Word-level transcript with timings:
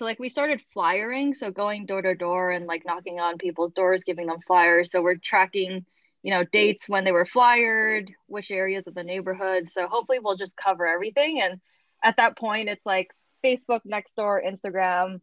So 0.00 0.06
like 0.06 0.18
we 0.18 0.30
started 0.30 0.62
flyering, 0.72 1.34
so 1.34 1.50
going 1.50 1.84
door 1.84 2.00
to 2.00 2.14
door 2.14 2.52
and 2.52 2.64
like 2.64 2.86
knocking 2.86 3.20
on 3.20 3.36
people's 3.36 3.72
doors, 3.72 4.02
giving 4.02 4.28
them 4.28 4.40
flyers. 4.46 4.90
So 4.90 5.02
we're 5.02 5.16
tracking, 5.16 5.84
you 6.22 6.30
know, 6.30 6.42
dates 6.42 6.88
when 6.88 7.04
they 7.04 7.12
were 7.12 7.26
flyered, 7.26 8.10
which 8.26 8.50
areas 8.50 8.86
of 8.86 8.94
the 8.94 9.04
neighborhood. 9.04 9.68
So 9.68 9.88
hopefully 9.88 10.18
we'll 10.18 10.38
just 10.38 10.56
cover 10.56 10.86
everything. 10.86 11.42
And 11.42 11.60
at 12.02 12.16
that 12.16 12.38
point, 12.38 12.70
it's 12.70 12.86
like 12.86 13.10
Facebook, 13.44 13.80
next 13.84 14.14
door, 14.14 14.42
Instagram. 14.42 15.20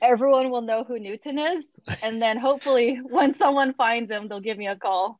Everyone 0.00 0.50
will 0.50 0.62
know 0.62 0.84
who 0.84 1.00
Newton 1.00 1.36
is, 1.36 1.64
and 2.04 2.22
then 2.22 2.38
hopefully 2.38 3.00
when 3.02 3.34
someone 3.34 3.74
finds 3.74 4.12
him, 4.12 4.28
they'll 4.28 4.38
give 4.38 4.58
me 4.58 4.68
a 4.68 4.76
call. 4.76 5.18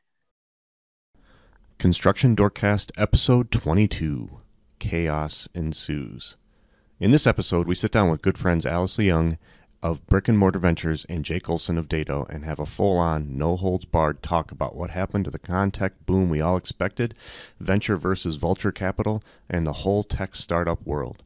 Construction 1.81 2.37
Dorkcast 2.37 2.93
episode 2.97 3.51
22 3.51 4.39
Chaos 4.79 5.49
Ensues. 5.53 6.37
In 7.01 7.12
this 7.12 7.27
episode, 7.27 7.67
we 7.67 7.75
sit 7.75 7.93
down 7.93 8.11
with 8.11 8.21
good 8.21 8.37
friends 8.37 8.66
Alice 8.66 8.98
Leung 8.98 9.39
of 9.83 10.07
Brick 10.07 10.29
and 10.29 10.37
Mortar 10.37 10.59
Ventures 10.59 11.06
and 11.09 11.25
Jake 11.25 11.48
Olsen 11.48 11.79
of 11.79 11.88
Dado 11.88 12.27
and 12.29 12.45
have 12.45 12.59
a 12.59 12.66
full 12.66 12.98
on, 12.98 13.38
no 13.38 13.56
holds 13.56 13.87
barred 13.87 14.23
talk 14.23 14.52
about 14.52 14.77
what 14.77 14.91
happened 14.91 15.25
to 15.25 15.30
the 15.30 15.39
con-tech 15.39 15.95
boom 16.05 16.28
we 16.28 16.42
all 16.42 16.59
expected, 16.59 17.15
venture 17.59 17.97
versus 17.97 18.37
vulture 18.37 18.70
capital, 18.70 19.23
and 19.48 19.66
the 19.66 19.73
whole 19.73 20.05
tech 20.05 20.34
startup 20.34 20.87
world. 20.87 21.23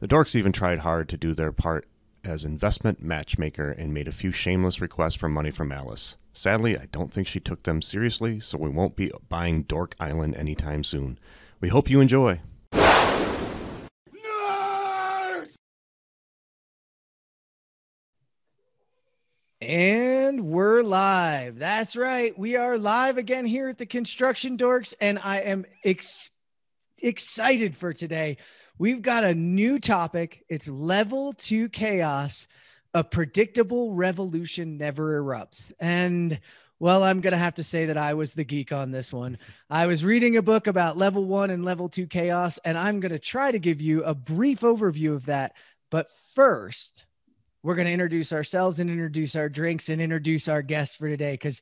The 0.00 0.08
dorks 0.08 0.34
even 0.34 0.50
tried 0.50 0.78
hard 0.78 1.10
to 1.10 1.18
do 1.18 1.34
their 1.34 1.52
part 1.52 1.86
as 2.24 2.46
investment 2.46 3.02
matchmaker 3.02 3.68
and 3.68 3.92
made 3.92 4.08
a 4.08 4.12
few 4.12 4.32
shameless 4.32 4.80
requests 4.80 5.16
for 5.16 5.28
money 5.28 5.50
from 5.50 5.72
Alice. 5.72 6.16
Sadly, 6.32 6.78
I 6.78 6.86
don't 6.90 7.12
think 7.12 7.26
she 7.26 7.38
took 7.38 7.64
them 7.64 7.82
seriously, 7.82 8.40
so 8.40 8.56
we 8.56 8.70
won't 8.70 8.96
be 8.96 9.12
buying 9.28 9.64
Dork 9.64 9.94
Island 10.00 10.36
anytime 10.36 10.82
soon. 10.82 11.18
We 11.60 11.68
hope 11.68 11.90
you 11.90 12.00
enjoy. 12.00 12.40
And 19.72 20.48
we're 20.48 20.82
live. 20.82 21.58
That's 21.58 21.96
right. 21.96 22.38
We 22.38 22.56
are 22.56 22.76
live 22.76 23.16
again 23.16 23.46
here 23.46 23.70
at 23.70 23.78
the 23.78 23.86
Construction 23.86 24.58
Dorks, 24.58 24.92
and 25.00 25.18
I 25.18 25.38
am 25.38 25.64
ex- 25.82 26.28
excited 26.98 27.74
for 27.74 27.94
today. 27.94 28.36
We've 28.76 29.00
got 29.00 29.24
a 29.24 29.34
new 29.34 29.78
topic. 29.78 30.44
It's 30.50 30.68
level 30.68 31.32
two 31.32 31.70
chaos. 31.70 32.48
A 32.92 33.02
predictable 33.02 33.94
revolution 33.94 34.76
never 34.76 35.18
erupts. 35.22 35.72
And 35.80 36.38
well, 36.78 37.02
I'm 37.02 37.22
going 37.22 37.32
to 37.32 37.38
have 37.38 37.54
to 37.54 37.64
say 37.64 37.86
that 37.86 37.96
I 37.96 38.12
was 38.12 38.34
the 38.34 38.44
geek 38.44 38.72
on 38.72 38.90
this 38.90 39.10
one. 39.10 39.38
I 39.70 39.86
was 39.86 40.04
reading 40.04 40.36
a 40.36 40.42
book 40.42 40.66
about 40.66 40.98
level 40.98 41.24
one 41.24 41.48
and 41.48 41.64
level 41.64 41.88
two 41.88 42.06
chaos, 42.06 42.58
and 42.62 42.76
I'm 42.76 43.00
going 43.00 43.12
to 43.12 43.18
try 43.18 43.50
to 43.50 43.58
give 43.58 43.80
you 43.80 44.04
a 44.04 44.14
brief 44.14 44.60
overview 44.60 45.14
of 45.14 45.24
that. 45.24 45.54
But 45.90 46.10
first, 46.34 47.06
we're 47.62 47.74
going 47.74 47.86
to 47.86 47.92
introduce 47.92 48.32
ourselves 48.32 48.80
and 48.80 48.90
introduce 48.90 49.36
our 49.36 49.48
drinks 49.48 49.88
and 49.88 50.00
introduce 50.00 50.48
our 50.48 50.62
guests 50.62 50.96
for 50.96 51.08
today 51.08 51.32
because 51.32 51.60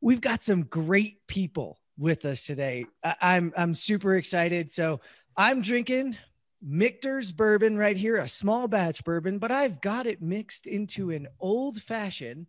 we've 0.00 0.20
got 0.20 0.42
some 0.42 0.62
great 0.64 1.26
people 1.26 1.78
with 1.98 2.24
us 2.24 2.46
today. 2.46 2.86
I- 3.04 3.16
I'm 3.20 3.52
I'm 3.56 3.74
super 3.74 4.14
excited. 4.14 4.72
So 4.72 5.00
I'm 5.36 5.60
drinking 5.60 6.16
Michter's 6.62 7.30
bourbon 7.32 7.76
right 7.76 7.96
here, 7.96 8.16
a 8.16 8.28
small 8.28 8.68
batch 8.68 9.04
bourbon, 9.04 9.38
but 9.38 9.52
I've 9.52 9.80
got 9.80 10.06
it 10.06 10.22
mixed 10.22 10.66
into 10.66 11.10
an 11.10 11.28
old 11.38 11.80
fashioned 11.80 12.46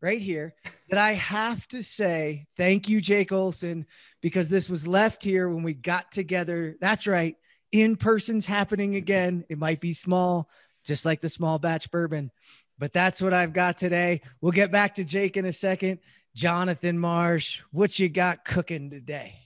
right 0.00 0.20
here 0.20 0.54
that 0.88 0.98
I 0.98 1.12
have 1.14 1.66
to 1.68 1.82
say 1.82 2.46
thank 2.56 2.88
you, 2.88 3.00
Jake 3.00 3.32
Olsen, 3.32 3.86
because 4.20 4.48
this 4.48 4.70
was 4.70 4.86
left 4.86 5.22
here 5.22 5.48
when 5.48 5.62
we 5.62 5.74
got 5.74 6.12
together. 6.12 6.76
That's 6.80 7.06
right. 7.06 7.36
In 7.72 7.96
person's 7.96 8.46
happening 8.46 8.94
again. 8.96 9.44
It 9.48 9.58
might 9.58 9.80
be 9.80 9.92
small, 9.92 10.48
just 10.84 11.04
like 11.04 11.20
the 11.20 11.28
small 11.28 11.58
batch 11.58 11.90
bourbon. 11.90 12.30
But 12.78 12.92
that's 12.92 13.20
what 13.20 13.34
I've 13.34 13.52
got 13.52 13.76
today. 13.76 14.22
We'll 14.40 14.52
get 14.52 14.72
back 14.72 14.94
to 14.94 15.04
Jake 15.04 15.36
in 15.36 15.44
a 15.44 15.52
second. 15.52 15.98
Jonathan 16.34 16.98
Marsh, 16.98 17.60
what 17.72 17.98
you 17.98 18.08
got 18.08 18.44
cooking 18.44 18.88
today? 18.88 19.36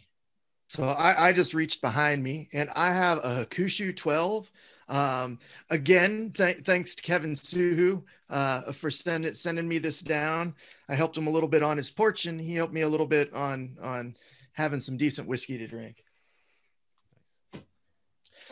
So 0.69 0.84
I, 0.84 1.28
I 1.28 1.32
just 1.32 1.54
reached 1.54 1.81
behind 1.81 2.22
me 2.22 2.48
and 2.53 2.70
I 2.75 2.92
have 2.92 3.19
a 3.19 3.47
Kushu 3.47 3.97
12. 3.97 4.50
Um, 4.88 5.38
again, 5.70 6.32
th- 6.34 6.59
thanks 6.59 6.94
to 6.94 7.03
Kevin 7.03 7.34
Suhu 7.34 8.03
uh, 8.28 8.72
for 8.72 8.91
send, 8.91 9.36
sending 9.36 9.66
me 9.66 9.78
this 9.78 10.00
down. 10.00 10.54
I 10.88 10.94
helped 10.94 11.16
him 11.16 11.26
a 11.26 11.30
little 11.30 11.48
bit 11.48 11.62
on 11.62 11.76
his 11.76 11.91
porch 11.91 12.26
and 12.26 12.41
he 12.41 12.54
helped 12.54 12.75
me 12.75 12.82
a 12.82 12.88
little 12.88 13.06
bit 13.06 13.32
on, 13.32 13.76
on 13.82 14.16
having 14.53 14.80
some 14.80 14.97
decent 14.97 15.26
whiskey 15.26 15.59
to 15.59 15.66
drink. 15.66 16.04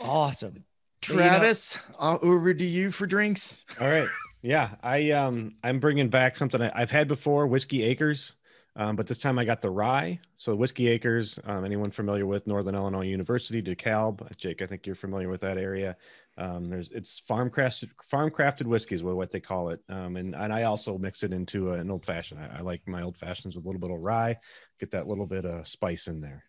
Awesome. 0.01 0.65
Travis, 1.03 1.79
uh, 1.99 2.19
over 2.23 2.55
to 2.55 2.65
you 2.65 2.91
for 2.91 3.07
drinks. 3.07 3.65
All 3.81 3.91
right. 3.91 4.09
Yeah, 4.43 4.71
I 4.83 5.11
um 5.13 5.55
I'm 5.63 5.79
bringing 5.79 6.09
back 6.09 6.37
something 6.37 6.61
I, 6.61 6.81
have 6.81 6.91
had 6.91 7.07
before, 7.07 7.47
Whiskey 7.47 7.85
Acres, 7.85 8.35
um, 8.75 8.97
but 8.97 9.07
this 9.07 9.19
time 9.19 9.39
I 9.39 9.45
got 9.45 9.63
the 9.63 9.71
rye. 9.71 10.19
So 10.37 10.55
Whiskey 10.57 10.89
Acres, 10.89 11.39
um, 11.45 11.65
anyone 11.65 11.91
familiar 11.91 12.27
with 12.27 12.47
Northern 12.47 12.75
Illinois 12.75 13.07
University, 13.07 13.63
DeKalb? 13.63 14.37
Jake, 14.37 14.61
I 14.63 14.67
think 14.67 14.87
you're 14.87 14.97
familiar 14.97 15.29
with 15.29 15.41
that 15.43 15.59
area. 15.59 15.97
Um, 16.39 16.71
there's 16.71 16.91
it's 16.91 17.21
farm 17.21 17.51
crafted 17.51 17.91
farm 18.03 18.31
crafted 18.31 18.67
whiskeys, 18.67 19.03
what 19.03 19.31
they 19.31 19.41
call 19.41 19.69
it, 19.69 19.81
um, 19.89 20.17
and 20.17 20.35
and 20.35 20.53
I 20.53 20.65
also 20.65 20.99
mix 20.99 21.23
it 21.23 21.33
into 21.33 21.71
an 21.73 21.91
old 21.91 22.05
fashioned. 22.05 22.41
I, 22.41 22.59
I 22.59 22.61
like 22.63 22.81
my 22.89 23.03
old 23.03 23.17
fashions 23.17 23.55
with 23.55 23.65
a 23.65 23.69
little 23.69 23.81
bit 23.81 23.91
of 23.91 24.01
rye, 24.01 24.39
get 24.81 24.91
that 24.93 25.07
little 25.07 25.27
bit 25.27 25.45
of 25.45 25.69
spice 25.69 26.09
in 26.09 26.21
there. 26.21 26.43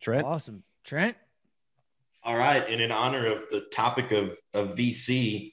Trent, 0.00 0.26
Awesome. 0.26 0.62
Trent, 0.84 1.16
All 2.26 2.36
right. 2.36 2.68
And 2.68 2.80
in 2.80 2.90
honor 2.90 3.24
of 3.26 3.48
the 3.52 3.60
topic 3.72 4.10
of, 4.10 4.36
of 4.52 4.76
VC 4.76 5.52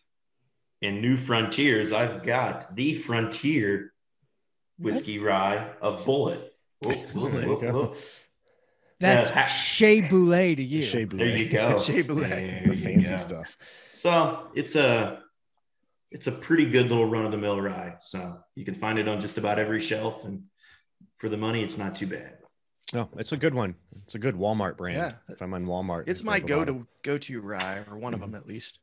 and 0.82 1.04
new 1.04 1.16
frontiers, 1.16 1.92
I've 1.92 2.24
got 2.24 2.76
the 2.76 2.96
frontier 2.96 3.94
whiskey 4.80 5.20
rye 5.20 5.70
of 5.82 6.04
Bulleit. 6.04 6.42
Whoa, 6.82 6.94
whoa, 6.94 7.04
Bulleit. 7.30 7.48
whoa, 7.48 7.72
whoa. 7.72 7.96
that's 9.00 9.30
uh, 9.30 9.34
ha- 9.36 9.46
Shea 9.48 10.02
Boulet 10.02 10.58
to 10.58 10.64
you. 10.64 10.82
Shea 10.82 11.06
There 11.06 11.28
you 11.38 11.48
go. 11.50 11.78
Shea 11.82 12.02
Boulet. 12.02 12.30
There 12.30 12.74
the 12.74 12.82
fancy 12.82 13.12
go. 13.12 13.18
stuff. 13.18 13.56
So 13.92 14.50
it's 14.56 14.76
a 14.76 15.22
it's 16.10 16.26
a 16.26 16.32
pretty 16.32 16.66
good 16.66 16.90
little 16.90 17.06
run 17.06 17.24
of 17.24 17.32
the 17.32 17.38
mill 17.38 17.62
rye. 17.62 17.98
So 18.00 18.40
you 18.56 18.66
can 18.66 18.74
find 18.74 18.98
it 18.98 19.08
on 19.08 19.22
just 19.22 19.38
about 19.38 19.60
every 19.60 19.80
shelf, 19.80 20.26
and 20.26 20.46
for 21.18 21.30
the 21.30 21.38
money, 21.38 21.64
it's 21.64 21.78
not 21.78 21.96
too 21.96 22.08
bad. 22.08 22.40
No, 22.92 23.10
it's 23.18 23.32
a 23.32 23.38
good 23.38 23.54
one. 23.54 23.76
It's 24.06 24.16
a 24.16 24.20
good 24.20 24.36
Walmart 24.36 24.78
brand. 24.78 24.98
Yeah. 24.98 25.12
If 25.30 25.42
I'm 25.42 25.54
on 25.54 25.66
Walmart, 25.66 26.02
It's 26.02 26.12
it's 26.12 26.24
my 26.24 26.40
go 26.40 26.66
to 26.66 26.86
go 27.04 27.18
to 27.18 27.42
rye 27.42 27.84
or 27.90 27.98
one 27.98 28.14
of 28.14 28.20
them 28.20 28.36
at 28.36 28.46
least. 28.48 28.80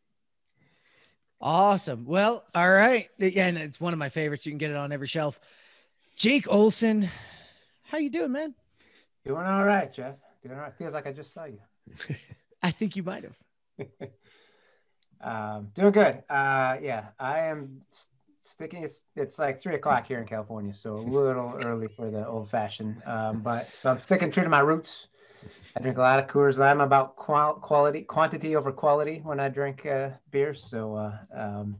Awesome. 1.41 2.05
Well, 2.07 2.45
all 2.55 2.71
right. 2.71 3.09
Yeah, 3.19 3.47
and 3.47 3.57
it's 3.59 3.81
one 3.81 3.93
of 3.93 3.99
my 3.99 4.09
favorites. 4.09 4.45
You 4.47 4.53
can 4.53 4.59
get 4.59 4.71
it 4.71 4.77
on 4.77 4.93
every 4.93 5.07
shelf. 5.07 5.39
Jake 6.17 6.47
Olsen, 6.51 7.09
how 7.85 7.99
you 7.99 8.11
doing, 8.11 8.33
man? 8.33 8.55
Doing 9.25 9.47
all 9.47 9.65
right, 9.65 9.93
Jeff. 9.93 10.17
Doing 10.43 10.55
all 10.57 10.63
right. 10.63 10.75
Feels 10.77 10.93
like 10.93 11.07
I 11.07 11.13
just 11.13 11.33
saw 11.33 11.45
you. 11.45 11.59
I 12.63 12.71
think 12.71 12.97
you 12.97 13.03
might 13.03 13.25
have. 13.25 13.89
Um, 15.23 15.69
doing 15.75 15.93
good. 15.93 16.23
Uh, 16.31 16.79
yeah, 16.81 17.09
I 17.19 17.41
am 17.41 17.83
s- 17.93 18.07
sticking. 18.51 18.83
It's, 18.83 19.05
it's 19.17 19.39
like 19.39 19.61
three 19.61 19.75
o'clock 19.75 20.07
here 20.07 20.19
in 20.19 20.27
California, 20.27 20.75
so 20.75 20.95
a 20.95 20.99
little 20.99 21.59
early 21.65 21.89
for 21.89 22.11
the 22.11 22.27
old 22.27 22.51
fashioned. 22.51 23.03
Um, 23.07 23.41
but 23.41 23.69
so 23.75 23.91
I'm 23.91 24.01
sticking 24.01 24.31
true 24.31 24.43
to 24.45 24.49
my 24.51 24.61
roots. 24.61 25.07
I 25.77 25.81
drink 25.81 25.97
a 25.97 26.03
lot 26.03 26.19
of 26.19 26.27
Coors 26.27 26.59
Light. 26.59 26.71
I'm 26.71 26.81
about 26.83 27.17
qual- 27.17 27.55
quality, 27.55 28.03
quantity 28.03 28.57
over 28.57 28.73
quality 28.73 29.21
when 29.23 29.41
I 29.41 29.49
drink 29.49 29.87
uh, 29.87 30.11
beers. 30.31 30.63
So 30.63 30.95
uh, 30.95 31.17
um, 31.35 31.77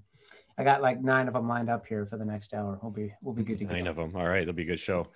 I 0.57 0.65
got 0.65 0.81
like 0.81 1.03
nine 1.03 1.29
of 1.29 1.35
them 1.35 1.47
lined 1.49 1.69
up 1.69 1.87
here 1.87 2.07
for 2.07 2.17
the 2.17 2.25
next 2.25 2.55
hour. 2.55 2.79
We'll 2.83 2.91
be 2.93 3.13
we'll 3.23 3.35
be 3.35 3.45
good 3.45 3.59
to 3.59 3.65
go. 3.67 3.75
Nine 3.75 3.87
of 3.87 3.97
them. 3.97 4.13
All 4.15 4.27
right, 4.27 4.43
it'll 4.43 4.55
be 4.55 4.63
a 4.63 4.67
good 4.67 4.81
show. 4.81 5.09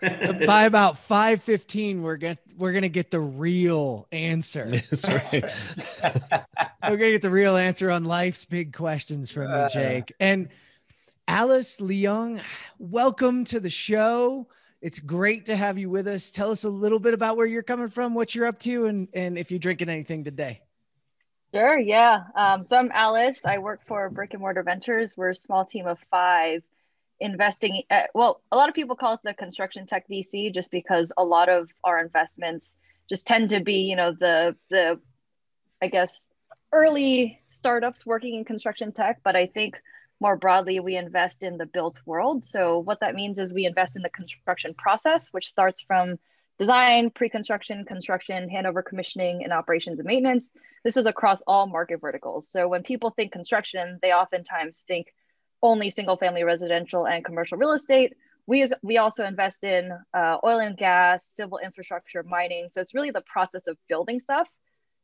By 0.46 0.64
about 0.64 0.98
five 0.98 1.42
fifteen, 1.42 2.02
we're 2.02 2.16
get 2.16 2.38
we're 2.56 2.72
gonna 2.72 2.88
get 2.90 3.10
the 3.10 3.20
real 3.20 4.06
answer. 4.12 4.70
That's 4.90 5.06
right. 5.08 5.32
we're 6.82 6.96
gonna 6.96 7.12
get 7.12 7.22
the 7.22 7.30
real 7.30 7.56
answer 7.56 7.90
on 7.90 8.04
life's 8.04 8.44
big 8.44 8.74
questions 8.74 9.30
from 9.30 9.44
you, 9.44 9.54
Uh. 9.54 9.68
Jake. 9.68 10.12
And 10.20 10.48
Alice 11.26 11.78
Leung, 11.78 12.42
welcome 12.78 13.44
to 13.46 13.58
the 13.58 13.70
show. 13.70 14.46
It's 14.82 15.00
great 15.00 15.46
to 15.46 15.56
have 15.56 15.78
you 15.78 15.88
with 15.88 16.06
us. 16.06 16.30
Tell 16.30 16.50
us 16.50 16.64
a 16.64 16.68
little 16.68 16.98
bit 16.98 17.14
about 17.14 17.38
where 17.38 17.46
you're 17.46 17.62
coming 17.62 17.88
from, 17.88 18.12
what 18.12 18.34
you're 18.34 18.44
up 18.44 18.58
to, 18.60 18.86
and 18.86 19.08
and 19.14 19.38
if 19.38 19.50
you're 19.50 19.58
drinking 19.58 19.88
anything 19.88 20.24
today. 20.24 20.60
Sure, 21.54 21.78
yeah. 21.78 22.24
Um, 22.36 22.66
so 22.68 22.76
I'm 22.76 22.90
Alice. 22.92 23.40
I 23.44 23.58
work 23.58 23.80
for 23.86 24.10
Brick 24.10 24.34
and 24.34 24.40
Mortar 24.40 24.62
Ventures. 24.62 25.14
We're 25.16 25.30
a 25.30 25.34
small 25.34 25.64
team 25.64 25.86
of 25.86 25.98
five 26.10 26.62
investing. 27.20 27.84
Uh, 27.90 28.02
well, 28.14 28.42
a 28.52 28.56
lot 28.56 28.68
of 28.68 28.74
people 28.74 28.94
call 28.94 29.14
us 29.14 29.20
the 29.24 29.32
construction 29.32 29.86
tech 29.86 30.06
VC 30.08 30.52
just 30.52 30.70
because 30.70 31.10
a 31.16 31.24
lot 31.24 31.48
of 31.48 31.70
our 31.84 31.98
investments 31.98 32.76
just 33.08 33.26
tend 33.26 33.50
to 33.50 33.60
be, 33.60 33.76
you 33.76 33.96
know, 33.96 34.12
the 34.12 34.56
the, 34.68 35.00
I 35.80 35.86
guess, 35.86 36.26
early 36.70 37.40
startups 37.48 38.04
working 38.04 38.34
in 38.34 38.44
construction 38.44 38.92
tech. 38.92 39.20
But 39.24 39.36
I 39.36 39.46
think 39.46 39.80
more 40.24 40.36
broadly, 40.38 40.80
we 40.80 40.96
invest 40.96 41.42
in 41.42 41.58
the 41.58 41.66
built 41.66 42.00
world. 42.06 42.46
So 42.46 42.78
what 42.78 43.00
that 43.00 43.14
means 43.14 43.38
is 43.38 43.52
we 43.52 43.66
invest 43.66 43.94
in 43.94 44.02
the 44.02 44.08
construction 44.08 44.72
process, 44.72 45.28
which 45.34 45.50
starts 45.50 45.82
from 45.82 46.18
design, 46.58 47.10
pre-construction, 47.10 47.84
construction, 47.84 48.48
handover 48.48 48.82
commissioning, 48.82 49.44
and 49.44 49.52
operations 49.52 49.98
and 49.98 50.06
maintenance. 50.06 50.50
This 50.82 50.96
is 50.96 51.04
across 51.04 51.42
all 51.42 51.66
market 51.66 52.00
verticals. 52.00 52.48
So 52.48 52.68
when 52.68 52.82
people 52.82 53.10
think 53.10 53.32
construction, 53.32 53.98
they 54.00 54.12
oftentimes 54.12 54.82
think 54.88 55.12
only 55.62 55.90
single 55.90 56.16
family 56.16 56.42
residential 56.42 57.06
and 57.06 57.22
commercial 57.22 57.58
real 57.58 57.72
estate. 57.72 58.14
We, 58.46 58.66
we 58.82 58.96
also 58.96 59.26
invest 59.26 59.62
in 59.62 59.92
uh, 60.14 60.38
oil 60.42 60.58
and 60.58 60.74
gas, 60.74 61.26
civil 61.26 61.58
infrastructure, 61.58 62.22
mining. 62.22 62.68
So 62.70 62.80
it's 62.80 62.94
really 62.94 63.10
the 63.10 63.28
process 63.34 63.66
of 63.66 63.76
building 63.90 64.20
stuff. 64.20 64.48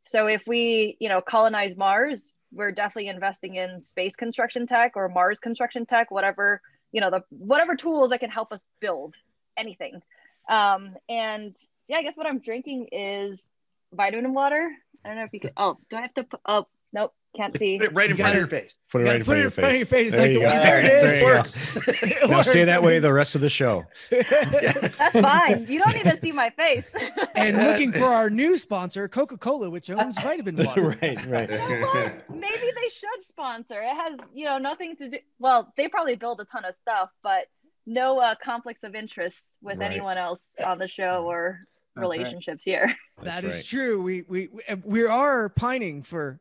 So 0.06 0.28
if 0.28 0.43
we, 0.46 0.96
you 0.99 1.11
know, 1.11 1.20
colonize 1.20 1.76
Mars, 1.76 2.34
we're 2.52 2.73
definitely 2.73 3.08
investing 3.08 3.56
in 3.56 3.81
space 3.82 4.17
construction 4.17 4.67
tech 4.67 4.93
or 4.97 5.08
Mars 5.08 5.41
construction 5.41 5.87
tech, 5.87 6.11
whatever, 6.11 6.61
you 6.93 7.00
know, 7.00 7.11
the 7.11 7.23
whatever 7.31 7.76
tools 7.76 8.11
that 8.11 8.20
can 8.20 8.31
help 8.31 8.52
us 8.52 8.64
build 8.81 9.14
anything. 9.56 10.00
Um, 10.49 10.97
and 11.08 11.56
yeah, 11.88 11.99
I 11.99 12.02
guess 12.02 12.17
what 12.17 12.26
I'm 12.26 12.41
drinking 12.41 12.88
is 12.93 13.44
vitamin 13.93 14.35
water. 14.35 14.70
I 15.05 15.08
don't 15.08 15.17
know 15.17 15.25
if 15.25 15.32
you 15.32 15.41
can. 15.41 15.50
Oh, 15.56 15.79
do 15.88 15.97
I 15.97 16.02
have 16.02 16.14
to 16.14 16.25
put? 16.25 16.41
Oh, 16.47 16.67
nope, 16.93 17.14
can't 17.36 17.56
see. 17.56 17.78
Put 17.78 17.86
it 17.88 17.94
right 17.94 18.10
in 18.10 18.16
front 18.16 18.32
of 18.34 18.38
your 18.38 18.46
face. 18.48 18.76
Put 18.90 19.02
it 19.02 19.04
right 19.04 19.16
in 19.16 19.24
front 19.24 19.38
it 19.40 19.46
of 19.46 19.46
in 19.46 19.50
front 19.52 19.66
of 19.66 19.72
your 19.72 19.78
your 19.78 19.86
face. 19.86 20.10
face. 20.10 20.12
There 20.12 20.20
Like 20.20 20.32
you 20.32 20.38
the 20.40 20.44
go. 20.44 20.50
there 20.50 20.80
it 20.80 20.82
There 20.84 21.06
is. 21.06 21.14
you 21.14 21.20
go. 21.20 21.26
Works. 21.26 21.76
It 22.22 22.30
Now 22.30 22.42
stay 22.42 22.64
that 22.64 22.82
way 22.82 22.98
the 22.98 23.12
rest 23.12 23.34
of 23.36 23.40
the 23.40 23.48
show. 23.48 23.84
That's 24.10 25.20
fine. 25.20 25.66
You 25.68 25.78
don't 25.80 25.96
even 25.96 26.20
see 26.20 26.32
my 26.32 26.50
face. 26.50 26.84
And 27.34 27.56
looking 27.56 27.92
for 27.92 28.04
our 28.04 28.28
new 28.28 28.58
sponsor, 28.58 29.08
Coca 29.08 29.38
Cola, 29.38 29.70
which 29.70 29.88
owns 29.90 30.16
vitamin 30.20 30.56
water. 30.56 30.98
right, 31.00 31.26
right. 31.26 31.48
Well, 31.48 32.12
maybe 32.28 32.70
they 32.76 32.88
should 32.88 33.24
sponsor. 33.24 33.80
It 33.80 33.94
has, 33.94 34.18
you 34.34 34.44
know, 34.44 34.58
nothing 34.58 34.96
to 34.96 35.08
do. 35.08 35.18
Well, 35.38 35.72
they 35.76 35.88
probably 35.88 36.16
build 36.16 36.40
a 36.40 36.44
ton 36.44 36.64
of 36.66 36.74
stuff, 36.74 37.08
but 37.22 37.46
no 37.86 38.18
uh, 38.18 38.34
conflicts 38.42 38.82
of 38.84 38.94
interest 38.94 39.54
with 39.62 39.78
Right. 39.78 39.90
anyone 39.90 40.18
else 40.18 40.40
on 40.62 40.78
the 40.78 40.88
show 40.88 41.24
or 41.30 41.60
That's 41.94 41.96
right. 41.96 42.02
relationships 42.18 42.62
here. 42.64 42.94
That 43.22 43.42
That's 43.42 43.56
right. 43.58 43.64
true. 43.64 44.02
We, 44.02 44.22
we 44.28 44.48
we 44.48 44.62
we 44.84 45.06
are 45.06 45.48
pining 45.48 46.02
for 46.02 46.40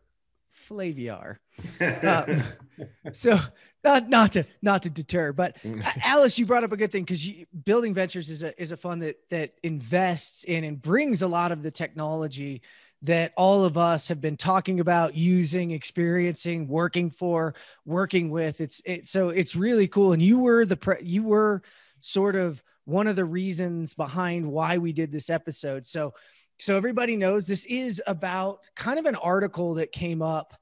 Flaviar. 0.69 1.37
Uh, 1.81 2.41
so 3.11 3.39
not 3.83 4.09
not 4.09 4.33
to 4.33 4.45
not 4.61 4.83
to 4.83 4.89
deter, 4.89 5.33
but 5.33 5.57
Mm. 5.63 5.83
Alice, 6.03 6.37
you 6.39 6.45
brought 6.45 6.63
up 6.63 6.71
a 6.71 6.77
good 6.77 6.91
thing 6.91 7.03
because 7.03 7.27
building 7.65 7.93
ventures 7.93 8.29
is 8.29 8.43
a 8.43 8.59
is 8.61 8.71
a 8.71 8.77
fund 8.77 9.01
that 9.01 9.17
that 9.29 9.53
invests 9.63 10.43
in 10.43 10.63
and 10.63 10.81
brings 10.81 11.21
a 11.21 11.27
lot 11.27 11.51
of 11.51 11.63
the 11.63 11.71
technology 11.71 12.61
that 13.01 13.31
all 13.37 13.63
of 13.63 13.77
us 13.77 14.09
have 14.09 14.19
been 14.19 14.35
talking 14.37 14.79
about 14.79 15.15
using 15.15 15.71
experiencing 15.71 16.67
working 16.67 17.09
for 17.09 17.55
working 17.85 18.29
with 18.29 18.59
it's 18.59 18.81
it 18.85 19.07
so 19.07 19.29
it's 19.29 19.55
really 19.55 19.87
cool 19.87 20.11
and 20.11 20.21
you 20.21 20.39
were 20.39 20.65
the 20.65 20.75
pre- 20.75 21.01
you 21.01 21.23
were 21.23 21.61
sort 22.01 22.35
of 22.35 22.61
one 22.85 23.07
of 23.07 23.15
the 23.15 23.25
reasons 23.25 23.93
behind 23.93 24.45
why 24.45 24.77
we 24.77 24.91
did 24.91 25.11
this 25.11 25.29
episode 25.29 25.85
so 25.85 26.13
so 26.59 26.75
everybody 26.75 27.15
knows 27.15 27.47
this 27.47 27.65
is 27.65 28.01
about 28.05 28.59
kind 28.75 28.99
of 28.99 29.05
an 29.05 29.15
article 29.15 29.75
that 29.75 29.91
came 29.91 30.21
up 30.21 30.53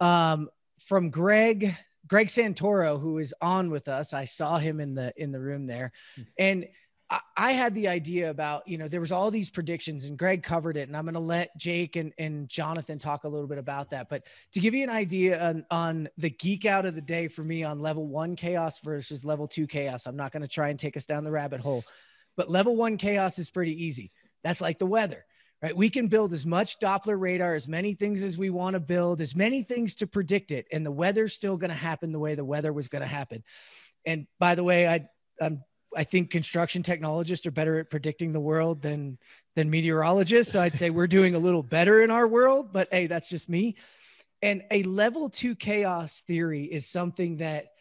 um, 0.00 0.48
from 0.80 1.10
Greg 1.10 1.76
Greg 2.08 2.28
Santoro, 2.28 3.00
who 3.00 3.18
is 3.18 3.32
on 3.40 3.70
with 3.70 3.88
us. 3.88 4.12
I 4.12 4.24
saw 4.24 4.58
him 4.58 4.80
in 4.80 4.94
the 4.94 5.12
in 5.16 5.30
the 5.30 5.40
room 5.40 5.66
there, 5.66 5.92
and 6.38 6.66
I, 7.10 7.20
I 7.36 7.52
had 7.52 7.74
the 7.74 7.88
idea 7.88 8.30
about 8.30 8.66
you 8.66 8.78
know 8.78 8.88
there 8.88 9.00
was 9.00 9.12
all 9.12 9.30
these 9.30 9.50
predictions, 9.50 10.04
and 10.04 10.18
Greg 10.18 10.42
covered 10.42 10.76
it, 10.76 10.88
and 10.88 10.96
I'm 10.96 11.04
going 11.04 11.14
to 11.14 11.20
let 11.20 11.56
Jake 11.58 11.96
and 11.96 12.12
and 12.18 12.48
Jonathan 12.48 12.98
talk 12.98 13.24
a 13.24 13.28
little 13.28 13.46
bit 13.46 13.58
about 13.58 13.90
that. 13.90 14.08
But 14.08 14.24
to 14.52 14.60
give 14.60 14.74
you 14.74 14.82
an 14.82 14.90
idea 14.90 15.40
on 15.40 15.66
on 15.70 16.08
the 16.16 16.30
geek 16.30 16.64
out 16.64 16.86
of 16.86 16.94
the 16.94 17.02
day 17.02 17.28
for 17.28 17.42
me 17.42 17.62
on 17.62 17.78
level 17.78 18.06
one 18.06 18.36
chaos 18.36 18.80
versus 18.80 19.24
level 19.24 19.46
two 19.46 19.66
chaos, 19.66 20.06
I'm 20.06 20.16
not 20.16 20.32
going 20.32 20.42
to 20.42 20.48
try 20.48 20.70
and 20.70 20.78
take 20.78 20.96
us 20.96 21.06
down 21.06 21.24
the 21.24 21.30
rabbit 21.30 21.60
hole, 21.60 21.84
but 22.36 22.50
level 22.50 22.74
one 22.74 22.96
chaos 22.96 23.38
is 23.38 23.50
pretty 23.50 23.84
easy. 23.84 24.10
That's 24.42 24.60
like 24.60 24.78
the 24.78 24.86
weather 24.86 25.24
right? 25.62 25.76
We 25.76 25.90
can 25.90 26.08
build 26.08 26.32
as 26.32 26.44
much 26.44 26.78
Doppler 26.80 27.18
radar, 27.18 27.54
as 27.54 27.68
many 27.68 27.94
things 27.94 28.22
as 28.22 28.36
we 28.36 28.50
want 28.50 28.74
to 28.74 28.80
build, 28.80 29.20
as 29.20 29.36
many 29.36 29.62
things 29.62 29.94
to 29.96 30.06
predict 30.06 30.50
it, 30.50 30.66
and 30.72 30.84
the 30.84 30.90
weather's 30.90 31.32
still 31.32 31.56
going 31.56 31.70
to 31.70 31.76
happen 31.76 32.10
the 32.10 32.18
way 32.18 32.34
the 32.34 32.44
weather 32.44 32.72
was 32.72 32.88
going 32.88 33.02
to 33.02 33.08
happen. 33.08 33.44
And 34.04 34.26
by 34.40 34.54
the 34.54 34.64
way, 34.64 34.88
I 34.88 35.06
I'm, 35.40 35.62
I 35.96 36.04
think 36.04 36.30
construction 36.30 36.82
technologists 36.82 37.46
are 37.46 37.50
better 37.50 37.78
at 37.78 37.90
predicting 37.90 38.32
the 38.32 38.40
world 38.40 38.82
than 38.82 39.18
than 39.54 39.70
meteorologists. 39.70 40.52
So 40.52 40.60
I'd 40.60 40.74
say 40.74 40.90
we're 40.90 41.06
doing 41.18 41.34
a 41.34 41.38
little 41.38 41.62
better 41.62 42.02
in 42.02 42.10
our 42.10 42.26
world, 42.26 42.72
but 42.72 42.88
hey, 42.90 43.06
that's 43.06 43.28
just 43.28 43.48
me. 43.48 43.76
And 44.40 44.64
a 44.70 44.82
level 44.82 45.30
two 45.30 45.54
chaos 45.54 46.22
theory 46.26 46.64
is 46.64 46.88
something 46.88 47.36
that 47.36 47.71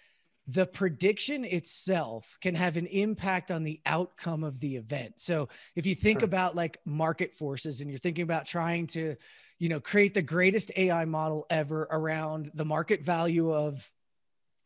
the 0.48 0.66
prediction 0.66 1.46
itself 1.46 2.38
can 2.42 2.56
have 2.56 2.76
an 2.78 2.88
impact 2.88 3.52
on 3.52 3.64
the 3.64 3.80
outcome 3.86 4.44
of 4.44 4.60
the 4.60 4.76
event. 4.76 5.20
So 5.20 5.50
if 5.76 5.86
you 5.86 5.96
think 5.96 6.20
Sure. 6.22 6.26
about 6.26 6.56
like 6.56 6.80
market 6.86 7.34
forces 7.34 7.82
and 7.82 7.90
you're 7.90 8.00
thinking 8.00 8.24
about 8.24 8.48
trying 8.48 8.88
to, 8.88 9.16
you 9.60 9.70
know, 9.70 9.80
create 9.80 10.14
the 10.14 10.22
greatest 10.22 10.72
AI 10.76 11.06
model 11.06 11.46
ever 11.50 11.88
around 11.92 12.52
the 12.56 12.66
market 12.66 13.04
value 13.04 13.54
of 13.54 13.90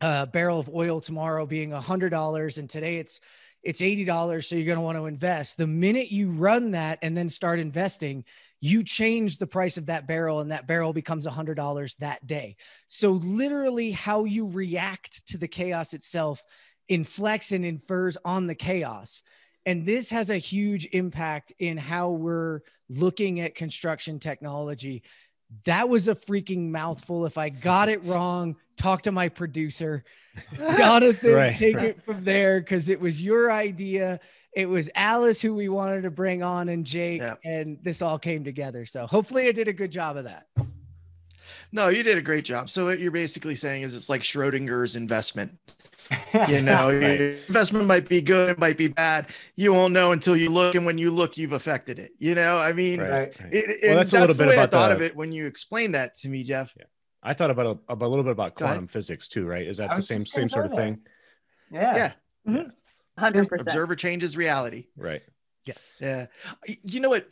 a 0.00 0.26
barrel 0.26 0.60
of 0.60 0.70
oil 0.74 1.00
tomorrow 1.00 1.46
being 1.46 1.72
a 1.72 1.80
hundred 1.80 2.10
dollars 2.10 2.58
and 2.58 2.68
today 2.68 2.96
it's 2.96 3.20
it's 3.62 3.82
eighty 3.82 4.04
dollars, 4.04 4.48
so 4.48 4.54
you're 4.54 4.64
going 4.64 4.76
to 4.76 4.82
want 4.82 4.96
to 4.96 5.06
invest. 5.06 5.56
The 5.56 5.66
minute 5.66 6.12
you 6.12 6.30
run 6.30 6.70
that 6.72 7.00
and 7.02 7.16
then 7.16 7.28
start 7.28 7.58
investing, 7.58 8.24
you 8.60 8.82
change 8.82 9.38
the 9.38 9.46
price 9.46 9.76
of 9.76 9.86
that 9.86 10.06
barrel, 10.06 10.40
and 10.40 10.50
that 10.50 10.66
barrel 10.66 10.92
becomes 10.92 11.26
a 11.26 11.30
hundred 11.30 11.54
dollars 11.56 11.94
that 11.96 12.26
day. 12.26 12.56
So 12.88 13.12
literally, 13.12 13.92
how 13.92 14.24
you 14.24 14.48
react 14.48 15.26
to 15.28 15.38
the 15.38 15.48
chaos 15.48 15.92
itself 15.92 16.42
inflects 16.88 17.52
and 17.52 17.64
infers 17.64 18.16
on 18.24 18.46
the 18.46 18.54
chaos. 18.54 19.22
And 19.64 19.84
this 19.84 20.10
has 20.10 20.30
a 20.30 20.38
huge 20.38 20.86
impact 20.92 21.52
in 21.58 21.76
how 21.76 22.10
we're 22.10 22.60
looking 22.88 23.40
at 23.40 23.56
construction 23.56 24.20
technology. 24.20 25.02
That 25.64 25.88
was 25.88 26.08
a 26.08 26.14
freaking 26.14 26.70
mouthful. 26.70 27.26
If 27.26 27.36
I 27.36 27.48
got 27.48 27.88
it 27.88 28.04
wrong, 28.04 28.56
talk 28.76 29.02
to 29.02 29.12
my 29.12 29.28
producer. 29.28 30.04
Jonathan, 30.76 31.32
Right, 31.32 31.56
take 31.56 31.76
right. 31.76 31.86
it 31.86 32.02
from 32.04 32.24
there 32.24 32.60
because 32.60 32.88
it 32.88 33.00
was 33.00 33.20
your 33.20 33.50
idea 33.50 34.20
it 34.56 34.66
was 34.70 34.88
Alice 34.94 35.42
who 35.42 35.54
we 35.54 35.68
wanted 35.68 36.02
to 36.02 36.10
bring 36.10 36.42
on 36.42 36.70
and 36.70 36.84
Jake, 36.84 37.20
yeah. 37.20 37.34
and 37.44 37.78
this 37.82 38.00
all 38.00 38.18
came 38.18 38.42
together. 38.42 38.86
So 38.86 39.06
hopefully, 39.06 39.48
I 39.48 39.52
did 39.52 39.68
a 39.68 39.72
good 39.72 39.92
job 39.92 40.16
of 40.16 40.24
that. 40.24 40.46
No, 41.72 41.90
you 41.90 42.02
did 42.02 42.16
a 42.16 42.22
great 42.22 42.46
job. 42.46 42.70
So 42.70 42.86
what 42.86 42.98
you're 42.98 43.10
basically 43.10 43.54
saying 43.54 43.82
is 43.82 43.94
it's 43.94 44.08
like 44.08 44.22
Schrodinger's 44.22 44.96
investment. 44.96 45.52
You 46.48 46.62
know, 46.62 46.92
right. 46.92 47.20
investment 47.48 47.86
might 47.86 48.08
be 48.08 48.20
good, 48.20 48.50
it 48.50 48.58
might 48.58 48.76
be 48.76 48.86
bad. 48.86 49.26
You 49.56 49.72
won't 49.72 49.92
know 49.92 50.12
until 50.12 50.36
you 50.36 50.50
look, 50.50 50.76
and 50.76 50.86
when 50.86 50.98
you 50.98 51.10
look, 51.10 51.36
you've 51.36 51.52
affected 51.52 51.98
it. 51.98 52.12
You 52.20 52.36
know, 52.36 52.58
I 52.58 52.72
mean, 52.72 53.00
right. 53.00 53.34
it, 53.50 53.80
well, 53.82 53.96
that's, 53.96 54.12
that's, 54.12 54.12
a 54.12 54.20
little 54.20 54.36
bit 54.36 54.48
way 54.48 54.54
about 54.54 54.68
I 54.68 54.70
thought 54.70 54.88
the, 54.90 54.94
of 54.96 55.02
it 55.02 55.16
when 55.16 55.32
you 55.32 55.46
explained 55.46 55.96
that 55.96 56.14
to 56.16 56.28
me, 56.28 56.44
Jeff. 56.44 56.72
Yeah. 56.78 56.84
I 57.24 57.34
thought 57.34 57.50
about 57.50 57.80
a, 57.88 57.94
a 57.94 58.06
little 58.06 58.22
bit 58.22 58.30
about 58.30 58.54
quantum 58.54 58.86
physics 58.86 59.26
too, 59.26 59.46
right? 59.46 59.66
Is 59.66 59.78
that 59.78 59.96
the 59.96 60.02
same 60.02 60.24
same 60.24 60.48
sort 60.48 60.66
of 60.66 60.74
thing? 60.74 61.00
Yeah. 61.72 61.96
Yeah. 61.96 62.12
Mm-hmm. 62.46 62.68
100%. 63.18 63.60
Observer 63.60 63.96
changes 63.96 64.36
reality. 64.36 64.86
Right. 64.96 65.22
Yes. 65.64 65.96
Yeah. 66.00 66.26
You 66.82 67.00
know 67.00 67.08
what? 67.08 67.28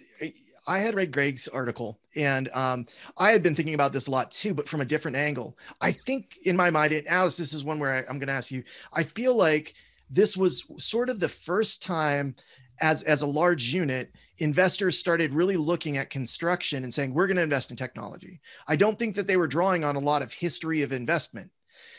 I 0.67 0.79
had 0.79 0.95
read 0.95 1.13
Greg's 1.13 1.47
article 1.47 2.01
and 2.17 2.49
um, 2.55 2.87
I 3.19 3.31
had 3.31 3.43
been 3.43 3.55
thinking 3.55 3.75
about 3.75 3.93
this 3.93 4.07
a 4.07 4.11
lot 4.11 4.31
too, 4.31 4.55
but 4.55 4.69
from 4.69 4.81
a 4.81 4.85
different 4.85 5.17
angle. 5.17 5.59
I 5.81 5.93
think 5.93 6.39
in 6.45 6.57
my 6.57 6.71
mind, 6.71 6.93
and 6.95 7.07
Alice, 7.07 7.37
this 7.37 7.53
is 7.53 7.65
one 7.65 7.79
where 7.79 7.93
I, 7.93 7.99
I'm 7.99 8.19
going 8.19 8.29
to 8.29 8.33
ask 8.33 8.51
you, 8.51 8.65
I 8.95 9.03
feel 9.03 9.35
like 9.35 9.75
this 10.11 10.37
was 10.37 10.65
sort 10.79 11.11
of 11.11 11.21
the 11.21 11.29
first 11.29 11.83
time 11.83 12.35
as 12.81 13.03
as 13.05 13.23
a 13.23 13.27
large 13.27 13.73
unit 13.73 14.13
investors 14.39 14.99
started 14.99 15.33
really 15.33 15.57
looking 15.57 15.97
at 15.97 16.11
construction 16.11 16.83
and 16.83 16.93
saying 16.93 17.15
we're 17.15 17.27
going 17.27 17.37
to 17.37 17.43
invest 17.43 17.71
in 17.71 17.77
technology 17.77 18.41
i 18.67 18.75
don't 18.75 18.99
think 18.99 19.15
that 19.15 19.27
they 19.27 19.37
were 19.37 19.47
drawing 19.47 19.85
on 19.85 19.97
a 19.97 20.01
lot 20.01 20.23
of 20.23 20.33
history 20.33 20.83
of 20.83 20.93
investment 20.93 21.51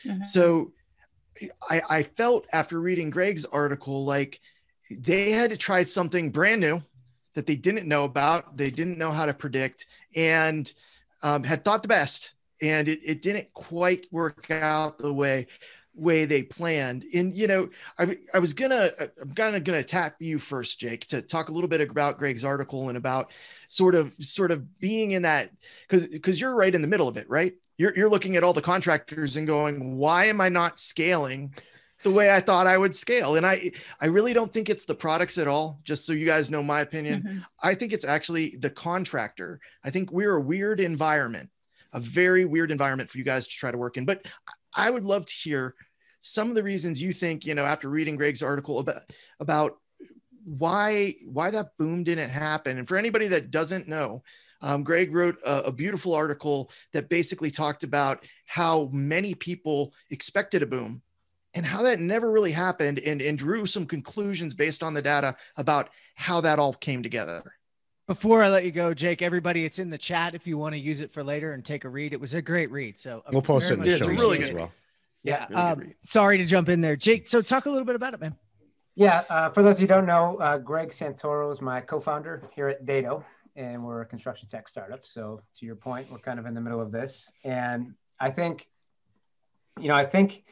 mm-hmm. 0.06 0.24
so 0.24 0.72
I, 1.70 1.82
I 1.90 2.04
felt 2.04 2.46
after 2.54 2.80
reading 2.80 3.10
Greg's 3.10 3.46
article 3.46 4.06
like 4.06 4.40
they 4.90 5.32
had 5.32 5.50
to 5.50 5.58
try 5.58 5.84
something 5.84 6.30
brand 6.30 6.62
new 6.62 6.82
that 7.34 7.46
they 7.46 7.56
didn't 7.56 7.88
know 7.88 8.06
about, 8.06 8.56
they 8.56 8.72
didn't 8.72 8.98
know 8.98 9.12
how 9.12 9.26
to 9.26 9.34
predict, 9.34 9.88
and 10.16 10.72
um, 11.24 11.44
had 11.44 11.64
thought 11.66 11.82
the 11.82 11.88
best, 11.88 12.34
and 12.62 12.88
it, 12.88 13.00
it 13.04 13.22
didn't 13.22 13.54
quite 13.54 14.06
work 14.12 14.50
out 14.52 14.98
the 14.98 15.14
way 15.14 15.48
way 15.96 16.26
they 16.26 16.44
planned. 16.44 17.06
And 17.14 17.36
you 17.36 17.48
know, 17.48 17.70
I, 17.98 18.18
I 18.34 18.40
was 18.40 18.54
gonna 18.54 18.92
I'm 19.22 19.32
kind 19.32 19.56
of 19.56 19.64
gonna 19.64 19.84
tap 19.84 20.16
you 20.20 20.40
first, 20.40 20.80
Jake, 20.80 21.06
to 21.08 21.22
talk 21.22 21.50
a 21.50 21.52
little 21.52 21.68
bit 21.68 21.82
about 21.82 22.18
Greg's 22.18 22.44
article 22.44 22.90
and 22.90 22.98
about 22.98 23.32
sort 23.68 23.96
of 23.96 24.14
sort 24.20 24.52
of 24.52 24.80
being 24.80 25.12
in 25.12 25.24
that 25.24 25.52
because 25.88 26.08
because 26.08 26.40
you're 26.40 26.56
right 26.56 26.74
in 26.76 26.82
the 26.82 26.88
middle 26.88 27.08
of 27.08 27.18
it, 27.18 27.30
right? 27.30 27.54
You're 27.78 27.96
you're 27.96 28.10
looking 28.10 28.36
at 28.36 28.44
all 28.44 28.54
the 28.54 28.62
contractors 28.62 29.36
and 29.36 29.48
going, 29.48 29.98
why 29.98 30.26
am 30.26 30.42
I 30.42 30.50
not 30.50 30.80
scaling 30.80 31.54
the 32.04 32.12
way 32.12 32.30
I 32.32 32.40
thought 32.40 32.68
I 32.68 32.78
would 32.78 32.96
scale? 32.96 33.36
And 33.36 33.46
I 33.46 33.72
I 34.00 34.08
really 34.08 34.34
don't 34.34 34.54
think 34.54 34.70
it's 34.70 34.86
the 34.86 34.96
products 34.96 35.38
at 35.38 35.48
all. 35.48 35.80
Just 35.84 36.06
so 36.06 36.14
you 36.14 36.26
guys 36.26 36.50
know 36.50 36.62
my 36.64 36.82
opinion, 36.82 37.24
Mhm. 37.24 37.46
I 37.64 37.74
think 37.76 37.94
it's 37.94 38.06
actually 38.06 38.56
the 38.58 38.70
contractor. 38.70 39.60
I 39.84 39.90
think 39.90 40.12
we're 40.12 40.36
a 40.36 40.42
weird 40.42 40.80
environment, 40.80 41.50
a 41.94 42.00
very 42.00 42.46
weird 42.46 42.72
environment 42.72 43.10
for 43.10 43.18
you 43.18 43.24
guys 43.24 43.48
to 43.48 43.56
try 43.56 43.72
to 43.72 43.78
work 43.78 43.98
in. 43.98 44.06
But 44.06 44.26
I 44.76 44.90
would 44.90 45.04
love 45.04 45.26
to 45.26 45.34
hear 45.34 45.76
some 46.22 46.50
of 46.50 46.56
the 46.56 46.64
reasons 46.64 47.02
you 47.02 47.14
think, 47.14 47.46
you 47.46 47.54
know, 47.54 47.66
after 47.66 47.90
reading 47.90 48.16
Greg's 48.16 48.44
article 48.44 48.80
about 48.80 49.02
about 49.40 49.78
why 50.44 51.16
why 51.26 51.50
that 51.52 51.78
boom 51.78 52.04
didn't 52.04 52.30
happen. 52.30 52.78
And 52.78 52.88
for 52.88 52.98
anybody 52.98 53.28
that 53.30 53.52
doesn't 53.52 53.88
know, 53.88 54.24
um, 54.62 54.84
Greg 54.84 55.14
wrote 55.14 55.38
a, 55.46 55.64
a, 55.64 55.72
beautiful 55.72 56.14
article 56.14 56.72
that 56.94 57.10
basically 57.10 57.52
talked 57.52 57.84
about 57.84 58.26
how 58.46 58.90
many 58.94 59.36
people 59.36 59.94
expected 60.12 60.64
a 60.64 60.66
boom 60.66 61.02
and 61.54 61.66
how 61.66 61.84
that 61.84 62.00
never 62.00 62.32
really 62.32 62.52
happened 62.52 63.00
and, 63.00 63.22
and 63.22 63.38
drew 63.38 63.66
some 63.66 63.86
conclusions 63.86 64.54
based 64.54 64.82
on 64.82 64.94
the 64.94 65.02
data 65.02 65.36
about 65.58 65.90
how 66.16 66.42
that 66.42 66.60
all 66.60 66.74
came 66.74 67.04
together. 67.04 67.44
Before 68.08 68.44
I 68.44 68.50
let 68.50 68.66
you 68.66 68.72
go, 68.72 68.94
Jake, 68.94 69.24
everybody, 69.24 69.66
it's 69.66 69.80
in 69.80 69.90
the 69.90 69.98
chat 69.98 70.36
if 70.36 70.46
you 70.46 70.60
want 70.60 70.74
to 70.74 70.80
use 70.80 71.02
it 71.02 71.12
for 71.12 71.24
later 71.24 71.54
and 71.54 71.66
take 71.66 71.86
a 71.86 71.90
read. 71.90 72.14
It 72.14 72.20
was 72.20 72.36
a 72.36 72.42
great 72.42 72.70
read. 72.70 73.00
So 73.00 73.24
we'll 73.32 73.42
post 73.42 73.72
it 73.72 73.74
in 73.74 73.80
the 73.80 73.98
show 73.98 74.08
really 74.08 74.44
as 74.44 74.52
well. 74.52 74.72
Yeah. 75.24 75.48
Really 75.50 75.62
um, 75.62 75.94
sorry 76.04 76.38
to 76.38 76.46
jump 76.46 76.70
in 76.70 76.82
there, 76.82 76.96
Jake. 76.96 77.28
So 77.28 77.42
talk 77.42 77.66
a 77.66 77.70
little 77.70 77.86
bit 77.86 77.96
about 77.96 78.14
it, 78.14 78.22
man. 78.22 78.36
Yeah. 78.94 79.24
Uh, 79.28 79.50
for 79.50 79.64
those 79.64 79.76
of 79.76 79.82
you 79.82 79.88
who 79.88 79.94
don't 79.96 80.06
know, 80.06 80.38
uh, 80.38 80.60
Greg 80.60 80.90
Santoro 80.90 81.52
is 81.52 81.62
my 81.62 81.82
co-founder 81.82 82.44
here 82.54 82.68
at 82.68 82.86
Dado, 82.86 83.26
and 83.56 83.84
we're 83.84 84.02
a 84.02 84.06
construction 84.06 84.48
tech 84.50 84.68
startup. 84.68 85.04
So 85.04 85.42
to 85.58 85.66
your 85.66 85.76
point, 85.76 86.12
we're 86.12 86.20
kind 86.20 86.38
of 86.38 86.46
in 86.46 86.54
the 86.54 86.62
middle 86.62 86.82
of 86.82 86.92
this, 86.92 87.32
and 87.44 87.96
I 88.20 88.30
think, 88.30 88.68
you 89.80 89.88
know, 89.88 89.96
I 89.96 90.06
think 90.06 90.44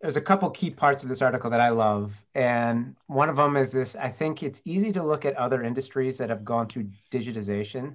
there's 0.00 0.16
a 0.16 0.20
couple 0.20 0.48
key 0.50 0.70
parts 0.70 1.02
of 1.02 1.08
this 1.08 1.22
article 1.22 1.50
that 1.50 1.60
I 1.60 1.70
love. 1.70 2.12
And 2.34 2.94
one 3.06 3.28
of 3.28 3.36
them 3.36 3.56
is 3.56 3.72
this 3.72 3.96
I 3.96 4.08
think 4.08 4.42
it's 4.42 4.60
easy 4.64 4.92
to 4.92 5.02
look 5.02 5.24
at 5.24 5.36
other 5.36 5.62
industries 5.62 6.18
that 6.18 6.30
have 6.30 6.44
gone 6.44 6.68
through 6.68 6.88
digitization 7.10 7.94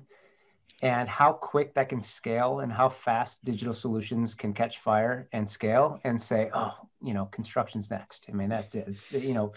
and 0.81 1.07
how 1.07 1.31
quick 1.31 1.73
that 1.75 1.87
can 1.87 2.01
scale 2.01 2.59
and 2.59 2.71
how 2.71 2.89
fast 2.89 3.41
digital 3.45 3.73
solutions 3.73 4.35
can 4.35 4.53
catch 4.53 4.79
fire 4.79 5.29
and 5.31 5.49
scale 5.49 6.01
and 6.03 6.21
say, 6.21 6.49
oh, 6.53 6.75
you 7.01 7.13
know, 7.13 7.25
construction's 7.27 7.89
next. 7.89 8.25
I 8.29 8.33
mean, 8.33 8.49
that's 8.49 8.75
it. 8.75 8.85
It's, 8.89 9.09
you 9.13 9.33
know, 9.33 9.53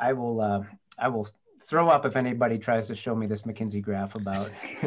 I 0.00 0.12
will, 0.12 0.40
uh, 0.40 0.62
I 0.98 1.06
will 1.06 1.28
throw 1.66 1.88
up 1.88 2.04
if 2.04 2.16
anybody 2.16 2.58
tries 2.58 2.88
to 2.88 2.96
show 2.96 3.14
me 3.14 3.28
this 3.28 3.42
McKinsey 3.42 3.80
graph 3.80 4.16
about. 4.16 4.50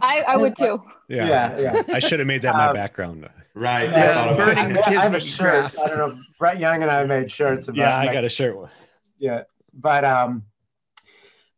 I, 0.00 0.22
I 0.22 0.36
would 0.38 0.56
too. 0.56 0.82
Yeah, 1.08 1.26
yeah, 1.58 1.60
yeah. 1.60 1.82
I 1.94 1.98
should 1.98 2.18
have 2.18 2.26
made 2.26 2.40
that 2.42 2.54
my 2.54 2.68
um, 2.68 2.74
background. 2.74 3.28
Right. 3.54 3.90
Yeah, 3.90 4.34
burning 4.36 4.78
I, 4.78 4.80
I 4.80 4.90
have 5.02 5.14
a 5.14 5.20
shirt. 5.20 5.78
I 5.78 5.88
don't 5.88 5.98
know. 5.98 6.18
Brett 6.38 6.58
Young 6.58 6.82
and 6.82 6.90
I 6.90 7.04
made 7.04 7.30
shirts 7.30 7.68
about. 7.68 7.78
Yeah, 7.78 7.96
I 7.96 8.12
got 8.12 8.24
a 8.24 8.28
shirt. 8.28 8.56
One. 8.56 8.70
Yeah, 9.18 9.42
but 9.74 10.04
um, 10.04 10.44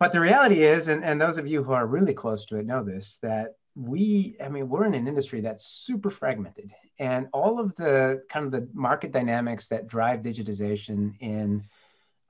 but 0.01 0.13
the 0.13 0.21
reality 0.21 0.65
is, 0.65 0.89
and 0.89 1.05
and 1.05 1.21
those 1.21 1.39
of 1.39 1.47
you 1.47 1.63
who 1.63 1.73
are 1.73 1.87
really 1.87 2.15
close 2.15 2.45
to 2.47 2.59
it 2.59 2.67
know 2.67 2.83
this 2.83 3.19
that 3.23 3.55
we, 3.77 4.37
I 4.43 4.49
mean, 4.49 4.69
we're 4.69 4.87
in 4.87 4.95
an 4.95 5.07
industry 5.07 5.41
that's 5.41 5.67
super 5.67 6.11
fragmented, 6.11 6.73
and 6.99 7.29
all 7.33 7.61
of 7.61 7.77
the 7.77 8.23
kind 8.29 8.45
of 8.45 8.51
the 8.51 8.69
market 8.73 9.13
dynamics 9.13 9.69
that 9.69 9.87
drive 9.87 10.21
digitization 10.21 11.15
in 11.21 11.65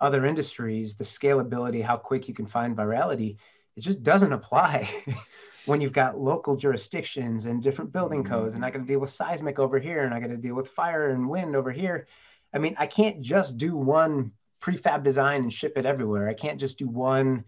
other 0.01 0.27
industries, 0.27 0.95
the 0.95 1.05
scalability, 1.05 1.83
how 1.83 1.97
quick 1.97 2.29
you 2.29 2.35
can 2.35 2.47
find 2.47 2.77
virality, 2.77 3.37
it 3.77 3.81
just 3.81 4.03
doesn't 4.03 4.33
apply 4.33 4.89
when 5.67 5.81
you've 5.81 5.93
got 5.93 6.19
local 6.19 6.57
jurisdictions 6.57 7.47
and 7.47 7.63
different 7.63 7.93
building 7.93 8.23
mm-hmm. 8.23 8.33
codes, 8.33 8.55
and 8.55 8.65
I 8.65 8.71
got 8.71 8.81
to 8.81 8.85
deal 8.85 9.01
with 9.01 9.11
seismic 9.11 9.59
over 9.59 9.79
here, 9.79 10.05
and 10.05 10.15
I 10.15 10.21
got 10.21 10.29
to 10.29 10.37
deal 10.37 10.55
with 10.55 10.69
fire 10.69 11.11
and 11.11 11.29
wind 11.29 11.57
over 11.57 11.73
here. 11.73 12.07
I 12.53 12.59
mean, 12.59 12.77
I 12.79 12.87
can't 12.87 13.21
just 13.21 13.57
do 13.57 13.77
one 13.77 14.33
prefab 14.61 15.03
design 15.03 15.43
and 15.43 15.53
ship 15.53 15.77
it 15.77 15.87
everywhere. 15.87 16.29
I 16.29 16.35
can't 16.35 16.61
just 16.61 16.79
do 16.79 16.89
one 16.89 17.45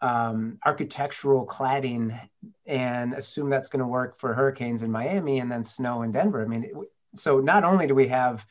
um, 0.00 0.58
architectural 0.64 1.46
cladding 1.46 2.18
and 2.66 3.14
assume 3.14 3.50
that's 3.50 3.68
going 3.68 3.80
to 3.80 3.86
work 3.86 4.18
for 4.18 4.32
hurricanes 4.32 4.82
in 4.82 4.90
Miami 4.90 5.40
and 5.40 5.50
then 5.50 5.64
snow 5.64 6.02
in 6.02 6.12
Denver. 6.12 6.42
I 6.42 6.46
mean, 6.46 6.64
it, 6.64 6.72
so 7.14 7.40
not 7.40 7.64
only 7.64 7.86
do 7.86 7.94
we 7.94 8.08
have 8.08 8.46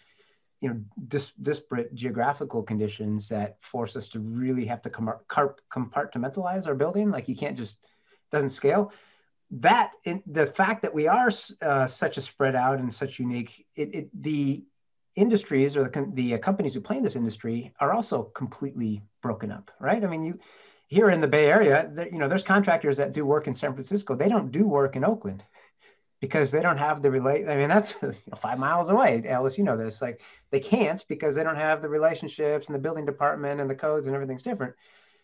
you 0.62 0.70
know 0.70 0.82
dis- 1.08 1.34
disparate 1.42 1.94
geographical 1.94 2.64
conditions 2.64 3.30
that 3.30 3.58
force 3.62 3.96
us 3.96 4.10
to 4.10 4.20
really 4.20 4.66
have 4.66 4.82
to 4.82 4.90
com- 4.90 5.14
compartmentalize 5.30 6.68
our 6.68 6.76
building, 6.76 7.12
like 7.12 7.28
you 7.28 7.36
can't 7.36 7.58
just 7.58 7.78
doesn't 8.32 8.50
scale. 8.50 8.92
That 9.52 9.92
in, 10.04 10.22
the 10.26 10.46
fact 10.46 10.82
that 10.82 10.94
we 10.94 11.08
are 11.08 11.32
uh, 11.62 11.88
such 11.88 12.18
a 12.18 12.22
spread 12.22 12.56
out 12.56 12.80
and 12.80 12.94
such 12.94 13.20
unique, 13.20 13.66
it, 13.76 13.96
it 13.96 14.22
the 14.22 14.66
industries 15.16 15.76
or 15.76 15.90
the, 15.90 16.12
the 16.14 16.34
uh, 16.36 16.38
companies 16.38 16.74
who 16.74 16.82
play 16.82 16.98
in 16.98 17.04
this 17.04 17.16
industry 17.16 17.74
are 17.80 17.94
also 17.94 18.24
completely 18.24 19.02
broken 19.22 19.52
up, 19.52 19.72
right? 19.80 20.04
I 20.04 20.08
mean, 20.08 20.24
you 20.24 20.40
here 20.88 21.10
in 21.10 21.20
the 21.20 21.28
Bay 21.28 21.48
Area, 21.48 21.90
there, 21.94 22.08
you 22.08 22.18
know, 22.18 22.30
there's 22.30 22.44
contractors 22.44 22.98
that 22.98 23.12
do 23.14 23.26
work 23.26 23.48
in 23.48 23.54
San 23.54 23.74
Francisco. 23.74 24.16
They 24.16 24.30
don't 24.30 24.52
do 24.52 24.66
work 24.66 24.96
in 24.96 25.04
Oakland 25.04 25.44
because 26.22 26.50
they 26.50 26.62
don't 26.62 26.78
have 26.78 27.02
the 27.02 27.12
relate. 27.12 27.48
I 27.50 27.58
mean, 27.58 27.68
that's 27.68 27.96
you 28.02 28.14
know, 28.28 28.38
five 28.38 28.58
miles 28.58 28.90
away. 28.90 29.24
Alice, 29.28 29.58
you 29.58 29.64
know 29.64 29.78
this. 29.78 30.02
Like 30.02 30.22
they 30.50 30.60
can't 30.60 31.04
because 31.08 31.36
they 31.36 31.44
don't 31.44 31.58
have 31.58 31.82
the 31.82 31.90
relationships 31.90 32.68
and 32.68 32.76
the 32.76 32.80
building 32.80 33.06
department 33.06 33.60
and 33.60 33.70
the 33.70 33.76
codes 33.76 34.08
and 34.08 34.16
everything's 34.16 34.44
different. 34.44 34.76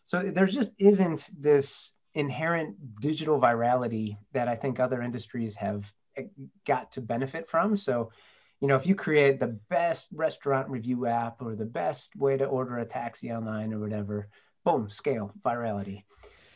So 0.05 0.22
there 0.22 0.45
just 0.45 0.72
isn't 0.79 1.29
this 1.38 1.93
inherent 2.15 3.01
digital 3.01 3.39
virality 3.39 4.17
that 4.34 4.48
I 4.48 4.55
think 4.55 4.79
other 4.79 5.01
industries 5.01 5.55
have 5.55 5.91
eh, 6.15 6.24
got 6.65 6.91
to 6.93 7.01
benefit 7.01 7.50
from. 7.50 7.75
So, 7.75 8.12
you 8.60 8.67
know, 8.67 8.75
if 8.75 8.86
you 8.86 8.96
create 8.96 9.39
the 9.39 9.60
best 9.70 10.10
restaurant 10.13 10.70
review 10.70 11.05
app 11.05 11.41
or 11.41 11.55
the 11.55 11.65
best 11.65 12.15
way 12.15 12.38
to 12.38 12.46
order 12.46 12.77
a 12.77 12.86
taxi 12.86 13.32
online 13.32 13.74
or 13.74 13.79
whatever, 13.79 14.29
boom, 14.63 14.89
scale, 14.89 15.34
virality. 15.43 16.03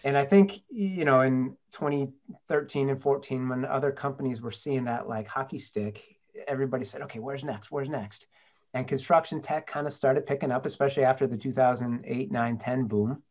And 0.04 0.16
I 0.16 0.24
think, 0.24 0.60
you 0.70 1.04
know, 1.04 1.22
in 1.22 1.58
2013 1.74 2.90
and 2.90 3.02
14, 3.02 3.50
when 3.50 3.66
other 3.66 3.92
companies 3.92 4.42
were 4.42 4.52
seeing 4.52 4.86
that 4.86 5.10
like 5.10 5.28
hockey 5.28 5.58
stick, 5.58 6.18
everybody 6.48 6.86
said, 6.86 7.02
okay, 7.02 7.20
where's 7.20 7.44
next? 7.44 7.72
Where's 7.72 7.90
next? 7.90 8.28
And 8.74 8.88
construction 8.88 9.42
tech 9.42 9.66
kind 9.68 9.88
of 9.88 9.94
started 9.94 10.26
picking 10.26 10.52
up, 10.52 10.66
especially 10.66 11.04
after 11.04 11.26
the 11.28 11.38
2008, 11.38 12.32
9, 12.32 12.58
10 12.58 12.88
boom. 12.88 13.24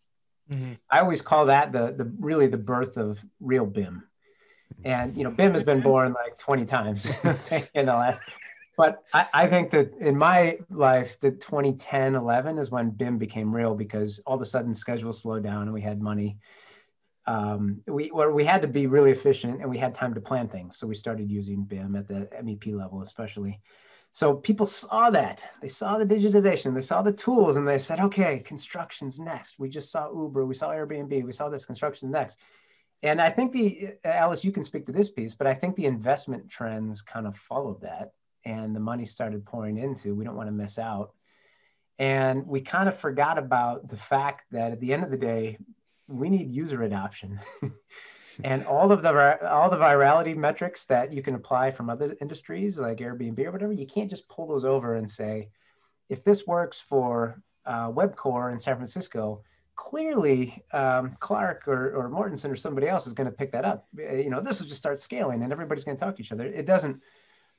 Mm-hmm. 0.50 0.72
I 0.90 1.00
always 1.00 1.20
call 1.20 1.46
that 1.46 1.72
the 1.72 1.92
the 1.96 2.12
really 2.18 2.46
the 2.46 2.56
birth 2.56 2.96
of 2.96 3.22
real 3.40 3.66
BIM. 3.66 4.04
And 4.84 5.16
you 5.16 5.24
know, 5.24 5.30
BIM 5.30 5.52
has 5.52 5.62
been 5.62 5.80
born 5.80 6.12
like 6.12 6.36
20 6.38 6.64
times 6.66 7.10
in 7.74 7.86
the 7.86 7.92
last. 7.92 8.20
But 8.76 9.02
I, 9.12 9.26
I 9.32 9.46
think 9.46 9.70
that 9.70 9.94
in 9.98 10.16
my 10.16 10.58
life, 10.70 11.18
the 11.20 11.30
2010, 11.30 12.14
11 12.14 12.58
is 12.58 12.70
when 12.70 12.90
BIM 12.90 13.16
became 13.16 13.54
real 13.54 13.74
because 13.74 14.20
all 14.26 14.36
of 14.36 14.42
a 14.42 14.46
sudden 14.46 14.74
schedules 14.74 15.22
slowed 15.22 15.42
down 15.42 15.62
and 15.62 15.72
we 15.72 15.80
had 15.80 16.00
money. 16.00 16.36
Um, 17.26 17.82
we 17.88 18.10
or 18.10 18.32
we 18.32 18.44
had 18.44 18.62
to 18.62 18.68
be 18.68 18.86
really 18.86 19.10
efficient 19.10 19.60
and 19.60 19.68
we 19.68 19.78
had 19.78 19.94
time 19.94 20.14
to 20.14 20.20
plan 20.20 20.46
things. 20.46 20.76
So 20.76 20.86
we 20.86 20.94
started 20.94 21.30
using 21.30 21.64
BIM 21.64 21.96
at 21.96 22.06
the 22.06 22.28
MEP 22.42 22.72
level, 22.74 23.02
especially. 23.02 23.60
So 24.16 24.32
people 24.32 24.64
saw 24.64 25.10
that. 25.10 25.44
They 25.60 25.68
saw 25.68 25.98
the 25.98 26.06
digitization, 26.06 26.74
they 26.74 26.80
saw 26.80 27.02
the 27.02 27.12
tools, 27.12 27.58
and 27.58 27.68
they 27.68 27.76
said, 27.76 28.00
okay, 28.00 28.38
construction's 28.38 29.18
next. 29.18 29.58
We 29.58 29.68
just 29.68 29.92
saw 29.92 30.10
Uber, 30.10 30.46
we 30.46 30.54
saw 30.54 30.70
Airbnb, 30.70 31.22
we 31.22 31.34
saw 31.34 31.50
this 31.50 31.66
construction 31.66 32.10
next. 32.10 32.38
And 33.02 33.20
I 33.20 33.28
think 33.28 33.52
the, 33.52 33.90
uh, 34.06 34.08
Alice, 34.08 34.42
you 34.42 34.52
can 34.52 34.64
speak 34.64 34.86
to 34.86 34.92
this 34.92 35.10
piece, 35.10 35.34
but 35.34 35.46
I 35.46 35.52
think 35.52 35.76
the 35.76 35.84
investment 35.84 36.48
trends 36.48 37.02
kind 37.02 37.26
of 37.26 37.36
followed 37.36 37.82
that 37.82 38.12
and 38.46 38.74
the 38.74 38.80
money 38.80 39.04
started 39.04 39.44
pouring 39.44 39.76
into. 39.76 40.14
We 40.14 40.24
don't 40.24 40.34
want 40.34 40.48
to 40.48 40.52
miss 40.52 40.78
out. 40.78 41.12
And 41.98 42.46
we 42.46 42.62
kind 42.62 42.88
of 42.88 42.96
forgot 42.96 43.36
about 43.36 43.86
the 43.86 43.98
fact 43.98 44.44
that 44.50 44.72
at 44.72 44.80
the 44.80 44.94
end 44.94 45.04
of 45.04 45.10
the 45.10 45.18
day, 45.18 45.58
we 46.08 46.30
need 46.30 46.50
user 46.50 46.84
adoption. 46.84 47.38
and 48.44 48.64
all 48.64 48.92
of 48.92 49.02
the 49.02 49.48
all 49.50 49.70
the 49.70 49.76
virality 49.76 50.36
metrics 50.36 50.84
that 50.86 51.12
you 51.12 51.22
can 51.22 51.34
apply 51.34 51.70
from 51.70 51.90
other 51.90 52.16
industries 52.20 52.78
like 52.78 52.98
Airbnb 52.98 53.38
or 53.44 53.52
whatever, 53.52 53.72
you 53.72 53.86
can't 53.86 54.10
just 54.10 54.28
pull 54.28 54.46
those 54.46 54.64
over 54.64 54.94
and 54.96 55.10
say, 55.10 55.48
if 56.08 56.24
this 56.24 56.46
works 56.46 56.78
for 56.78 57.40
uh, 57.64 57.90
Webcor 57.90 58.52
in 58.52 58.60
San 58.60 58.76
Francisco, 58.76 59.42
clearly 59.74 60.62
um, 60.72 61.16
Clark 61.20 61.68
or, 61.68 61.94
or 61.94 62.10
Mortenson 62.10 62.50
or 62.50 62.56
somebody 62.56 62.88
else 62.88 63.06
is 63.06 63.12
going 63.12 63.28
to 63.28 63.36
pick 63.36 63.52
that 63.52 63.64
up. 63.64 63.86
Eh, 64.00 64.20
you 64.20 64.30
know, 64.30 64.40
this 64.40 64.60
will 64.60 64.66
just 64.66 64.78
start 64.78 65.00
scaling 65.00 65.42
and 65.42 65.52
everybody's 65.52 65.84
going 65.84 65.96
to 65.96 66.02
talk 66.02 66.16
to 66.16 66.22
each 66.22 66.32
other. 66.32 66.46
It 66.46 66.66
doesn't 66.66 67.00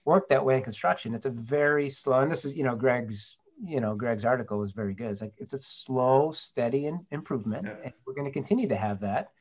work 0.04 0.30
that 0.30 0.44
way 0.44 0.58
in 0.58 0.64
construction. 0.64 1.14
It's 1.14 1.26
a 1.26 1.30
very 1.30 1.90
slow, 1.90 2.22
and 2.22 2.32
this 2.32 2.46
is, 2.46 2.54
you 2.54 2.64
know, 2.64 2.76
Greg's, 2.76 3.38
you 3.64 3.80
know, 3.82 3.96
Greg's 3.96 4.26
article 4.26 4.58
was 4.58 4.72
very 4.72 4.94
good. 4.94 5.12
It's 5.12 5.22
like, 5.22 5.34
it's 5.38 5.54
a 5.54 5.60
slow, 5.60 6.32
steady 6.32 6.88
in, 6.88 7.06
improvement. 7.12 7.66
Yeah. 7.66 7.76
And 7.86 7.94
we're 8.06 8.14
going 8.14 8.26
to 8.26 8.32
continue 8.32 8.68
to 8.70 8.76
have 8.76 9.02
that 9.02 9.32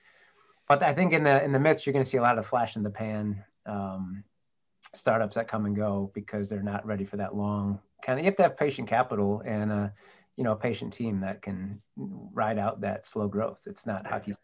but 0.69 0.83
I 0.83 0.93
think 0.93 1.13
in 1.13 1.25
the 1.25 1.43
in 1.43 1.53
the 1.53 1.61
midst, 1.61 1.87
you're 1.87 1.93
going 1.93 2.05
to 2.05 2.11
see 2.11 2.17
a 2.17 2.23
lot 2.23 2.39
of 2.39 2.47
flash 2.47 2.77
in 2.77 2.83
the 2.83 2.91
pan 2.91 3.45
um, 3.67 4.25
startups 4.95 5.37
that 5.37 5.49
come 5.49 5.67
and 5.67 5.77
go 5.77 6.11
because 6.15 6.49
they're 6.49 6.63
not 6.63 6.87
ready 6.87 7.05
for 7.05 7.17
that 7.19 7.35
long 7.35 7.79
kind 8.05 8.19
of. 8.19 8.25
You 8.25 8.31
have 8.31 8.37
to 8.37 8.43
have 8.45 8.57
patient 8.57 8.89
capital 8.89 9.43
and 9.45 9.71
a 9.71 9.93
you 10.37 10.45
know 10.45 10.53
a 10.53 10.57
patient 10.57 10.93
team 10.93 11.21
that 11.21 11.43
can 11.43 11.81
ride 11.97 12.59
out 12.59 12.81
that 12.81 13.07
slow 13.07 13.29
growth. 13.29 13.61
It's 13.67 13.87
not 13.87 14.07
hockey. 14.07 14.35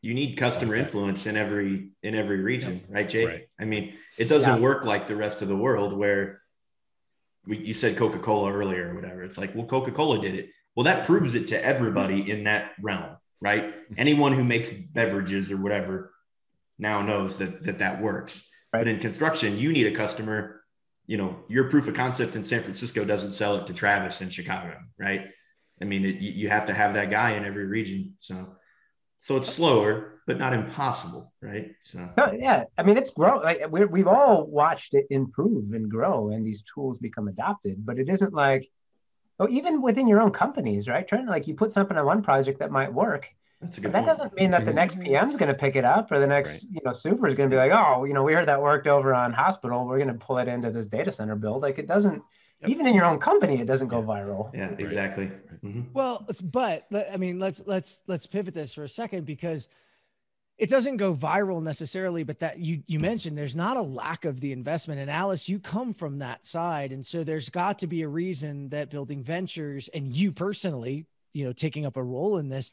You 0.00 0.14
need 0.14 0.36
customer 0.36 0.74
influence 0.74 1.26
in 1.26 1.36
every 1.36 1.90
in 2.02 2.14
every 2.14 2.40
region, 2.40 2.82
yeah. 2.88 2.94
right, 2.94 3.08
Jake? 3.08 3.28
Right. 3.28 3.48
I 3.60 3.64
mean, 3.64 3.94
it 4.18 4.28
doesn't 4.28 4.56
yeah. 4.56 4.60
work 4.60 4.84
like 4.84 5.06
the 5.06 5.16
rest 5.16 5.42
of 5.42 5.48
the 5.48 5.56
world 5.56 5.92
where 5.92 6.42
we, 7.46 7.58
you 7.58 7.74
said 7.74 7.96
Coca 7.96 8.18
Cola 8.18 8.52
earlier 8.52 8.90
or 8.90 8.94
whatever. 8.94 9.22
It's 9.22 9.38
like, 9.38 9.54
well, 9.54 9.66
Coca 9.66 9.92
Cola 9.92 10.20
did 10.20 10.34
it. 10.34 10.50
Well, 10.74 10.84
that 10.84 11.06
proves 11.06 11.34
it 11.34 11.48
to 11.48 11.64
everybody 11.64 12.30
in 12.30 12.44
that 12.44 12.72
realm 12.80 13.16
right? 13.42 13.74
Anyone 13.98 14.32
who 14.32 14.44
makes 14.44 14.70
beverages 14.70 15.50
or 15.50 15.56
whatever 15.56 16.12
now 16.78 17.02
knows 17.02 17.36
that 17.38 17.64
that, 17.64 17.78
that 17.78 18.00
works. 18.00 18.48
Right. 18.72 18.80
But 18.80 18.88
in 18.88 19.00
construction, 19.00 19.58
you 19.58 19.72
need 19.72 19.86
a 19.88 19.94
customer. 19.94 20.62
You 21.06 21.18
know, 21.18 21.40
your 21.48 21.68
proof 21.68 21.88
of 21.88 21.94
concept 21.94 22.36
in 22.36 22.44
San 22.44 22.62
Francisco 22.62 23.04
doesn't 23.04 23.32
sell 23.32 23.56
it 23.56 23.66
to 23.66 23.74
Travis 23.74 24.20
in 24.20 24.30
Chicago, 24.30 24.76
right? 24.98 25.26
I 25.80 25.84
mean, 25.84 26.04
it, 26.04 26.20
you 26.20 26.48
have 26.48 26.66
to 26.66 26.72
have 26.72 26.94
that 26.94 27.10
guy 27.10 27.32
in 27.32 27.44
every 27.44 27.66
region. 27.66 28.14
So, 28.20 28.56
so 29.20 29.36
it's 29.36 29.52
slower, 29.52 30.20
but 30.28 30.38
not 30.38 30.52
impossible, 30.52 31.32
right? 31.42 31.72
So 31.82 32.08
yeah, 32.38 32.64
I 32.78 32.84
mean, 32.84 32.96
it's 32.96 33.10
grow. 33.10 33.38
Like 33.38 33.70
we 33.70 33.84
we've 33.84 34.06
all 34.06 34.46
watched 34.46 34.94
it 34.94 35.06
improve 35.10 35.72
and 35.72 35.90
grow, 35.90 36.30
and 36.30 36.46
these 36.46 36.62
tools 36.72 37.00
become 37.00 37.26
adopted. 37.26 37.84
But 37.84 37.98
it 37.98 38.08
isn't 38.08 38.32
like, 38.32 38.70
oh, 39.40 39.48
even 39.50 39.82
within 39.82 40.06
your 40.06 40.20
own 40.20 40.30
companies, 40.30 40.88
right? 40.88 41.06
Trying 41.06 41.26
like 41.26 41.46
you 41.46 41.54
put 41.54 41.72
something 41.72 41.96
on 41.96 42.04
one 42.06 42.22
project 42.22 42.58
that 42.60 42.70
might 42.70 42.92
work. 42.92 43.28
that's 43.60 43.78
a 43.78 43.80
good. 43.80 43.88
But 43.88 43.92
that 43.92 43.98
point. 44.00 44.06
doesn't 44.08 44.34
mean 44.34 44.50
that 44.52 44.64
the 44.64 44.72
next 44.72 45.00
PM 45.00 45.30
is 45.30 45.36
going 45.36 45.48
to 45.48 45.54
pick 45.54 45.76
it 45.76 45.84
up, 45.84 46.10
or 46.12 46.18
the 46.18 46.26
next 46.26 46.64
Right. 46.64 46.72
you 46.74 46.80
know 46.84 46.92
super 46.92 47.26
is 47.26 47.34
going 47.34 47.48
to 47.50 47.54
be 47.54 47.58
like, 47.58 47.72
oh, 47.72 48.04
you 48.04 48.14
know, 48.14 48.22
we 48.22 48.32
heard 48.34 48.46
that 48.48 48.60
worked 48.60 48.86
over 48.86 49.14
on 49.14 49.32
hospital. 49.32 49.86
We're 49.86 49.98
going 49.98 50.08
to 50.18 50.24
pull 50.26 50.38
it 50.38 50.48
into 50.48 50.70
this 50.70 50.86
data 50.86 51.12
center 51.12 51.36
build. 51.36 51.62
Like 51.62 51.78
it 51.78 51.86
doesn't. 51.86 52.22
Yep. 52.62 52.70
Even 52.70 52.86
in 52.86 52.94
your 52.94 53.04
own 53.06 53.18
company, 53.18 53.60
it 53.60 53.66
doesn't 53.66 53.88
go 53.88 54.00
viral. 54.02 54.54
Yeah, 54.54 54.70
exactly. 54.78 55.32
Mhm. 55.64 55.86
Well, 55.92 56.28
but 56.44 56.86
I 57.12 57.16
mean, 57.16 57.40
let's 57.40 57.60
let's 57.66 58.02
let's 58.06 58.26
pivot 58.26 58.54
this 58.54 58.72
for 58.74 58.84
a 58.84 58.88
second 58.88 59.26
because 59.26 59.68
it 60.62 60.70
doesn't 60.70 60.98
go 60.98 61.12
viral 61.12 61.60
necessarily, 61.60 62.22
but 62.22 62.38
that 62.38 62.60
you 62.60 62.84
you 62.86 63.00
mentioned 63.00 63.36
there's 63.36 63.56
not 63.56 63.76
a 63.76 63.82
lack 63.82 64.24
of 64.24 64.38
the 64.38 64.52
investment. 64.52 65.00
And 65.00 65.10
Alice, 65.10 65.48
you 65.48 65.58
come 65.58 65.92
from 65.92 66.20
that 66.20 66.44
side, 66.44 66.92
and 66.92 67.04
so 67.04 67.24
there's 67.24 67.48
got 67.48 67.80
to 67.80 67.88
be 67.88 68.02
a 68.02 68.08
reason 68.08 68.68
that 68.68 68.88
building 68.88 69.24
ventures 69.24 69.88
and 69.88 70.14
you 70.14 70.30
personally, 70.30 71.06
you 71.32 71.44
know, 71.44 71.52
taking 71.52 71.84
up 71.84 71.96
a 71.96 72.02
role 72.02 72.38
in 72.38 72.48
this, 72.48 72.70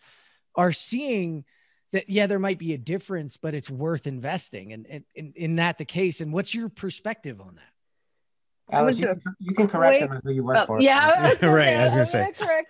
are 0.53 0.71
seeing 0.71 1.45
that 1.91 2.07
yeah, 2.07 2.27
there 2.27 2.37
might 2.37 2.59
be 2.59 2.75
a 2.75 2.77
difference, 2.77 3.37
but 3.37 3.55
it's 3.55 3.71
worth 3.71 4.05
investing. 4.05 4.71
And 4.71 4.85
and, 4.87 5.03
and 5.17 5.35
in 5.35 5.55
that 5.55 5.79
the 5.79 5.85
case, 5.85 6.21
and 6.21 6.31
what's 6.31 6.53
your 6.53 6.69
perspective 6.69 7.41
on 7.41 7.55
that? 7.55 8.75
Alice, 8.75 8.99
you, 8.99 9.07
can- 9.07 9.21
you 9.39 9.55
can 9.55 9.67
correct 9.67 9.93
Wait. 9.93 9.99
them 10.01 10.11
on 10.17 10.21
who 10.23 10.31
you 10.31 10.43
work 10.43 10.57
Oh, 10.61 10.65
for. 10.67 10.79
yeah, 10.79 11.33
Right, 11.41 11.75
I 11.75 11.85
was 11.85 11.93
gonna 11.93 12.01
I'm 12.01 12.05
say. 12.05 12.33
correct. 12.37 12.69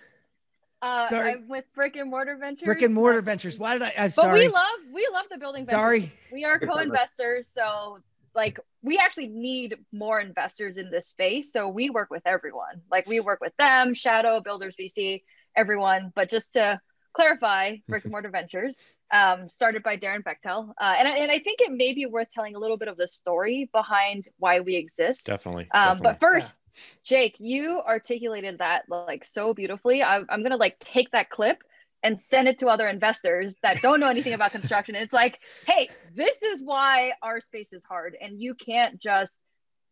Uh, 0.82 1.10
Sorry. 1.10 1.30
I'm 1.32 1.48
with 1.48 1.64
brick 1.74 1.96
and 1.96 2.10
mortar 2.10 2.36
ventures. 2.36 2.64
Brick 2.64 2.82
and 2.82 2.94
mortar 2.94 3.18
Uh, 3.18 3.22
ventures. 3.22 3.58
Why 3.58 3.74
did 3.74 3.82
I? 3.82 3.92
I'm 3.98 4.10
sorry. 4.10 4.30
But 4.30 4.38
we 4.38 4.48
love 4.48 4.78
we 4.94 5.08
love 5.12 5.26
the 5.30 5.38
building. 5.38 5.64
ventures. 5.66 5.78
sorry. 5.78 6.12
we 6.32 6.44
are 6.44 6.58
co-investors 6.58 7.48
so 7.48 7.98
like 8.34 8.60
we 8.82 8.96
actually 8.96 9.26
need 9.28 9.76
more 9.92 10.20
investors 10.20 10.76
in 10.78 10.90
this 10.90 11.08
space 11.08 11.52
so 11.52 11.66
we 11.68 11.90
work 11.90 12.10
with 12.10 12.22
everyone 12.26 12.80
like 12.90 13.04
we 13.08 13.18
work 13.18 13.40
with 13.40 13.52
them 13.58 13.92
shadow 13.92 14.40
builders 14.40 14.72
vc 14.78 15.22
everyone 15.56 16.12
but 16.14 16.30
just 16.30 16.52
to 16.52 16.80
clarify 17.12 17.74
brick 17.88 18.04
and 18.04 18.12
mortar 18.12 18.30
ventures 18.30 18.78
um, 19.12 19.50
started 19.50 19.82
by 19.82 19.96
darren 19.96 20.22
bechtel 20.22 20.70
uh, 20.80 20.94
and, 20.96 21.08
I, 21.08 21.16
and 21.16 21.30
i 21.32 21.40
think 21.40 21.60
it 21.60 21.72
may 21.72 21.92
be 21.92 22.06
worth 22.06 22.30
telling 22.30 22.54
a 22.54 22.60
little 22.60 22.76
bit 22.76 22.86
of 22.86 22.96
the 22.96 23.08
story 23.08 23.68
behind 23.72 24.28
why 24.38 24.60
we 24.60 24.76
exist 24.76 25.26
Definitely. 25.26 25.66
um, 25.74 25.96
definitely. 25.98 26.02
but 26.04 26.20
first 26.20 26.56
jake 27.04 27.36
you 27.38 27.80
articulated 27.80 28.58
that 28.58 28.82
like 28.88 29.24
so 29.24 29.54
beautifully 29.54 30.02
I, 30.02 30.20
i'm 30.28 30.42
gonna 30.42 30.56
like 30.56 30.78
take 30.78 31.10
that 31.12 31.30
clip 31.30 31.62
and 32.02 32.20
send 32.20 32.48
it 32.48 32.58
to 32.60 32.68
other 32.68 32.88
investors 32.88 33.56
that 33.62 33.82
don't 33.82 34.00
know 34.00 34.08
anything 34.08 34.32
about 34.32 34.52
construction 34.52 34.94
it's 34.94 35.12
like 35.12 35.38
hey 35.66 35.88
this 36.14 36.42
is 36.42 36.62
why 36.62 37.12
our 37.22 37.40
space 37.40 37.72
is 37.72 37.84
hard 37.84 38.16
and 38.20 38.40
you 38.40 38.54
can't 38.54 39.00
just 39.00 39.40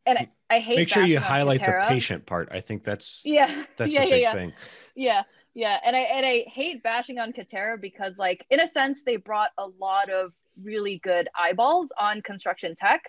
and 0.07 0.19
i, 0.19 0.29
I 0.51 0.61
hate 0.61 0.77
Make 0.77 0.89
sure 0.89 1.05
you 1.05 1.19
highlight 1.19 1.65
the 1.65 1.85
patient 1.89 2.25
part. 2.27 2.49
I 2.51 2.61
think 2.61 2.85
that's 2.85 3.23
yeah 3.27 3.65
that's 3.77 3.93
yeah 3.93 4.03
a 4.03 4.05
yeah 4.05 4.11
big 4.11 4.23
yeah 4.23 4.33
thing. 4.33 4.53
yeah 4.95 5.23
yeah 5.55 5.79
and 5.85 5.95
i 5.95 6.01
and 6.01 6.25
i 6.25 6.45
hate 6.49 6.83
bashing 6.83 7.19
on 7.19 7.33
Katerra 7.33 7.81
because 7.81 8.17
like 8.17 8.47
in 8.49 8.61
a 8.61 8.69
sense 8.69 9.03
they 9.03 9.17
brought 9.17 9.51
a 9.59 9.67
lot 9.79 10.09
of 10.09 10.33
really 10.63 10.99
good 11.03 11.29
eyeballs 11.39 11.93
on 11.99 12.23
construction 12.23 12.75
tech 12.75 13.03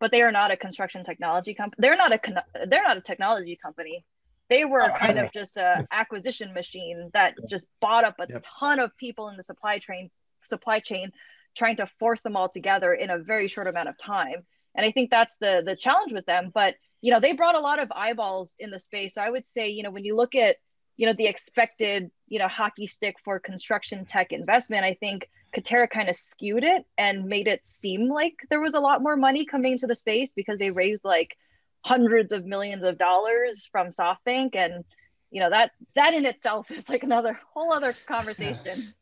but 0.00 0.10
they 0.10 0.22
are 0.22 0.32
not 0.32 0.50
a 0.50 0.56
construction 0.56 1.04
technology 1.04 1.54
company 1.54 1.80
they're 1.80 1.96
not 1.96 2.12
a 2.12 2.18
con- 2.18 2.42
they're 2.68 2.82
not 2.82 2.96
a 2.96 3.00
technology 3.00 3.58
company. 3.62 4.04
They 4.50 4.64
were 4.66 4.90
Oh, 4.90 4.90
kind 4.90 5.18
of 5.18 5.32
just 5.32 5.56
a 5.56 5.84
acquisition 5.90 6.52
machine 6.52 7.10
that 7.14 7.34
just 7.48 7.66
bought 7.80 8.04
up 8.04 8.16
a 8.18 8.26
Yep. 8.28 8.44
ton 8.60 8.78
of 8.78 8.96
people 8.98 9.28
in 9.28 9.36
the 9.36 9.42
supply 9.42 9.78
chain 9.78 10.10
supply 10.42 10.80
chain 10.80 11.12
trying 11.56 11.76
to 11.76 11.86
force 11.98 12.22
them 12.22 12.36
all 12.36 12.48
together 12.48 12.92
in 12.92 13.10
a 13.10 13.18
very 13.18 13.48
short 13.48 13.66
amount 13.68 13.88
of 13.88 13.96
time. 13.98 14.44
And 14.74 14.84
i 14.84 14.90
think 14.92 15.10
that's 15.10 15.34
the 15.40 15.62
the 15.64 15.76
challenge 15.76 16.12
with 16.12 16.26
them. 16.26 16.50
But 16.52 16.74
you 17.00 17.10
know 17.12 17.20
they 17.20 17.32
brought 17.32 17.54
a 17.54 17.60
lot 17.60 17.78
of 17.80 17.90
eyeballs 17.92 18.54
in 18.58 18.70
the 18.70 18.78
space. 18.78 19.14
So 19.14 19.22
i 19.22 19.30
would 19.30 19.46
say 19.46 19.68
you 19.70 19.82
know 19.82 19.90
when 19.90 20.04
you 20.04 20.16
look 20.16 20.34
at 20.34 20.56
you 20.96 21.06
know 21.06 21.14
the 21.16 21.26
expected 21.26 22.10
you 22.28 22.38
know 22.38 22.48
hockey 22.48 22.86
stick 22.86 23.16
for 23.24 23.40
construction 23.40 24.04
tech 24.06 24.32
investment 24.32 24.84
i 24.84 24.94
think 24.94 25.28
Katerra 25.54 25.88
kind 25.88 26.08
of 26.08 26.16
skewed 26.16 26.64
it 26.64 26.84
and 26.98 27.26
made 27.26 27.46
it 27.46 27.66
seem 27.66 28.08
like 28.08 28.34
there 28.50 28.60
was 28.60 28.74
a 28.74 28.80
lot 28.80 29.02
more 29.02 29.16
money 29.16 29.44
coming 29.44 29.72
into 29.72 29.86
the 29.86 29.96
space 29.96 30.32
because 30.34 30.58
they 30.58 30.70
raised 30.70 31.04
like 31.04 31.36
hundreds 31.84 32.32
of 32.32 32.44
millions 32.44 32.82
of 32.82 32.98
dollars 32.98 33.68
from 33.70 33.88
SoftBank 33.88 34.56
and 34.56 34.84
you 35.30 35.40
know 35.40 35.50
that 35.50 35.72
that 35.94 36.14
in 36.14 36.26
itself 36.26 36.70
is 36.70 36.88
like 36.88 37.02
another 37.02 37.38
whole 37.52 37.72
other 37.72 37.94
conversation. 38.06 38.94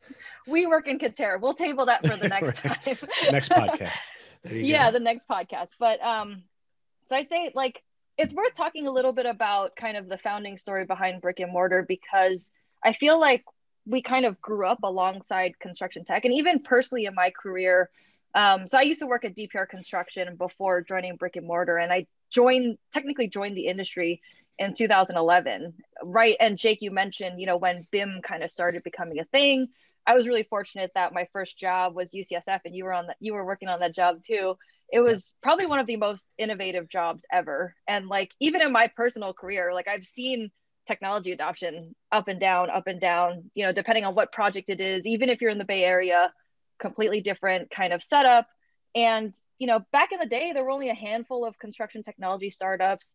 WeWork 0.49 0.89
in 0.89 0.99
Katerra. 0.99 1.41
We'll 1.41 1.55
table 1.55 1.87
that 1.87 2.07
for 2.07 2.17
the 2.17 2.29
next 2.41 2.59
time. 2.59 2.97
Next 3.31 3.51
podcast. 3.51 3.99
Yeah, 4.51 4.87
go. 4.87 4.93
the 4.99 5.05
next 5.05 5.29
podcast. 5.29 5.71
But 5.79 6.03
um 6.03 6.43
so 7.09 7.17
I 7.17 7.25
say 7.25 7.51
like 7.55 7.83
it's 8.19 8.35
worth 8.35 8.55
talking 8.55 8.87
a 8.87 8.91
little 8.91 9.13
bit 9.13 9.27
about 9.27 9.75
kind 9.77 9.97
of 9.97 10.09
the 10.09 10.19
founding 10.19 10.59
story 10.59 10.85
behind 10.85 11.23
brick 11.23 11.41
and 11.41 11.53
mortar 11.53 11.85
because 11.87 12.53
I 12.85 12.93
feel 12.93 13.19
like 13.19 13.45
we 13.87 14.03
kind 14.03 14.25
of 14.25 14.41
grew 14.41 14.67
up 14.67 14.79
alongside 14.83 15.59
construction 15.59 16.05
tech 16.05 16.25
and 16.25 16.35
even 16.35 16.61
personally 16.61 17.07
in 17.07 17.15
my 17.15 17.31
career. 17.31 17.91
Um, 18.35 18.69
so 18.69 18.79
I 18.79 18.83
used 18.83 19.01
to 19.01 19.07
work 19.07 19.25
at 19.25 19.37
DPR 19.37 19.69
construction 19.69 20.37
before 20.37 20.83
joining 20.83 21.17
brick 21.17 21.37
and 21.37 21.47
mortar 21.47 21.77
and 21.77 21.93
I 21.93 22.07
joined 22.31 22.79
technically 22.93 23.29
joined 23.29 23.57
the 23.57 23.67
industry 23.67 24.23
in 24.59 24.73
2011 24.73 25.75
right 26.05 26.37
and 26.41 26.59
Jake 26.59 26.79
you 26.81 26.91
mentioned 26.91 27.41
you 27.41 27.47
know 27.47 27.57
when 27.57 27.87
BIM 27.91 28.21
kind 28.23 28.43
of 28.43 28.51
started 28.51 28.83
becoming 28.83 29.19
a 29.19 29.25
thing. 29.25 29.69
I 30.07 30.15
was 30.15 30.27
really 30.27 30.43
fortunate 30.43 30.91
that 30.95 31.15
my 31.15 31.29
first 31.33 31.59
job 31.59 31.95
was 31.95 32.11
UCSF 32.11 32.61
and 32.65 32.75
you 32.75 32.85
were 32.85 32.93
on 32.93 33.09
that 33.09 33.17
you 33.21 33.35
were 33.35 33.45
working 33.45 33.69
on 33.69 33.81
that 33.81 33.95
job 33.95 34.25
too. 34.27 34.57
It 34.91 35.01
was 35.01 35.33
probably 35.43 35.67
one 35.67 35.79
of 35.79 35.87
the 35.87 35.97
most 35.97 36.35
innovative 36.39 36.89
jobs 36.89 37.25
ever. 37.33 37.75
And 37.87 38.09
like 38.09 38.31
even 38.41 38.63
in 38.63 38.73
my 38.73 38.89
personal 38.89 39.35
career 39.35 39.75
like 39.75 39.89
I've 39.89 40.05
seen 40.05 40.51
technology 40.87 41.33
adoption 41.33 41.95
up 42.11 42.29
and 42.29 42.41
down 42.41 42.69
up 42.69 42.87
and 42.89 43.01
down 43.01 43.51
you 43.55 43.65
know 43.65 43.73
depending 43.73 44.05
on 44.05 44.15
what 44.15 44.33
project 44.33 44.69
it 44.69 44.81
is 44.81 45.07
even 45.07 45.29
if 45.29 45.41
you're 45.41 45.51
in 45.51 45.59
the 45.59 45.65
bay 45.65 45.85
area 45.85 46.33
completely 46.83 47.21
different 47.21 47.71
kind 47.71 47.95
of 47.95 48.03
setup. 48.03 48.47
And 48.95 49.33
you 49.59 49.67
know 49.67 49.81
back 49.93 50.13
in 50.13 50.19
the 50.19 50.27
day 50.27 50.53
there 50.53 50.65
were 50.65 50.71
only 50.71 50.91
a 50.91 50.95
handful 50.95 51.47
of 51.47 51.59
construction 51.59 52.03
technology 52.03 52.51
startups. 52.51 53.15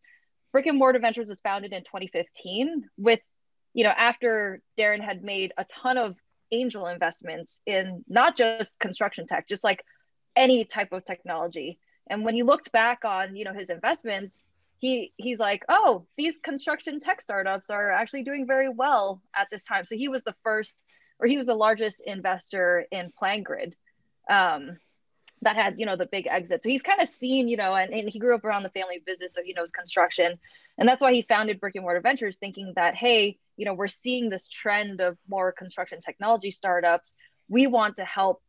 Brick 0.50 0.66
and 0.66 0.78
mortar 0.78 0.98
ventures 0.98 1.28
was 1.28 1.38
founded 1.40 1.72
in 1.72 1.82
2015 1.82 2.84
with 2.96 3.20
you 3.74 3.84
know 3.84 3.90
after 3.90 4.60
darren 4.76 5.04
had 5.04 5.22
made 5.22 5.52
a 5.56 5.66
ton 5.82 5.98
of 5.98 6.16
angel 6.50 6.86
investments 6.86 7.60
in 7.66 8.02
not 8.08 8.36
just 8.36 8.78
construction 8.78 9.26
tech 9.26 9.46
just 9.46 9.62
like 9.62 9.84
any 10.34 10.64
type 10.64 10.92
of 10.92 11.04
technology. 11.04 11.78
And 12.10 12.24
when 12.24 12.34
he 12.34 12.42
looked 12.42 12.72
back 12.72 13.04
on 13.04 13.36
you 13.36 13.44
know 13.44 13.52
his 13.52 13.70
investments 13.70 14.50
he 14.78 15.12
he's 15.16 15.38
like 15.38 15.64
oh 15.68 16.06
these 16.16 16.38
construction 16.38 17.00
tech 17.00 17.20
startups 17.20 17.70
are 17.70 17.90
actually 17.90 18.22
doing 18.22 18.46
very 18.46 18.68
well 18.68 19.22
at 19.36 19.48
this 19.50 19.64
time. 19.64 19.84
So 19.84 19.96
he 19.96 20.08
was 20.08 20.22
the 20.22 20.34
first 20.42 20.78
or 21.18 21.26
he 21.26 21.36
was 21.36 21.46
the 21.46 21.54
largest 21.54 22.00
investor 22.06 22.86
in 22.92 23.12
PlanGrid 23.20 23.72
um, 24.30 24.78
that 25.42 25.56
had 25.56 25.78
you 25.78 25.86
know 25.86 25.96
the 25.96 26.06
big 26.06 26.26
exit. 26.26 26.62
So 26.62 26.68
he's 26.68 26.82
kind 26.82 27.00
of 27.00 27.08
seen 27.08 27.48
you 27.48 27.56
know 27.56 27.74
and, 27.74 27.92
and 27.92 28.08
he 28.08 28.18
grew 28.18 28.34
up 28.34 28.44
around 28.44 28.62
the 28.62 28.70
family 28.70 29.02
business 29.04 29.34
so 29.34 29.42
he 29.42 29.52
knows 29.52 29.70
construction. 29.70 30.38
And 30.78 30.88
that's 30.88 31.02
why 31.02 31.12
he 31.12 31.22
founded 31.22 31.58
brick 31.58 31.74
and 31.74 31.82
mortar 31.82 32.00
ventures 32.00 32.36
thinking 32.36 32.72
that 32.76 32.94
hey 32.94 33.38
you 33.56 33.64
know 33.64 33.74
we're 33.74 33.88
seeing 33.88 34.30
this 34.30 34.48
trend 34.48 35.00
of 35.00 35.18
more 35.28 35.52
construction 35.52 36.00
technology 36.00 36.50
startups. 36.50 37.14
We 37.48 37.66
want 37.66 37.96
to 37.96 38.04
help 38.04 38.42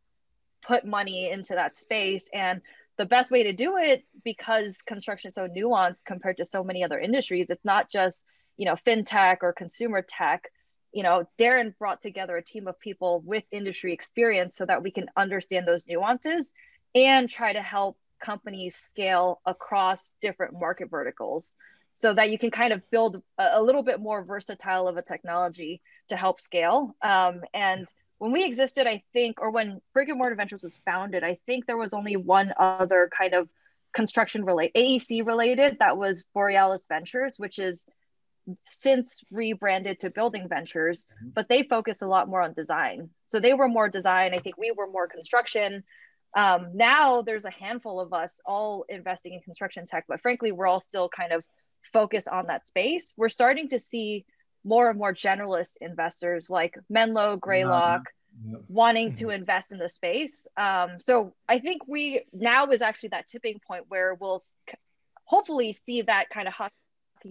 put 0.62 0.84
money 0.84 1.30
into 1.30 1.54
that 1.54 1.76
space. 1.76 2.28
And 2.32 2.60
the 3.00 3.06
best 3.06 3.30
way 3.30 3.44
to 3.44 3.54
do 3.54 3.78
it 3.78 4.04
because 4.24 4.76
construction 4.86 5.30
is 5.30 5.34
so 5.34 5.48
nuanced 5.48 6.04
compared 6.04 6.36
to 6.36 6.44
so 6.44 6.62
many 6.62 6.84
other 6.84 6.98
industries 6.98 7.48
it's 7.48 7.64
not 7.64 7.90
just 7.90 8.26
you 8.58 8.66
know 8.66 8.76
fintech 8.86 9.38
or 9.40 9.54
consumer 9.54 10.04
tech. 10.06 10.44
You 10.92 11.02
know 11.02 11.24
darren 11.38 11.72
brought 11.78 12.02
together 12.02 12.36
a 12.36 12.44
team 12.44 12.68
of 12.68 12.78
people 12.78 13.22
with 13.24 13.44
industry 13.50 13.94
experience 13.94 14.54
so 14.54 14.66
that 14.66 14.82
we 14.82 14.90
can 14.90 15.06
understand 15.16 15.66
those 15.66 15.86
nuances 15.88 16.46
and 16.94 17.26
try 17.26 17.54
to 17.54 17.62
help 17.62 17.96
companies 18.20 18.76
scale 18.76 19.40
across 19.46 20.12
different 20.20 20.52
market 20.52 20.90
verticals 20.90 21.54
so 21.96 22.12
that 22.12 22.30
you 22.30 22.38
can 22.38 22.50
kind 22.50 22.74
of 22.74 22.82
build 22.90 23.22
a, 23.38 23.62
little 23.62 23.82
bit 23.82 23.98
more 23.98 24.24
versatile 24.24 24.88
of 24.88 24.98
a 24.98 25.02
technology 25.02 25.80
to 26.08 26.16
help 26.16 26.40
scale. 26.40 26.96
Um, 27.02 27.42
and 27.52 27.86
when 28.20 28.32
we 28.32 28.44
existed, 28.44 28.86
I 28.86 29.02
think, 29.14 29.40
or 29.40 29.50
when 29.50 29.80
Brick 29.94 30.10
and 30.10 30.18
Mortar 30.18 30.34
Ventures 30.34 30.62
was 30.62 30.78
founded, 30.84 31.24
I 31.24 31.38
think 31.46 31.64
there 31.64 31.78
was 31.78 31.94
only 31.94 32.16
one 32.16 32.52
other 32.58 33.08
kind 33.16 33.32
of 33.32 33.48
construction 33.94 34.44
related, 34.44 34.74
AEC 34.74 35.26
related, 35.26 35.78
that 35.78 35.96
was 35.96 36.26
Borealis 36.34 36.86
Ventures, 36.86 37.38
which 37.38 37.58
is 37.58 37.88
since 38.66 39.22
rebranded 39.30 40.00
to 40.00 40.10
Building 40.10 40.48
Ventures, 40.50 41.06
but 41.34 41.48
they 41.48 41.62
focus 41.62 42.02
a 42.02 42.06
lot 42.06 42.28
more 42.28 42.42
on 42.42 42.52
design. 42.52 43.08
So 43.24 43.40
they 43.40 43.54
were 43.54 43.68
more 43.68 43.88
design. 43.88 44.34
I 44.34 44.38
think 44.40 44.58
we 44.58 44.70
were 44.70 44.86
more 44.86 45.08
construction. 45.08 45.82
Um, 46.36 46.72
now 46.74 47.22
there's 47.22 47.46
a 47.46 47.50
handful 47.50 48.00
of 48.00 48.12
us 48.12 48.38
all 48.44 48.84
investing 48.90 49.32
in 49.32 49.40
construction 49.40 49.86
tech, 49.86 50.04
but 50.06 50.20
frankly, 50.20 50.52
we're 50.52 50.66
all 50.66 50.80
still 50.80 51.08
kind 51.08 51.32
of 51.32 51.42
focused 51.90 52.28
on 52.28 52.48
that 52.48 52.66
space. 52.66 53.14
We're 53.16 53.30
starting 53.30 53.70
to 53.70 53.80
see 53.80 54.26
more 54.64 54.90
and 54.90 54.98
more 54.98 55.14
generalist 55.14 55.76
investors 55.80 56.50
like 56.50 56.76
Menlo, 56.88 57.36
Greylock, 57.36 58.02
wanting 58.68 59.14
to 59.16 59.30
invest 59.30 59.72
in 59.72 59.78
the 59.78 59.88
space. 59.88 60.46
Um, 60.56 60.98
so 61.00 61.34
I 61.48 61.58
think 61.58 61.82
we 61.86 62.24
now 62.32 62.66
is 62.70 62.82
actually 62.82 63.10
that 63.10 63.28
tipping 63.28 63.60
point 63.66 63.84
where 63.88 64.14
we'll 64.14 64.42
hopefully 65.24 65.72
see 65.72 66.02
that 66.02 66.30
kind 66.30 66.48
of 66.48 66.54
hockey 66.54 66.72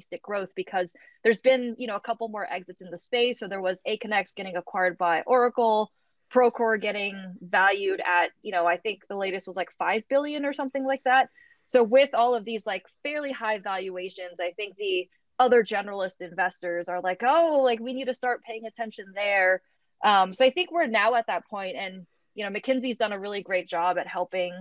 stick 0.01 0.21
growth 0.21 0.49
because 0.55 0.93
there's 1.23 1.39
been 1.39 1.75
you 1.79 1.87
know 1.87 1.95
a 1.95 2.01
couple 2.01 2.27
more 2.27 2.45
exits 2.51 2.81
in 2.81 2.91
the 2.91 2.97
space. 2.97 3.39
So 3.39 3.47
there 3.47 3.61
was 3.61 3.81
Aconex 3.87 4.35
getting 4.35 4.55
acquired 4.55 4.97
by 4.97 5.21
Oracle. 5.25 5.91
Procore 6.31 6.79
getting 6.79 7.35
valued 7.41 7.99
at, 8.05 8.29
you 8.43 8.51
know, 8.51 8.67
I 8.67 8.77
think 8.77 9.01
the 9.09 9.15
latest 9.15 9.47
was 9.47 9.55
like 9.55 9.69
5 9.79 10.03
billion 10.09 10.45
or 10.45 10.53
something 10.53 10.85
like 10.85 11.01
that. 11.05 11.29
So 11.65 11.83
with 11.83 12.13
all 12.13 12.35
of 12.35 12.45
these 12.45 12.65
like 12.65 12.85
fairly 13.03 13.31
high 13.31 13.57
valuations, 13.57 14.39
I 14.39 14.51
think 14.51 14.75
the 14.75 15.09
other 15.39 15.63
generalist 15.63 16.21
investors 16.21 16.89
are 16.89 17.01
like, 17.01 17.23
oh, 17.25 17.61
like 17.63 17.79
we 17.79 17.93
need 17.93 18.05
to 18.05 18.13
start 18.13 18.43
paying 18.43 18.65
attention 18.65 19.05
there. 19.15 19.61
Um, 20.03 20.33
so 20.33 20.45
I 20.45 20.51
think 20.51 20.71
we're 20.71 20.87
now 20.87 21.15
at 21.15 21.27
that 21.27 21.47
point, 21.49 21.75
and 21.77 22.05
you 22.35 22.43
know, 22.47 22.51
McKinsey's 22.51 22.97
done 22.97 23.11
a 23.11 23.19
really 23.19 23.41
great 23.41 23.67
job 23.67 23.97
at 23.97 24.07
helping. 24.07 24.53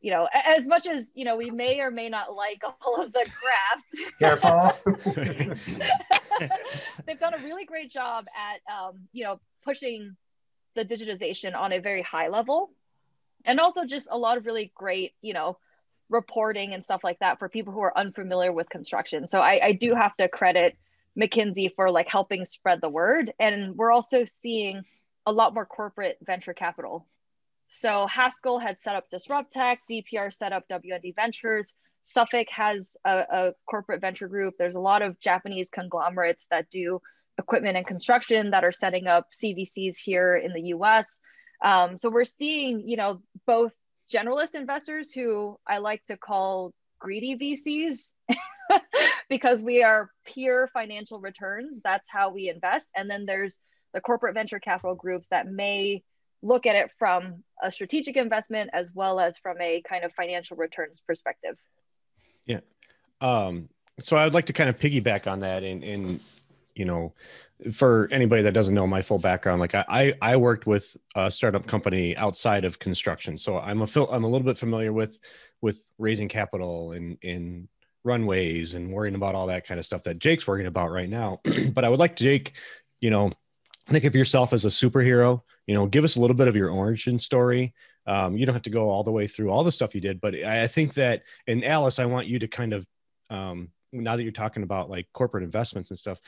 You 0.00 0.12
know, 0.12 0.28
as 0.32 0.68
much 0.68 0.86
as 0.86 1.10
you 1.14 1.24
know, 1.24 1.36
we 1.36 1.50
may 1.50 1.80
or 1.80 1.90
may 1.90 2.08
not 2.08 2.32
like 2.32 2.62
all 2.86 3.02
of 3.02 3.12
the 3.12 3.28
graphs. 3.40 4.10
Careful. 4.20 4.72
They've 7.06 7.18
done 7.18 7.34
a 7.34 7.38
really 7.38 7.64
great 7.64 7.90
job 7.90 8.26
at, 8.36 8.60
um, 8.72 9.08
you 9.12 9.24
know, 9.24 9.40
pushing 9.64 10.16
the 10.76 10.84
digitization 10.84 11.56
on 11.56 11.72
a 11.72 11.80
very 11.80 12.02
high 12.02 12.28
level, 12.28 12.70
and 13.44 13.58
also 13.58 13.84
just 13.84 14.08
a 14.10 14.16
lot 14.16 14.36
of 14.36 14.46
really 14.46 14.70
great, 14.74 15.14
you 15.20 15.34
know, 15.34 15.58
reporting 16.10 16.74
and 16.74 16.82
stuff 16.82 17.04
like 17.04 17.18
that 17.20 17.38
for 17.38 17.48
people 17.48 17.72
who 17.72 17.80
are 17.80 17.96
unfamiliar 17.96 18.52
with 18.52 18.68
construction. 18.68 19.26
So 19.26 19.40
I, 19.40 19.66
I 19.66 19.72
do 19.72 19.94
have 19.94 20.16
to 20.16 20.28
credit 20.28 20.76
McKinsey 21.18 21.74
for 21.74 21.90
like 21.90 22.08
helping 22.08 22.44
spread 22.44 22.80
the 22.80 22.88
word. 22.88 23.32
And 23.38 23.76
we're 23.76 23.90
also 23.90 24.24
seeing 24.24 24.82
a 25.26 25.32
lot 25.32 25.54
more 25.54 25.66
corporate 25.66 26.18
venture 26.22 26.54
capital. 26.54 27.06
So 27.68 28.06
Haskell 28.06 28.58
had 28.58 28.80
set 28.80 28.96
up 28.96 29.10
Dysruptek, 29.12 29.78
DPR 29.90 30.32
set 30.32 30.52
up 30.52 30.64
WND 30.68 31.14
Ventures. 31.14 31.74
Suffolk 32.06 32.46
has 32.50 32.96
a, 33.04 33.24
a 33.30 33.52
corporate 33.68 34.00
venture 34.00 34.28
group. 34.28 34.54
There's 34.58 34.76
a 34.76 34.80
lot 34.80 35.02
of 35.02 35.20
Japanese 35.20 35.68
conglomerates 35.68 36.46
that 36.50 36.70
do 36.70 37.02
equipment 37.38 37.76
and 37.76 37.86
construction 37.86 38.50
that 38.50 38.64
are 38.64 38.72
setting 38.72 39.06
up 39.06 39.28
CVCs 39.32 39.96
here 39.96 40.34
in 40.34 40.52
the 40.54 40.68
US. 40.74 41.18
Um, 41.62 41.98
so 41.98 42.08
we're 42.08 42.24
seeing, 42.24 42.88
you 42.88 42.96
know, 42.96 43.20
both 43.46 43.72
generalist 44.12 44.54
investors 44.54 45.12
who 45.12 45.56
I 45.66 45.78
like 45.78 46.04
to 46.06 46.16
call 46.16 46.72
greedy 46.98 47.36
VCs 47.36 48.10
because 49.28 49.62
we 49.62 49.82
are 49.82 50.10
pure 50.26 50.68
financial 50.72 51.20
returns. 51.20 51.80
That's 51.82 52.08
how 52.10 52.30
we 52.30 52.48
invest. 52.48 52.88
And 52.96 53.10
then 53.10 53.26
there's 53.26 53.58
the 53.94 54.00
corporate 54.00 54.34
venture 54.34 54.58
capital 54.58 54.94
groups 54.94 55.28
that 55.30 55.46
may 55.46 56.02
look 56.42 56.66
at 56.66 56.76
it 56.76 56.90
from 56.98 57.42
a 57.62 57.70
strategic 57.70 58.16
investment 58.16 58.70
as 58.72 58.90
well 58.94 59.18
as 59.18 59.38
from 59.38 59.60
a 59.60 59.82
kind 59.88 60.04
of 60.04 60.12
financial 60.12 60.56
returns 60.56 61.00
perspective. 61.06 61.56
Yeah. 62.46 62.60
Um, 63.20 63.68
so 64.00 64.16
I 64.16 64.24
would 64.24 64.34
like 64.34 64.46
to 64.46 64.52
kind 64.52 64.70
of 64.70 64.78
piggyback 64.78 65.26
on 65.26 65.40
that 65.40 65.64
and, 65.64 65.82
and 65.82 66.20
you 66.78 66.84
know, 66.84 67.14
for 67.72 68.08
anybody 68.12 68.42
that 68.42 68.52
doesn't 68.52 68.74
know 68.74 68.86
my 68.86 69.02
full 69.02 69.18
background, 69.18 69.60
like 69.60 69.74
I, 69.74 70.14
I 70.22 70.36
worked 70.36 70.66
with 70.66 70.96
a 71.16 71.30
startup 71.30 71.66
company 71.66 72.16
outside 72.16 72.64
of 72.64 72.78
construction, 72.78 73.36
so 73.36 73.58
I'm 73.58 73.82
a 73.82 73.88
I'm 74.10 74.24
a 74.24 74.28
little 74.28 74.46
bit 74.46 74.58
familiar 74.58 74.92
with 74.92 75.18
with 75.60 75.84
raising 75.98 76.28
capital 76.28 76.92
and 76.92 77.18
in 77.22 77.68
runways 78.04 78.74
and 78.74 78.92
worrying 78.92 79.16
about 79.16 79.34
all 79.34 79.48
that 79.48 79.66
kind 79.66 79.80
of 79.80 79.84
stuff 79.84 80.04
that 80.04 80.20
Jake's 80.20 80.46
worrying 80.46 80.68
about 80.68 80.92
right 80.92 81.08
now. 81.08 81.40
but 81.72 81.84
I 81.84 81.88
would 81.88 81.98
like 81.98 82.14
Jake, 82.14 82.52
you 83.00 83.10
know, 83.10 83.32
think 83.88 84.04
of 84.04 84.14
yourself 84.14 84.52
as 84.52 84.64
a 84.64 84.68
superhero. 84.68 85.42
You 85.66 85.74
know, 85.74 85.86
give 85.86 86.04
us 86.04 86.16
a 86.16 86.20
little 86.20 86.36
bit 86.36 86.48
of 86.48 86.56
your 86.56 86.70
origin 86.70 87.18
story. 87.18 87.74
Um, 88.06 88.36
you 88.36 88.46
don't 88.46 88.54
have 88.54 88.62
to 88.62 88.70
go 88.70 88.88
all 88.88 89.04
the 89.04 89.12
way 89.12 89.26
through 89.26 89.50
all 89.50 89.64
the 89.64 89.72
stuff 89.72 89.94
you 89.94 90.00
did, 90.00 90.20
but 90.20 90.34
I, 90.34 90.62
I 90.62 90.66
think 90.68 90.94
that, 90.94 91.24
and 91.46 91.62
Alice, 91.62 91.98
I 91.98 92.06
want 92.06 92.26
you 92.26 92.38
to 92.38 92.48
kind 92.48 92.72
of, 92.72 92.86
um, 93.28 93.68
now 93.92 94.16
that 94.16 94.22
you're 94.22 94.32
talking 94.32 94.62
about 94.62 94.88
like 94.88 95.08
corporate 95.12 95.44
investments 95.44 95.90
and 95.90 95.98
stuff, 95.98 96.18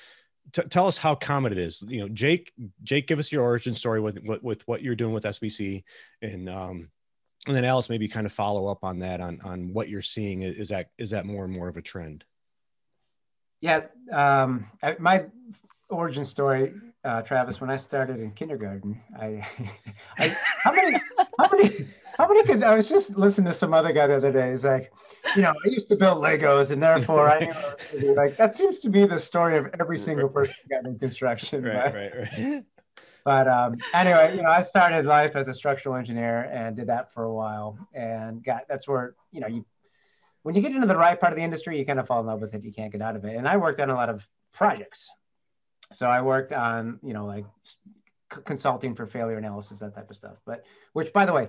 t- 0.53 0.63
tell 0.63 0.87
us 0.87 0.99
how 0.99 1.15
common 1.15 1.53
it 1.53 1.59
is. 1.59 1.83
You 1.87 2.01
know, 2.01 2.09
Jake, 2.09 2.53
Jake, 2.83 3.07
give 3.07 3.19
us 3.19 3.33
your 3.33 3.43
origin 3.43 3.75
story 3.75 4.01
with 4.01 4.19
with, 4.23 4.43
with 4.43 4.69
what 4.69 4.83
you're 4.83 4.95
doing 4.97 5.13
with 5.13 5.25
SBD, 5.25 5.85
and 6.23 6.49
um, 6.49 6.91
and 7.47 7.57
then 7.57 7.65
Alice 7.65 7.89
maybe 7.89 8.09
kind 8.09 8.27
of 8.27 8.33
follow 8.33 8.67
up 8.69 8.85
on 8.85 8.99
that 9.01 9.21
on 9.21 9.41
on 9.43 9.73
what 9.73 9.89
you're 9.89 10.03
seeing. 10.03 10.43
Is 10.43 10.69
that 10.69 10.91
is 10.99 11.11
that 11.11 11.27
more 11.27 11.45
and 11.45 11.53
more 11.53 11.69
of 11.69 11.77
a 11.77 11.83
trend? 11.83 12.25
Yeah, 13.61 13.83
um, 14.11 14.67
my 14.99 15.27
origin 15.91 16.25
story, 16.25 16.73
uh, 17.05 17.23
Travis. 17.23 17.61
When 17.61 17.71
I 17.71 17.77
started 17.77 18.21
in 18.21 18.31
kindergarten, 18.33 19.01
I, 19.19 19.47
I 20.19 20.29
how 20.63 20.73
many 20.73 20.99
how 21.39 21.49
many 21.53 21.87
how 22.21 22.29
many 22.29 22.43
could 22.43 22.63
I 22.63 22.75
was 22.75 22.87
just 22.87 23.17
listening 23.17 23.47
to 23.47 23.55
some 23.55 23.73
other 23.73 23.93
guy 23.93 24.07
the 24.07 24.17
other 24.17 24.31
day. 24.31 24.51
He's 24.51 24.65
like, 24.65 24.93
you 25.35 25.41
know, 25.41 25.53
I 25.53 25.69
used 25.69 25.89
to 25.89 25.97
build 25.97 26.23
Legos, 26.23 26.71
and 26.71 26.83
therefore 26.83 27.31
I 27.31 27.51
like 28.15 28.37
that 28.37 28.55
seems 28.55 28.81
to 28.81 28.91
be 28.91 29.07
the 29.07 29.19
story 29.19 29.57
of 29.57 29.69
every 29.81 29.99
single 29.99 30.29
person 30.29 30.55
who 30.63 30.69
got 30.69 30.85
in 30.85 30.99
construction. 30.99 31.65
Right, 31.65 31.85
but, 31.85 31.95
right, 31.95 32.13
right. 32.39 32.65
But 33.23 33.49
um, 33.49 33.77
anyway, 33.93 34.35
you 34.35 34.43
know, 34.43 34.49
I 34.49 34.63
started 34.63 35.05
life 35.05 35.37
as 35.37 35.47
a 35.47 35.53
structural 35.53 35.95
engineer 35.95 36.49
and 36.51 36.75
did 36.75 36.87
that 36.87 37.13
for 37.13 37.25
a 37.25 37.33
while, 37.33 37.79
and 37.93 38.43
got 38.43 38.63
that's 38.69 38.89
where 38.89 39.15
you 39.31 39.41
know 39.41 39.47
you 39.47 39.65
when 40.43 40.55
you 40.55 40.63
get 40.63 40.73
into 40.73 40.87
the 40.87 40.97
right 40.97 41.19
part 41.19 41.33
of 41.33 41.39
the 41.39 41.45
industry, 41.45 41.79
you 41.79 41.87
kind 41.87 42.01
of 42.01 42.07
fall 42.07 42.21
in 42.21 42.27
love 42.27 42.41
with 42.41 42.55
it. 42.55 42.65
You 42.65 42.73
can't 42.73 42.93
get 42.93 43.03
out 43.03 43.17
of 43.17 43.25
it. 43.25 43.37
And 43.37 43.47
I 43.47 43.57
worked 43.57 43.81
on 43.81 43.91
a 43.91 43.95
lot 43.95 44.09
of 44.09 44.27
projects. 44.53 45.11
So 45.93 46.07
I 46.07 46.23
worked 46.23 46.53
on, 46.53 46.99
you 47.03 47.13
know, 47.13 47.27
like 47.27 47.45
consulting 48.45 48.95
for 48.95 49.07
failure 49.07 49.37
analysis, 49.37 49.81
that 49.81 49.95
type 49.95 50.11
of 50.11 50.17
stuff. 50.17 50.37
But 50.47 50.65
which, 50.93 51.13
by 51.13 51.27
the 51.27 51.33
way, 51.33 51.49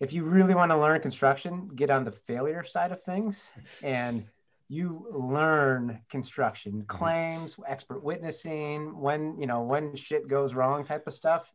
if 0.00 0.12
you 0.12 0.24
really 0.24 0.54
want 0.54 0.70
to 0.72 0.78
learn 0.78 1.00
construction, 1.00 1.68
get 1.74 1.90
on 1.90 2.04
the 2.04 2.12
failure 2.12 2.64
side 2.64 2.90
of 2.90 3.02
things 3.02 3.46
and 3.82 4.24
you 4.68 5.06
learn 5.12 6.00
construction 6.08 6.72
mm-hmm. 6.72 6.86
claims, 6.86 7.56
expert 7.68 8.02
witnessing, 8.02 8.98
when, 8.98 9.38
you 9.38 9.46
know, 9.46 9.62
when 9.62 9.94
shit 9.94 10.26
goes 10.26 10.54
wrong 10.54 10.84
type 10.84 11.06
of 11.06 11.12
stuff. 11.12 11.50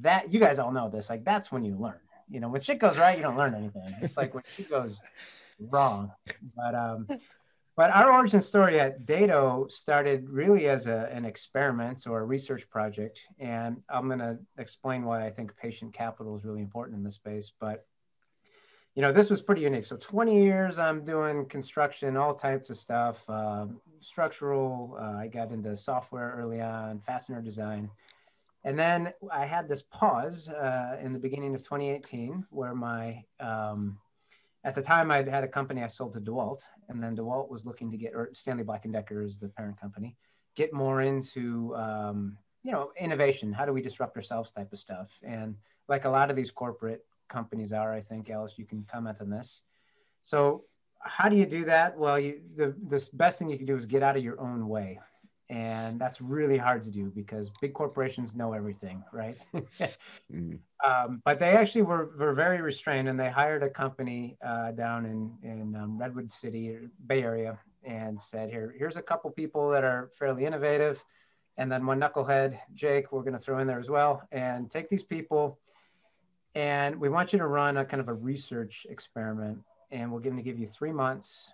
That 0.00 0.32
you 0.32 0.40
guys 0.40 0.58
all 0.58 0.72
know 0.72 0.88
this. 0.88 1.10
Like 1.10 1.24
that's 1.24 1.52
when 1.52 1.64
you 1.64 1.76
learn. 1.76 2.00
You 2.30 2.40
know, 2.40 2.48
when 2.48 2.62
shit 2.62 2.78
goes 2.78 2.98
right, 2.98 3.16
you 3.16 3.22
don't 3.22 3.36
learn 3.36 3.54
anything. 3.54 3.94
It's 4.00 4.16
like 4.16 4.32
when 4.32 4.42
shit 4.56 4.70
goes 4.70 4.98
wrong. 5.60 6.12
But 6.56 6.74
um 6.74 7.06
but 7.74 7.90
our 7.90 8.12
origin 8.12 8.42
story 8.42 8.78
at 8.78 9.06
Dado 9.06 9.66
started 9.68 10.28
really 10.28 10.68
as 10.68 10.86
a, 10.86 11.08
an 11.10 11.24
experiment 11.24 12.06
or 12.06 12.20
a 12.20 12.24
research 12.24 12.68
project. 12.68 13.20
And 13.38 13.82
I'm 13.88 14.08
going 14.08 14.18
to 14.18 14.38
explain 14.58 15.04
why 15.04 15.26
I 15.26 15.30
think 15.30 15.56
patient 15.56 15.94
capital 15.94 16.36
is 16.36 16.44
really 16.44 16.60
important 16.60 16.98
in 16.98 17.04
this 17.04 17.14
space. 17.14 17.50
But, 17.58 17.86
you 18.94 19.00
know, 19.00 19.10
this 19.10 19.30
was 19.30 19.40
pretty 19.40 19.62
unique. 19.62 19.86
So 19.86 19.96
20 19.96 20.44
years 20.44 20.78
I'm 20.78 21.02
doing 21.06 21.46
construction, 21.46 22.18
all 22.18 22.34
types 22.34 22.68
of 22.68 22.76
stuff, 22.76 23.24
uh, 23.26 23.66
structural. 24.00 24.98
Uh, 25.00 25.20
I 25.20 25.28
got 25.28 25.50
into 25.50 25.74
software 25.74 26.34
early 26.38 26.60
on, 26.60 27.00
fastener 27.00 27.40
design. 27.40 27.90
And 28.64 28.78
then 28.78 29.14
I 29.32 29.46
had 29.46 29.66
this 29.66 29.82
pause 29.82 30.50
uh, 30.50 30.98
in 31.02 31.14
the 31.14 31.18
beginning 31.18 31.54
of 31.54 31.62
2018 31.62 32.44
where 32.50 32.74
my 32.74 33.24
um, 33.40 33.98
at 34.64 34.74
the 34.74 34.82
time 34.82 35.10
I'd 35.10 35.28
had 35.28 35.44
a 35.44 35.48
company 35.48 35.82
I 35.82 35.88
sold 35.88 36.14
to 36.14 36.20
DeWalt, 36.20 36.62
and 36.88 37.02
then 37.02 37.16
DeWalt 37.16 37.50
was 37.50 37.66
looking 37.66 37.90
to 37.90 37.96
get, 37.96 38.14
or 38.14 38.30
Stanley 38.32 38.62
Black 38.62 38.84
and 38.84 38.94
Decker 38.94 39.22
is 39.22 39.38
the 39.38 39.48
parent 39.48 39.80
company, 39.80 40.16
get 40.54 40.72
more 40.72 41.02
into, 41.02 41.74
um, 41.74 42.38
you 42.62 42.70
know, 42.70 42.92
innovation. 42.96 43.52
How 43.52 43.64
do 43.64 43.72
we 43.72 43.82
disrupt 43.82 44.16
ourselves 44.16 44.52
type 44.52 44.72
of 44.72 44.78
stuff? 44.78 45.10
And 45.22 45.56
like 45.88 46.04
a 46.04 46.10
lot 46.10 46.30
of 46.30 46.36
these 46.36 46.50
corporate 46.50 47.04
companies 47.28 47.72
are, 47.72 47.92
I 47.92 48.00
think, 48.00 48.30
Alice, 48.30 48.54
you 48.56 48.64
can 48.64 48.84
comment 48.90 49.20
on 49.20 49.30
this. 49.30 49.62
So 50.22 50.64
how 51.00 51.28
do 51.28 51.36
you 51.36 51.46
do 51.46 51.64
that? 51.64 51.98
Well, 51.98 52.20
you, 52.20 52.42
the, 52.54 52.76
the 52.86 53.08
best 53.14 53.38
thing 53.38 53.50
you 53.50 53.56
can 53.56 53.66
do 53.66 53.76
is 53.76 53.86
get 53.86 54.02
out 54.02 54.16
of 54.16 54.22
your 54.22 54.40
own 54.40 54.68
way 54.68 55.00
and 55.50 56.00
that's 56.00 56.20
really 56.20 56.56
hard 56.56 56.84
to 56.84 56.90
do 56.90 57.10
because 57.14 57.50
big 57.60 57.74
corporations 57.74 58.34
know 58.34 58.52
everything 58.52 59.02
right? 59.12 59.36
Mm. 60.32 60.58
um, 60.86 61.20
but 61.24 61.38
they 61.38 61.56
actually 61.56 61.82
were, 61.82 62.10
were 62.18 62.32
very 62.32 62.60
restrained 62.60 63.08
and 63.08 63.18
they 63.18 63.30
hired 63.30 63.62
a 63.62 63.70
company 63.70 64.36
uh, 64.44 64.72
down 64.72 65.04
in, 65.04 65.32
in 65.42 65.74
um, 65.76 65.98
redwood 65.98 66.32
city 66.32 66.78
bay 67.06 67.22
area 67.22 67.58
and 67.84 68.20
said 68.20 68.50
here 68.50 68.74
here's 68.78 68.96
a 68.96 69.02
couple 69.02 69.30
people 69.30 69.70
that 69.70 69.84
are 69.84 70.10
fairly 70.18 70.44
innovative. 70.44 71.02
And 71.58 71.70
then 71.70 71.84
one 71.84 72.00
knucklehead 72.00 72.58
jake 72.74 73.12
we're 73.12 73.22
going 73.22 73.34
to 73.34 73.38
throw 73.38 73.58
in 73.58 73.66
there 73.66 73.80
as 73.80 73.90
well. 73.90 74.26
And 74.32 74.70
take 74.70 74.88
these 74.88 75.02
people 75.02 75.58
and 76.54 76.96
we 76.96 77.08
want 77.08 77.32
you 77.32 77.38
to 77.38 77.46
run 77.46 77.76
a 77.76 77.84
kind 77.84 78.00
of 78.00 78.08
a 78.08 78.14
research 78.14 78.86
experiment 78.88 79.58
and 79.90 80.10
we're 80.10 80.20
going 80.20 80.36
to 80.36 80.42
give 80.42 80.58
you 80.58 80.66
three 80.66 80.92
months 80.92 81.52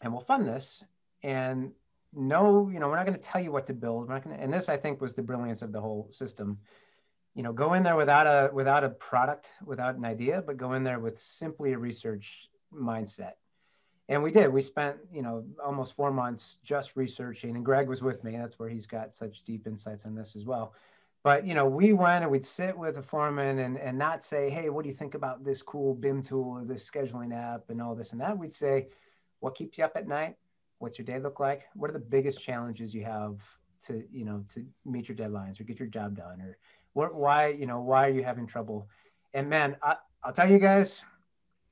and 0.00 0.12
we'll 0.12 0.22
fund 0.22 0.46
this. 0.46 0.82
And 1.22 1.72
no, 2.16 2.70
you 2.70 2.80
know, 2.80 2.88
we're 2.88 2.96
not 2.96 3.06
going 3.06 3.18
to 3.18 3.22
tell 3.22 3.40
you 3.40 3.52
what 3.52 3.66
to 3.66 3.74
build. 3.74 4.08
We're 4.08 4.14
not 4.14 4.24
going 4.24 4.36
to, 4.36 4.42
and 4.42 4.52
this 4.52 4.68
I 4.68 4.76
think 4.76 5.00
was 5.00 5.14
the 5.14 5.22
brilliance 5.22 5.62
of 5.62 5.72
the 5.72 5.80
whole 5.80 6.08
system. 6.12 6.58
You 7.34 7.42
know, 7.42 7.52
go 7.52 7.74
in 7.74 7.82
there 7.82 7.96
without 7.96 8.26
a 8.26 8.54
without 8.54 8.84
a 8.84 8.90
product, 8.90 9.50
without 9.64 9.96
an 9.96 10.04
idea, 10.04 10.42
but 10.46 10.56
go 10.56 10.74
in 10.74 10.84
there 10.84 11.00
with 11.00 11.18
simply 11.18 11.72
a 11.72 11.78
research 11.78 12.48
mindset. 12.72 13.32
and 14.08 14.22
we 14.22 14.30
did. 14.30 14.52
We 14.52 14.62
spent 14.62 14.96
you 15.12 15.22
know 15.22 15.44
almost 15.64 15.94
four 15.96 16.12
months 16.12 16.58
just 16.64 16.96
researching, 16.96 17.56
and 17.56 17.64
Greg 17.64 17.88
was 17.88 18.02
with 18.02 18.22
me. 18.24 18.36
That's 18.36 18.58
where 18.58 18.68
he's 18.68 18.86
got 18.86 19.14
such 19.14 19.42
deep 19.44 19.66
insights 19.66 20.04
on 20.06 20.14
this 20.14 20.36
as 20.36 20.44
well. 20.44 20.74
But 21.22 21.46
you 21.46 21.54
know, 21.54 21.66
we 21.66 21.92
went 21.94 22.22
and 22.22 22.30
we'd 22.30 22.44
sit 22.44 22.76
with 22.76 22.98
a 22.98 23.02
foreman 23.02 23.58
and 23.58 23.78
and 23.78 23.98
not 23.98 24.24
say, 24.24 24.50
hey, 24.50 24.68
what 24.70 24.82
do 24.84 24.90
you 24.90 24.94
think 24.94 25.14
about 25.14 25.42
this 25.44 25.62
cool 25.62 25.94
BIM 25.94 26.22
tool 26.22 26.58
or 26.58 26.64
this 26.64 26.88
scheduling 26.88 27.34
app 27.34 27.70
and 27.70 27.80
all 27.80 27.94
this 27.94 28.12
and 28.12 28.20
that. 28.20 28.38
We'd 28.38 28.54
say, 28.54 28.88
what 29.40 29.54
keeps 29.54 29.78
you 29.78 29.84
up 29.84 29.96
at 29.96 30.06
night? 30.06 30.36
What's 30.78 30.98
your 30.98 31.04
day 31.06 31.18
look 31.18 31.40
like? 31.40 31.64
What 31.74 31.90
are 31.90 31.94
the 31.94 31.98
biggest 31.98 32.40
challenges 32.40 32.94
you 32.94 33.04
have 33.04 33.38
to 33.86 34.02
you 34.10 34.24
know 34.24 34.44
to 34.54 34.64
meet 34.84 35.08
your 35.08 35.16
deadlines 35.16 35.60
or 35.60 35.64
get 35.64 35.78
your 35.78 35.88
job 35.88 36.16
done 36.16 36.40
or 36.40 36.56
what 36.94 37.14
why 37.14 37.48
you 37.48 37.66
know 37.66 37.80
why 37.80 38.06
are 38.06 38.12
you 38.12 38.22
having 38.22 38.46
trouble? 38.46 38.88
And 39.34 39.48
man, 39.48 39.76
I, 39.82 39.96
I'll 40.22 40.32
tell 40.32 40.50
you 40.50 40.58
guys, 40.58 41.02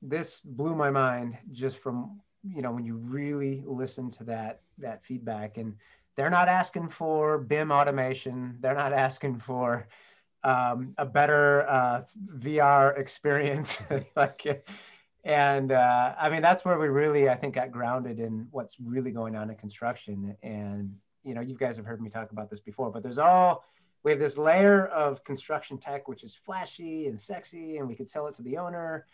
this 0.01 0.39
blew 0.41 0.75
my 0.75 0.89
mind 0.91 1.37
just 1.51 1.77
from 1.77 2.19
you 2.43 2.61
know 2.61 2.71
when 2.71 2.85
you 2.85 2.95
really 2.95 3.63
listen 3.65 4.09
to 4.11 4.23
that 4.25 4.61
that 4.77 5.03
feedback 5.03 5.57
and 5.57 5.75
they're 6.15 6.29
not 6.29 6.47
asking 6.47 6.89
for 6.89 7.39
BIM 7.39 7.71
automation. 7.71 8.57
They're 8.59 8.75
not 8.75 8.93
asking 8.93 9.39
for 9.39 9.87
um, 10.43 10.93
a 10.97 11.05
better 11.05 11.65
uh, 11.67 12.03
VR 12.37 12.97
experience. 12.97 13.81
like, 14.15 14.65
and 15.23 15.71
uh, 15.71 16.15
I 16.19 16.29
mean, 16.29 16.41
that's 16.41 16.65
where 16.65 16.77
we 16.77 16.87
really, 16.87 17.29
I 17.29 17.35
think, 17.35 17.55
got 17.55 17.71
grounded 17.71 18.19
in 18.19 18.47
what's 18.51 18.77
really 18.79 19.11
going 19.11 19.35
on 19.35 19.49
in 19.49 19.55
construction. 19.55 20.35
And 20.43 20.95
you 21.23 21.33
know, 21.33 21.41
you 21.41 21.55
guys 21.55 21.77
have 21.77 21.85
heard 21.85 22.01
me 22.01 22.09
talk 22.09 22.31
about 22.31 22.49
this 22.49 22.59
before, 22.59 22.91
but 22.91 23.03
there's 23.03 23.17
all 23.17 23.63
we 24.03 24.11
have 24.11 24.19
this 24.19 24.37
layer 24.37 24.87
of 24.87 25.23
construction 25.23 25.77
tech, 25.77 26.07
which 26.07 26.23
is 26.23 26.35
flashy 26.35 27.07
and 27.07 27.19
sexy, 27.19 27.77
and 27.77 27.87
we 27.87 27.95
could 27.95 28.09
sell 28.09 28.27
it 28.27 28.35
to 28.35 28.41
the 28.41 28.57
owner. 28.57 29.05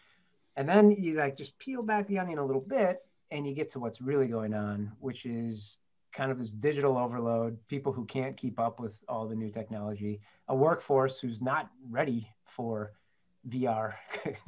And 0.55 0.67
then 0.67 0.91
you 0.91 1.13
like 1.13 1.37
just 1.37 1.57
peel 1.59 1.83
back 1.83 2.07
the 2.07 2.17
onion 2.17 2.39
a 2.39 2.45
little 2.45 2.61
bit, 2.61 3.05
and 3.29 3.47
you 3.47 3.53
get 3.53 3.69
to 3.71 3.79
what's 3.79 4.01
really 4.01 4.27
going 4.27 4.55
on, 4.55 4.91
which 4.99 5.25
is 5.25 5.77
kind 6.11 6.31
of 6.31 6.39
this 6.39 6.49
digital 6.49 6.97
overload, 6.97 7.55
people 7.67 7.93
who 7.93 8.03
can't 8.05 8.35
keep 8.35 8.59
up 8.59 8.79
with 8.79 9.03
all 9.07 9.27
the 9.27 9.35
new 9.35 9.51
technology, 9.51 10.19
a 10.47 10.55
workforce 10.55 11.19
who's 11.19 11.39
not 11.39 11.69
ready 11.87 12.27
for 12.45 12.93
VR 13.47 13.93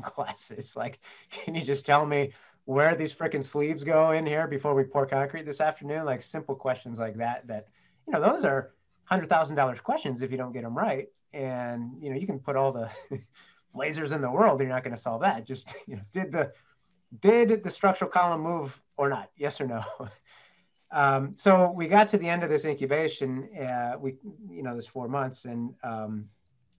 classes. 0.04 0.75
Like, 0.82 0.99
can 1.30 1.56
you 1.56 1.62
just 1.62 1.86
tell 1.86 2.06
me 2.06 2.32
where 2.65 2.95
these 2.95 3.13
freaking 3.13 3.43
sleeves 3.43 3.84
go 3.84 4.12
in 4.12 4.25
here 4.25 4.47
before 4.47 4.73
we 4.73 4.84
pour 4.84 5.06
concrete 5.06 5.45
this 5.45 5.62
afternoon? 5.62 6.06
Like 6.06 6.21
simple 6.21 6.56
questions 6.56 6.99
like 6.99 7.17
that, 7.17 7.47
that, 7.47 7.67
you 8.08 8.13
know, 8.13 8.21
those 8.21 8.43
are 8.45 8.73
hundred 9.06 9.30
thousand 9.30 9.56
dollars 9.56 9.80
questions 9.80 10.21
if 10.21 10.32
you 10.32 10.38
don't 10.38 10.54
get 10.54 10.63
them 10.63 10.77
right. 10.77 11.08
And, 11.34 11.91
you 12.01 12.10
know, 12.10 12.17
you 12.17 12.27
can 12.27 12.39
put 12.39 12.56
all 12.56 12.71
the 12.71 12.89
lasers 13.75 14.12
in 14.12 14.21
the 14.21 14.32
world, 14.32 14.60
you're 14.60 14.69
not 14.69 14.84
going 14.84 14.95
to 14.95 15.01
solve 15.01 15.21
that. 15.21 15.45
Just, 15.45 15.73
you 15.88 15.95
know, 15.95 16.01
did 16.13 16.32
the, 16.32 16.51
did 17.19 17.63
the 17.63 17.71
structural 17.71 18.10
column 18.10 18.41
move 18.41 18.80
or 18.97 19.10
not? 19.10 19.30
Yes 19.38 19.60
or 19.62 19.67
no? 19.67 19.84
Um, 20.91 21.36
so 21.38 21.71
we 21.71 21.88
got 21.88 22.10
to 22.10 22.17
the 22.17 22.27
end 22.27 22.43
of 22.43 22.49
this 22.49 22.65
incubation, 22.65 23.47
uh, 23.58 23.93
we, 23.99 24.15
you 24.49 24.62
know, 24.62 24.75
this 24.75 24.88
four 24.88 25.08
months, 25.08 25.45
and 25.45 25.73
um, 25.84 26.25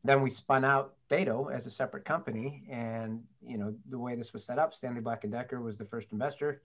then 0.05 0.23
we 0.23 0.31
spun 0.31 0.65
out 0.65 0.95
Dado 1.09 1.49
as 1.49 1.67
a 1.67 1.71
separate 1.71 2.05
company. 2.05 2.65
And 2.71 3.23
you 3.47 3.59
know, 3.59 3.75
the 3.88 3.99
way 3.99 4.15
this 4.15 4.33
was 4.33 4.45
set 4.45 4.59
up, 4.59 4.75
Stanley 4.75 5.01
Black 5.01 5.25
and 5.25 5.33
Decker 5.33 5.61
was 5.61 5.79
the 5.79 5.85
first 5.85 6.09
investor, 6.12 6.62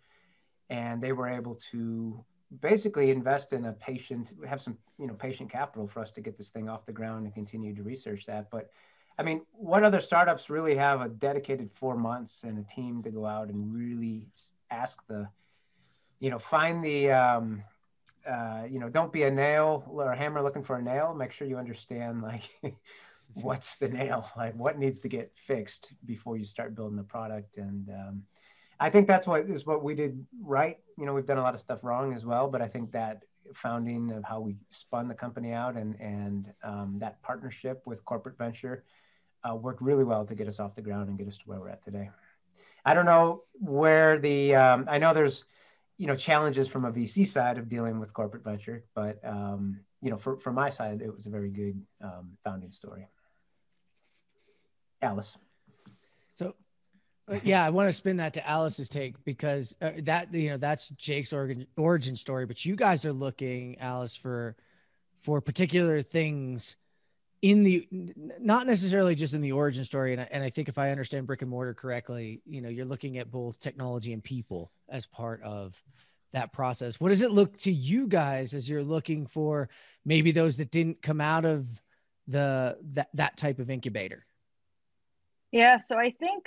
and 0.70 1.02
they 1.02 1.12
were 1.12 1.28
able 1.28 1.60
to 1.72 2.24
basically 2.62 3.12
invest 3.12 3.52
in 3.52 3.66
a 3.66 3.74
patient, 3.74 4.32
have 4.48 4.62
some, 4.62 4.78
you 4.98 5.06
know, 5.06 5.14
patient 5.14 5.52
capital 5.52 5.86
for 5.86 6.00
us 6.00 6.12
to 6.12 6.22
get 6.22 6.38
this 6.38 6.50
thing 6.50 6.70
off 6.70 6.86
the 6.86 6.94
ground 6.94 7.26
and 7.26 7.34
continue 7.34 7.76
to 7.76 7.84
research 7.84 8.26
that. 8.26 8.50
But 8.50 8.70
I 9.20 9.24
mean, 9.24 9.42
what 9.52 9.84
other 9.84 10.00
startups 10.00 10.50
really 10.50 10.76
have 10.76 11.02
a 11.02 11.10
dedicated 11.10 11.72
four 11.74 11.98
months 11.98 12.44
and 12.44 12.58
a 12.58 12.64
team 12.64 13.02
to 13.04 13.10
go 13.10 13.26
out 13.26 13.50
and 13.50 13.74
really 13.74 14.28
ask 14.72 15.06
the 15.08 15.28
you 16.20 16.30
know, 16.30 16.40
find 16.40 16.84
the, 16.84 17.12
um, 17.12 17.64
uh, 18.28 18.64
you 18.70 18.80
know, 18.80 18.90
don't 18.90 19.14
be 19.14 19.24
a 19.24 19.32
nail 19.32 19.84
or 19.90 20.12
a 20.12 20.18
hammer 20.18 20.42
looking 20.42 20.64
for 20.64 20.78
a 20.78 20.82
nail. 20.82 21.14
Make 21.14 21.32
sure 21.32 21.48
you 21.48 21.58
understand 21.58 22.22
like 22.22 22.50
what's 23.34 23.76
the 23.76 23.88
nail, 23.88 24.30
like 24.38 24.56
what 24.56 24.78
needs 24.78 25.00
to 25.02 25.08
get 25.08 25.32
fixed 25.36 25.94
before 26.06 26.38
you 26.38 26.46
start 26.46 26.76
building 26.76 26.98
the 26.98 27.04
product. 27.04 27.58
And 27.58 27.90
um, 27.90 28.24
I 28.80 28.90
think 28.90 29.08
that's 29.08 29.28
what 29.28 29.50
is 29.50 29.66
what 29.66 29.84
we 29.84 29.96
did 29.96 30.26
right. 30.42 30.78
You 30.98 31.06
know, 31.06 31.14
we've 31.14 31.26
done 31.26 31.38
a 31.38 31.44
lot 31.44 31.54
of 31.54 31.60
stuff 31.60 31.84
wrong 31.84 32.14
as 32.14 32.26
well, 32.26 32.48
but 32.48 32.62
I 32.62 32.68
think 32.68 32.92
that 32.92 33.24
founding 33.54 34.12
of 34.12 34.24
how 34.24 34.42
we 34.42 34.58
spun 34.72 35.08
the 35.08 35.14
company 35.14 35.54
out 35.54 35.76
and 35.76 35.96
and 36.02 36.54
um, 36.64 36.98
that 37.00 37.22
partnership 37.22 37.82
with 37.86 38.04
corporate 38.04 38.38
venture 38.38 38.84
uh, 39.50 39.56
worked 39.56 39.82
really 39.82 40.04
well 40.04 40.26
to 40.26 40.36
get 40.36 40.48
us 40.48 40.60
off 40.60 40.76
the 40.76 40.82
ground 40.82 41.08
and 41.10 41.18
get 41.18 41.28
us 41.28 41.38
to 41.38 41.44
where 41.46 41.60
we're 41.60 41.70
at 41.70 41.84
today. 41.84 42.10
I 42.84 42.94
don't 42.94 43.06
know 43.06 43.44
where 43.54 44.20
the 44.20 44.56
um, 44.56 44.86
I 44.90 44.98
know 44.98 45.14
there's 45.14 45.46
you 45.98 46.08
know 46.08 46.16
challenges 46.16 46.68
from 46.68 46.86
a 46.86 46.92
VC 46.92 47.28
side 47.28 47.58
of 47.58 47.70
dealing 47.70 48.00
with 48.00 48.14
corporate 48.14 48.44
venture, 48.44 48.84
but 48.94 49.20
um, 49.24 49.80
you 50.02 50.12
know, 50.12 50.18
for, 50.18 50.38
from 50.38 50.56
my 50.56 50.70
side, 50.70 51.02
it 51.02 51.14
was 51.14 51.26
a 51.26 51.30
very 51.30 51.50
good 51.50 51.82
um, 52.04 52.38
founding 52.44 52.72
story. 52.72 53.08
Alice. 55.02 55.38
So, 56.36 56.56
uh, 57.28 57.40
yeah, 57.44 57.64
I 57.66 57.70
want 57.70 57.90
to 57.90 57.94
spin 57.94 58.18
that 58.18 58.34
to 58.36 58.48
Alice's 58.48 58.90
take 58.90 59.24
because 59.24 59.76
uh, 59.82 59.92
that 60.04 60.34
you 60.34 60.50
know 60.50 60.58
that's 60.58 60.90
Jake's 60.90 61.34
origin 61.34 61.68
origin 61.78 62.16
story, 62.16 62.46
but 62.46 62.64
you 62.66 62.76
guys 62.76 63.06
are 63.06 63.14
looking, 63.14 63.80
Alice, 63.80 64.16
for 64.16 64.56
for 65.22 65.42
particular 65.42 66.02
things 66.02 66.78
in 67.42 67.64
the 67.64 67.88
not 68.40 68.66
necessarily 68.66 69.14
just 69.14 69.34
in 69.34 69.42
the 69.42 69.52
origin 69.52 69.84
story 69.84 70.12
and 70.12 70.22
I, 70.22 70.28
and 70.32 70.44
I 70.44 70.50
think 70.50 70.70
if 70.70 70.78
i 70.78 70.90
understand 70.90 71.28
brick 71.28 71.42
and 71.42 71.52
mortar 71.52 71.74
correctly 71.74 72.42
you 72.46 72.62
know 72.62 72.70
you're 72.70 72.86
looking 72.86 73.18
at 73.20 73.30
both 73.30 73.60
technology 73.60 74.14
and 74.14 74.24
people 74.24 74.72
as 74.90 75.06
part 75.06 75.42
of 75.44 75.82
that 76.34 76.52
process 76.52 77.00
what 77.00 77.10
does 77.10 77.22
it 77.22 77.32
look 77.32 77.58
to 77.60 77.72
you 77.72 78.08
guys 78.08 78.54
as 78.54 78.68
you're 78.70 78.84
looking 78.84 79.28
for 79.28 79.70
maybe 80.04 80.32
those 80.32 80.58
that 80.58 80.72
didn't 80.72 81.02
come 81.02 81.22
out 81.22 81.46
of 81.46 81.68
the 82.28 82.78
that, 82.82 83.10
that 83.14 83.38
type 83.38 83.60
of 83.60 83.70
incubator 83.70 84.26
yeah 85.52 85.78
so 85.78 85.98
i 85.98 86.12
think 86.12 86.46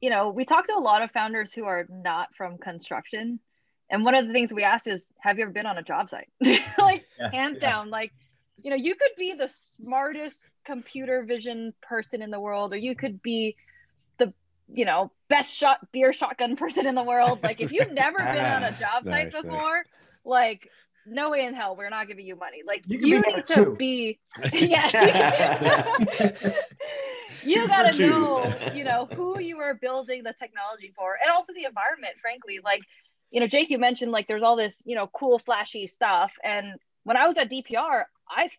you 0.00 0.10
know 0.10 0.30
we 0.30 0.44
talked 0.44 0.68
to 0.68 0.74
a 0.74 0.80
lot 0.80 1.02
of 1.02 1.10
founders 1.10 1.52
who 1.52 1.64
are 1.64 1.86
not 1.88 2.28
from 2.36 2.58
construction 2.58 3.40
and 3.90 4.04
one 4.04 4.14
of 4.14 4.26
the 4.26 4.32
things 4.32 4.52
we 4.52 4.64
asked 4.64 4.86
is 4.86 5.10
have 5.20 5.38
you 5.38 5.44
ever 5.44 5.52
been 5.52 5.66
on 5.66 5.78
a 5.78 5.82
job 5.82 6.10
site? 6.10 6.28
Like 6.78 7.06
yeah, 7.18 7.30
hands 7.30 7.58
yeah. 7.60 7.70
down 7.70 7.90
like 7.90 8.12
you 8.62 8.70
know 8.70 8.76
you 8.76 8.94
could 8.94 9.12
be 9.16 9.34
the 9.34 9.48
smartest 9.48 10.40
computer 10.64 11.24
vision 11.24 11.72
person 11.82 12.22
in 12.22 12.30
the 12.30 12.40
world 12.40 12.72
or 12.72 12.76
you 12.76 12.94
could 12.94 13.22
be 13.22 13.56
the 14.18 14.32
you 14.72 14.84
know 14.84 15.10
best 15.28 15.54
shot 15.54 15.78
beer 15.92 16.12
shotgun 16.12 16.56
person 16.62 16.86
in 16.86 16.94
the 16.94 17.02
world. 17.02 17.40
Like 17.42 17.60
if 17.60 17.72
you've 17.72 17.92
never 17.92 18.18
been 18.18 18.44
on 18.44 18.64
a 18.64 18.72
job 18.80 19.04
nice, 19.04 19.32
site 19.32 19.42
before 19.42 19.84
like 20.24 20.68
no 21.10 21.30
way 21.30 21.44
in 21.44 21.54
hell 21.54 21.76
we're 21.76 21.90
not 21.90 22.08
giving 22.08 22.26
you 22.26 22.36
money 22.36 22.62
like 22.66 22.84
you, 22.86 22.98
you 22.98 23.20
need 23.20 23.46
to 23.46 23.54
two. 23.64 23.76
be 23.76 24.18
yeah 24.52 24.86
you 27.42 27.66
got 27.68 27.92
to 27.92 28.08
know 28.08 28.54
you 28.74 28.84
know 28.84 29.06
who 29.14 29.40
you 29.40 29.58
are 29.58 29.74
building 29.74 30.22
the 30.22 30.32
technology 30.32 30.92
for 30.96 31.16
and 31.22 31.30
also 31.30 31.52
the 31.54 31.64
environment 31.64 32.14
frankly 32.20 32.58
like 32.64 32.80
you 33.30 33.40
know 33.40 33.46
jake 33.46 33.70
you 33.70 33.78
mentioned 33.78 34.12
like 34.12 34.26
there's 34.26 34.42
all 34.42 34.56
this 34.56 34.82
you 34.84 34.94
know 34.94 35.06
cool 35.08 35.38
flashy 35.38 35.86
stuff 35.86 36.32
and 36.42 36.74
when 37.04 37.16
i 37.16 37.26
was 37.26 37.36
at 37.36 37.50
dpr 37.50 38.04
I 38.30 38.50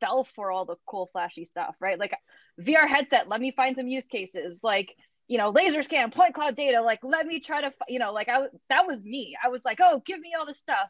fell 0.00 0.26
for 0.34 0.50
all 0.50 0.64
the 0.64 0.76
cool 0.86 1.08
flashy 1.12 1.44
stuff, 1.44 1.74
right? 1.80 1.98
Like 1.98 2.14
VR 2.60 2.88
headset, 2.88 3.28
let 3.28 3.40
me 3.40 3.52
find 3.52 3.76
some 3.76 3.88
use 3.88 4.06
cases. 4.06 4.60
Like, 4.62 4.94
you 5.28 5.38
know, 5.38 5.50
laser 5.50 5.82
scan, 5.82 6.10
point 6.10 6.34
cloud 6.34 6.56
data, 6.56 6.80
like 6.80 7.00
let 7.02 7.26
me 7.26 7.40
try 7.40 7.60
to, 7.60 7.72
you 7.88 7.98
know, 7.98 8.12
like 8.12 8.28
I 8.28 8.46
that 8.68 8.86
was 8.86 9.02
me. 9.02 9.36
I 9.42 9.48
was 9.48 9.60
like, 9.64 9.80
"Oh, 9.80 10.02
give 10.06 10.20
me 10.20 10.32
all 10.38 10.46
this 10.46 10.60
stuff." 10.60 10.88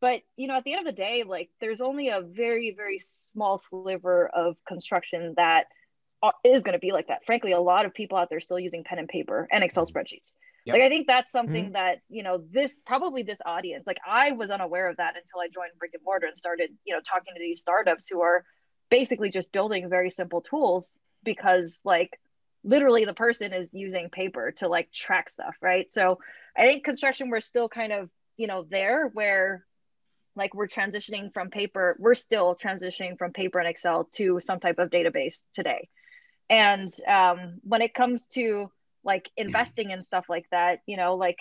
But, 0.00 0.20
you 0.36 0.46
know, 0.46 0.56
at 0.56 0.64
the 0.64 0.74
end 0.74 0.86
of 0.86 0.94
the 0.94 1.00
day, 1.00 1.24
like 1.26 1.50
there's 1.60 1.80
only 1.80 2.08
a 2.08 2.20
very 2.20 2.74
very 2.76 2.98
small 2.98 3.58
sliver 3.58 4.28
of 4.28 4.56
construction 4.66 5.34
that 5.36 5.66
is 6.44 6.64
going 6.64 6.72
to 6.74 6.78
be 6.78 6.92
like 6.92 7.08
that. 7.08 7.24
Frankly, 7.24 7.52
a 7.52 7.60
lot 7.60 7.84
of 7.84 7.94
people 7.94 8.18
out 8.18 8.28
there 8.30 8.40
still 8.40 8.58
using 8.58 8.84
pen 8.84 8.98
and 8.98 9.08
paper 9.08 9.48
and 9.50 9.62
Excel 9.62 9.84
mm-hmm. 9.84 9.96
spreadsheets. 9.96 10.34
Yep. 10.64 10.74
Like 10.74 10.82
I 10.82 10.88
think 10.88 11.06
that's 11.06 11.32
something 11.32 11.64
mm-hmm. 11.64 11.72
that 11.74 12.00
you 12.08 12.22
know 12.22 12.42
this 12.50 12.80
probably 12.84 13.22
this 13.22 13.40
audience. 13.46 13.86
Like 13.86 13.98
I 14.06 14.32
was 14.32 14.50
unaware 14.50 14.88
of 14.88 14.96
that 14.98 15.14
until 15.16 15.40
I 15.40 15.48
joined 15.48 15.70
Brick 15.78 15.92
and 15.94 16.02
Mortar 16.04 16.26
and 16.26 16.36
started 16.36 16.70
you 16.84 16.94
know 16.94 17.00
talking 17.00 17.34
to 17.34 17.40
these 17.40 17.60
startups 17.60 18.06
who 18.08 18.20
are 18.20 18.44
basically 18.90 19.30
just 19.30 19.52
building 19.52 19.88
very 19.88 20.10
simple 20.10 20.40
tools 20.40 20.96
because 21.24 21.80
like 21.84 22.18
literally 22.64 23.04
the 23.04 23.14
person 23.14 23.52
is 23.52 23.70
using 23.72 24.10
paper 24.10 24.52
to 24.52 24.68
like 24.68 24.92
track 24.92 25.30
stuff, 25.30 25.56
right? 25.62 25.92
So 25.92 26.18
I 26.56 26.62
think 26.62 26.84
construction 26.84 27.30
we're 27.30 27.40
still 27.40 27.68
kind 27.68 27.92
of 27.92 28.10
you 28.36 28.46
know 28.46 28.66
there 28.68 29.06
where 29.08 29.64
like 30.38 30.54
we're 30.54 30.68
transitioning 30.68 31.32
from 31.32 31.50
paper 31.50 31.96
we're 31.98 32.14
still 32.14 32.56
transitioning 32.56 33.18
from 33.18 33.32
paper 33.32 33.58
and 33.58 33.68
excel 33.68 34.04
to 34.04 34.40
some 34.40 34.60
type 34.60 34.78
of 34.78 34.90
database 34.90 35.42
today. 35.54 35.88
And 36.48 36.94
um, 37.06 37.58
when 37.62 37.82
it 37.82 37.92
comes 37.92 38.24
to 38.28 38.70
like 39.04 39.30
investing 39.36 39.90
in 39.90 40.02
stuff 40.02 40.26
like 40.28 40.46
that 40.50 40.80
you 40.86 40.96
know 40.96 41.16
like 41.16 41.38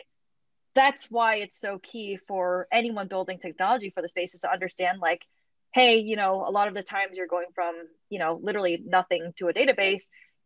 that's 0.76 1.10
why 1.10 1.36
it's 1.36 1.60
so 1.60 1.80
key 1.80 2.18
for 2.28 2.68
anyone 2.72 3.08
building 3.08 3.40
technology 3.40 3.90
for 3.90 4.02
the 4.02 4.10
space 4.10 4.34
is 4.34 4.42
to 4.42 4.52
understand 4.52 5.00
like 5.00 5.24
hey 5.74 5.98
you 5.98 6.16
know 6.16 6.46
a 6.48 6.52
lot 6.52 6.68
of 6.68 6.74
the 6.74 6.84
times 6.84 7.18
you're 7.18 7.28
going 7.28 7.48
from 7.56 7.74
you 8.10 8.20
know 8.20 8.40
literally 8.42 8.82
nothing 8.86 9.34
to 9.38 9.48
a 9.48 9.54
database 9.54 10.04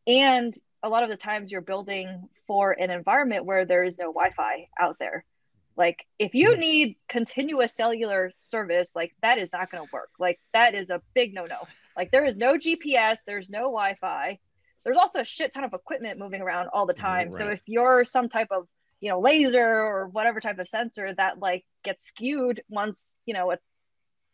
and 0.08 0.58
a 0.84 0.90
lot 0.90 1.04
of 1.04 1.10
the 1.10 1.18
times 1.18 1.52
you're 1.52 1.62
building 1.62 2.28
for 2.48 2.72
an 2.72 2.90
environment 2.90 3.46
where 3.46 3.66
there 3.66 3.84
is 3.84 3.98
no 3.98 4.06
wi-fi 4.06 4.68
out 4.80 4.98
there 5.00 5.24
Like 5.77 6.05
if 6.19 6.36
you 6.36 6.57
need 6.57 6.97
continuous 7.07 7.73
cellular 7.73 8.31
service, 8.39 8.95
like 8.95 9.15
that 9.21 9.38
is 9.38 9.51
not 9.53 9.71
going 9.71 9.86
to 9.86 9.89
work. 9.91 10.10
Like 10.19 10.39
that 10.53 10.75
is 10.75 10.89
a 10.89 11.01
big 11.13 11.34
no 11.34 11.45
no. 11.49 11.67
Like 11.95 12.12
there 12.12 12.25
is 12.25 12.36
no 12.36 12.55
GPS, 12.57 13.19
there's 13.25 13.49
no 13.49 13.63
Wi-Fi. 13.63 14.39
There's 14.84 14.97
also 14.97 15.21
a 15.21 15.25
shit 15.25 15.53
ton 15.53 15.63
of 15.63 15.73
equipment 15.73 16.19
moving 16.19 16.41
around 16.41 16.69
all 16.73 16.86
the 16.86 16.93
time. 16.93 17.27
Right. 17.27 17.36
So 17.36 17.47
if 17.49 17.62
you're 17.65 18.03
some 18.03 18.29
type 18.29 18.47
of 18.51 18.67
you 18.99 19.10
know 19.10 19.19
laser 19.19 19.65
or 19.65 20.07
whatever 20.07 20.39
type 20.39 20.60
of 20.60 20.69
sensor 20.69 21.13
that 21.13 21.39
like 21.39 21.65
gets 21.84 22.05
skewed 22.05 22.62
once 22.69 23.17
you 23.25 23.34
know 23.34 23.51
a 23.51 23.57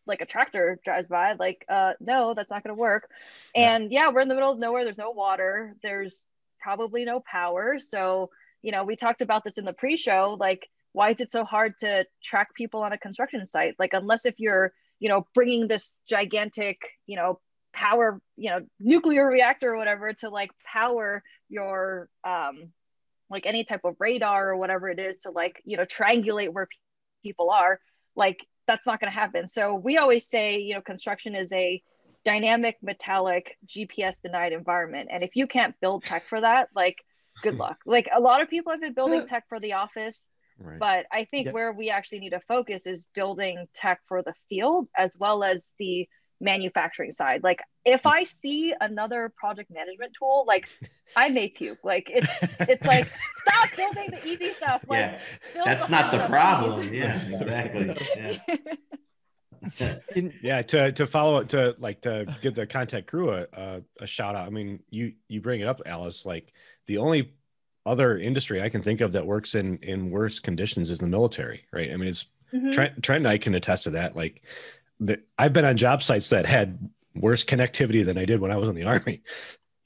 like 0.05 0.21
a 0.21 0.25
tractor 0.25 0.79
drives 0.85 1.07
by 1.07 1.33
like 1.33 1.65
uh 1.69 1.93
no 1.99 2.33
that's 2.33 2.49
not 2.49 2.63
going 2.63 2.75
to 2.75 2.79
work 2.79 3.09
and 3.55 3.91
yeah 3.91 4.09
we're 4.09 4.21
in 4.21 4.27
the 4.27 4.35
middle 4.35 4.51
of 4.51 4.59
nowhere 4.59 4.83
there's 4.83 4.97
no 4.97 5.11
water 5.11 5.75
there's 5.83 6.25
probably 6.59 7.05
no 7.05 7.19
power 7.19 7.77
so 7.79 8.29
you 8.61 8.71
know 8.71 8.83
we 8.83 8.95
talked 8.95 9.21
about 9.21 9.43
this 9.43 9.57
in 9.57 9.65
the 9.65 9.73
pre-show 9.73 10.37
like 10.39 10.69
why 10.97 11.11
is 11.11 11.19
it 11.19 11.31
so 11.31 11.43
hard 11.43 11.77
to 11.77 12.07
track 12.23 12.55
people 12.55 12.81
on 12.81 12.91
a 12.91 12.97
construction 12.97 13.45
site? 13.45 13.75
Like 13.77 13.93
unless 13.93 14.25
if 14.25 14.39
you're 14.39 14.73
you 14.99 15.09
know 15.09 15.27
bringing 15.35 15.67
this 15.67 15.95
gigantic 16.09 16.79
you 17.05 17.15
know 17.15 17.39
power 17.71 18.19
you 18.35 18.49
know 18.49 18.61
nuclear 18.79 19.27
reactor 19.27 19.75
or 19.75 19.77
whatever 19.77 20.11
to 20.11 20.29
like 20.29 20.49
power 20.65 21.21
your 21.49 22.09
um 22.23 22.71
like 23.29 23.45
any 23.45 23.63
type 23.63 23.81
of 23.83 23.95
radar 23.99 24.49
or 24.49 24.57
whatever 24.57 24.89
it 24.89 24.97
is 24.97 25.19
to 25.19 25.29
like 25.29 25.61
you 25.65 25.77
know 25.77 25.85
triangulate 25.85 26.51
where 26.51 26.65
pe- 26.65 27.29
people 27.29 27.51
are 27.51 27.79
like 28.15 28.43
that's 28.65 28.87
not 28.87 28.99
going 28.99 29.11
to 29.11 29.17
happen. 29.17 29.47
So 29.47 29.75
we 29.75 29.97
always 29.97 30.27
say 30.27 30.57
you 30.57 30.73
know 30.73 30.81
construction 30.81 31.35
is 31.35 31.53
a 31.53 31.79
dynamic 32.25 32.77
metallic 32.81 33.55
gps 33.67 34.19
denied 34.23 34.51
environment. 34.51 35.09
And 35.11 35.23
if 35.23 35.35
you 35.35 35.45
can't 35.45 35.79
build 35.79 36.05
tech 36.05 36.23
for 36.23 36.41
that 36.41 36.69
like 36.75 36.97
good 37.43 37.57
luck. 37.65 37.77
Like 37.85 38.09
a 38.11 38.19
lot 38.19 38.41
of 38.41 38.49
people 38.49 38.71
have 38.71 38.81
been 38.81 38.95
building 38.95 39.27
tech 39.27 39.43
for 39.47 39.59
the 39.59 39.73
office 39.73 40.23
Right. 40.59 40.79
but 40.79 41.05
i 41.11 41.25
think 41.25 41.45
Yep. 41.45 41.53
where 41.53 41.71
we 41.71 41.89
actually 41.89 42.19
need 42.19 42.31
to 42.31 42.41
focus 42.47 42.85
is 42.87 43.05
building 43.13 43.67
tech 43.73 44.01
for 44.07 44.21
the 44.23 44.33
field 44.49 44.87
as 44.97 45.15
well 45.17 45.43
as 45.43 45.67
the 45.79 46.07
manufacturing 46.39 47.11
side 47.11 47.43
like 47.43 47.61
if 47.85 48.01
hmm. 48.01 48.09
i 48.09 48.23
see 48.23 48.73
another 48.79 49.33
project 49.35 49.71
management 49.71 50.13
tool 50.17 50.45
like 50.47 50.67
i 51.15 51.29
may 51.29 51.47
puke 51.47 51.79
like 51.83 52.11
it's 52.13 52.27
it's 52.61 52.85
like 52.85 53.07
stop 53.37 53.69
building 53.75 54.11
the 54.11 54.27
easy 54.27 54.51
stuff 54.53 54.83
like 54.87 54.99
yeah, 54.99 55.19
that's 55.65 55.85
the 55.87 55.91
not 55.91 56.11
the 56.11 56.25
problem. 56.27 56.87
please. 56.87 56.97
Yeah, 56.97 57.21
exactly. 57.29 57.97
Yeah. 58.15 59.97
In- 60.15 60.33
Yeah, 60.41 60.61
to 60.61 60.91
to 60.91 61.07
follow 61.07 61.41
up 61.41 61.49
to 61.49 61.75
like 61.79 62.01
to 62.01 62.25
give 62.41 62.55
the 62.55 62.67
ConTech 62.67 63.07
crew 63.07 63.31
a, 63.31 63.47
a 63.53 63.81
a 64.01 64.07
shout 64.07 64.35
out. 64.35 64.47
I 64.47 64.49
mean, 64.49 64.81
you 64.89 65.13
you 65.27 65.41
bring 65.41 65.61
it 65.61 65.67
up, 65.67 65.81
Alice. 65.85 66.25
Like 66.25 66.53
the 66.85 66.99
only 66.99 67.33
other 67.87 68.17
industry 68.19 68.61
I 68.61 68.69
can 68.69 68.81
think 68.83 69.01
of 69.01 69.13
that 69.13 69.25
works 69.25 69.55
in 69.55 69.77
in 69.77 70.11
worse 70.11 70.39
conditions 70.39 70.89
is 70.89 70.99
the 70.99 71.07
military, 71.07 71.63
right? 71.71 71.91
I 71.91 71.95
mean, 71.97 72.09
it's 72.09 72.25
Mhm. 72.53 72.71
Trent 72.73 73.03
Trent 73.03 73.21
and 73.21 73.27
I 73.27 73.37
can 73.37 73.55
attest 73.55 73.83
to 73.83 73.89
that. 73.91 74.15
Like, 74.15 74.41
the, 75.01 75.19
I've 75.37 75.51
been 75.53 75.65
on 75.65 75.75
job 75.75 76.01
sites 76.01 76.29
that 76.29 76.45
had 76.45 76.79
worse 77.13 77.43
connectivity 77.43 78.05
than 78.05 78.17
I 78.17 78.23
did 78.25 78.39
when 78.39 78.51
I 78.51 78.57
was 78.57 78.69
in 78.69 78.75
the 78.75 78.83
army. 78.93 79.21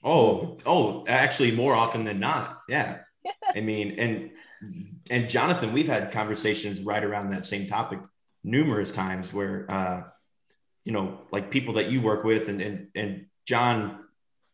Oh, 0.03 0.57
oh, 0.65 1.03
actually, 1.07 1.51
more 1.51 1.75
often 1.75 2.03
than 2.03 2.19
not. 2.19 2.61
Yeah. 2.69 2.99
I 3.55 3.61
mean, 3.61 3.91
and 3.99 4.31
and 5.09 5.27
Jonathan, 5.29 5.73
we've 5.73 5.87
had 5.87 6.11
conversations 6.11 6.81
right 6.81 7.03
around 7.03 7.31
that 7.31 7.45
same 7.45 7.65
topic 7.67 7.99
numerous 8.43 8.91
times 8.91 9.33
where 9.33 9.65
uh, 9.69 10.03
you 10.85 10.91
know, 10.93 11.21
like 11.31 11.49
people 11.51 11.75
that 11.75 11.89
you 11.91 12.01
work 12.01 12.23
with 12.23 12.47
and 12.47 12.61
and 12.61 12.87
and 12.95 13.25
John 13.45 14.05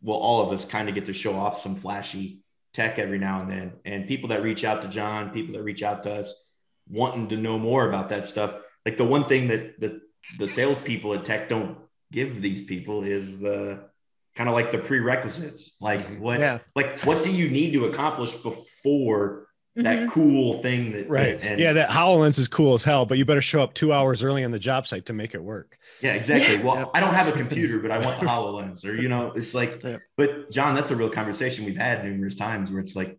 will 0.01 0.15
all 0.15 0.41
of 0.45 0.53
us 0.53 0.63
kind 0.63 0.88
of 0.88 0.95
get 0.95 1.05
to 1.07 1.13
show 1.13 1.33
off 1.36 1.60
some 1.60 1.75
flashy 1.75 2.41
tech 2.73 2.99
every 2.99 3.17
now 3.17 3.41
and 3.41 3.49
then. 3.51 3.73
And 3.86 4.08
people 4.08 4.30
that 4.30 4.43
reach 4.43 4.63
out 4.63 4.82
to 4.84 4.88
John, 4.88 5.32
people 5.32 5.53
that 5.56 5.63
reach 5.63 5.84
out 5.84 6.03
to 6.03 6.12
us 6.13 6.45
wanting 6.89 7.27
to 7.30 7.38
know 7.38 7.58
more 7.60 7.88
about 7.88 8.10
that 8.10 8.25
stuff. 8.25 8.60
Like 8.86 8.97
the 8.97 9.06
one 9.06 9.23
thing 9.25 9.47
that 9.47 9.80
the 9.80 10.01
the 10.39 10.47
salespeople 10.47 11.13
at 11.13 11.25
tech 11.25 11.49
don't 11.49 11.77
give 12.12 12.41
these 12.41 12.63
people 12.65 13.03
is 13.03 13.39
the 13.39 13.89
kind 14.36 14.49
of 14.49 14.56
like 14.56 14.71
the 14.71 14.77
prerequisites. 14.77 15.77
Like 15.82 16.19
what 16.19 16.39
Yeah. 16.39 16.60
like 16.75 16.99
what 17.06 17.23
do 17.23 17.32
you 17.32 17.49
need 17.49 17.73
to 17.73 17.86
accomplish 17.86 18.34
before 18.36 19.46
that 19.84 20.00
Mhm. 20.00 20.10
cool 20.10 20.54
thing 20.62 20.92
that 20.94 21.10
Right. 21.10 21.40
and 21.42 21.60
yeah, 21.60 21.74
that 21.74 21.90
HoloLens 21.90 22.40
is 22.40 22.48
cool 22.48 22.74
as 22.74 22.84
hell, 22.84 23.06
but 23.06 23.18
you 23.18 23.26
better 23.26 23.42
show 23.42 23.62
up 23.62 23.74
two 23.74 23.94
hours 23.94 24.24
early 24.24 24.44
on 24.44 24.52
the 24.52 24.60
job 24.60 24.88
site 24.88 25.06
to 25.06 25.13
make 25.13 25.34
it 25.36 25.44
work. 25.44 25.78
Yeah, 26.02 26.13
exactly. 26.13 26.58
Well, 26.58 26.76
Yep. 26.76 26.90
I 26.94 27.00
don't 27.00 27.13
have 27.13 27.28
a 27.28 27.32
computer, 27.32 27.80
but 27.80 27.92
I 27.92 28.00
want 28.00 28.20
the 28.20 28.26
HoloLens, 28.28 28.86
or 28.86 28.96
you 29.00 29.08
know, 29.10 29.32
it's 29.34 29.54
like. 29.54 29.82
But 30.18 30.52
John, 30.52 30.76
that's 30.76 30.92
a 30.92 30.96
real 30.96 31.10
conversation 31.10 31.66
we've 31.66 31.78
had 31.78 32.04
numerous 32.04 32.36
times 32.36 32.72
where 32.72 32.80
it's 32.82 32.96
like, 32.96 33.18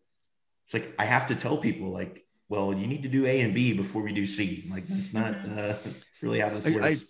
it's 0.67 0.75
like 0.75 0.95
I 0.99 1.05
have 1.05 1.29
to 1.29 1.35
tell 1.35 1.57
people 1.59 1.91
like, 1.91 2.25
well, 2.49 2.75
you 2.75 2.87
need 2.87 3.03
to 3.05 3.09
do 3.09 3.27
A 3.27 3.41
and 3.41 3.55
B 3.55 3.73
before 3.75 4.03
we 4.03 4.13
do 4.13 4.27
C. 4.27 4.67
Like 4.71 4.87
that's 4.89 5.15
not 5.15 5.35
uh, 5.49 5.77
really 6.23 6.41
how 6.41 6.49
this 6.49 6.67
I- 6.67 6.71
I- 6.71 6.75
works. 6.75 7.05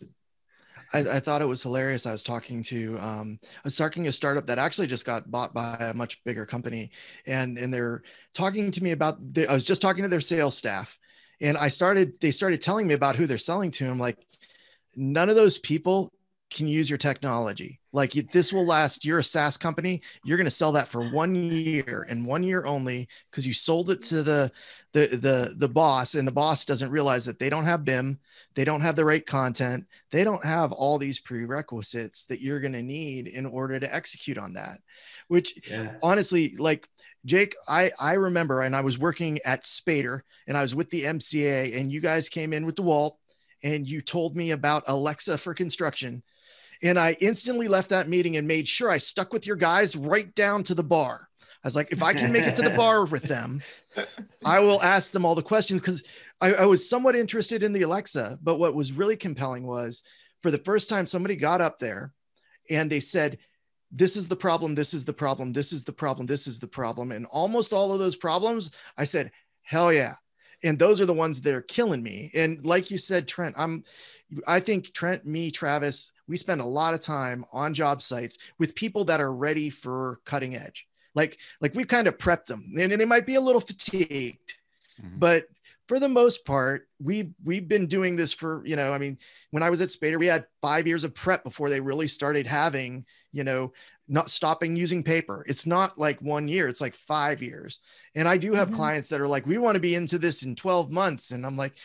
I, 0.93 1.01
I 1.01 1.21
thought 1.21 1.43
it 1.43 1.49
was 1.49 1.63
hilarious. 1.63 2.07
I 2.07 2.13
was 2.13 2.25
talking 2.25 2.63
to 2.65 2.99
um, 2.99 3.39
I 3.43 3.61
was 3.65 3.77
talking 3.77 4.05
to 4.05 4.09
a 4.09 4.13
startup 4.13 4.47
that 4.47 4.59
actually 4.59 4.87
just 4.87 5.05
got 5.05 5.31
bought 5.31 5.53
by 5.53 5.77
a 5.81 5.95
much 5.95 6.23
bigger 6.25 6.47
company, 6.47 6.91
and 7.27 7.59
and 7.59 7.73
they're 7.73 8.03
talking 8.35 8.71
to 8.71 8.83
me 8.83 8.93
about. 8.93 9.19
I 9.49 9.53
was 9.53 9.65
just 9.65 9.83
talking 9.83 10.03
to 10.03 10.09
their 10.09 10.21
sales 10.21 10.57
staff, 10.57 10.99
and 11.41 11.57
I 11.57 11.69
started. 11.69 12.21
They 12.21 12.31
started 12.31 12.61
telling 12.61 12.87
me 12.87 12.95
about 12.95 13.17
who 13.17 13.27
they're 13.27 13.39
selling 13.39 13.71
to. 13.73 13.89
I'm 13.89 13.99
like, 13.99 14.19
none 14.97 15.29
of 15.29 15.37
those 15.37 15.59
people 15.59 16.13
can 16.51 16.67
use 16.67 16.89
your 16.89 16.99
technology. 16.99 17.79
Like 17.93 18.13
this 18.13 18.53
will 18.53 18.65
last. 18.65 19.05
You're 19.05 19.19
a 19.19 19.25
SaaS 19.25 19.57
company. 19.57 20.03
You're 20.25 20.37
going 20.37 20.47
to 20.47 20.51
sell 20.51 20.73
that 20.73 20.89
for 20.89 21.11
one 21.11 21.35
year 21.35 22.07
and 22.09 22.25
one 22.25 22.43
year 22.43 22.65
only 22.65 23.09
because 23.31 23.47
you 23.47 23.53
sold 23.53 23.91
it 23.91 24.03
to 24.05 24.23
the 24.23 24.51
the 24.93 25.07
the 25.17 25.55
the 25.57 25.69
boss, 25.69 26.15
and 26.15 26.27
the 26.27 26.33
boss 26.33 26.65
doesn't 26.65 26.91
realize 26.91 27.25
that 27.27 27.39
they 27.39 27.51
don't 27.51 27.65
have 27.65 27.85
BIM, 27.85 28.19
they 28.55 28.65
don't 28.65 28.81
have 28.81 28.97
the 28.97 29.05
right 29.05 29.25
content, 29.25 29.87
they 30.11 30.25
don't 30.25 30.45
have 30.45 30.73
all 30.73 30.99
these 30.99 31.21
prerequisites 31.21 32.27
that 32.27 32.41
you're 32.41 32.61
going 32.61 32.73
to 32.73 32.83
need 32.83 33.27
in 33.27 33.45
order 33.47 33.79
to 33.79 33.95
execute 33.95 34.39
on 34.39 34.55
that. 34.55 34.81
Which 35.29 35.69
yeah. 35.71 35.97
honestly, 36.03 36.55
like 36.59 36.89
Jake, 37.25 37.55
I 37.69 37.93
I 38.01 38.15
remember, 38.15 38.63
and 38.63 38.75
I 38.75 38.81
was 38.81 38.99
working 38.99 39.39
at 39.45 39.65
Spader, 39.65 40.21
and 40.47 40.57
I 40.57 40.63
was 40.63 40.75
with 40.75 40.91
the 40.91 41.05
MCA, 41.05 41.79
and 41.79 41.93
you 41.93 42.01
guys 42.01 42.29
came 42.29 42.53
in 42.53 42.65
with 42.65 42.77
the 42.77 42.83
DeWalt, 42.83 43.17
and 43.63 43.87
you 43.87 44.01
told 44.01 44.37
me 44.37 44.53
about 44.53 44.85
Alexa 44.87 45.39
for 45.39 45.55
construction, 45.55 46.23
and 46.83 46.99
I 46.99 47.17
instantly 47.21 47.69
left 47.69 47.91
that 47.91 48.09
meeting 48.09 48.37
and 48.37 48.47
made 48.47 48.69
sure 48.69 48.91
I 48.91 48.99
stuck 48.99 49.33
with 49.33 49.47
your 49.47 49.57
guys 49.57 49.97
right 49.97 50.33
down 50.35 50.63
to 50.65 50.75
the 50.75 50.85
bar. 50.85 51.29
I 51.65 51.69
was 51.69 51.77
like, 51.77 51.91
if 51.91 52.03
I 52.03 52.15
can 52.15 52.33
make 52.33 52.45
it 52.45 52.55
to 52.57 52.63
the 52.63 52.71
bar 52.71 53.05
with 53.05 53.25
them, 53.25 53.61
I 54.45 54.61
will 54.61 54.81
ask 54.81 55.13
them 55.13 55.25
all 55.25 55.35
the 55.35 55.43
questions 55.43 55.81
because 55.81 56.05
I, 56.41 56.55
I 56.55 56.67
was 56.67 56.89
somewhat 56.89 57.17
interested 57.17 57.65
in 57.65 57.73
the 57.73 57.83
Alexa. 57.83 58.39
But 58.43 58.59
what 58.59 58.75
was 58.75 58.93
really 58.93 59.17
compelling 59.17 59.67
was 59.67 60.03
for 60.43 60.53
the 60.53 60.59
first 60.59 60.89
time, 60.89 61.07
somebody 61.07 61.35
got 61.35 61.61
up 61.61 61.81
there 61.81 62.13
and 62.71 62.89
they 62.91 63.01
said, 63.01 63.39
This 63.91 64.17
is 64.17 64.29
the 64.29 64.37
problem. 64.37 64.77
This 64.77 64.95
is 64.95 65.05
the 65.05 65.13
problem. 65.13 65.53
This 65.53 65.73
is 65.73 65.83
the 65.83 65.93
problem. 65.93 66.27
This 66.27 66.47
is 66.47 66.61
the 66.61 66.69
problem. 66.69 67.11
And 67.11 67.27
almost 67.27 67.73
all 67.73 67.93
of 67.93 67.99
those 67.99 68.17
problems, 68.17 68.71
I 68.97 69.05
said, 69.05 69.33
Hell 69.63 69.93
yeah. 69.93 70.15
And 70.63 70.79
those 70.79 71.01
are 71.01 71.07
the 71.07 71.15
ones 71.15 71.41
that 71.41 71.55
are 71.55 71.63
killing 71.63 72.03
me. 72.03 72.31
And 72.35 72.65
like 72.65 72.91
you 72.91 72.99
said, 72.99 73.29
Trent, 73.29 73.55
I'm, 73.59 73.85
I 74.47 74.61
think 74.61 74.93
Trent, 74.93 75.25
me, 75.27 75.51
Travis, 75.51 76.13
we 76.27 76.37
spend 76.37 76.61
a 76.61 76.67
lot 76.67 76.95
of 76.95 77.01
time 77.01 77.45
on 77.53 77.75
job 77.75 78.03
sites 78.03 78.39
with 78.59 78.75
people 78.75 79.05
that 79.07 79.21
are 79.21 79.33
ready 79.33 79.71
for 79.71 80.21
cutting 80.25 80.55
edge. 80.55 80.87
Like, 81.15 81.39
like 81.61 81.75
we've 81.75 81.89
kind 81.89 82.07
of 82.07 82.19
prepped 82.19 82.47
them 82.47 82.75
and 82.79 82.93
they 82.93 83.05
might 83.05 83.27
be 83.27 83.37
a 83.37 83.41
little 83.41 83.61
fatigued, 83.61 84.55
Mhm. 85.03 85.19
but 85.19 85.47
for 85.87 85.99
the 85.99 86.09
most 86.09 86.45
part, 86.45 86.87
we 87.01 87.31
we've 87.43 87.67
been 87.67 87.87
doing 87.87 88.15
this 88.15 88.33
for 88.35 88.63
you 88.67 88.77
know. 88.77 88.93
I 88.93 88.99
mean, 88.99 89.17
when 89.53 89.63
I 89.63 89.71
was 89.71 89.81
at 89.81 89.89
Spader, 89.89 90.19
we 90.19 90.27
had 90.27 90.47
five 90.61 90.87
years 90.87 91.03
of 91.03 91.15
prep 91.15 91.43
before 91.45 91.71
they 91.71 91.81
really 91.81 92.07
started 92.07 92.47
having 92.47 93.07
you 93.33 93.43
know 93.43 93.73
not 94.07 94.31
stopping 94.31 94.77
using 94.77 95.03
paper. 95.03 95.45
It's 95.49 95.65
not 95.67 95.97
like 95.99 96.21
one 96.21 96.47
year; 96.47 96.69
it's 96.69 96.81
like 96.83 96.95
five 96.95 97.43
years. 97.43 97.79
And 98.15 98.29
I 98.29 98.37
do 98.37 98.53
have 98.53 98.71
Mhm. 98.71 98.75
clients 98.75 99.09
that 99.09 99.21
are 99.21 99.29
like, 99.29 99.47
"We 99.47 99.57
want 99.59 99.77
to 99.77 99.81
be 99.81 99.95
into 99.95 100.19
this 100.19 100.43
in 100.43 100.55
twelve 100.57 100.91
months," 100.93 101.31
and 101.31 101.47
I'm 101.47 101.57
like, 101.57 101.79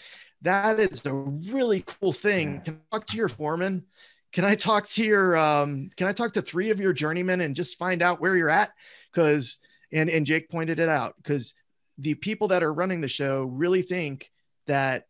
"That 0.44 0.80
is 0.80 1.06
a 1.06 1.14
really 1.14 1.84
cool 1.86 2.14
thing." 2.14 2.62
Can 2.62 2.80
I 2.92 2.98
talk 2.98 3.08
to 3.08 3.18
your 3.18 3.30
foreman? 3.30 3.86
Can 4.32 4.46
I 4.46 4.56
talk 4.56 4.88
to 4.90 5.04
your 5.04 5.36
um, 5.38 5.90
Can 5.96 6.08
I 6.08 6.12
talk 6.12 6.34
to 6.34 6.42
three 6.42 6.70
of 6.70 6.80
your 6.80 6.94
journeymen 6.94 7.42
and 7.42 7.56
just 7.56 7.78
find 7.78 8.02
out 8.02 8.22
where 8.22 8.38
you're 8.38 8.50
at? 8.50 8.72
Because 9.12 9.60
and 9.92 10.10
and 10.10 10.26
Jake 10.26 10.50
pointed 10.50 10.80
it 10.80 10.90
out 10.90 11.16
because 11.18 11.54
the 11.98 12.16
people 12.16 12.48
that 12.50 12.64
are 12.64 12.74
running 12.74 13.02
the 13.02 13.08
show 13.08 13.44
really 13.44 13.82
think 13.82 14.32
that 14.66 15.08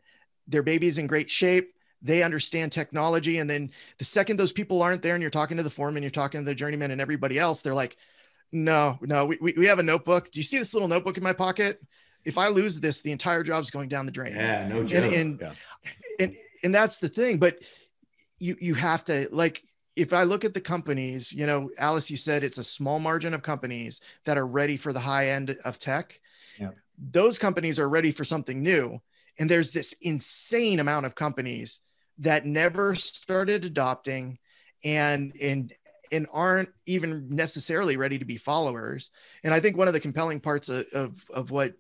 their 0.48 0.64
baby's 0.64 0.98
in 0.98 1.08
great 1.08 1.32
shape. 1.32 1.74
They 2.02 2.22
understand 2.22 2.72
technology. 2.72 3.38
And 3.38 3.50
then 3.50 3.72
the 3.98 4.06
second 4.06 4.38
those 4.38 4.52
people 4.52 4.82
aren't 4.82 5.02
there 5.02 5.14
and 5.14 5.22
you're 5.22 5.32
talking 5.32 5.58
to 5.58 5.64
the 5.64 5.70
foreman, 5.70 6.04
you're 6.04 6.12
talking 6.12 6.42
to 6.42 6.46
the 6.46 6.56
journeyman 6.56 6.92
and 6.92 7.00
everybody 7.00 7.40
else, 7.40 7.62
they're 7.62 7.74
like, 7.74 7.96
no, 8.52 9.00
no, 9.02 9.26
we, 9.26 9.38
we, 9.42 9.54
we 9.58 9.66
have 9.68 9.80
a 9.80 9.84
notebook. 9.84 10.30
Do 10.30 10.40
you 10.40 10.44
see 10.44 10.58
this 10.58 10.74
little 10.74 10.90
notebook 10.90 11.18
in 11.18 11.24
my 11.24 11.34
pocket? 11.34 11.82
If 12.26 12.38
I 12.38 12.48
lose 12.48 12.80
this, 12.80 13.02
the 13.02 13.12
entire 13.12 13.44
job's 13.44 13.72
going 13.72 13.90
down 13.90 14.06
the 14.06 14.12
drain. 14.12 14.36
Yeah, 14.36 14.68
no 14.68 14.84
joke. 14.84 15.04
And, 15.04 15.14
and, 15.14 15.40
Yeah. 15.42 15.54
and, 16.20 16.36
and 16.64 16.76
that's 16.76 17.00
the 17.00 17.10
thing. 17.10 17.38
But 17.38 17.60
you, 18.40 18.56
you 18.60 18.74
have 18.76 19.04
to 19.06 19.28
like, 19.32 19.64
if 19.96 20.14
I 20.14 20.24
look 20.24 20.44
at 20.44 20.54
the 20.54 20.62
companies, 20.62 21.32
you 21.32 21.46
know, 21.46 21.70
Alice, 21.78 22.10
you 22.10 22.18
said 22.18 22.44
it's 22.44 22.58
a 22.58 22.64
small 22.64 23.00
margin 23.00 23.34
of 23.34 23.44
companies 23.44 24.02
that 24.26 24.38
are 24.38 24.48
ready 24.48 24.78
for 24.78 24.92
the 24.92 25.00
high 25.00 25.30
end 25.30 25.56
of 25.66 25.78
tech. 25.78 26.20
Yeah. 26.60 26.72
Those 26.98 27.38
companies 27.38 27.78
are 27.80 27.90
ready 27.90 28.12
for 28.12 28.24
something 28.24 28.64
new. 28.64 29.00
And 29.40 29.50
there's 29.50 29.72
this 29.72 29.94
insane 30.02 30.80
amount 30.80 31.06
of 31.06 31.16
companies 31.16 31.80
that 32.20 32.46
never 32.46 32.96
started 32.96 33.66
adopting 33.66 34.38
and 34.84 35.34
and 35.42 35.74
and 36.12 36.28
aren't 36.32 36.70
even 36.86 37.28
necessarily 37.30 37.98
ready 37.98 38.20
to 38.20 38.26
be 38.26 38.38
followers. 38.38 39.10
And 39.44 39.52
I 39.52 39.60
think 39.60 39.76
one 39.76 39.88
of 39.88 39.96
the 39.96 40.00
compelling 40.00 40.40
parts 40.40 40.70
of, 40.70 40.86
of, 40.94 41.26
of 41.34 41.50
what 41.50 41.74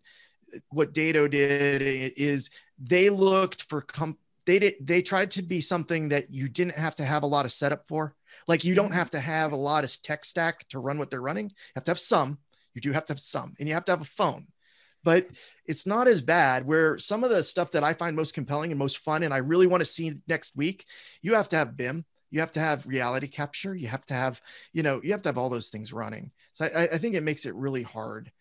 what 0.69 0.93
Dado 0.93 1.27
did 1.27 1.81
is 1.81 2.49
they 2.77 3.09
looked 3.09 3.63
for 3.63 3.81
com- 3.81 4.17
they 4.45 4.59
did 4.59 4.75
they 4.81 5.01
tried 5.01 5.31
to 5.31 5.41
be 5.41 5.61
something 5.61 6.09
that 6.09 6.29
you 6.29 6.49
didn't 6.49 6.75
have 6.75 6.95
to 6.95 7.05
have 7.05 7.23
a 7.23 7.27
lot 7.27 7.45
of 7.45 7.51
setup 7.51 7.87
for. 7.87 8.15
Like 8.47 8.63
you 8.63 8.75
don't 8.75 8.87
mm-hmm. 8.87 8.95
have 8.95 9.11
to 9.11 9.19
have 9.19 9.53
a 9.53 9.57
lot 9.57 9.83
of 9.83 10.01
tech 10.01 10.25
stack 10.25 10.67
to 10.69 10.79
run 10.79 10.97
what 10.97 11.09
they're 11.09 11.21
running. 11.21 11.49
You 11.49 11.55
have 11.75 11.83
to 11.85 11.91
have 11.91 11.99
some. 11.99 12.39
You 12.73 12.81
do 12.81 12.91
have 12.91 13.05
to 13.05 13.13
have 13.13 13.19
some, 13.19 13.53
and 13.59 13.67
you 13.67 13.75
have 13.75 13.85
to 13.85 13.91
have 13.91 14.01
a 14.01 14.05
phone. 14.05 14.47
But 15.03 15.27
it's 15.65 15.85
not 15.85 16.07
as 16.07 16.21
bad. 16.21 16.65
Where 16.65 16.97
some 16.97 17.23
of 17.23 17.29
the 17.29 17.43
stuff 17.43 17.71
that 17.71 17.83
I 17.83 17.93
find 17.93 18.15
most 18.15 18.33
compelling 18.33 18.71
and 18.71 18.79
most 18.79 18.99
fun, 18.99 19.23
and 19.23 19.33
I 19.33 19.37
really 19.37 19.67
want 19.67 19.81
to 19.81 19.85
see 19.85 20.13
next 20.27 20.55
week, 20.55 20.85
you 21.21 21.35
have 21.35 21.49
to 21.49 21.55
have 21.55 21.77
BIM 21.77 22.05
you 22.33 22.39
have 22.39 22.51
to 22.51 22.59
have 22.59 22.87
reality 22.87 23.27
capture 23.27 23.75
you 23.75 23.87
have 23.87 24.05
to 24.05 24.13
have 24.15 24.41
you 24.73 24.83
know 24.83 24.99
you 25.03 25.11
have 25.11 25.21
to 25.21 25.29
have 25.29 25.37
all 25.37 25.49
those 25.49 25.69
things 25.69 25.93
running 25.93 26.31
so 26.53 26.65
i, 26.75 26.83
I 26.85 26.97
think 26.97 27.13
it 27.15 27.21
makes 27.23 27.45
it 27.45 27.53
really 27.55 27.83
hard 27.83 28.31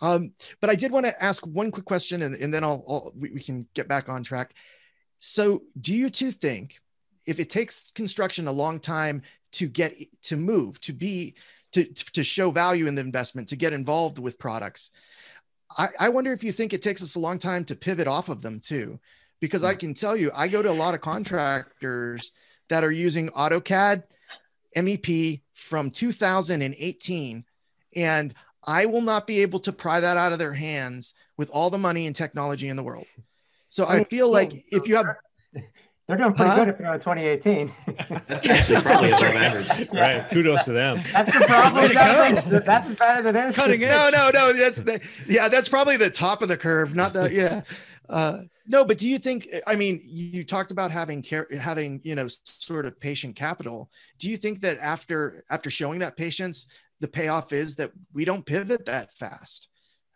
um, 0.00 0.32
but 0.60 0.70
i 0.70 0.74
did 0.74 0.92
want 0.92 1.06
to 1.06 1.24
ask 1.24 1.46
one 1.46 1.70
quick 1.70 1.84
question 1.84 2.22
and, 2.22 2.34
and 2.34 2.52
then 2.52 2.64
I'll, 2.64 2.84
I'll 2.88 3.12
we, 3.16 3.30
we 3.30 3.40
can 3.40 3.66
get 3.74 3.88
back 3.88 4.08
on 4.08 4.22
track 4.22 4.54
so 5.18 5.62
do 5.80 5.94
you 5.94 6.10
two 6.10 6.30
think 6.30 6.80
if 7.26 7.40
it 7.40 7.50
takes 7.50 7.90
construction 7.94 8.48
a 8.48 8.52
long 8.52 8.80
time 8.80 9.22
to 9.52 9.68
get 9.68 9.94
to 10.22 10.36
move 10.36 10.80
to 10.82 10.92
be 10.92 11.34
to, 11.72 11.84
to 11.84 12.24
show 12.24 12.50
value 12.50 12.86
in 12.86 12.94
the 12.94 13.02
investment 13.02 13.48
to 13.48 13.56
get 13.56 13.72
involved 13.72 14.18
with 14.18 14.38
products 14.38 14.90
I, 15.76 15.88
I 16.00 16.08
wonder 16.08 16.32
if 16.32 16.42
you 16.42 16.52
think 16.52 16.72
it 16.72 16.82
takes 16.82 17.02
us 17.02 17.16
a 17.16 17.20
long 17.20 17.38
time 17.38 17.64
to 17.66 17.76
pivot 17.76 18.06
off 18.06 18.28
of 18.28 18.42
them 18.42 18.60
too 18.60 18.98
because 19.40 19.64
i 19.64 19.74
can 19.74 19.94
tell 19.94 20.16
you 20.16 20.30
i 20.34 20.48
go 20.48 20.62
to 20.62 20.70
a 20.70 20.72
lot 20.72 20.94
of 20.94 21.00
contractors 21.00 22.32
that 22.68 22.84
are 22.84 22.92
using 22.92 23.28
AutoCAD 23.30 24.02
MEP 24.76 25.40
from 25.54 25.90
2018. 25.90 27.44
And 27.96 28.34
I 28.66 28.86
will 28.86 29.02
not 29.02 29.26
be 29.26 29.42
able 29.42 29.60
to 29.60 29.72
pry 29.72 30.00
that 30.00 30.16
out 30.16 30.32
of 30.32 30.38
their 30.38 30.54
hands 30.54 31.14
with 31.36 31.50
all 31.50 31.70
the 31.70 31.78
money 31.78 32.06
and 32.06 32.14
technology 32.14 32.68
in 32.68 32.76
the 32.76 32.82
world. 32.82 33.06
So 33.68 33.86
I 33.86 34.04
feel 34.04 34.30
like 34.30 34.52
if 34.72 34.88
you 34.88 34.96
have 34.96 35.06
they're 36.08 36.16
doing 36.16 36.32
pretty 36.32 36.50
huh? 36.50 36.56
good 36.56 36.68
if 36.68 36.78
they're 36.78 36.90
on 36.90 36.98
2018. 36.98 37.70
That's 38.28 38.46
actually 38.46 38.80
probably 38.80 39.10
above 39.10 39.22
average. 39.24 39.88
Right. 39.92 40.28
Kudos 40.30 40.64
to 40.64 40.72
them. 40.72 41.00
That's 41.12 41.38
the 41.38 41.44
problem. 41.44 41.90
that's, 41.92 42.64
that's 42.64 42.88
as 42.88 42.96
bad 42.96 43.18
as 43.18 43.26
it 43.26 43.36
is. 43.36 43.54
Cutting 43.54 43.84
edge. 43.84 44.12
No, 44.12 44.30
no, 44.30 44.30
no. 44.30 44.52
That's 44.54 44.78
the, 44.78 45.06
yeah, 45.26 45.48
that's 45.48 45.68
probably 45.68 45.98
the 45.98 46.08
top 46.08 46.40
of 46.40 46.48
the 46.48 46.56
curve, 46.56 46.94
not 46.94 47.12
the 47.12 47.32
yeah. 47.32 47.60
Uh, 48.08 48.38
no, 48.66 48.84
but 48.84 48.96
do 48.98 49.06
you 49.06 49.18
think? 49.18 49.48
I 49.66 49.76
mean, 49.76 50.00
you 50.04 50.44
talked 50.44 50.70
about 50.70 50.90
having 50.90 51.20
care, 51.22 51.46
having 51.58 52.00
you 52.04 52.14
know, 52.14 52.26
sort 52.28 52.86
of 52.86 52.98
patient 52.98 53.36
capital. 53.36 53.90
Do 54.18 54.30
you 54.30 54.36
think 54.36 54.60
that 54.60 54.78
after 54.78 55.44
after 55.50 55.70
showing 55.70 55.98
that 56.00 56.16
patience, 56.16 56.66
the 57.00 57.08
payoff 57.08 57.52
is 57.52 57.76
that 57.76 57.92
we 58.12 58.24
don't 58.24 58.44
pivot 58.44 58.86
that 58.86 59.14
fast, 59.14 59.68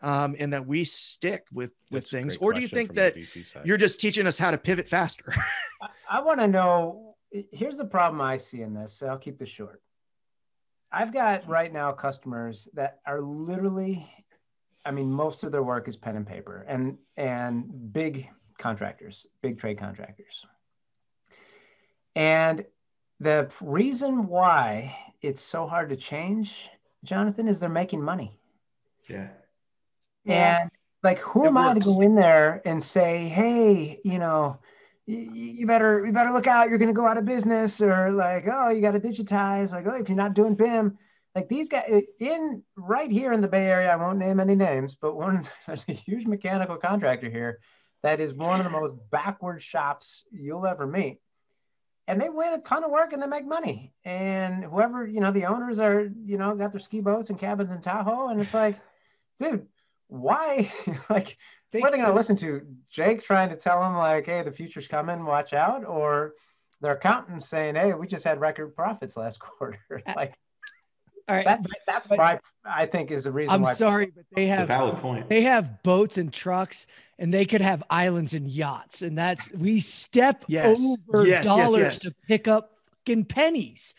um, 0.03 0.35
and 0.39 0.53
that 0.53 0.67
we 0.67 0.85
stick 0.85 1.45
with 1.53 1.73
with 1.91 2.05
That's 2.05 2.11
things, 2.11 2.37
or 2.37 2.53
do 2.53 2.61
you 2.61 2.69
think 2.69 2.95
that 2.95 3.17
you're 3.65 3.77
just 3.77 4.01
teaching 4.01 4.27
us 4.27 4.39
how 4.39 4.51
to 4.51 4.59
pivot 4.59 4.89
faster? 4.89 5.25
I, 5.83 5.89
I 6.11 6.21
want 6.21 6.41
to 6.41 6.49
know. 6.49 7.17
Here's 7.51 7.79
the 7.79 7.87
problem 7.87 8.21
I 8.21 8.37
see 8.37 8.61
in 8.61 8.75
this. 8.75 8.93
So 8.93 9.07
I'll 9.07 9.19
keep 9.19 9.39
this 9.39 9.49
short. 9.49 9.81
I've 10.91 11.15
got 11.15 11.49
right 11.49 11.73
now 11.73 11.93
customers 11.93 12.69
that 12.75 12.99
are 13.07 13.23
literally 13.23 14.07
I 14.85 14.91
mean, 14.91 15.11
most 15.11 15.45
of 15.45 15.53
their 15.53 15.63
work 15.63 15.89
is 15.89 15.97
pen 15.97 16.17
and 16.17 16.27
paper 16.27 16.65
and 16.69 16.99
and 17.17 17.93
big 17.93 18.29
contractors, 18.59 19.27
big 19.43 19.59
trade 19.59 19.79
contractors. 19.79 20.45
And 22.15 22.65
the 23.23 23.51
reason 23.61 24.27
why 24.27 24.97
it's 25.23 25.41
so 25.41 25.67
hard 25.67 25.91
to 25.91 25.97
change, 25.97 26.69
Jonathan, 27.05 27.49
is 27.49 27.61
they're 27.61 27.69
making 27.69 28.03
money. 28.03 28.37
Yeah. 29.09 29.29
And 30.27 30.71
like, 31.03 31.19
who 31.19 31.45
it 31.45 31.49
am 31.49 31.55
works. 31.55 31.69
I 31.69 31.75
to 31.75 31.81
go 31.81 32.01
in 32.01 32.15
there 32.15 32.63
and 32.65 32.83
say, 32.83 33.29
hey, 33.29 34.01
you 34.05 34.19
know, 34.19 34.59
you 35.07 35.67
better 35.67 36.07
you 36.07 36.13
better 36.13 36.31
look 36.31 36.47
out, 36.47 36.69
you're 36.69 36.79
gonna 36.79 36.93
go 36.93 37.07
out 37.07 37.19
of 37.19 37.25
business, 37.25 37.81
or 37.81 38.13
like, 38.13 38.47
oh, 38.51 38.71
you 38.71 38.81
gotta 38.81 39.01
digitize, 39.01 39.73
like, 39.73 39.87
oh, 39.87 39.97
if 39.97 40.09
you're 40.09 40.17
not 40.17 40.35
doing 40.35 40.55
BIM, 40.55 40.97
like 41.35 41.49
these 41.49 41.69
guys 41.69 42.03
in 42.21 42.63
right 42.77 43.11
here 43.11 43.33
in 43.33 43.41
the 43.41 43.49
Bay 43.49 43.67
Area, 43.67 43.91
I 43.91 43.97
won't 43.97 44.19
name 44.19 44.39
any 44.39 44.55
names, 44.55 44.95
but 44.95 45.17
one 45.17 45.47
there's 45.67 45.85
a 45.89 45.93
huge 45.93 46.27
mechanical 46.27 46.77
contractor 46.77 47.31
here 47.31 47.59
that 48.03 48.21
is 48.21 48.35
one 48.35 48.61
of 48.61 48.65
the 48.65 48.71
most 48.71 48.95
backward 49.11 49.63
shops 49.63 50.25
you'll 50.33 50.67
ever 50.67 50.87
meet. 50.87 51.21
And 52.13 52.21
they 52.21 52.29
win 52.29 52.53
a 52.53 52.59
ton 52.59 52.85
of 52.85 52.91
work 52.91 53.15
and 53.15 53.23
they 53.23 53.27
make 53.27 53.47
money. 53.47 53.95
And 54.05 54.63
whoever, 54.65 55.07
you 55.07 55.21
know, 55.21 55.33
the 55.33 55.47
owners 55.47 55.81
are, 55.81 56.11
you 56.27 56.37
know, 56.37 56.55
got 56.55 56.71
their 56.71 56.81
ski 56.81 57.01
boats 57.01 57.31
and 57.31 57.39
cabins 57.39 57.73
in 57.73 57.81
Tahoe. 57.81 58.29
And 58.29 58.39
it's 58.39 58.53
like, 58.53 58.79
dude, 59.39 59.67
why? 60.09 60.71
like, 61.09 61.39
they, 61.71 61.81
what 61.81 61.89
are 61.89 61.93
they 61.93 61.97
going 61.97 62.11
to 62.11 62.15
listen 62.15 62.37
to? 62.37 62.67
Jake 62.91 63.23
trying 63.23 63.49
to 63.49 63.57
tell 63.57 63.81
them, 63.81 63.97
like, 63.97 64.27
hey, 64.27 64.43
the 64.43 64.53
future's 64.53 64.87
coming, 64.87 65.25
watch 65.25 65.55
out? 65.55 65.87
Or 65.87 66.35
their 66.83 66.93
accountant 66.93 67.45
saying, 67.45 67.77
hey, 67.77 67.95
we 67.95 68.07
just 68.07 68.25
had 68.25 68.43
record 68.43 68.77
profits 68.77 69.17
last 69.17 69.41
quarter. 69.41 69.81
Uh, 69.91 70.13
like, 70.15 70.35
all 71.33 71.39
right, 71.39 71.47
that, 71.47 71.63
but, 71.63 71.73
that's 71.87 72.09
but, 72.09 72.19
my 72.19 72.41
I 72.65 72.85
think 72.85 73.11
is 73.11 73.25
the 73.25 73.33
reason. 73.33 73.55
I'm 73.55 73.63
why 73.63 73.75
sorry, 73.75 74.13
but 74.15 74.25
they 74.35 74.47
have 74.47 74.69
valid 74.69 74.97
point. 74.99 75.29
They 75.31 75.43
have 75.43 75.83
boats 75.83 76.19
and 76.19 76.31
trucks, 76.31 76.87
and 77.19 77.33
they 77.33 77.47
could 77.47 77.63
have 77.63 77.83
islands 77.89 78.35
and 78.35 78.49
yachts, 78.49 79.01
and 79.01 79.17
that's 79.17 79.51
we 79.53 79.81
step 79.81 80.45
yes. 80.47 80.79
over 81.09 81.27
yes, 81.27 81.45
dollars 81.45 81.75
yes, 81.75 82.01
to 82.01 82.15
pick 82.29 82.49
up 82.49 82.77
fucking 83.07 83.25
pennies. 83.25 83.95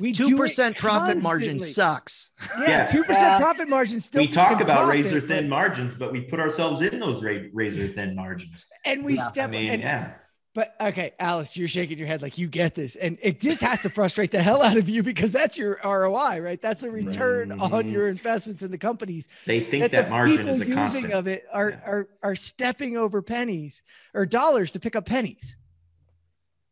We 0.00 0.14
two 0.14 0.36
percent 0.38 0.78
profit 0.78 1.22
margin 1.22 1.60
sucks. 1.60 2.30
Yeah, 2.58 2.86
two 2.86 3.04
percent 3.04 3.32
yeah. 3.32 3.38
profit 3.38 3.68
margin 3.68 4.00
still. 4.00 4.22
We 4.22 4.28
talk 4.28 4.62
about 4.62 4.84
profit, 4.84 4.94
razor 4.94 5.20
thin 5.20 5.46
margins, 5.46 5.94
but 5.94 6.10
we 6.10 6.22
put 6.22 6.40
ourselves 6.40 6.80
in 6.80 6.98
those 6.98 7.22
razor 7.22 7.88
thin 7.88 8.14
margins, 8.14 8.64
and 8.86 9.04
we 9.04 9.16
yeah. 9.16 9.30
step. 9.30 9.48
I 9.48 9.52
mean, 9.52 9.70
and, 9.72 9.82
yeah 9.82 10.12
but 10.58 10.74
okay, 10.80 11.12
Alice, 11.20 11.56
you're 11.56 11.68
shaking 11.68 11.98
your 11.98 12.08
head 12.08 12.20
like 12.20 12.36
you 12.36 12.48
get 12.48 12.74
this. 12.74 12.96
And 12.96 13.16
it 13.22 13.38
just 13.38 13.60
has 13.60 13.80
to 13.82 13.88
frustrate 13.88 14.32
the 14.32 14.42
hell 14.42 14.60
out 14.60 14.76
of 14.76 14.88
you 14.88 15.04
because 15.04 15.30
that's 15.30 15.56
your 15.56 15.78
ROI, 15.84 16.40
right? 16.40 16.60
That's 16.60 16.82
a 16.82 16.90
return 16.90 17.50
right. 17.50 17.72
on 17.72 17.88
your 17.88 18.08
investments 18.08 18.64
in 18.64 18.72
the 18.72 18.76
companies. 18.76 19.28
They 19.46 19.60
think 19.60 19.82
that, 19.82 19.92
that 19.92 20.10
margin 20.10 20.48
is 20.48 20.60
a 20.60 20.66
constant. 20.66 21.12
of 21.12 21.28
it 21.28 21.44
are, 21.52 21.70
yeah. 21.70 21.80
are 21.86 22.08
are 22.24 22.34
stepping 22.34 22.96
over 22.96 23.22
pennies 23.22 23.84
or 24.14 24.26
dollars 24.26 24.72
to 24.72 24.80
pick 24.80 24.96
up 24.96 25.06
pennies. 25.06 25.56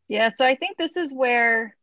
Yeah, 0.09 0.31
so 0.37 0.45
I 0.45 0.55
think 0.55 0.75
this 0.75 0.97
is 0.97 1.13
where 1.13 1.73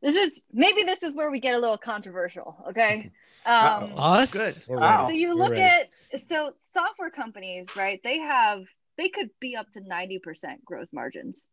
this 0.00 0.16
is 0.16 0.40
maybe 0.50 0.84
this 0.84 1.02
is 1.02 1.14
where 1.14 1.30
we 1.30 1.40
get 1.40 1.54
a 1.54 1.58
little 1.58 1.76
controversial, 1.76 2.56
okay? 2.70 3.10
Um, 3.46 3.92
Us? 3.96 4.34
Good. 4.34 4.62
Wow. 4.68 5.06
So 5.06 5.14
you 5.14 5.34
look 5.34 5.56
at 5.56 5.88
so 6.28 6.52
software 6.58 7.08
companies, 7.08 7.68
right? 7.76 7.98
They 8.04 8.18
have 8.18 8.64
they 8.98 9.08
could 9.08 9.30
be 9.40 9.56
up 9.56 9.70
to 9.70 9.80
90% 9.80 10.20
gross 10.64 10.92
margins. 10.92 11.46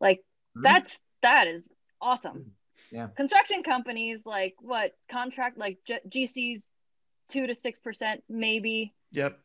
Like 0.00 0.18
mm-hmm. 0.18 0.62
that's 0.62 1.00
that 1.22 1.48
is 1.48 1.68
awesome. 2.00 2.52
Yeah. 2.92 3.08
Construction 3.16 3.62
companies 3.62 4.20
like 4.24 4.54
what 4.60 4.92
contract 5.10 5.58
like 5.58 5.78
G- 5.86 6.26
GC's 6.56 6.66
2 7.30 7.46
to 7.46 7.54
6% 7.54 8.16
maybe. 8.28 8.94
Yep. 9.12 9.38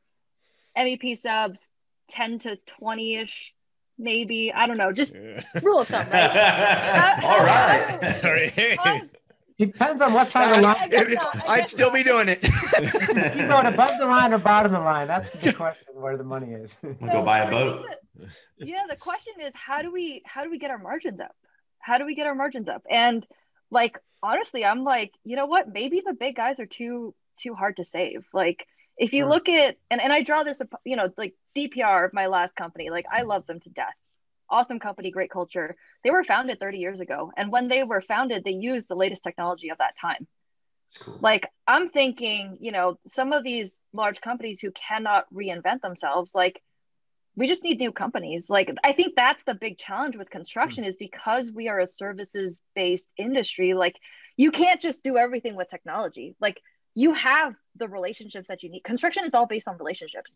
MEP 0.77 1.17
subs 1.17 1.71
10 2.09 2.39
to 2.39 2.59
20ish 2.81 3.51
maybe. 3.97 4.51
I 4.53 4.67
don't 4.67 4.77
know, 4.77 4.91
just 4.91 5.15
rule 5.61 5.79
of 5.79 5.87
thumb, 5.87 6.07
right? 6.11 7.19
All 7.23 7.43
right. 8.83 9.09
Depends 9.57 10.01
on 10.01 10.13
what 10.13 10.29
side 10.29 10.49
of 10.49 10.57
the 10.57 10.61
line. 10.63 11.41
I'd 11.47 11.67
still 11.67 11.89
be 11.89 12.03
doing 12.03 12.27
it. 12.27 12.43
you 12.43 13.47
going 13.47 13.65
above 13.65 13.91
the 13.97 14.05
line 14.05 14.33
or 14.33 14.37
bottom 14.37 14.73
of 14.73 14.81
the 14.81 14.85
line? 14.85 15.07
That's 15.07 15.29
the 15.29 15.53
question 15.53 15.87
where 15.93 16.17
the 16.17 16.25
money 16.25 16.51
is. 16.51 16.75
We'll 16.83 16.93
go 16.93 17.23
buy 17.23 17.39
a 17.39 17.49
boat. 17.49 17.85
yeah, 18.57 18.83
the 18.89 18.97
question 18.97 19.35
is 19.41 19.53
how 19.55 19.81
do 19.81 19.91
we 19.91 20.21
how 20.25 20.43
do 20.43 20.51
we 20.51 20.59
get 20.59 20.71
our 20.71 20.77
margins 20.77 21.21
up? 21.21 21.35
How 21.79 21.97
do 21.97 22.05
we 22.05 22.15
get 22.15 22.27
our 22.27 22.35
margins 22.35 22.67
up? 22.67 22.83
And 22.89 23.25
like 23.71 23.97
honestly, 24.21 24.65
I'm 24.65 24.83
like, 24.83 25.13
you 25.23 25.37
know 25.37 25.45
what? 25.45 25.71
Maybe 25.71 26.01
the 26.05 26.13
big 26.13 26.35
guys 26.35 26.59
are 26.59 26.65
too 26.65 27.15
too 27.39 27.53
hard 27.53 27.77
to 27.77 27.85
save. 27.85 28.25
Like 28.33 28.65
if 28.97 29.13
you 29.13 29.23
hmm. 29.23 29.31
look 29.31 29.47
at 29.47 29.77
and, 29.89 30.01
and 30.01 30.11
I 30.11 30.21
draw 30.21 30.43
this, 30.43 30.61
you 30.83 30.97
know, 30.97 31.09
like 31.17 31.33
DPR, 31.55 32.05
of 32.05 32.13
my 32.13 32.27
last 32.27 32.57
company, 32.57 32.89
like 32.89 33.05
I 33.09 33.21
hmm. 33.21 33.29
love 33.29 33.47
them 33.47 33.61
to 33.61 33.69
death 33.69 33.95
awesome 34.49 34.79
company, 34.79 35.11
great 35.11 35.31
culture. 35.31 35.75
They 36.03 36.11
were 36.11 36.23
founded 36.23 36.59
30 36.59 36.77
years 36.77 36.99
ago. 36.99 37.31
And 37.35 37.51
when 37.51 37.67
they 37.67 37.83
were 37.83 38.01
founded, 38.01 38.43
they 38.43 38.51
used 38.51 38.87
the 38.87 38.95
latest 38.95 39.23
technology 39.23 39.69
of 39.69 39.77
that 39.79 39.95
time. 39.99 40.27
Cool. 40.99 41.19
Like, 41.21 41.47
I'm 41.67 41.89
thinking, 41.89 42.57
you 42.61 42.71
know, 42.71 42.97
some 43.07 43.33
of 43.33 43.43
these 43.43 43.81
large 43.93 44.21
companies 44.21 44.59
who 44.59 44.71
cannot 44.71 45.25
reinvent 45.33 45.81
themselves, 45.81 46.33
like, 46.33 46.61
we 47.35 47.47
just 47.47 47.63
need 47.63 47.79
new 47.79 47.91
companies. 47.91 48.49
Like, 48.49 48.73
I 48.83 48.93
think 48.93 49.15
that's 49.15 49.43
the 49.43 49.55
big 49.55 49.77
challenge 49.77 50.15
with 50.15 50.29
construction 50.29 50.83
mm-hmm. 50.83 50.89
is 50.89 50.95
because 50.95 51.51
we 51.51 51.67
are 51.67 51.79
a 51.79 51.87
services 51.87 52.61
based 52.75 53.09
industry, 53.17 53.73
like, 53.73 53.95
you 54.37 54.51
can't 54.51 54.81
just 54.81 55.03
do 55.03 55.17
everything 55.17 55.55
with 55.55 55.69
technology. 55.69 56.35
Like, 56.39 56.61
you 56.93 57.13
have 57.13 57.55
the 57.75 57.89
relationships 57.89 58.47
that 58.47 58.63
you 58.63 58.69
need. 58.69 58.85
Construction 58.85 59.25
is 59.25 59.33
all 59.33 59.47
based 59.47 59.67
on 59.67 59.77
relationships 59.77 60.33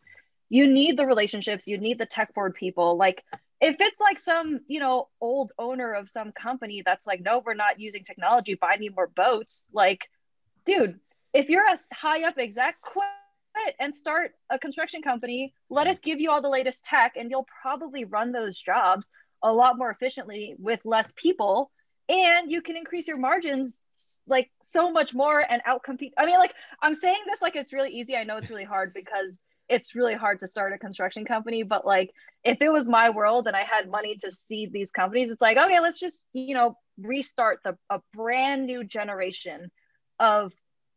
you 0.49 0.67
need 0.67 0.97
the 0.97 1.05
relationships, 1.05 1.67
you 1.67 1.77
need 1.77 1.99
the 1.99 2.05
tech 2.05 2.33
forward 2.33 2.55
people. 2.55 2.97
Like 2.97 3.23
if 3.61 3.75
it's 3.79 3.99
like 3.99 4.19
some, 4.19 4.61
you 4.67 4.79
know, 4.79 5.09
old 5.19 5.51
owner 5.59 5.93
of 5.93 6.09
some 6.09 6.31
company 6.31 6.81
that's 6.85 7.05
like, 7.05 7.21
no, 7.21 7.41
we're 7.45 7.53
not 7.53 7.79
using 7.79 8.03
technology, 8.03 8.55
buy 8.55 8.77
me 8.77 8.89
more 8.89 9.07
boats. 9.07 9.67
Like, 9.73 10.09
dude, 10.65 10.99
if 11.33 11.49
you're 11.49 11.67
a 11.67 11.77
high 11.93 12.23
up 12.27 12.37
exec, 12.37 12.79
quit 12.81 13.05
and 13.79 13.93
start 13.93 14.31
a 14.49 14.57
construction 14.57 15.01
company. 15.01 15.53
Let 15.69 15.87
us 15.87 15.99
give 15.99 16.19
you 16.19 16.31
all 16.31 16.41
the 16.41 16.49
latest 16.49 16.85
tech, 16.85 17.13
and 17.17 17.29
you'll 17.29 17.47
probably 17.61 18.05
run 18.05 18.31
those 18.31 18.57
jobs 18.57 19.09
a 19.43 19.51
lot 19.51 19.77
more 19.77 19.91
efficiently 19.91 20.55
with 20.57 20.79
less 20.85 21.11
people. 21.15 21.71
And 22.07 22.51
you 22.51 22.61
can 22.61 22.75
increase 22.75 23.07
your 23.07 23.17
margins 23.17 23.83
like 24.25 24.49
so 24.63 24.91
much 24.91 25.13
more 25.13 25.39
and 25.39 25.61
outcompete. 25.63 26.13
I 26.17 26.25
mean, 26.25 26.39
like, 26.39 26.53
I'm 26.81 26.95
saying 26.95 27.19
this 27.27 27.41
like 27.41 27.55
it's 27.55 27.73
really 27.73 27.91
easy. 27.91 28.15
I 28.15 28.23
know 28.23 28.37
it's 28.37 28.49
really 28.49 28.63
hard 28.63 28.93
because 28.93 29.41
it's 29.69 29.95
really 29.95 30.15
hard 30.15 30.39
to 30.39 30.47
start 30.47 30.73
a 30.73 30.77
construction 30.77 31.25
company 31.25 31.63
but 31.63 31.85
like 31.85 32.11
if 32.43 32.61
it 32.61 32.71
was 32.71 32.87
my 32.87 33.09
world 33.09 33.47
and 33.47 33.55
i 33.55 33.63
had 33.63 33.89
money 33.89 34.15
to 34.17 34.31
seed 34.31 34.71
these 34.73 34.91
companies 34.91 35.31
it's 35.31 35.41
like 35.41 35.57
okay 35.57 35.79
let's 35.79 35.99
just 35.99 36.25
you 36.33 36.53
know 36.53 36.75
restart 37.01 37.59
the 37.63 37.77
a 37.89 37.99
brand 38.13 38.65
new 38.65 38.83
generation 38.83 39.71
of 40.19 40.51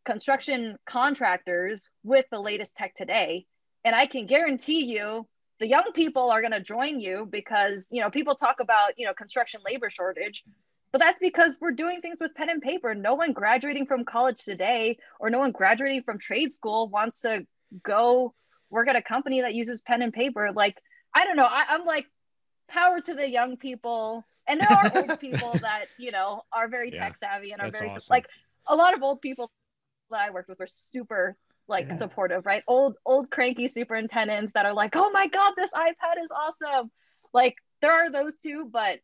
construction 0.05 0.77
contractors 0.85 1.89
with 2.03 2.27
the 2.31 2.41
latest 2.41 2.77
tech 2.77 2.95
today. 2.95 3.47
And 3.85 3.95
i 3.95 4.07
can 4.07 4.27
guarantee 4.27 4.85
you 4.85 5.27
the 5.61 5.69
young 5.69 5.93
people 5.95 6.31
are 6.31 6.41
going 6.41 6.53
to 6.53 6.61
join 6.61 6.99
you 6.99 7.29
because 7.31 7.89
you 7.93 8.01
know 8.01 8.11
people 8.11 8.35
talk 8.35 8.57
about 8.61 8.93
you 8.97 9.07
know 9.07 9.15
construction 9.15 9.61
labor 9.65 9.91
shortage 9.91 10.45
but 10.93 11.01
that's 11.01 11.19
because 11.19 11.57
we're 11.59 11.71
doing 11.73 12.03
things 12.03 12.19
with 12.21 12.35
pen 12.35 12.51
and 12.51 12.61
paper. 12.61 12.95
No 12.95 13.15
one 13.15 13.33
graduating 13.33 13.87
from 13.87 14.05
college 14.05 14.45
today 14.45 14.99
or 15.19 15.31
no 15.31 15.39
one 15.39 15.51
graduating 15.51 16.03
from 16.03 16.19
trade 16.19 16.53
school 16.53 16.87
wants 16.87 17.23
to 17.23 17.47
go 17.83 18.35
work 18.73 18.89
at 18.89 18.97
a 18.97 19.03
company 19.03 19.43
that 19.43 19.55
uses 19.55 19.83
pen 19.83 20.03
and 20.03 20.13
paper. 20.13 20.51
Like, 20.53 20.83
I 21.15 21.25
don't 21.25 21.37
know. 21.37 21.45
I, 21.45 21.67
I'm 21.69 21.85
like, 21.85 22.07
power 22.69 23.01
to 23.01 23.15
the 23.15 23.29
young 23.29 23.57
people. 23.57 24.25
And 24.49 24.61
there 24.61 24.73
are 24.73 24.91
old 24.97 25.21
people 25.21 25.53
that, 25.61 25.85
you 25.99 26.11
know, 26.11 26.43
are 26.53 26.67
very 26.67 26.91
yeah, 26.91 26.99
tech 26.99 27.17
savvy 27.19 27.53
and 27.53 27.63
are 27.63 27.71
very 27.71 27.89
awesome. 27.89 28.03
like 28.11 28.27
a 28.67 28.75
lot 28.75 28.95
of 28.95 29.03
old 29.03 29.21
people 29.21 29.53
that 30.11 30.21
I 30.21 30.31
worked 30.31 30.49
with 30.49 30.59
were 30.59 30.67
super 30.67 31.37
like 31.69 31.87
yeah. 31.89 31.97
supportive, 31.97 32.45
right? 32.45 32.65
Old, 32.67 32.97
old 33.07 33.31
cranky 33.31 33.69
superintendents 33.69 34.53
that 34.53 34.67
are 34.67 34.75
like, 34.75 34.97
oh 34.97 35.11
my 35.11 35.29
God, 35.29 35.53
this 35.57 35.71
iPad 35.71 36.23
is 36.23 36.31
awesome. 36.31 36.91
Like 37.33 37.55
there 37.83 37.93
are 37.93 38.11
those 38.11 38.37
too, 38.37 38.69
but 38.71 38.99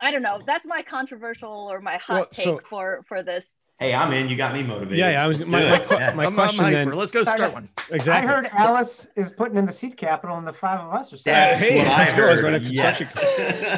I 0.00 0.10
don't 0.10 0.22
know. 0.22 0.40
That's 0.44 0.66
my 0.66 0.82
controversial 0.82 1.68
or 1.70 1.80
my 1.80 1.98
hot 1.98 2.14
well, 2.14 2.26
take 2.26 2.44
so, 2.44 2.60
for 2.64 3.04
for 3.06 3.22
this 3.22 3.46
Hey, 3.78 3.94
I'm 3.94 4.12
in. 4.12 4.28
You 4.28 4.36
got 4.36 4.52
me 4.54 4.64
motivated. 4.64 4.98
Yeah, 4.98 5.10
yeah. 5.10 5.24
I 5.24 5.28
was 5.28 5.46
my, 5.46 5.60
my, 5.60 5.78
my, 5.78 6.14
my 6.14 6.24
I'm, 6.26 6.34
question. 6.34 6.64
I'm 6.64 6.72
then, 6.72 6.90
Let's 6.90 7.12
go 7.12 7.22
start 7.22 7.52
one. 7.52 7.68
Exactly. 7.90 8.28
I 8.28 8.34
heard 8.34 8.50
Alice 8.52 9.06
is 9.14 9.30
putting 9.30 9.56
in 9.56 9.66
the 9.66 9.72
seed 9.72 9.96
capital, 9.96 10.36
and 10.36 10.46
the 10.46 10.52
five 10.52 10.80
of 10.80 10.92
us 10.92 11.12
are. 11.12 11.16
That's 11.24 11.62
hey, 11.62 11.78
what 11.78 11.86
let's 11.86 12.12
I 12.12 12.16
go. 12.16 12.26
heard. 12.26 12.62
Yes. 12.62 13.16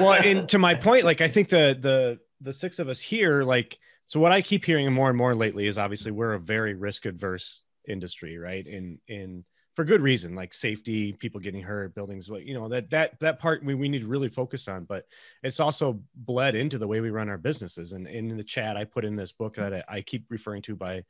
well, 0.01 0.15
and 0.15 0.49
to 0.49 0.59
my 0.59 0.75
point, 0.75 1.05
like 1.05 1.21
I 1.21 1.29
think 1.29 1.51
the 1.51 1.77
the 1.79 2.19
the 2.41 2.55
six 2.55 2.79
of 2.79 2.89
us 2.89 2.99
here, 2.99 3.43
like 3.43 3.79
so, 4.07 4.19
what 4.19 4.33
I 4.33 4.41
keep 4.41 4.65
hearing 4.65 4.91
more 4.93 5.09
and 5.09 5.19
more 5.19 5.35
lately 5.35 5.67
is 5.67 5.77
obviously 5.77 6.13
we're 6.13 6.33
a 6.33 6.41
very 6.41 6.75
risk 6.75 7.05
adverse 7.05 7.63
industry, 7.87 8.39
right? 8.39 8.67
In 8.67 8.99
in 9.07 9.45
for 9.77 9.85
good 9.85 10.01
reason, 10.01 10.35
like 10.35 10.53
safety, 10.53 11.13
people 11.13 11.41
getting 11.41 11.63
hurt, 11.63 11.95
buildings, 11.95 12.29
you 12.29 12.55
know, 12.55 12.69
that 12.69 12.91
that 12.91 13.19
that 13.21 13.39
part 13.39 13.65
we, 13.65 13.75
we 13.75 13.89
need 13.89 14.01
to 14.01 14.09
really 14.09 14.29
focus 14.29 14.69
on. 14.69 14.85
But 14.85 15.07
it's 15.43 15.61
also 15.61 16.01
bled 16.15 16.55
into 16.55 16.79
the 16.79 16.87
way 16.87 17.01
we 17.01 17.11
run 17.11 17.29
our 17.29 17.39
businesses. 17.39 17.93
And, 17.93 18.07
and 18.07 18.31
in 18.31 18.37
the 18.37 18.45
chat, 18.45 18.77
I 18.77 18.85
put 18.85 19.05
in 19.05 19.17
this 19.17 19.33
book 19.33 19.57
that 19.57 19.73
I, 19.73 19.85
I 19.89 20.01
keep 20.03 20.25
referring 20.29 20.63
to 20.63 20.77
by 20.77 21.05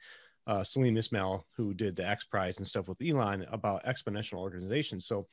uh, 0.47 0.65
Salim 0.65 0.97
Ismail, 0.97 1.47
who 1.57 1.75
did 1.75 1.97
the 1.97 2.07
X 2.07 2.25
Prize 2.25 2.59
and 2.59 2.67
stuff 2.67 2.89
with 2.89 3.01
Elon 3.03 3.47
about 3.51 3.85
exponential 3.85 4.39
organizations. 4.39 5.07
So 5.07 5.27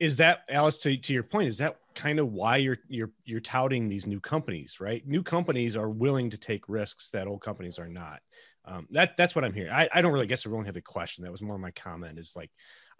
is 0.00 0.16
that 0.16 0.40
Alice 0.48 0.76
to, 0.78 0.96
to 0.96 1.12
your 1.12 1.22
point, 1.22 1.48
is 1.48 1.58
that 1.58 1.78
kind 1.94 2.18
of 2.18 2.32
why 2.32 2.56
you're 2.56 2.78
you're 2.88 3.12
you're 3.24 3.40
touting 3.40 3.88
these 3.88 4.06
new 4.06 4.20
companies, 4.20 4.80
right? 4.80 5.06
New 5.06 5.22
companies 5.22 5.76
are 5.76 5.88
willing 5.88 6.30
to 6.30 6.36
take 6.36 6.68
risks 6.68 7.10
that 7.10 7.26
old 7.26 7.40
companies 7.40 7.78
are 7.78 7.88
not 7.88 8.20
um, 8.66 8.86
that 8.90 9.16
that's 9.16 9.34
what 9.34 9.44
I'm 9.44 9.52
hearing. 9.52 9.72
I, 9.72 9.88
I 9.92 10.02
don't 10.02 10.12
really 10.12 10.26
guess 10.26 10.46
I 10.46 10.50
really 10.50 10.66
have 10.66 10.76
a 10.76 10.80
question. 10.80 11.24
That 11.24 11.32
was 11.32 11.42
more 11.42 11.58
my 11.58 11.70
comment. 11.72 12.18
Is 12.18 12.32
like, 12.34 12.50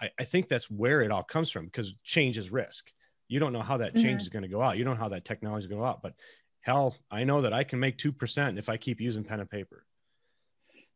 I, 0.01 0.11
I 0.19 0.25
think 0.25 0.49
that's 0.49 0.71
where 0.71 1.03
it 1.03 1.11
all 1.11 1.23
comes 1.23 1.51
from 1.51 1.67
because 1.67 1.95
change 2.05 2.39
is 2.39 2.51
risk. 2.51 2.91
You 3.29 3.41
don't 3.41 3.53
know 3.53 3.63
how 3.63 3.79
that 3.79 3.95
change 3.95 4.07
mm-hmm. 4.07 4.21
is 4.21 4.29
going 4.29 4.43
to 4.43 4.49
go 4.49 4.61
out. 4.61 4.77
You 4.77 4.85
don't 4.85 4.95
know 4.95 5.03
how 5.03 5.09
that 5.09 5.25
technology 5.25 5.65
is 5.65 5.67
going 5.69 5.81
to 5.81 5.85
go 5.85 5.89
out. 5.89 6.03
But 6.03 6.15
hell, 6.61 6.97
I 7.11 7.25
know 7.25 7.43
that 7.43 7.55
I 7.55 7.65
can 7.65 7.81
make 7.81 7.97
two 7.97 8.13
percent 8.13 8.59
if 8.59 8.69
I 8.69 8.77
keep 8.77 9.01
using 9.01 9.25
pen 9.25 9.41
and 9.41 9.49
paper. 9.49 9.87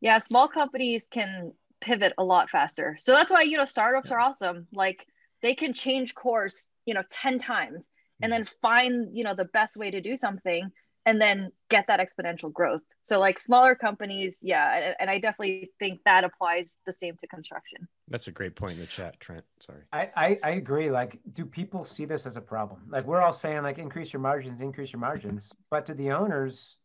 Yeah, 0.00 0.18
small 0.18 0.48
companies 0.48 1.08
can 1.10 1.52
pivot 1.80 2.12
a 2.18 2.24
lot 2.24 2.50
faster. 2.50 2.98
So 3.00 3.12
that's 3.12 3.32
why 3.32 3.42
you 3.42 3.56
know 3.56 3.64
startups 3.64 4.10
yeah. 4.10 4.16
are 4.16 4.20
awesome. 4.20 4.66
Like 4.72 5.06
they 5.40 5.54
can 5.54 5.72
change 5.72 6.14
course, 6.14 6.68
you 6.84 6.94
know, 6.94 7.02
ten 7.10 7.38
times 7.38 7.88
and 8.20 8.32
mm-hmm. 8.32 8.44
then 8.44 8.48
find 8.60 9.16
you 9.16 9.24
know 9.24 9.34
the 9.34 9.46
best 9.46 9.76
way 9.76 9.90
to 9.90 10.00
do 10.00 10.16
something 10.16 10.70
and 11.08 11.18
then 11.18 11.50
get 11.70 11.86
that 11.86 12.00
exponential 12.00 12.52
growth. 12.52 12.82
So 13.02 13.18
like 13.18 13.38
smaller 13.38 13.74
companies, 13.74 14.40
yeah, 14.42 14.92
and 15.00 15.08
I 15.08 15.18
definitely 15.18 15.70
think 15.78 16.00
that 16.04 16.22
applies 16.22 16.78
the 16.84 16.92
same 16.92 17.16
to 17.22 17.26
construction. 17.26 17.88
That's 18.08 18.26
a 18.26 18.30
great 18.30 18.54
point 18.54 18.74
in 18.74 18.80
the 18.80 18.86
chat, 18.86 19.18
Trent. 19.18 19.42
Sorry. 19.58 19.80
I, 19.90 20.10
I, 20.14 20.38
I 20.44 20.50
agree. 20.50 20.90
Like, 20.90 21.18
do 21.32 21.46
people 21.46 21.82
see 21.82 22.04
this 22.04 22.26
as 22.26 22.36
a 22.36 22.42
problem? 22.42 22.82
Like 22.90 23.06
we're 23.06 23.22
all 23.22 23.32
saying 23.32 23.62
like 23.62 23.78
increase 23.78 24.12
your 24.12 24.20
margins, 24.20 24.60
increase 24.60 24.92
your 24.92 25.00
margins, 25.00 25.50
but 25.70 25.86
do 25.86 25.94
the 25.94 26.12
owners 26.12 26.76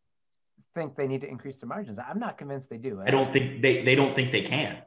think 0.74 0.95
they 0.95 1.07
need 1.07 1.19
to 1.21 1.28
increase 1.28 1.57
their 1.57 1.67
margins? 1.67 1.99
I'm 1.99 2.19
not 2.19 2.38
convinced 2.38 2.69
they 2.69 2.78
do. 2.78 3.01
I 3.05 3.11
don't 3.11 3.32
think 3.34 3.61
they 3.61 3.84
they 3.84 3.95
don't 3.95 4.15
think 4.15 4.32
they 4.32 4.43
can. 4.43 4.78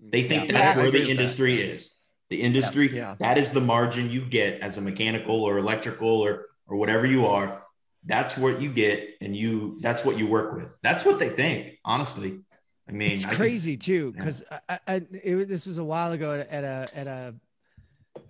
They 0.00 0.22
think 0.22 0.46
yeah, 0.46 0.52
that's 0.52 0.76
yeah, 0.76 0.82
where 0.84 0.92
the 0.92 1.10
industry 1.10 1.56
that. 1.56 1.72
is. 1.74 1.90
The 2.30 2.42
industry, 2.42 2.94
yeah, 2.94 3.16
that 3.18 3.38
is 3.38 3.52
the 3.52 3.60
margin 3.60 4.08
you 4.10 4.24
get 4.24 4.60
as 4.60 4.76
a 4.76 4.80
mechanical 4.80 5.42
or 5.42 5.58
electrical 5.58 6.08
or 6.08 6.46
or 6.68 6.76
whatever 6.76 7.04
you 7.06 7.26
are 7.26 7.62
that's 8.04 8.36
what 8.36 8.60
you 8.60 8.72
get 8.72 9.16
and 9.20 9.36
you 9.36 9.78
that's 9.80 10.04
what 10.04 10.18
you 10.18 10.26
work 10.26 10.54
with. 10.54 10.76
That's 10.82 11.04
what 11.04 11.18
they 11.18 11.28
think 11.28 11.78
honestly. 11.84 12.40
I 12.88 12.92
mean 12.92 13.12
it's 13.12 13.24
crazy 13.24 13.76
too 13.76 14.12
because 14.12 14.42
yeah. 14.50 14.60
I, 14.68 14.78
I 14.86 14.94
it, 15.12 15.48
this 15.48 15.66
was 15.66 15.78
a 15.78 15.84
while 15.84 16.12
ago 16.12 16.40
at, 16.40 16.48
at 16.48 16.64
a 16.64 16.98
at 16.98 17.06
a 17.06 17.34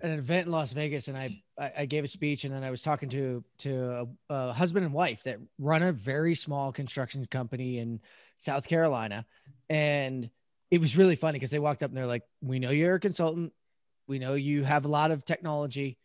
an 0.01 0.11
event 0.11 0.45
in 0.45 0.51
las 0.51 0.73
vegas 0.73 1.07
and 1.07 1.17
I, 1.17 1.41
I 1.57 1.85
gave 1.85 2.03
a 2.03 2.07
speech 2.07 2.43
and 2.43 2.53
then 2.53 2.63
i 2.63 2.69
was 2.69 2.83
talking 2.83 3.09
to 3.09 3.43
to 3.59 4.07
a, 4.29 4.33
a 4.33 4.53
husband 4.53 4.85
and 4.85 4.93
wife 4.93 5.23
that 5.23 5.39
run 5.57 5.81
a 5.81 5.91
very 5.91 6.35
small 6.35 6.71
construction 6.71 7.25
company 7.25 7.79
in 7.79 7.99
south 8.37 8.67
carolina. 8.67 9.25
And 9.69 10.29
it 10.71 10.79
was 10.81 10.97
really 10.97 11.15
funny 11.15 11.37
because 11.37 11.51
they 11.51 11.59
walked 11.59 11.83
up 11.83 11.89
and 11.89 11.97
they're 11.97 12.05
like 12.05 12.23
we 12.41 12.59
know 12.59 12.71
you're 12.71 12.95
a 12.95 12.99
consultant. 12.99 13.53
We 14.07 14.19
know 14.19 14.33
you 14.33 14.63
have 14.63 14.85
a 14.85 14.89
lot 14.89 15.11
of 15.11 15.23
technology 15.23 15.97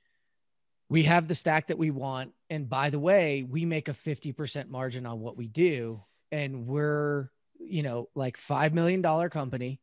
we 0.88 1.04
have 1.04 1.28
the 1.28 1.34
stack 1.34 1.68
that 1.68 1.78
we 1.78 1.90
want. 1.90 2.32
And 2.50 2.68
by 2.68 2.90
the 2.90 2.98
way, 2.98 3.42
we 3.48 3.64
make 3.64 3.88
a 3.88 3.92
50% 3.92 4.68
margin 4.68 5.06
on 5.06 5.20
what 5.20 5.36
we 5.36 5.48
do. 5.48 6.02
And 6.30 6.66
we're, 6.66 7.30
you 7.58 7.82
know, 7.82 8.08
like 8.14 8.36
$5 8.36 8.72
million 8.72 9.02
company. 9.30 9.80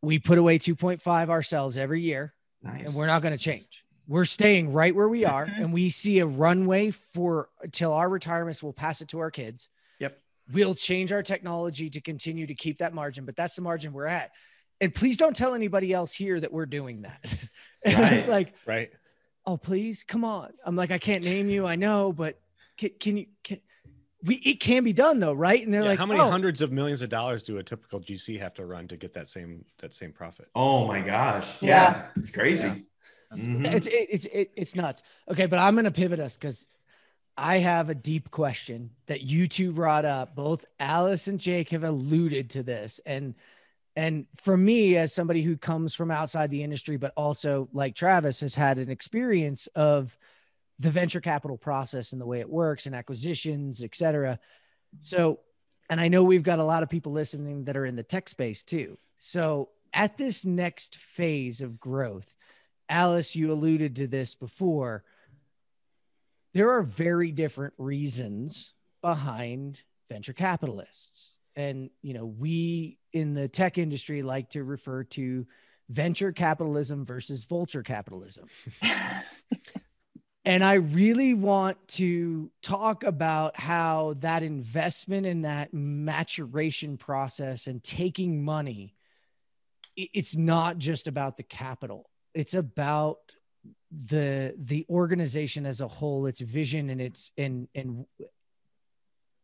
We 0.00 0.18
put 0.18 0.38
away 0.38 0.58
2.5 0.58 1.28
ourselves 1.28 1.76
every 1.76 2.02
year 2.02 2.34
nice. 2.62 2.86
and 2.86 2.94
we're 2.94 3.06
not 3.06 3.22
going 3.22 3.36
to 3.36 3.42
change. 3.42 3.84
We're 4.06 4.24
staying 4.24 4.72
right 4.72 4.94
where 4.94 5.08
we 5.08 5.24
are. 5.24 5.44
And 5.56 5.72
we 5.72 5.90
see 5.90 6.20
a 6.20 6.26
runway 6.26 6.90
for 6.90 7.48
till 7.72 7.92
our 7.92 8.08
retirements. 8.08 8.62
We'll 8.62 8.72
pass 8.72 9.00
it 9.02 9.08
to 9.08 9.18
our 9.18 9.30
kids. 9.30 9.68
Yep. 9.98 10.18
We'll 10.52 10.74
change 10.74 11.12
our 11.12 11.22
technology 11.22 11.90
to 11.90 12.00
continue 12.00 12.46
to 12.46 12.54
keep 12.54 12.78
that 12.78 12.94
margin, 12.94 13.26
but 13.26 13.36
that's 13.36 13.56
the 13.56 13.62
margin 13.62 13.92
we're 13.92 14.06
at. 14.06 14.30
And 14.80 14.94
please 14.94 15.16
don't 15.16 15.36
tell 15.36 15.54
anybody 15.54 15.92
else 15.92 16.14
here 16.14 16.38
that 16.38 16.52
we're 16.52 16.66
doing 16.66 17.02
that. 17.02 17.38
and 17.82 17.98
right. 17.98 18.12
it's 18.12 18.28
like, 18.28 18.54
right 18.64 18.90
oh 19.48 19.56
please? 19.56 20.04
Come 20.04 20.24
on. 20.24 20.52
I'm 20.64 20.76
like 20.76 20.90
i 20.90 20.98
can't 20.98 21.24
name 21.24 21.48
you. 21.48 21.66
I 21.66 21.76
know 21.76 22.12
but 22.12 22.38
can, 22.76 22.90
can 23.00 23.16
you 23.16 23.26
can 23.42 23.58
we 24.22 24.36
it 24.36 24.60
can 24.60 24.84
be 24.84 24.92
done 24.92 25.20
though 25.20 25.32
right? 25.32 25.64
And 25.64 25.72
they're 25.72 25.82
yeah, 25.82 25.88
like 25.88 25.98
how 25.98 26.06
many 26.06 26.20
oh. 26.20 26.30
hundreds 26.30 26.60
of 26.60 26.70
millions 26.70 27.02
of 27.02 27.08
dollars 27.08 27.42
do 27.42 27.58
a 27.58 27.62
typical 27.62 28.00
gc 28.00 28.38
have 28.40 28.54
to 28.54 28.66
run 28.66 28.88
to 28.88 28.96
get 28.96 29.14
that 29.14 29.28
same 29.28 29.64
that 29.78 29.94
same 29.94 30.12
profit? 30.12 30.48
Oh 30.54 30.86
my 30.86 31.00
gosh. 31.00 31.60
Yeah, 31.62 31.68
yeah. 31.68 32.06
it's 32.16 32.30
crazy. 32.30 32.66
Yeah. 32.66 33.36
Mm-hmm. 33.36 33.66
it's 33.66 33.86
it, 33.86 34.06
it's 34.10 34.26
it, 34.26 34.50
it's 34.56 34.74
nuts. 34.74 35.02
Okay 35.30 35.46
but 35.46 35.58
i'm 35.58 35.74
gonna 35.74 35.90
pivot 35.90 36.20
us 36.20 36.36
because 36.36 36.68
i 37.36 37.58
have 37.58 37.88
a 37.88 37.94
deep 37.94 38.30
question 38.30 38.90
that 39.06 39.22
you 39.22 39.48
two 39.48 39.72
brought 39.72 40.04
up. 40.04 40.34
Both 40.34 40.64
alice 40.78 41.26
and 41.26 41.40
jake 41.40 41.70
have 41.70 41.84
alluded 41.84 42.50
to 42.50 42.62
this 42.62 43.00
and 43.06 43.34
and 43.98 44.26
for 44.36 44.56
me, 44.56 44.96
as 44.96 45.12
somebody 45.12 45.42
who 45.42 45.56
comes 45.56 45.92
from 45.92 46.12
outside 46.12 46.52
the 46.52 46.62
industry, 46.62 46.96
but 46.96 47.12
also 47.16 47.68
like 47.72 47.96
Travis 47.96 48.42
has 48.42 48.54
had 48.54 48.78
an 48.78 48.90
experience 48.90 49.66
of 49.74 50.16
the 50.78 50.88
venture 50.88 51.20
capital 51.20 51.56
process 51.56 52.12
and 52.12 52.20
the 52.20 52.26
way 52.26 52.38
it 52.38 52.48
works 52.48 52.86
and 52.86 52.94
acquisitions, 52.94 53.82
et 53.82 53.96
cetera. 53.96 54.38
So, 55.00 55.40
and 55.90 56.00
I 56.00 56.06
know 56.06 56.22
we've 56.22 56.44
got 56.44 56.60
a 56.60 56.64
lot 56.64 56.84
of 56.84 56.88
people 56.88 57.10
listening 57.10 57.64
that 57.64 57.76
are 57.76 57.84
in 57.84 57.96
the 57.96 58.04
tech 58.04 58.28
space 58.28 58.62
too. 58.62 58.98
So, 59.16 59.70
at 59.92 60.16
this 60.16 60.44
next 60.44 60.94
phase 60.94 61.60
of 61.60 61.80
growth, 61.80 62.36
Alice, 62.88 63.34
you 63.34 63.50
alluded 63.50 63.96
to 63.96 64.06
this 64.06 64.36
before. 64.36 65.02
There 66.54 66.70
are 66.70 66.84
very 66.84 67.32
different 67.32 67.74
reasons 67.78 68.74
behind 69.02 69.82
venture 70.08 70.34
capitalists. 70.34 71.32
And, 71.56 71.90
you 72.00 72.14
know, 72.14 72.26
we 72.26 72.97
in 73.12 73.34
the 73.34 73.48
tech 73.48 73.78
industry 73.78 74.22
like 74.22 74.50
to 74.50 74.64
refer 74.64 75.04
to 75.04 75.46
venture 75.88 76.32
capitalism 76.32 77.04
versus 77.04 77.44
vulture 77.44 77.82
capitalism. 77.82 78.46
and 80.44 80.64
I 80.64 80.74
really 80.74 81.34
want 81.34 81.76
to 81.88 82.50
talk 82.62 83.04
about 83.04 83.58
how 83.58 84.14
that 84.18 84.42
investment 84.42 85.26
and 85.26 85.44
that 85.44 85.72
maturation 85.72 86.96
process 86.96 87.66
and 87.66 87.82
taking 87.82 88.44
money, 88.44 88.94
it's 89.96 90.36
not 90.36 90.78
just 90.78 91.08
about 91.08 91.36
the 91.36 91.42
capital. 91.42 92.08
It's 92.34 92.54
about 92.54 93.18
the 93.90 94.54
the 94.58 94.86
organization 94.90 95.66
as 95.66 95.80
a 95.80 95.88
whole, 95.88 96.26
its 96.26 96.40
vision 96.40 96.90
and 96.90 97.00
its 97.00 97.32
and 97.38 97.68
and 97.74 98.04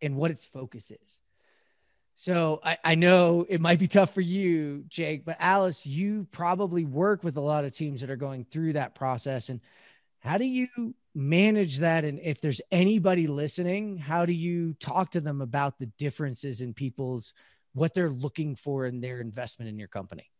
and 0.03 0.17
what 0.17 0.31
its 0.31 0.45
focus 0.45 0.91
is. 0.91 1.21
So 2.15 2.61
I, 2.63 2.79
I 2.85 2.95
know 2.95 3.45
it 3.49 3.61
might 3.61 3.81
be 3.81 3.89
tough 3.89 4.15
for 4.15 4.21
you, 4.21 4.85
Jake, 4.89 5.25
but 5.25 5.37
Alice, 5.41 5.85
you 5.85 6.29
probably 6.31 6.85
work 6.85 7.25
with 7.25 7.37
a 7.37 7.41
lot 7.41 7.65
of 7.65 7.75
teams 7.75 8.01
that 8.01 8.11
are 8.11 8.17
going 8.17 8.45
through 8.45 8.75
that 8.75 8.95
process. 8.95 9.49
And 9.49 9.61
how 10.21 10.39
do 10.39 10.45
you 10.45 10.95
manage 11.13 11.79
that? 11.81 12.05
And 12.05 12.21
if 12.21 12.41
there's 12.41 12.61
anybody 12.71 13.27
listening, 13.27 13.99
how 13.99 14.27
do 14.27 14.33
you 14.33 14.75
talk 14.75 15.11
to 15.13 15.21
them 15.21 15.41
about 15.41 15.79
the 15.79 15.87
differences 15.87 16.61
in 16.61 16.73
people's 16.73 17.35
what 17.73 17.93
they're 17.95 18.11
looking 18.11 18.55
for 18.55 18.87
in 18.87 19.01
their 19.01 19.21
investment 19.21 19.69
in 19.69 19.77
your 19.77 19.89
company? 19.89 20.31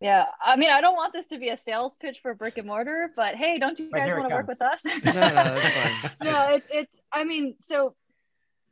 Yeah, 0.00 0.26
I 0.42 0.56
mean, 0.56 0.70
I 0.70 0.80
don't 0.80 0.94
want 0.94 1.12
this 1.12 1.26
to 1.26 1.38
be 1.38 1.50
a 1.50 1.56
sales 1.56 1.96
pitch 1.96 2.20
for 2.22 2.34
brick 2.34 2.56
and 2.56 2.66
mortar, 2.66 3.12
but 3.14 3.34
hey, 3.34 3.58
don't 3.58 3.78
you 3.78 3.90
guys 3.90 4.10
want 4.16 4.30
to 4.30 4.34
work 4.34 4.48
with 4.48 4.62
us? 4.62 4.80
no, 4.84 4.90
no, 5.12 5.12
that's 5.12 5.74
fine. 5.74 6.10
no, 6.22 6.54
it's 6.54 6.66
it's. 6.70 6.94
I 7.12 7.24
mean, 7.24 7.56
so 7.60 7.94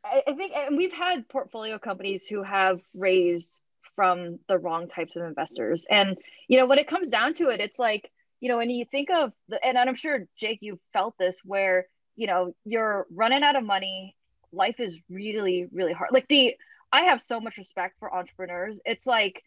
I, 0.05 0.33
think, 0.35 0.53
and 0.55 0.77
we've 0.77 0.93
had 0.93 1.29
portfolio 1.29 1.79
companies 1.79 2.27
who 2.27 2.43
have 2.43 2.81
raised 2.95 3.59
from 3.97 4.39
the 4.49 4.59
wrong 4.59 4.89
types 4.89 5.17
of 5.17 5.23
investors, 5.23 5.85
and 5.91 6.17
you 6.47 6.59
know, 6.59 6.67
when 6.67 6.79
it 6.79 6.87
comes 6.87 7.09
down 7.09 7.35
to 7.35 7.49
it, 7.51 7.61
it's 7.61 7.79
like 7.79 8.11
you 8.41 8.49
know, 8.49 8.59
when 8.59 8.71
you 8.71 8.85
think 8.85 9.11
of 9.11 9.33
the, 9.49 9.65
and 9.65 9.77
I'm 9.77 9.95
sure 9.95 10.27
Jake, 10.37 10.59
you 10.61 10.79
felt 10.93 11.17
this 11.19 11.41
where, 11.45 11.87
you 12.17 12.27
know, 12.27 12.55
you're 12.65 13.07
running 13.13 13.43
out 13.43 13.57
of 13.57 13.65
money. 13.65 14.17
Life 14.53 14.81
is 14.81 14.99
really, 15.11 15.67
really 15.73 15.93
hard. 15.93 16.11
Like 16.13 16.29
the, 16.29 16.55
I 16.93 17.03
have 17.03 17.21
so 17.21 17.41
much 17.41 17.57
respect 17.59 17.97
for 17.99 18.15
entrepreneurs. 18.15 18.81
It's 18.85 19.07
like, 19.07 19.43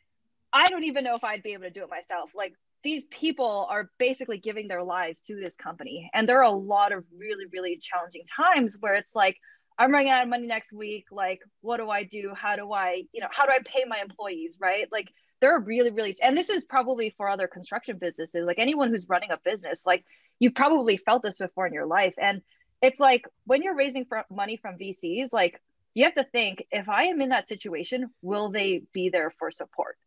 I 0.54 0.66
don't 0.66 0.84
even 0.84 1.04
know 1.04 1.16
if 1.16 1.24
I'd 1.24 1.44
be 1.44 1.54
able 1.54 1.64
to 1.64 1.70
do 1.70 1.84
it 1.84 1.90
myself. 1.90 2.32
Like 2.36 2.54
these 2.84 3.06
people 3.06 3.68
are 3.70 3.90
basically 3.98 4.38
giving 4.38 4.68
their 4.68 4.84
lives 4.84 5.22
to 5.22 5.36
this 5.36 5.56
company. 5.56 6.10
And 6.14 6.28
there 6.28 6.40
are 6.40 6.44
a 6.44 6.52
lot 6.52 6.92
of 6.92 7.06
really, 7.18 7.46
really 7.52 7.80
challenging 7.82 8.24
times 8.36 8.78
where 8.80 8.96
it's 8.96 9.16
like, 9.16 9.38
I'm 9.82 9.92
running 9.92 10.10
out 10.10 10.24
of 10.24 10.30
money 10.30 10.48
next 10.48 10.72
week. 10.72 11.06
Like, 11.12 11.42
what 11.62 11.78
do 11.78 11.90
I 11.90 12.04
do? 12.04 12.34
How 12.36 12.56
do 12.56 12.72
I, 12.72 13.04
you 13.12 13.22
know, 13.22 13.28
how 13.32 13.46
do 13.46 13.52
I 13.52 13.60
pay 13.66 13.84
my 13.88 14.00
employees? 14.00 14.56
Right. 14.60 14.88
Like, 14.92 15.12
they're 15.42 15.60
really 15.60 15.90
really 15.90 16.16
and 16.22 16.38
this 16.38 16.50
is 16.50 16.64
probably 16.64 17.14
for 17.18 17.28
other 17.28 17.48
construction 17.48 17.98
businesses 17.98 18.46
like 18.46 18.60
anyone 18.60 18.90
who's 18.90 19.10
running 19.10 19.32
a 19.32 19.38
business 19.44 19.86
like 19.86 20.06
you've 20.40 20.56
probably 20.56 20.98
felt 20.98 21.24
this 21.24 21.38
before 21.38 21.68
in 21.68 21.74
your 21.74 21.88
life 21.88 22.14
and 22.18 22.42
it's 22.82 23.00
like 23.00 23.26
when 23.46 23.62
you're 23.62 23.76
raising 23.76 24.06
for 24.06 24.24
money 24.30 24.56
from 24.56 24.78
vcs 24.78 25.34
like 25.34 25.60
you 25.94 26.06
have 26.06 26.16
to 26.16 26.24
think 26.24 26.64
if 26.72 26.88
i 26.88 27.06
am 27.06 27.20
in 27.20 27.30
that 27.30 27.48
situation 27.48 28.10
will 28.22 28.50
they 28.50 28.84
be 28.94 29.10
there 29.10 29.34
for 29.40 29.50
support 29.52 29.98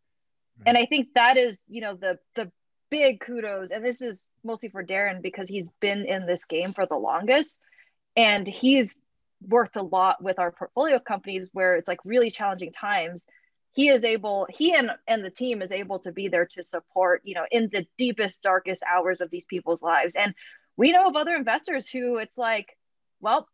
right. 0.59 0.69
and 0.69 0.77
i 0.77 0.85
think 0.85 1.09
that 1.15 1.37
is 1.37 1.61
you 1.67 1.81
know 1.81 1.95
the 1.95 2.17
the 2.35 2.49
big 2.89 3.19
kudos 3.19 3.71
and 3.71 3.83
this 3.83 4.01
is 4.01 4.27
mostly 4.43 4.69
for 4.69 4.83
darren 4.83 5.21
because 5.21 5.49
he's 5.49 5.67
been 5.81 6.05
in 6.05 6.25
this 6.25 6.45
game 6.45 6.73
for 6.73 6.85
the 6.85 6.95
longest 6.95 7.59
and 8.15 8.47
he's 8.47 8.97
worked 9.47 9.75
a 9.75 9.81
lot 9.81 10.23
with 10.23 10.39
our 10.39 10.51
portfolio 10.51 10.99
companies 10.99 11.49
where 11.53 11.75
it's 11.75 11.87
like 11.87 11.99
really 12.03 12.31
challenging 12.31 12.71
times 12.71 13.25
he 13.75 13.89
is 13.89 14.03
able 14.03 14.47
he 14.49 14.73
and 14.73 14.89
and 15.05 15.23
the 15.23 15.29
team 15.29 15.61
is 15.61 15.71
able 15.71 15.99
to 15.99 16.11
be 16.11 16.29
there 16.29 16.45
to 16.45 16.63
support 16.63 17.21
you 17.25 17.35
know 17.35 17.45
in 17.51 17.69
the 17.71 17.85
deepest 17.97 18.41
darkest 18.41 18.83
hours 18.83 19.21
of 19.21 19.29
these 19.29 19.45
people's 19.45 19.81
lives. 19.81 20.15
And 20.15 20.33
we 20.77 20.91
know 20.91 21.07
of 21.07 21.15
other 21.15 21.35
investors 21.35 21.87
who 21.87 22.17
it's 22.17 22.37
like 22.37 22.75
well 23.19 23.47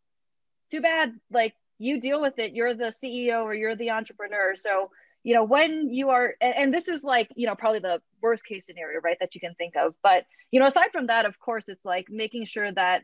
too 0.70 0.82
bad. 0.82 1.14
Like 1.32 1.56
you 1.80 2.00
deal 2.00 2.22
with 2.22 2.38
it. 2.38 2.54
You're 2.54 2.76
the 2.76 2.94
ceo 2.94 3.44
or 3.44 3.56
you're 3.56 3.76
the 3.76 3.90
entrepreneur. 3.90 4.56
So 4.56 4.92
you 5.24 5.34
know 5.34 5.44
when 5.44 5.92
you 5.92 6.10
are 6.10 6.36
and, 6.40 6.56
and 6.56 6.74
this 6.74 6.88
is 6.88 7.04
like 7.04 7.30
you 7.36 7.48
know 7.48 7.56
probably 7.56 7.80
the 7.80 8.00
worst 8.22 8.46
case 8.46 8.68
scenario 8.68 9.02
right 9.02 9.18
that 9.20 9.34
you 9.34 9.42
can 9.42 9.56
think 9.56 9.76
of. 9.76 9.96
But 10.04 10.26
you 10.52 10.60
know 10.60 10.68
aside 10.68 10.92
from 10.92 11.08
that 11.08 11.26
of 11.26 11.40
course 11.40 11.68
it's 11.68 11.84
like 11.84 12.12
making 12.12 12.46
sure 12.46 12.72
that 12.72 13.04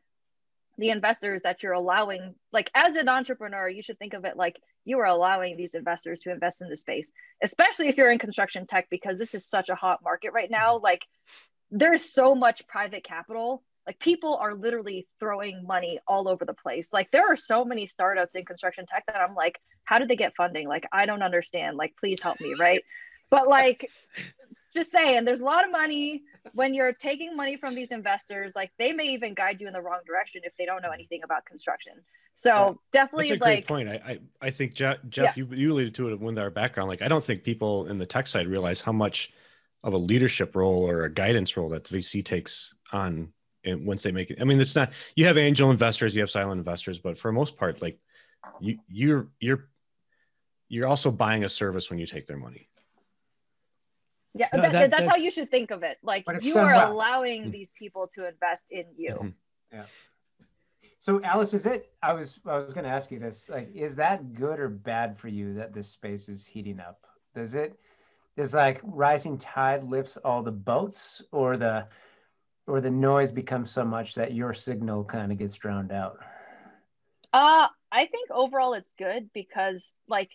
the 0.78 0.90
investors 0.90 1.42
that 1.44 1.64
you're 1.64 1.74
allowing 1.74 2.36
like 2.54 2.70
as 2.76 2.96
an 2.96 3.10
entrepreneur 3.10 3.68
you 3.68 3.82
should 3.82 3.98
think 3.98 4.14
of 4.14 4.26
it 4.26 4.38
like 4.38 4.58
you 4.86 5.00
are 5.00 5.06
allowing 5.06 5.58
these 5.58 5.76
investors 5.76 6.20
to 6.20 6.32
invest 6.32 6.62
in 6.62 6.70
the 6.70 6.78
space 6.78 7.12
especially 7.44 7.88
if 7.88 7.98
you're 7.98 8.12
in 8.12 8.20
construction 8.20 8.66
tech 8.66 8.88
because 8.90 9.18
this 9.18 9.34
is 9.34 9.46
such 9.46 9.70
a 9.70 9.76
hot 9.76 10.00
market 10.04 10.32
right 10.34 10.52
now. 10.52 10.76
Mm-hmm. 10.76 10.84
like 10.84 11.06
there's 11.70 12.14
so 12.14 12.34
much 12.34 12.66
private 12.68 13.04
capital. 13.04 13.62
Like 13.86 14.00
people 14.00 14.36
are 14.36 14.54
literally 14.54 15.06
throwing 15.20 15.66
money 15.66 16.00
all 16.08 16.30
over 16.30 16.46
the 16.46 16.54
place. 16.54 16.94
Like 16.94 17.12
there 17.12 17.28
are 17.32 17.36
so 17.36 17.66
many 17.66 17.86
startups 17.86 18.36
in 18.36 18.46
construction 18.46 18.86
tech 18.86 19.04
that 19.08 19.18
i'm 19.18 19.36
like 19.36 19.60
how 19.84 20.00
did 20.00 20.10
they 20.10 20.16
get 20.16 20.36
funding? 20.36 20.68
Like 20.68 20.86
i 20.92 21.06
don't 21.06 21.24
understand. 21.24 21.78
Like 21.78 21.94
please 22.00 22.22
help 22.22 22.40
me 22.40 22.56
right? 22.60 22.84
But 23.30 23.48
like 23.48 23.90
just 24.78 24.92
saying 24.92 25.26
there's 25.26 25.42
a 25.42 25.46
lot 25.46 25.66
of 25.66 25.72
money 25.72 26.24
when 26.54 26.74
you're 26.74 26.94
taking 26.94 27.36
money 27.36 27.58
from 27.58 27.74
these 27.74 27.92
investors 27.92 28.56
like 28.56 28.72
they 28.78 28.94
may 28.94 29.06
even 29.06 29.34
guide 29.34 29.60
you 29.60 29.68
in 29.68 29.74
the 29.74 29.82
wrong 29.82 30.00
direction 30.06 30.42
if 30.44 30.54
they 30.58 30.66
don't 30.66 30.84
know 30.84 30.92
anything 30.92 31.22
about 31.24 31.46
construction. 31.46 31.94
So 32.36 32.50
yeah, 32.50 32.74
definitely 32.92 33.30
that's 33.30 33.42
a 33.42 33.44
like 33.44 33.68
great 33.68 33.68
point. 33.68 33.90
I, 33.90 33.96
I, 34.06 34.20
I 34.40 34.50
think 34.52 34.76
jeff, 34.76 34.98
jeff 35.10 35.36
yeah. 35.36 35.44
you, 35.44 35.56
you 35.56 35.74
alluded 35.74 35.96
to 35.96 36.10
it 36.10 36.20
with 36.20 36.38
our 36.38 36.52
background. 36.52 36.90
Like 36.90 37.02
i 37.02 37.08
don't 37.08 37.24
think 37.24 37.44
people 37.44 37.88
in 37.88 37.98
the 37.98 38.06
tech 38.06 38.28
side 38.28 38.48
realize 38.48 38.80
how 38.80 38.92
much 38.92 39.34
of 39.84 39.94
a 39.94 39.98
leadership 39.98 40.56
role 40.56 40.88
or 40.88 41.04
a 41.04 41.14
guidance 41.14 41.58
role 41.58 41.70
that 41.70 41.86
the 41.86 41.98
vc 41.98 42.24
takes 42.24 42.74
on 42.92 43.32
and 43.64 43.86
once 43.86 44.04
they 44.04 44.12
make 44.12 44.30
it. 44.32 44.38
I 44.40 44.44
mean 44.44 44.62
it's 44.62 44.76
not 44.76 44.94
you 45.16 45.26
have 45.26 45.38
angel 45.38 45.72
investors 45.72 46.16
you 46.16 46.22
have 46.22 46.30
silent 46.30 46.60
investors 46.60 47.00
but 47.00 47.18
for 47.18 47.32
most 47.32 47.58
part 47.58 47.82
like 47.82 48.00
you 48.60 48.78
you're 48.88 49.28
you're 49.40 49.68
you're 50.70 50.88
also 50.88 51.10
buying 51.10 51.44
a 51.44 51.50
service 51.50 51.90
when 51.90 51.98
you 51.98 52.06
take 52.06 52.28
their 52.28 52.38
money 52.38 52.70
yeah, 54.38 54.48
that, 54.52 54.72
that, 54.72 54.92
that's, 54.92 55.08
how 55.08 55.16
you 55.16 55.32
should 55.32 55.52
think 55.52 55.72
of 55.72 55.84
it. 55.84 55.98
Like 56.04 56.26
you 56.42 56.58
are 56.58 56.66
well. 56.74 56.92
allowing 56.92 57.44
mm-hmm. 57.44 57.52
these 57.52 57.72
people 57.72 58.08
to 58.14 58.28
invest 58.28 58.66
in 58.70 58.86
you. 58.98 59.14
Mm-hmm. 59.14 59.30
Yeah. 59.74 59.86
So 61.00 61.22
Alice, 61.24 61.54
is 61.54 61.66
it? 61.66 61.92
I 62.02 62.14
was 62.14 62.40
I 62.46 62.58
was 62.58 62.74
going 62.74 62.84
to 62.84 62.90
ask 62.90 63.12
you 63.12 63.20
this. 63.20 63.50
Like, 63.50 63.70
is 63.76 63.96
that 63.96 64.34
good 64.34 64.60
or 64.60 64.70
bad 64.70 65.18
for 65.20 65.28
you 65.28 65.54
that 65.56 65.74
this 65.74 65.88
space 65.88 66.28
is 66.28 66.46
heating 66.46 66.80
up? 66.80 67.06
Does 67.36 67.56
it? 67.56 67.78
Does 68.36 68.54
like 68.54 68.82
rising 68.84 69.38
tide 69.38 69.84
lifts 69.84 70.18
all 70.18 70.44
the 70.44 70.52
boats, 70.52 71.22
or 71.32 71.58
the 71.58 71.88
or 72.66 72.82
the 72.82 72.92
noise 72.92 73.32
becomes 73.32 73.72
so 73.72 73.86
much 73.86 74.16
that 74.16 74.34
your 74.34 74.54
signal 74.54 75.04
kind 75.04 75.32
of 75.32 75.38
gets 75.38 75.56
drowned 75.56 75.92
out? 75.92 76.18
Uh, 77.32 77.68
I 77.92 78.06
think 78.06 78.30
overall 78.32 78.74
it's 78.74 78.92
good 78.98 79.30
because 79.34 79.96
like 80.08 80.30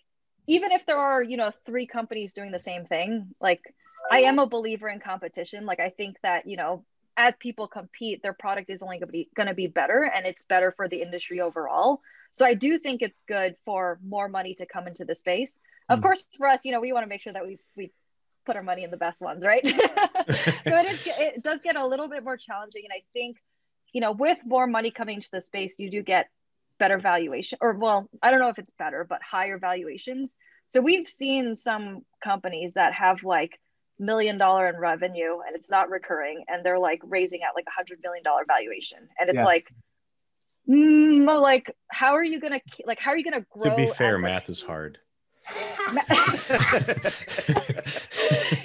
even 0.47 0.73
if 0.73 0.87
there 0.87 0.99
are 0.99 1.23
you 1.23 1.37
know 1.37 1.53
three 1.67 1.87
companies 1.87 2.35
doing 2.35 2.53
the 2.53 2.59
same 2.59 2.87
thing 2.87 3.35
like 3.41 3.63
I 4.11 4.23
am 4.23 4.39
a 4.39 4.47
believer 4.47 4.89
in 4.89 5.01
competition. 5.01 5.67
Like 5.67 5.81
I 5.81 5.91
think 5.91 6.17
that, 6.23 6.47
you 6.47 6.57
know, 6.57 6.85
as 7.17 7.35
people 7.39 7.69
compete, 7.69 8.23
their 8.23 8.33
product 8.33 8.71
is 8.71 8.83
only 8.83 8.99
going 8.99 9.09
to 9.09 9.13
be 9.13 9.29
going 9.35 9.49
to 9.49 9.55
be 9.55 9.67
better 9.67 10.03
and 10.03 10.27
it's 10.27 10.43
better 10.45 10.73
for 10.73 10.89
the 10.89 11.03
industry 11.03 11.41
overall. 11.41 12.01
So 12.35 12.47
I 12.47 12.55
do 12.55 12.79
think 12.79 13.03
it's 13.03 13.21
good 13.29 13.57
for 13.65 13.99
more 14.07 14.29
money 14.29 14.55
to 14.55 14.67
come 14.67 14.87
into 14.87 15.05
the 15.05 15.15
space. 15.15 15.59
Of 15.89 15.99
mm. 15.99 16.03
course, 16.03 16.25
for 16.39 16.49
us, 16.49 16.65
you 16.65 16.73
know, 16.73 16.81
we 16.81 16.93
want 16.93 17.05
to 17.05 17.09
make 17.09 17.21
sure 17.21 17.33
that 17.33 17.47
we 17.47 17.59
we 17.77 17.93
put 18.47 18.57
our 18.57 18.63
money 18.63 18.83
in 18.83 18.91
the 18.91 18.97
best 18.97 19.21
ones, 19.21 19.45
right? 19.45 19.67
so 19.67 19.75
it 19.77 20.91
is 20.91 21.07
it 21.07 21.43
does 21.43 21.61
get 21.63 21.77
a 21.77 21.87
little 21.87 22.09
bit 22.09 22.25
more 22.25 22.37
challenging 22.37 22.85
and 22.85 22.93
I 22.93 23.03
think 23.13 23.37
you 23.93 24.01
know, 24.01 24.13
with 24.13 24.39
more 24.47 24.67
money 24.67 24.91
coming 24.91 25.17
into 25.17 25.29
the 25.31 25.43
space, 25.43 25.79
you 25.79 25.91
do 25.91 26.03
get 26.03 26.31
better 26.79 26.99
valuation 26.99 27.59
or 27.61 27.75
well, 27.75 28.09
I 28.23 28.31
don't 28.31 28.41
know 28.41 28.49
if 28.49 28.59
it's 28.59 28.73
better, 28.79 29.07
but 29.09 29.21
higher 29.23 29.59
valuations. 29.59 30.37
So 30.71 30.81
we've 30.81 31.07
seen 31.07 31.57
some 31.57 32.05
companies 32.25 32.73
that 32.75 32.95
have 32.95 33.23
like 33.23 33.61
million 34.03 34.37
dollar 34.37 34.69
in 34.69 34.77
revenue 34.77 35.39
and 35.47 35.55
it's 35.55 35.71
not 35.71 35.89
recurring 35.89 36.45
and 36.49 36.65
they're 36.65 36.79
like 36.79 37.01
raising 37.05 37.43
at 37.43 37.51
like 37.55 37.65
a 37.69 37.71
hundred 37.71 38.01
million 38.03 38.23
dollar 38.25 38.45
valuation. 38.47 38.99
And 39.19 39.31
it's 39.31 39.39
yeah. 39.39 39.45
like 39.45 39.73
mm, 40.69 41.41
like 41.41 41.75
how 41.89 42.15
are 42.15 42.25
you 42.25 42.41
gonna 42.41 42.61
like 42.85 42.99
how 42.99 43.13
are 43.13 43.17
you 43.17 43.25
gonna 43.25 43.47
grow 43.51 43.71
to 43.71 43.77
be 43.77 43.87
fair 43.87 44.19
math 44.19 44.51
is 44.51 44.61
hard. 44.61 44.99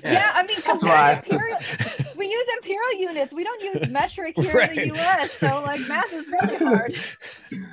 Yeah. 0.03 0.31
I 0.35 0.43
mean 0.43 0.57
imperial, 0.57 1.57
we 2.15 2.27
use 2.27 2.47
imperial 2.57 2.93
units. 2.99 3.33
We 3.33 3.43
don't 3.43 3.61
use 3.61 3.89
metric 3.89 4.35
here 4.37 4.53
right. 4.53 4.77
in 4.77 4.89
the 4.93 4.99
us 5.21 5.31
so 5.33 5.63
like 5.65 5.81
math 5.87 6.13
is 6.13 6.27
really 6.27 6.57
hard. 6.57 6.95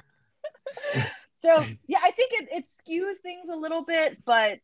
So 1.42 1.62
yeah 1.86 1.98
i 2.02 2.10
think 2.10 2.32
it, 2.32 2.48
it 2.50 2.64
skews 2.64 3.18
things 3.18 3.50
a 3.52 3.54
little 3.54 3.84
bit 3.84 4.16
but 4.24 4.60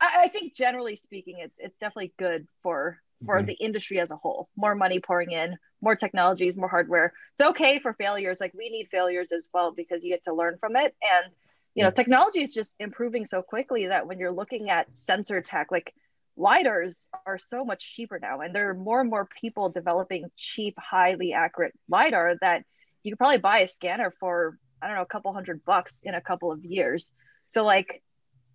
I, 0.00 0.24
I 0.24 0.28
think 0.28 0.54
generally 0.54 0.96
speaking, 0.96 1.36
it's 1.38 1.58
it's 1.58 1.76
definitely 1.78 2.12
good 2.18 2.46
for 2.62 2.98
for 3.26 3.36
mm-hmm. 3.36 3.46
the 3.46 3.54
industry 3.54 4.00
as 4.00 4.10
a 4.10 4.16
whole. 4.16 4.48
More 4.56 4.74
money 4.74 4.98
pouring 5.00 5.32
in, 5.32 5.56
more 5.80 5.96
technologies, 5.96 6.56
more 6.56 6.68
hardware. 6.68 7.12
It's 7.34 7.48
okay 7.50 7.78
for 7.78 7.92
failures. 7.94 8.40
Like 8.40 8.54
we 8.54 8.70
need 8.70 8.88
failures 8.90 9.32
as 9.32 9.46
well 9.52 9.72
because 9.72 10.02
you 10.02 10.10
get 10.10 10.24
to 10.24 10.34
learn 10.34 10.56
from 10.58 10.76
it. 10.76 10.94
And 11.02 11.32
you 11.74 11.84
know, 11.84 11.90
technology 11.90 12.42
is 12.42 12.52
just 12.52 12.74
improving 12.80 13.26
so 13.26 13.42
quickly 13.42 13.86
that 13.86 14.06
when 14.06 14.18
you're 14.18 14.32
looking 14.32 14.70
at 14.70 14.94
sensor 14.94 15.40
tech, 15.40 15.68
like 15.70 15.94
lidars 16.38 17.06
are 17.26 17.38
so 17.38 17.64
much 17.64 17.94
cheaper 17.94 18.18
now 18.18 18.40
and 18.40 18.54
there 18.54 18.70
are 18.70 18.74
more 18.74 19.00
and 19.00 19.10
more 19.10 19.28
people 19.40 19.68
developing 19.68 20.30
cheap 20.36 20.74
highly 20.78 21.32
accurate 21.32 21.72
lidar 21.88 22.34
that 22.40 22.64
you 23.02 23.12
could 23.12 23.18
probably 23.18 23.38
buy 23.38 23.58
a 23.58 23.68
scanner 23.68 24.12
for 24.18 24.56
i 24.80 24.86
don't 24.86 24.96
know 24.96 25.02
a 25.02 25.06
couple 25.06 25.32
hundred 25.32 25.62
bucks 25.64 26.00
in 26.02 26.14
a 26.14 26.20
couple 26.20 26.50
of 26.50 26.64
years 26.64 27.10
so 27.48 27.64
like 27.64 28.02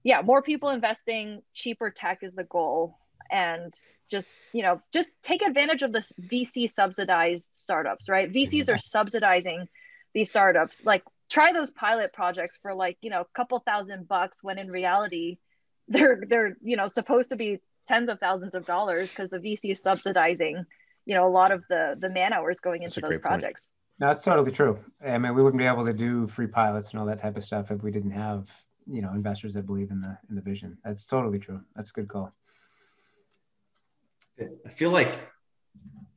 yeah 0.06 0.22
more 0.22 0.41
people 0.41 0.70
investing 0.70 1.41
cheaper 1.53 1.89
tech 1.89 2.20
is 2.22 2.34
the 2.34 2.45
goal. 2.45 2.97
And 3.30 3.74
just 4.10 4.38
you 4.53 4.62
know 4.62 4.82
just 4.93 5.12
take 5.22 5.41
advantage 5.41 5.82
of 5.82 5.91
this 5.91 6.14
vc 6.22 6.70
subsidized 6.70 7.51
startups 7.56 8.08
right? 8.08 8.32
Vcs 8.32 8.74
are 8.74 8.78
subsidizing 8.78 9.68
these 10.14 10.30
startups. 10.30 10.86
Like 10.86 11.03
try 11.30 11.51
those 11.51 11.72
pilot 11.72 12.14
projects 12.14 12.58
for 12.62 12.74
like 12.74 12.97
you 13.01 13.10
know 13.10 13.22
a 13.22 13.28
couple 13.36 13.60
thousand 13.60 14.08
bucks 14.08 14.41
when 14.41 14.58
in 14.58 14.72
reality 14.72 15.39
they're 15.89 16.24
they're 16.28 16.56
you 16.62 16.78
know 16.78 16.88
supposed 16.88 17.30
to 17.30 17.36
be 17.36 17.60
tens 17.86 18.10
of 18.10 18.20
thousands 18.20 18.56
of 18.56 18.66
dollars 18.66 19.10
because 19.10 19.30
the 19.30 19.38
VC 19.38 19.72
is 19.72 19.82
subsidizing, 19.82 20.66
you 21.06 21.16
know, 21.16 21.28
a 21.28 21.30
lot 21.30 21.51
of 21.51 21.64
the 21.70 21.95
the 21.99 22.10
man 22.10 22.34
hours 22.34 22.60
going 22.60 22.84
into 22.84 23.01
those 23.01 23.18
projects. 23.18 23.72
No, 23.99 24.08
that's 24.08 24.24
totally 24.24 24.51
true. 24.51 24.80
I 25.06 25.18
mean, 25.18 25.36
we 25.36 25.41
wouldn't 25.41 25.60
be 25.60 25.66
able 25.66 25.86
to 25.86 25.93
do 25.93 26.28
free 26.28 26.47
pilots 26.47 26.91
and 26.91 26.99
all 26.99 27.06
that 27.06 27.20
type 27.20 27.38
of 27.38 27.43
stuff 27.43 27.72
if 27.72 27.82
we 27.82 27.91
didn't 27.91 28.12
have, 28.12 28.49
you 28.88 29.01
know, 29.01 29.11
investors 29.11 29.53
that 29.55 29.65
believe 29.65 29.91
in 29.91 30.01
the 30.01 30.17
in 30.29 30.36
the 30.36 30.41
vision. 30.41 30.77
That's 30.83 31.05
totally 31.05 31.39
true. 31.39 31.61
That's 31.75 31.89
a 31.89 31.93
good 31.93 32.07
call. 32.07 32.31
I 34.39 34.69
feel 34.69 34.91
like 34.91 35.13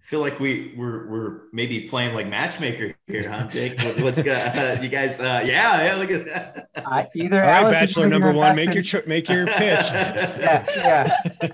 feel 0.08 0.20
like 0.20 0.40
we 0.40 0.72
we're 0.74 1.06
we're 1.06 1.40
maybe 1.52 1.80
playing 1.86 2.14
like 2.14 2.26
matchmaker 2.26 2.94
here, 3.06 3.28
huh, 3.28 3.46
Jake? 3.46 3.78
What's 3.98 4.26
uh, 4.26 4.78
you 4.82 4.88
guys? 4.88 5.20
Uh, 5.20 5.42
yeah, 5.44 5.84
yeah, 5.84 5.94
look 5.96 6.10
at 6.10 6.24
that. 6.24 6.70
Uh, 6.74 7.04
either 7.14 7.44
all 7.44 7.64
right, 7.64 7.72
bachelor 7.72 8.08
number 8.08 8.32
one, 8.32 8.56
make 8.56 8.72
your 8.72 8.82
cho- 8.82 9.02
make 9.06 9.28
your 9.28 9.46
pitch. 9.46 9.58
yeah, 9.60 10.64
yeah. 10.76 11.16
so 11.42 11.48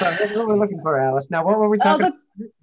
that's 0.00 0.32
what 0.32 0.46
we're 0.46 0.58
looking 0.58 0.82
for, 0.82 1.00
Alice. 1.00 1.30
Now, 1.30 1.44
what 1.46 1.58
were 1.58 1.70
we 1.70 1.78
talking? 1.78 2.06
Oh, 2.06 2.10
the, 2.10 2.16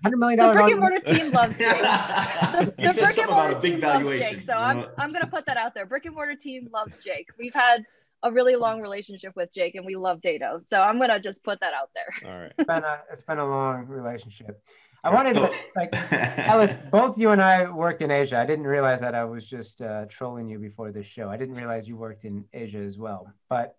Hundred 0.04 0.18
million 0.18 0.40
dollar. 0.40 0.54
The 0.54 0.60
brick 0.62 0.72
and 0.72 0.80
mortar 0.80 1.00
team 1.00 1.32
loves 1.32 1.58
Jake. 1.58 1.78
the, 1.78 2.74
the 2.78 3.02
brick 3.02 3.18
and 3.18 3.30
mortar 3.30 3.60
team 3.60 3.80
loves 3.80 4.10
Jake. 4.20 4.42
So 4.42 4.54
I'm 4.54 4.86
I'm 4.98 5.12
gonna 5.12 5.28
put 5.28 5.46
that 5.48 5.58
out 5.58 5.74
there. 5.74 5.86
Brick 5.86 6.06
and 6.06 6.16
mortar 6.16 6.36
team 6.36 6.70
loves 6.74 7.04
Jake. 7.04 7.30
We've 7.38 7.54
had 7.54 7.86
a 8.24 8.32
really 8.32 8.56
long 8.56 8.82
relationship 8.82 9.36
with 9.36 9.54
Jake, 9.54 9.76
and 9.76 9.86
we 9.86 9.96
love 9.96 10.22
Dado. 10.22 10.62
So 10.70 10.80
I'm 10.82 11.00
gonna 11.00 11.20
just 11.20 11.44
put 11.44 11.60
that 11.60 11.74
out 11.74 11.90
there. 11.94 12.32
All 12.32 12.40
right. 12.42 12.54
It's 12.58 12.68
been 12.68 12.84
a, 12.84 13.00
it's 13.12 13.24
been 13.24 13.40
a 13.40 13.46
long 13.48 13.86
relationship. 13.88 14.62
I 15.04 15.14
wanted 15.14 15.36
to 15.36 15.52
like 15.76 15.90
Alice. 16.40 16.74
Both 16.92 17.20
you 17.20 17.30
and 17.30 17.42
I 17.42 17.70
worked 17.70 18.02
in 18.02 18.10
Asia. 18.10 18.40
I 18.40 18.46
didn't 18.46 18.66
realize 18.66 19.00
that 19.02 19.14
I 19.14 19.24
was 19.24 19.46
just 19.46 19.82
uh, 19.82 20.06
trolling 20.10 20.50
you 20.50 20.58
before 20.58 20.92
this 20.92 21.06
show. 21.06 21.30
I 21.30 21.38
didn't 21.38 21.56
realize 21.56 21.88
you 21.88 21.96
worked 21.96 22.26
in 22.26 22.44
Asia 22.54 22.80
as 22.80 22.98
well. 22.98 23.32
But 23.48 23.76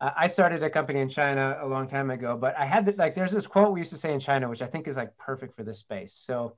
uh, 0.00 0.10
I 0.16 0.26
started 0.26 0.62
a 0.62 0.70
company 0.70 1.00
in 1.00 1.08
China 1.08 1.58
a 1.60 1.66
long 1.66 1.88
time 1.88 2.10
ago. 2.10 2.36
But 2.36 2.56
I 2.58 2.64
had 2.64 2.86
the, 2.86 2.92
like 2.92 3.14
there's 3.14 3.32
this 3.32 3.46
quote 3.46 3.72
we 3.72 3.80
used 3.80 3.92
to 3.92 3.98
say 3.98 4.12
in 4.12 4.20
China, 4.20 4.48
which 4.48 4.62
I 4.62 4.66
think 4.66 4.88
is 4.88 4.96
like 4.96 5.16
perfect 5.16 5.56
for 5.56 5.62
this 5.62 5.78
space. 5.78 6.14
So, 6.16 6.56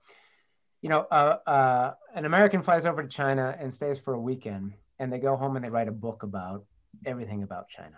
you 0.82 0.88
know, 0.88 1.06
uh, 1.10 1.38
uh 1.46 1.94
an 2.14 2.24
American 2.24 2.62
flies 2.62 2.86
over 2.86 3.02
to 3.02 3.08
China 3.08 3.56
and 3.58 3.72
stays 3.72 3.98
for 3.98 4.14
a 4.14 4.20
weekend, 4.20 4.74
and 4.98 5.12
they 5.12 5.18
go 5.18 5.36
home 5.36 5.56
and 5.56 5.64
they 5.64 5.70
write 5.70 5.88
a 5.88 5.92
book 5.92 6.22
about 6.22 6.64
everything 7.06 7.42
about 7.42 7.68
China. 7.68 7.96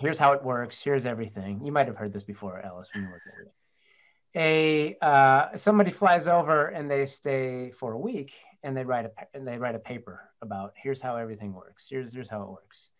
Here's 0.00 0.18
how 0.18 0.32
it 0.32 0.44
works. 0.44 0.80
Here's 0.80 1.04
everything. 1.06 1.64
You 1.64 1.72
might 1.72 1.88
have 1.88 1.96
heard 1.96 2.12
this 2.12 2.22
before, 2.22 2.60
Alice, 2.60 2.88
when 2.94 3.04
you 3.04 3.10
worked 3.10 3.24
there 3.26 3.52
a 4.36 4.96
uh, 5.02 5.56
somebody 5.56 5.90
flies 5.90 6.28
over 6.28 6.68
and 6.68 6.90
they 6.90 7.04
stay 7.04 7.70
for 7.70 7.92
a 7.92 7.98
week 7.98 8.32
and 8.62 8.76
they 8.76 8.84
write 8.84 9.06
a 9.06 9.10
and 9.34 9.46
they 9.46 9.58
write 9.58 9.74
a 9.74 9.78
paper 9.78 10.30
about 10.42 10.72
here's 10.76 11.00
how 11.00 11.16
everything 11.16 11.52
works 11.52 11.86
here's 11.88 12.12
here's 12.12 12.30
how 12.30 12.42
it 12.42 12.48
works 12.48 12.90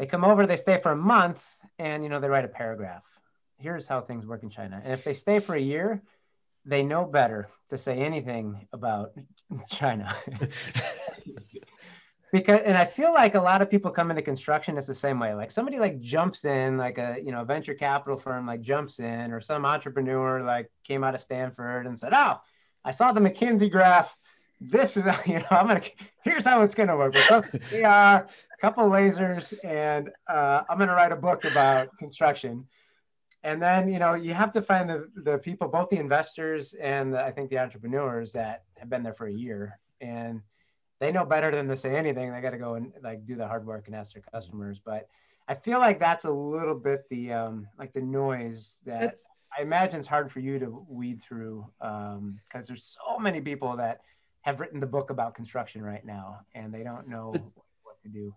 they 0.00 0.06
come 0.06 0.24
over 0.24 0.46
they 0.46 0.56
stay 0.56 0.80
for 0.80 0.92
a 0.92 0.96
month 0.96 1.44
and 1.78 2.02
you 2.02 2.08
know 2.08 2.20
they 2.20 2.28
write 2.28 2.46
a 2.46 2.48
paragraph. 2.48 3.04
Here's 3.58 3.86
how 3.86 4.00
things 4.00 4.26
work 4.26 4.42
in 4.42 4.48
china. 4.48 4.80
And 4.82 4.94
if 4.94 5.04
they 5.04 5.12
stay 5.12 5.40
for 5.40 5.54
a 5.54 5.60
year 5.60 6.02
they 6.64 6.82
know 6.82 7.04
better 7.04 7.48
to 7.68 7.76
say 7.76 7.98
anything 7.98 8.66
about 8.72 9.12
china. 9.70 10.16
Because 12.32 12.60
and 12.64 12.78
i 12.78 12.84
feel 12.84 13.12
like 13.12 13.34
a 13.34 13.40
lot 13.40 13.60
of 13.60 13.68
people 13.68 13.90
come 13.90 14.08
into 14.10 14.22
construction 14.22 14.78
it's 14.78 14.86
the 14.86 14.94
same 14.94 15.18
way. 15.18 15.34
Like 15.34 15.50
somebody 15.50 15.80
like 15.80 16.00
jumps 16.00 16.44
in 16.44 16.78
like 16.78 16.96
a 16.96 17.18
you 17.22 17.32
know 17.32 17.42
venture 17.44 17.74
capital 17.74 18.16
firm 18.16 18.46
like 18.46 18.62
jumps 18.62 19.00
in 19.00 19.32
or 19.32 19.40
some 19.40 19.66
entrepreneur 19.66 20.40
like 20.40 20.70
came 20.84 21.02
out 21.02 21.16
of 21.16 21.20
stanford 21.20 21.86
and 21.86 21.98
said 21.98 22.12
oh 22.14 22.36
i 22.84 22.92
saw 22.92 23.12
the 23.12 23.20
mckinsey 23.20 23.68
graph. 23.68 24.16
This 24.60 24.96
is 24.96 25.04
you 25.26 25.40
know 25.40 25.46
i'm 25.50 25.66
gonna 25.66 25.82
here's 26.22 26.46
how 26.46 26.62
it's 26.62 26.76
gonna 26.76 26.96
work. 26.96 27.16
We 27.72 27.82
are 27.82 28.28
a 28.60 28.66
couple 28.66 28.88
lasers 28.88 29.54
and 29.64 30.10
uh, 30.28 30.62
i'm 30.68 30.78
gonna 30.78 30.92
write 30.92 31.12
a 31.12 31.16
book 31.16 31.44
about 31.44 31.88
construction 31.98 32.66
and 33.42 33.62
then 33.62 33.90
you 33.92 33.98
know 33.98 34.14
you 34.14 34.34
have 34.34 34.52
to 34.52 34.60
find 34.60 34.88
the, 34.88 35.08
the 35.24 35.38
people 35.38 35.68
both 35.68 35.88
the 35.88 35.98
investors 35.98 36.74
and 36.74 37.14
the, 37.14 37.22
i 37.22 37.30
think 37.30 37.48
the 37.50 37.58
entrepreneurs 37.58 38.32
that 38.32 38.64
have 38.76 38.90
been 38.90 39.02
there 39.02 39.14
for 39.14 39.26
a 39.26 39.32
year 39.32 39.78
and 40.00 40.40
they 41.00 41.10
know 41.10 41.24
better 41.24 41.50
than 41.50 41.66
to 41.68 41.76
say 41.76 41.96
anything. 41.96 42.30
They 42.30 42.40
got 42.40 42.50
to 42.50 42.58
go 42.58 42.74
and 42.74 42.92
like 43.02 43.26
do 43.26 43.34
the 43.34 43.48
hard 43.48 43.66
work 43.66 43.86
and 43.86 43.96
ask 43.96 44.12
their 44.12 44.22
customers. 44.32 44.78
But 44.84 45.08
I 45.48 45.54
feel 45.54 45.78
like 45.78 45.98
that's 45.98 46.26
a 46.26 46.30
little 46.30 46.74
bit 46.74 47.08
the 47.08 47.32
um, 47.32 47.66
like 47.78 47.92
the 47.92 48.02
noise 48.02 48.78
that 48.84 49.00
that's... 49.00 49.24
I 49.58 49.62
imagine 49.62 49.98
it's 49.98 50.06
hard 50.06 50.30
for 50.30 50.40
you 50.40 50.58
to 50.60 50.84
weed 50.88 51.22
through 51.22 51.66
because 51.80 52.18
um, 52.18 52.38
there's 52.52 52.96
so 53.02 53.18
many 53.18 53.40
people 53.40 53.76
that 53.78 54.02
have 54.42 54.60
written 54.60 54.78
the 54.78 54.86
book 54.86 55.10
about 55.10 55.34
construction 55.34 55.82
right 55.82 56.04
now 56.04 56.40
and 56.54 56.72
they 56.72 56.82
don't 56.82 57.08
know 57.08 57.30
but 57.32 57.42
what 57.82 58.00
to 58.02 58.08
do. 58.08 58.34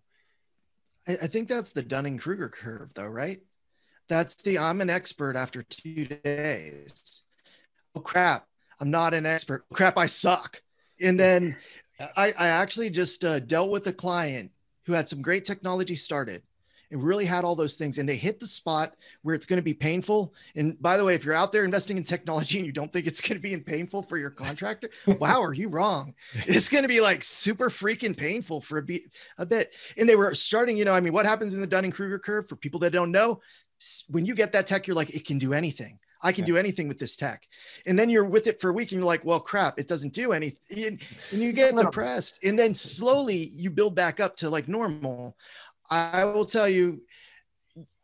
I, 1.07 1.13
I 1.13 1.27
think 1.27 1.47
that's 1.47 1.71
the 1.71 1.83
Dunning 1.83 2.17
Kruger 2.17 2.49
curve, 2.49 2.93
though, 2.93 3.07
right? 3.07 3.41
That's 4.09 4.35
the 4.35 4.59
I'm 4.59 4.81
an 4.81 4.89
expert 4.89 5.35
after 5.35 5.63
two 5.63 6.05
days. 6.05 7.21
Oh 7.95 8.01
crap, 8.01 8.45
I'm 8.79 8.91
not 8.91 9.13
an 9.13 9.25
expert. 9.25 9.65
Oh, 9.71 9.75
crap, 9.75 9.97
I 9.97 10.07
suck. 10.07 10.61
And 11.01 11.19
then 11.19 11.55
I, 12.17 12.33
I 12.37 12.47
actually 12.47 12.89
just 12.89 13.23
uh, 13.23 13.39
dealt 13.39 13.69
with 13.69 13.87
a 13.87 13.93
client 13.93 14.57
who 14.85 14.93
had 14.93 15.07
some 15.07 15.21
great 15.21 15.45
technology 15.45 15.95
started 15.95 16.43
and 16.93 17.03
really 17.03 17.25
had 17.25 17.43
all 17.43 17.55
those 17.55 17.75
things 17.75 17.97
and 17.97 18.07
they 18.07 18.15
hit 18.15 18.39
the 18.39 18.47
spot 18.47 18.95
where 19.23 19.35
it's 19.35 19.45
going 19.45 19.57
to 19.57 19.63
be 19.63 19.73
painful 19.73 20.33
and 20.55 20.81
by 20.81 20.95
the 20.95 21.03
way 21.03 21.15
if 21.15 21.25
you're 21.25 21.33
out 21.33 21.51
there 21.51 21.65
investing 21.65 21.97
in 21.97 22.03
technology 22.03 22.57
and 22.57 22.65
you 22.65 22.71
don't 22.71 22.93
think 22.93 23.07
it's 23.07 23.19
going 23.19 23.39
to 23.39 23.41
be 23.41 23.55
painful 23.57 24.03
for 24.03 24.17
your 24.17 24.29
contractor 24.29 24.89
wow 25.19 25.41
are 25.41 25.53
you 25.53 25.67
wrong 25.67 26.13
it's 26.45 26.69
going 26.69 26.83
to 26.83 26.87
be 26.87 27.01
like 27.01 27.23
super 27.23 27.69
freaking 27.69 28.15
painful 28.15 28.61
for 28.61 28.77
a, 28.77 28.83
be- 28.83 29.05
a 29.37 29.45
bit 29.45 29.73
and 29.97 30.07
they 30.07 30.15
were 30.15 30.33
starting 30.35 30.77
you 30.77 30.85
know 30.85 30.93
i 30.93 31.01
mean 31.01 31.13
what 31.13 31.25
happens 31.25 31.53
in 31.53 31.59
the 31.59 31.67
dunning-kruger 31.67 32.19
curve 32.19 32.47
for 32.47 32.55
people 32.55 32.79
that 32.79 32.93
don't 32.93 33.11
know 33.11 33.41
when 34.07 34.25
you 34.25 34.35
get 34.35 34.51
that 34.51 34.67
tech 34.67 34.87
you're 34.87 34.95
like 34.95 35.13
it 35.13 35.25
can 35.25 35.37
do 35.37 35.53
anything 35.53 35.99
I 36.23 36.31
can 36.31 36.45
do 36.45 36.55
anything 36.55 36.87
with 36.87 36.99
this 36.99 37.17
tech. 37.17 37.45
And 37.85 37.99
then 37.99 38.09
you're 38.09 38.23
with 38.23 38.47
it 38.47 38.61
for 38.61 38.69
a 38.69 38.73
week 38.73 38.93
and 38.93 38.99
you're 38.99 39.05
like, 39.05 39.25
well, 39.25 39.41
crap, 39.41 39.77
it 39.77 39.89
doesn't 39.89 40.13
do 40.13 40.31
anything. 40.31 40.97
And 41.31 41.41
you 41.41 41.51
get 41.51 41.75
depressed. 41.75 42.39
And 42.43 42.57
then 42.57 42.73
slowly 42.73 43.49
you 43.53 43.69
build 43.69 43.93
back 43.93 44.21
up 44.21 44.37
to 44.37 44.49
like 44.49 44.69
normal. 44.69 45.35
I 45.93 46.25
will 46.25 46.45
tell 46.45 46.67
you, 46.67 47.01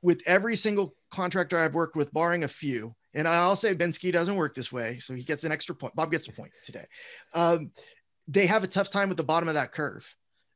with 0.01 0.21
every 0.25 0.55
single 0.55 0.95
contractor 1.11 1.57
I've 1.57 1.73
worked 1.73 1.95
with, 1.95 2.13
barring 2.13 2.43
a 2.43 2.47
few, 2.47 2.95
and 3.13 3.27
I'll 3.27 3.55
say 3.55 3.75
Bensky 3.75 4.11
doesn't 4.11 4.35
work 4.35 4.55
this 4.55 4.71
way, 4.71 4.99
so 4.99 5.13
he 5.13 5.23
gets 5.23 5.43
an 5.43 5.51
extra 5.51 5.75
point. 5.75 5.95
Bob 5.95 6.11
gets 6.11 6.27
a 6.27 6.31
point 6.31 6.51
today. 6.63 6.85
Um, 7.33 7.71
they 8.27 8.45
have 8.45 8.63
a 8.63 8.67
tough 8.67 8.89
time 8.89 9.09
with 9.09 9.17
the 9.17 9.23
bottom 9.23 9.49
of 9.49 9.55
that 9.55 9.71
curve. 9.71 10.07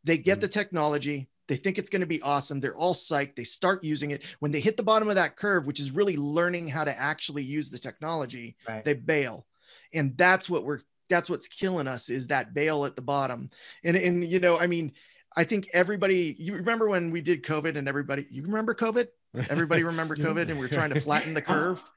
They 0.04 0.18
get 0.18 0.34
mm-hmm. 0.34 0.42
the 0.42 0.48
technology, 0.50 1.30
they 1.48 1.56
think 1.58 1.78
it's 1.78 1.90
going 1.90 2.02
to 2.02 2.08
be 2.08 2.22
awesome. 2.22 2.60
They're 2.60 2.76
all 2.76 2.94
psyched. 2.94 3.36
They 3.36 3.44
start 3.44 3.84
using 3.84 4.12
it. 4.12 4.24
When 4.40 4.52
they 4.52 4.62
hit 4.62 4.78
the 4.78 4.84
bottom 4.84 5.10
of 5.10 5.16
that 5.16 5.36
curve, 5.36 5.66
which 5.66 5.80
is 5.80 5.92
really 5.92 6.16
learning 6.16 6.68
how 6.68 6.84
to 6.84 6.98
actually 6.98 7.44
use 7.44 7.70
the 7.70 7.80
technology, 7.80 8.56
right. 8.68 8.84
they 8.84 8.94
bail. 8.94 9.46
And 9.94 10.18
that's 10.18 10.50
what 10.50 10.64
we're 10.64 10.80
that's 11.10 11.30
what's 11.30 11.48
killing 11.48 11.88
us 11.88 12.10
is 12.10 12.28
that 12.28 12.54
bail 12.54 12.86
at 12.86 12.96
the 12.96 13.02
bottom. 13.02 13.50
And 13.84 13.98
and 13.98 14.24
you 14.24 14.40
know, 14.40 14.58
I 14.58 14.68
mean, 14.68 14.94
I 15.36 15.44
think 15.44 15.70
everybody 15.74 16.36
you 16.38 16.56
remember 16.56 16.90
when 16.90 17.12
we 17.12 17.22
did 17.22 17.44
COVID 17.44 17.78
and 17.78 17.88
everybody 17.88 18.26
you 18.30 18.44
remember 18.44 18.76
COVID? 18.76 19.08
Everybody 19.50 19.84
remember 19.84 20.16
COVID 20.18 20.50
and 20.50 20.60
we 20.60 20.66
are 20.66 20.70
trying 20.70 20.92
to 20.92 21.00
flatten 21.00 21.34
the 21.34 21.42
oh. 21.48 21.54
curve. 21.54 21.92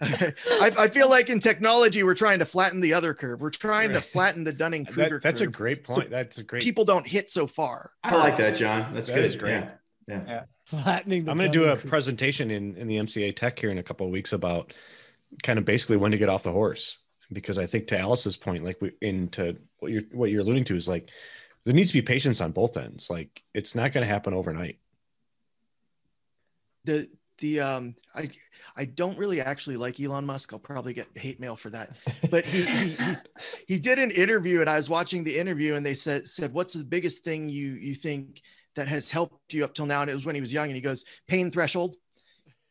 I, 0.00 0.72
I, 0.78 0.88
feel 0.88 1.08
like 1.08 1.30
in 1.30 1.40
technology, 1.40 2.02
we're 2.02 2.14
trying 2.14 2.38
to 2.40 2.44
flatten 2.44 2.80
the 2.80 2.92
other 2.92 3.14
curve. 3.14 3.40
We're 3.40 3.50
trying 3.50 3.90
right. 3.90 3.96
to 3.96 4.02
flatten 4.02 4.44
the 4.44 4.52
Dunning 4.52 4.84
Kruger 4.84 5.16
that, 5.16 5.22
That's 5.22 5.40
curve 5.40 5.48
a 5.48 5.52
great 5.52 5.84
point. 5.84 6.04
So 6.04 6.10
that's 6.10 6.38
a 6.38 6.42
great 6.42 6.62
people 6.62 6.84
don't 6.84 7.06
hit 7.06 7.30
so 7.30 7.46
far. 7.46 7.92
I 8.04 8.16
like 8.16 8.36
that, 8.36 8.56
John. 8.56 8.94
That's 8.94 9.08
that 9.08 9.14
good. 9.14 9.24
Is 9.24 9.36
great. 9.36 9.52
Yeah. 9.52 9.70
yeah. 10.06 10.22
yeah. 10.26 10.42
Flattening 10.64 11.28
I'm 11.28 11.38
going 11.38 11.50
to 11.50 11.58
do 11.58 11.64
a 11.64 11.76
presentation 11.76 12.50
in, 12.50 12.76
in 12.76 12.86
the 12.86 12.96
MCA 12.96 13.34
Tech 13.34 13.58
here 13.58 13.70
in 13.70 13.78
a 13.78 13.82
couple 13.82 14.06
of 14.06 14.12
weeks 14.12 14.34
about 14.34 14.74
kind 15.42 15.58
of 15.58 15.64
basically 15.64 15.96
when 15.96 16.10
to 16.10 16.18
get 16.18 16.28
off 16.28 16.42
the 16.42 16.52
horse. 16.52 16.98
Because 17.32 17.58
I 17.58 17.66
think 17.66 17.88
to 17.88 17.98
Alice's 17.98 18.36
point, 18.36 18.64
like 18.64 18.80
we 18.80 18.92
into 19.02 19.56
what 19.80 19.92
you're 19.92 20.02
what 20.12 20.30
you're 20.30 20.40
alluding 20.40 20.64
to 20.64 20.76
is 20.76 20.88
like 20.88 21.10
there 21.64 21.74
needs 21.74 21.90
to 21.90 21.94
be 21.94 22.02
patience 22.02 22.40
on 22.40 22.52
both 22.52 22.76
ends. 22.76 23.10
Like 23.10 23.42
it's 23.54 23.74
not 23.74 23.92
going 23.92 24.06
to 24.06 24.12
happen 24.12 24.34
overnight 24.34 24.78
the 26.84 27.08
the 27.38 27.60
um 27.60 27.94
I 28.14 28.30
I 28.76 28.84
don't 28.84 29.18
really 29.18 29.40
actually 29.40 29.76
like 29.76 30.00
Elon 30.00 30.24
Musk. 30.24 30.52
I'll 30.52 30.58
probably 30.58 30.94
get 30.94 31.08
hate 31.14 31.40
mail 31.40 31.56
for 31.56 31.70
that. 31.70 31.96
But 32.30 32.44
he 32.44 32.62
he 32.62 32.96
he 33.66 33.78
did 33.78 33.98
an 33.98 34.10
interview 34.10 34.60
and 34.60 34.70
I 34.70 34.76
was 34.76 34.88
watching 34.88 35.24
the 35.24 35.36
interview 35.36 35.74
and 35.74 35.84
they 35.84 35.94
said 35.94 36.26
said 36.26 36.52
what's 36.52 36.74
the 36.74 36.84
biggest 36.84 37.24
thing 37.24 37.48
you 37.48 37.72
you 37.72 37.94
think 37.94 38.42
that 38.76 38.88
has 38.88 39.10
helped 39.10 39.52
you 39.52 39.64
up 39.64 39.74
till 39.74 39.86
now 39.86 40.02
and 40.02 40.10
it 40.10 40.14
was 40.14 40.24
when 40.24 40.34
he 40.34 40.40
was 40.40 40.52
young 40.52 40.66
and 40.66 40.74
he 40.76 40.80
goes 40.80 41.04
pain 41.26 41.50
threshold 41.50 41.96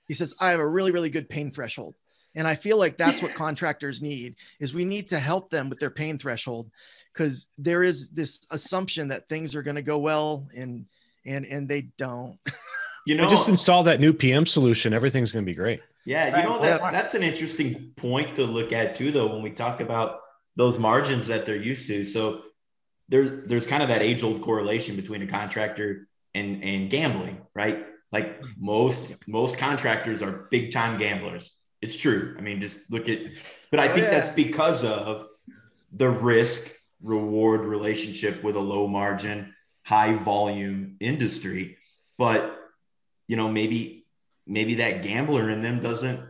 He 0.08 0.14
says, 0.14 0.36
I 0.40 0.52
have 0.52 0.60
a 0.60 0.68
really, 0.68 0.92
really 0.92 1.10
good 1.10 1.30
pain 1.30 1.52
threshold. 1.52 1.96
And 2.36 2.48
I 2.48 2.56
feel 2.56 2.78
like 2.78 2.98
that's 2.98 3.22
what 3.22 3.34
contractors 3.34 4.02
need 4.02 4.36
is 4.60 4.74
we 4.74 4.86
need 4.86 5.10
to 5.10 5.20
help 5.20 5.50
them 5.50 5.70
with 5.70 5.80
their 5.80 5.90
pain 5.90 6.18
threshold 6.18 6.70
because 7.18 7.48
there 7.58 7.84
is 7.84 8.12
this 8.12 8.46
assumption 8.52 9.08
that 9.08 9.28
things 9.28 9.56
are 9.56 9.64
going 9.64 9.76
to 9.76 9.82
go 9.82 9.98
well 9.98 10.46
and 10.56 10.86
and 11.26 11.46
and 11.46 11.68
they 11.68 11.82
don't. 11.98 12.38
You 13.08 13.16
I 13.16 13.20
know, 13.20 13.30
just 13.30 13.48
install 13.48 13.84
that 13.84 14.02
new 14.02 14.12
PM 14.12 14.46
solution. 14.46 14.92
Everything's 14.94 15.32
going 15.32 15.46
to 15.46 15.50
be 15.50 15.56
great. 15.56 15.80
Yeah, 16.06 16.40
you 16.40 16.44
know 16.44 16.60
that 16.60 16.92
that's 16.92 17.14
an 17.16 17.24
interesting 17.24 17.94
point 17.96 18.36
to 18.36 18.44
look 18.44 18.74
at 18.74 18.98
too, 18.98 19.12
though, 19.14 19.28
when 19.28 19.42
we 19.42 19.52
talk 19.52 19.80
about 19.80 20.20
those 20.58 20.78
margins 20.78 21.28
that 21.28 21.46
they're 21.46 21.56
used 21.56 21.88
to. 21.88 22.04
So 22.04 22.42
there's 23.08 23.48
there's 23.48 23.66
kind 23.66 23.82
of 23.82 23.88
that 23.88 24.02
age 24.02 24.24
old 24.24 24.42
correlation 24.42 24.98
between 24.98 25.22
a 25.22 25.28
contractor 25.28 26.10
and 26.36 26.62
and 26.66 26.90
gambling, 26.90 27.38
right? 27.56 27.86
Like 28.12 28.44
most 28.58 29.16
most 29.26 29.58
contractors 29.58 30.22
are 30.22 30.50
big 30.52 30.74
time 30.74 31.00
gamblers. 31.00 31.58
It's 31.82 31.96
true. 31.96 32.36
I 32.38 32.42
mean, 32.42 32.60
just 32.60 32.92
look 32.92 33.08
at, 33.08 33.20
but 33.72 33.80
I 33.80 33.88
Oh, 33.88 33.94
think 33.94 34.04
yeah. 34.08 34.10
that's 34.20 34.36
because 34.36 34.84
of 34.84 35.28
the 35.94 36.10
risk 36.10 36.74
reward 37.02 37.62
relationship 37.62 38.44
with 38.44 38.56
a 38.56 38.60
low 38.60 38.88
margin, 38.88 39.54
high 39.84 40.16
volume 40.16 40.98
industry. 41.00 41.78
But 42.18 42.58
you 43.28 43.36
know, 43.36 43.50
maybe 43.50 44.06
maybe 44.46 44.76
that 44.76 45.04
gambler 45.04 45.50
in 45.50 45.62
them 45.62 45.82
doesn't 45.82 46.22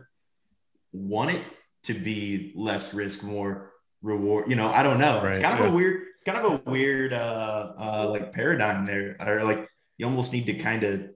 want 0.92 1.30
it 1.30 1.42
to 1.84 1.94
be 1.94 2.52
less 2.56 2.92
risk, 2.92 3.22
more 3.22 3.72
reward. 4.02 4.50
You 4.50 4.56
know, 4.56 4.68
I 4.68 4.82
don't 4.82 4.98
know. 4.98 5.24
it's 5.24 5.24
Right, 5.24 5.42
kind 5.42 5.58
of 5.58 5.66
yeah. 5.66 5.72
a 5.72 5.74
weird, 5.74 6.02
it's 6.14 6.24
kind 6.24 6.38
of 6.38 6.66
a 6.66 6.70
weird 6.70 7.12
uh 7.12 7.72
uh 7.78 8.08
like 8.10 8.32
paradigm 8.32 8.84
there. 8.86 9.16
Or 9.20 9.44
like 9.44 9.68
you 9.96 10.06
almost 10.06 10.32
need 10.32 10.46
to 10.46 10.54
kind 10.54 10.82
of 10.82 11.10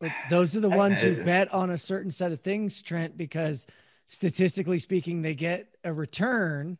Like 0.00 0.12
those 0.30 0.56
are 0.56 0.60
the 0.60 0.70
ones 0.70 1.00
who 1.00 1.22
bet 1.24 1.52
on 1.52 1.70
a 1.70 1.78
certain 1.78 2.10
set 2.10 2.32
of 2.32 2.40
things, 2.40 2.80
Trent, 2.80 3.16
because 3.16 3.66
statistically 4.08 4.78
speaking, 4.78 5.22
they 5.22 5.34
get 5.34 5.68
a 5.84 5.92
return. 5.92 6.78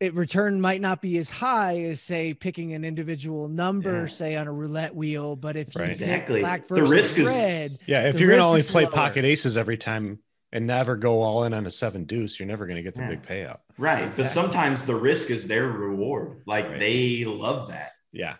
It 0.00 0.14
return 0.14 0.60
might 0.60 0.80
not 0.80 1.02
be 1.02 1.18
as 1.18 1.28
high 1.28 1.80
as 1.80 2.00
say 2.00 2.32
picking 2.32 2.72
an 2.72 2.84
individual 2.84 3.48
number, 3.48 4.02
Yeah. 4.02 4.06
say 4.06 4.36
on 4.36 4.46
a 4.46 4.52
roulette 4.52 4.94
wheel. 4.94 5.34
But 5.34 5.56
if 5.56 5.74
you 5.74 5.80
Right. 5.80 5.88
pick 5.88 6.00
Exactly. 6.02 6.40
black 6.40 6.68
The 6.68 6.76
versus 6.76 6.90
risk 6.92 7.18
is- 7.18 7.26
red, 7.26 7.70
Yeah, 7.86 8.06
if 8.08 8.14
The 8.14 8.20
you're 8.20 8.28
going 8.28 8.40
to 8.40 8.46
only 8.46 8.62
play 8.62 8.84
lower. 8.84 8.92
pocket 8.92 9.24
aces 9.24 9.58
every 9.58 9.76
time 9.76 10.20
and 10.52 10.66
never 10.68 10.94
go 10.96 11.20
all 11.20 11.42
in 11.44 11.52
on 11.52 11.66
a 11.66 11.70
seven 11.70 12.04
deuce, 12.04 12.38
you're 12.38 12.46
never 12.46 12.66
going 12.66 12.76
to 12.76 12.82
get 12.82 12.94
the 12.94 13.02
Yeah. 13.02 13.08
big 13.08 13.22
payout. 13.22 13.58
right. 13.76 14.14
But 14.16 14.28
sometimes 14.28 14.82
the 14.82 14.94
risk 14.94 15.30
is 15.30 15.48
their 15.48 15.66
reward. 15.66 16.42
Like 16.46 16.68
Right. 16.68 16.78
they 16.80 17.24
love 17.24 17.68
that. 17.68 17.92
Yeah. 18.12 18.36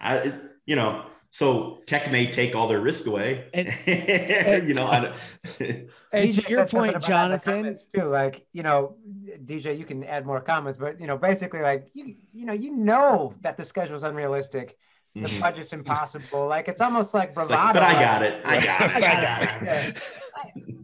I 0.00 0.32
you 0.66 0.76
know, 0.76 1.04
so 1.30 1.78
tech 1.86 2.10
may 2.10 2.26
take 2.30 2.54
all 2.54 2.68
their 2.68 2.80
risk 2.80 3.06
away. 3.06 3.48
And- 3.54 3.68
you 4.68 4.74
know, 4.74 4.86
I 4.86 5.00
don't, 5.00 5.14
and 5.60 5.88
DJ 6.12 6.44
to 6.44 6.50
your 6.50 6.66
point, 6.66 6.90
about 6.90 6.92
that 6.92 6.94
in 6.94 7.00
the 7.00 7.06
Jonathan, 7.06 7.54
comments, 7.62 7.86
too, 7.86 8.04
like 8.04 8.46
you 8.52 8.62
know, 8.62 8.96
DJ, 9.44 9.78
you 9.78 9.84
can 9.84 10.04
add 10.04 10.24
more 10.26 10.40
comments, 10.40 10.78
but 10.78 11.00
you 11.00 11.06
know, 11.06 11.16
basically, 11.18 11.60
like 11.60 11.88
you, 11.92 12.14
you 12.32 12.46
know, 12.46 12.52
you 12.54 12.70
know 12.74 13.34
that 13.42 13.56
the 13.56 13.64
schedule 13.64 13.96
is 13.96 14.02
unrealistic, 14.04 14.76
the 15.14 15.20
Mhm. 15.22 15.40
budget's 15.40 15.72
impossible. 15.72 16.46
Like 16.46 16.68
it's 16.68 16.80
almost 16.80 17.12
like 17.14 17.36
Like, 17.36 17.48
but 17.48 17.52
I 17.52 17.72
like, 17.72 17.98
got 18.00 18.22
it. 18.22 18.40
I 18.44 18.60
got 18.64 18.80
it. 18.82 18.96
I 18.96 19.00
got 19.00 19.42
it. 19.42 19.58
Yeah. 19.64 19.92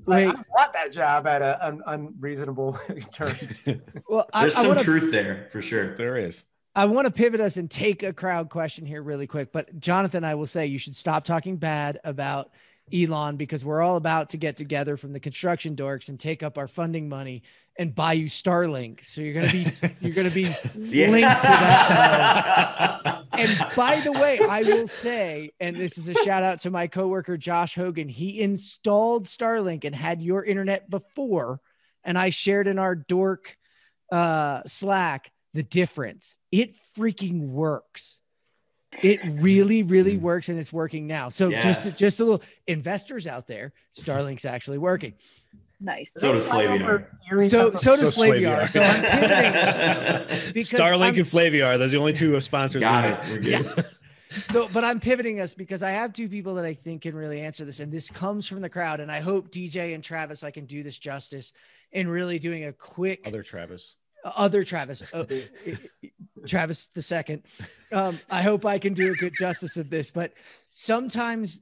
Like, 0.07 0.27
Wait. 0.27 0.29
I 0.29 0.33
don't 0.33 0.47
want 0.55 0.73
that 0.75 0.93
job 0.93 1.27
at 1.27 1.41
an 1.41 1.57
un, 1.63 1.83
unreasonable 1.87 2.79
terms. 3.13 3.61
well, 4.09 4.29
I, 4.35 4.43
There's 4.43 4.57
I 4.57 4.59
some 4.61 4.69
want 4.69 4.81
to 4.81 4.85
truth 4.85 5.11
there 5.13 5.47
for 5.51 5.63
sure. 5.63 5.97
There 5.97 6.19
is. 6.19 6.45
I 6.77 6.87
want 6.87 7.07
to 7.07 7.13
pivot 7.13 7.41
us 7.41 7.57
and 7.57 7.71
take 7.71 8.03
a 8.03 8.13
crowd 8.13 8.51
question 8.51 8.85
here 8.85 9.03
really 9.03 9.27
quick. 9.27 9.53
But 9.53 9.79
Jonathan, 9.79 10.25
I 10.25 10.35
will 10.35 10.47
say 10.47 10.67
you 10.67 10.79
should 10.79 10.97
stop 10.97 11.25
talking 11.25 11.57
bad 11.57 12.01
about 12.03 12.51
Elon 12.93 13.37
because 13.37 13.65
we're 13.65 13.81
all 13.81 13.97
about 13.97 14.31
to 14.31 14.37
get 14.37 14.57
together 14.57 14.97
from 14.97 15.13
the 15.13 15.21
construction 15.21 15.77
dorks 15.77 16.09
and 16.09 16.19
take 16.19 16.43
up 16.43 16.59
our 16.59 16.69
funding 16.69 17.09
money 17.09 17.43
and 17.79 17.95
buy 17.95 18.13
you 18.13 18.27
Starlink. 18.27 19.05
So 19.05 19.21
you're 19.21 19.35
gonna 19.35 19.53
be 19.53 19.67
you're 20.01 20.15
gonna 20.15 20.31
be 20.31 20.45
linked 20.75 21.31
to 21.31 21.49
that. 21.49 23.21
And 23.37 23.51
by 23.75 23.99
the 23.99 24.13
way, 24.13 24.39
I 24.39 24.63
will 24.63 24.87
say, 24.87 25.51
and 25.59 25.75
this 25.75 25.99
is 25.99 26.09
a 26.09 26.15
shout 26.15 26.45
out 26.45 26.61
to 26.61 26.71
my 26.71 26.87
coworker 26.87 27.37
Josh 27.37 27.75
Hogan. 27.75 28.09
He 28.09 28.41
installed 28.41 29.25
Starlink 29.25 29.85
and 29.85 29.93
had 29.93 30.23
your 30.23 30.45
internet 30.45 30.89
before, 30.89 31.61
and 32.05 32.17
I 32.17 32.31
shared 32.31 32.69
in 32.69 32.79
our 32.79 32.95
dork 32.95 33.57
uh, 34.13 34.63
Slack 34.67 35.33
the 35.55 35.63
difference. 35.63 36.37
It 36.53 36.77
freaking 36.99 37.49
works. 37.49 38.21
It 39.03 39.21
really, 39.25 39.83
really 39.83 40.17
hmm. 40.17 40.23
works, 40.23 40.49
and 40.49 40.59
it's 40.59 40.73
working 40.73 41.07
now. 41.07 41.31
So 41.31 41.49
Yeah. 41.49 41.63
just 41.63 41.97
just 41.97 42.21
a 42.21 42.25
little 42.25 42.43
investors 42.67 43.27
out 43.27 43.47
there, 43.47 43.73
Starlink's 43.99 44.45
actually 44.45 44.79
working. 44.79 45.15
Nice. 45.81 46.13
So 46.17 46.33
does 46.33 46.49
Flaviar. 46.49 47.07
So 47.51 47.71
so 47.71 47.97
does 47.97 48.17
Flaviar. 48.17 48.63
Flaviar. 48.63 48.69
So 48.69 48.81
I'm 48.83 49.03
pivoting 49.03 49.57
us 49.57 50.51
because 50.53 50.81
Starlink 50.81 51.03
I'm- 51.03 51.15
and 51.17 51.27
Flaviar, 51.27 51.79
those 51.79 51.89
are 51.89 51.97
the 51.97 51.99
only 51.99 52.13
two 52.13 52.41
sponsors. 52.41 52.81
Got 52.81 53.05
have. 53.05 53.37
it. 53.39 53.43
Yes. 53.43 53.97
So, 54.51 54.69
but 54.73 54.83
I'm 54.83 54.99
pivoting 54.99 55.41
us 55.41 55.55
because 55.55 55.85
I 55.85 55.93
have 55.93 56.13
two 56.13 56.29
people 56.29 56.55
that 56.55 56.65
I 56.65 56.75
think 56.75 57.03
can 57.03 57.15
really 57.15 57.41
answer 57.41 57.65
this, 57.65 57.79
and 57.79 57.93
this 57.93 58.11
comes 58.11 58.49
from 58.49 58.61
the 58.63 58.69
crowd. 58.69 58.99
And 58.99 59.11
I 59.11 59.21
hope 59.21 59.51
DJ 59.51 59.95
and 59.95 60.03
Travis, 60.03 60.43
I 60.43 60.51
can 60.51 60.65
do 60.67 60.83
this 60.83 60.99
justice 60.99 61.53
in 61.93 62.09
really 62.09 62.41
doing 62.41 62.65
a 62.65 62.73
quick 62.73 63.27
Other 63.27 63.43
Travis. 63.43 63.95
Other 64.25 64.65
Travis, 64.65 65.03
uh, 65.13 65.25
Travis 66.47 66.87
the 66.87 67.03
second. 67.03 67.43
Um, 67.93 68.19
I 68.31 68.43
hope 68.43 68.65
I 68.65 68.79
can 68.79 68.95
do 68.95 69.13
a 69.13 69.17
good 69.17 69.35
justice 69.39 69.77
of 69.77 69.91
this, 69.91 70.11
but 70.11 70.33
sometimes 70.67 71.61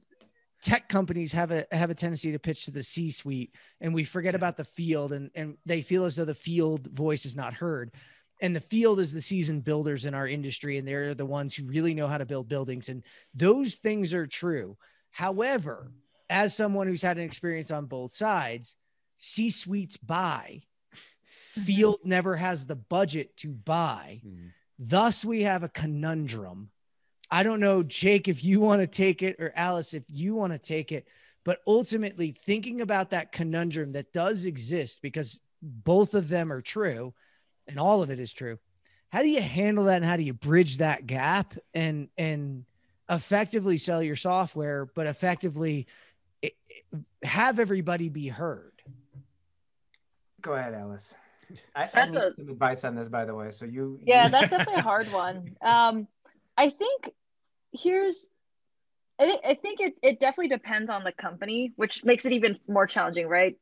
tech 0.61 0.87
companies 0.87 1.33
have 1.33 1.51
a 1.51 1.67
have 1.71 1.89
a 1.89 1.95
tendency 1.95 2.31
to 2.31 2.39
pitch 2.39 2.65
to 2.65 2.71
the 2.71 2.83
C-suite, 2.83 3.53
and 3.81 3.93
we 3.93 4.03
forget 4.03 4.35
about 4.35 4.57
the 4.57 4.63
field, 4.63 5.11
and 5.11 5.29
and 5.35 5.57
they 5.65 5.81
feel 5.81 6.05
as 6.05 6.15
though 6.15 6.25
the 6.25 6.33
field 6.33 6.87
voice 6.87 7.25
is 7.25 7.35
not 7.35 7.53
heard. 7.53 7.91
And 8.41 8.55
the 8.55 8.61
field 8.61 8.99
is 8.99 9.13
the 9.13 9.21
seasoned 9.21 9.63
builders 9.63 10.05
in 10.05 10.13
our 10.13 10.27
industry, 10.27 10.77
and 10.77 10.87
they're 10.87 11.13
the 11.13 11.25
ones 11.25 11.55
who 11.55 11.65
really 11.65 11.93
know 11.93 12.07
how 12.07 12.17
to 12.17 12.25
build 12.25 12.49
buildings, 12.49 12.89
and 12.89 13.03
those 13.33 13.75
things 13.75 14.13
are 14.13 14.27
true. 14.27 14.77
However, 15.11 15.91
as 16.29 16.55
someone 16.55 16.87
who's 16.87 17.03
had 17.03 17.17
an 17.17 17.23
experience 17.23 17.69
on 17.69 17.85
both 17.85 18.13
sides, 18.13 18.75
C-suites 19.17 19.97
buy 19.97 20.63
field 21.61 21.99
never 22.03 22.35
has 22.35 22.65
the 22.65 22.75
budget 22.75 23.37
to 23.37 23.49
buy. 23.49 24.21
Mhm. 24.25 24.51
Thus, 24.79 25.23
we 25.23 25.43
have 25.43 25.63
a 25.63 25.69
conundrum. 25.69 26.71
I 27.29 27.43
don't 27.43 27.59
know, 27.59 27.83
Jake, 27.83 28.27
if 28.27 28.43
you 28.43 28.59
want 28.59 28.81
to 28.81 28.87
take 28.87 29.21
it, 29.21 29.35
or 29.39 29.53
Alice, 29.55 29.93
if 29.93 30.03
you 30.07 30.33
want 30.35 30.53
to 30.53 30.59
take 30.59 30.91
it. 30.91 31.07
But 31.43 31.59
ultimately, 31.67 32.31
thinking 32.31 32.81
about 32.81 33.11
that 33.11 33.31
conundrum 33.31 33.91
that 33.93 34.13
does 34.13 34.45
exist 34.45 35.01
because 35.01 35.39
both 35.61 36.13
of 36.13 36.27
them 36.27 36.51
are 36.51 36.61
true 36.61 37.13
and 37.67 37.79
all 37.79 38.01
of 38.01 38.09
it 38.09 38.19
is 38.19 38.33
true. 38.33 38.59
How 39.09 39.21
do 39.21 39.29
you 39.29 39.41
handle 39.41 39.85
that 39.85 39.97
and 39.97 40.05
how 40.05 40.17
do 40.17 40.23
you 40.23 40.33
bridge 40.33 40.77
that 40.77 41.05
gap 41.05 41.53
and 41.73 42.09
and 42.17 42.65
effectively 43.09 43.77
sell 43.77 44.01
your 44.01 44.15
software, 44.15 44.85
but 44.85 45.05
effectively 45.07 45.85
eh, 46.41 46.49
eh, 46.71 46.97
have 47.23 47.59
everybody 47.59 48.09
be 48.09 48.27
heard? 48.29 48.81
Go 50.41 50.53
ahead, 50.53 50.73
Alice. 50.73 51.13
I, 51.75 51.89
I 51.93 52.05
need 52.05 52.15
a- 52.15 52.33
some 52.35 52.49
advice 52.49 52.83
on 52.83 52.95
this, 52.95 53.07
by 53.07 53.25
the 53.25 53.33
way. 53.35 53.51
So 53.51 53.65
you, 53.65 53.99
yeah 54.05 54.25
you- 54.25 54.31
that's 54.31 54.49
definitely 54.49 54.75
a 54.79 54.81
hard 54.81 55.11
one. 55.11 55.55
Um 55.61 56.07
i 56.55 56.69
think 56.69 57.09
here's 57.71 58.27
i 59.19 59.25
think 59.25 59.41
i 59.43 59.53
think 59.55 59.79
it, 59.81 59.93
it 60.03 60.19
definitely 60.19 60.49
depends 60.49 60.87
on 60.89 61.03
the 61.03 61.11
company 61.11 61.73
which 61.77 62.03
makes 62.03 62.25
it 62.25 62.33
even 62.33 62.59
more 62.67 62.85
challenging 62.85 63.27
right? 63.27 63.55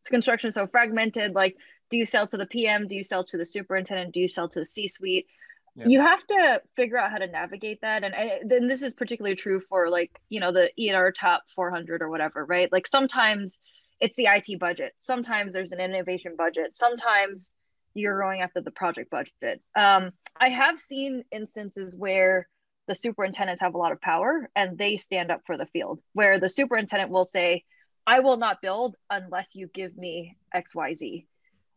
It's 0.00 0.08
construction 0.08 0.52
so 0.52 0.66
fragmented 0.68 1.34
like 1.34 1.56
do 1.90 1.98
you 1.98 2.04
sell 2.06 2.26
to 2.28 2.36
the 2.36 2.46
pm 2.46 2.86
do 2.86 2.94
you 2.94 3.02
sell 3.02 3.24
to 3.24 3.36
the 3.36 3.44
superintendent? 3.46 4.14
Do 4.14 4.20
you 4.20 4.28
sell 4.28 4.48
to 4.50 4.60
the 4.60 4.66
c 4.66 4.86
suite 4.86 5.26
Yeah. 5.74 5.86
you 5.88 6.00
have 6.00 6.24
to 6.28 6.62
figure 6.76 6.98
out 6.98 7.10
how 7.10 7.18
to 7.18 7.26
navigate 7.26 7.80
that 7.80 8.04
and, 8.04 8.14
and 8.14 8.48
then 8.50 8.68
this 8.68 8.82
is 8.82 8.94
particularly 8.94 9.34
true 9.36 9.60
for 9.68 9.88
like 9.90 10.12
you 10.28 10.38
know 10.38 10.52
the 10.52 10.70
ER 10.92 11.10
top 11.10 11.42
400 11.56 12.02
or 12.02 12.08
whatever 12.08 12.44
right? 12.44 12.70
Like 12.70 12.86
sometimes 12.86 13.58
it's 14.00 14.16
the 14.16 14.26
IT 14.26 14.58
budget 14.58 14.92
sometimes 14.98 15.52
there's 15.52 15.72
an 15.72 15.80
innovation 15.80 16.34
budget 16.36 16.74
sometimes 16.74 17.52
you're 17.98 18.20
going 18.20 18.40
after 18.40 18.60
the 18.60 18.70
project 18.70 19.10
budget. 19.10 19.60
Um, 19.76 20.12
I 20.40 20.48
have 20.50 20.78
seen 20.78 21.24
instances 21.32 21.94
where 21.94 22.48
the 22.86 22.94
superintendents 22.94 23.60
have 23.60 23.74
a 23.74 23.78
lot 23.78 23.92
of 23.92 24.00
power 24.00 24.48
and 24.56 24.78
they 24.78 24.96
stand 24.96 25.30
up 25.30 25.42
for 25.46 25.56
the 25.56 25.66
field, 25.66 26.00
where 26.12 26.40
the 26.40 26.48
superintendent 26.48 27.10
will 27.10 27.24
say, 27.24 27.64
"I 28.06 28.20
will 28.20 28.36
not 28.38 28.62
build 28.62 28.96
unless 29.10 29.54
you 29.54 29.68
give 29.68 29.96
me 29.96 30.36
X, 30.52 30.74
Y, 30.74 30.94
Z." 30.94 31.26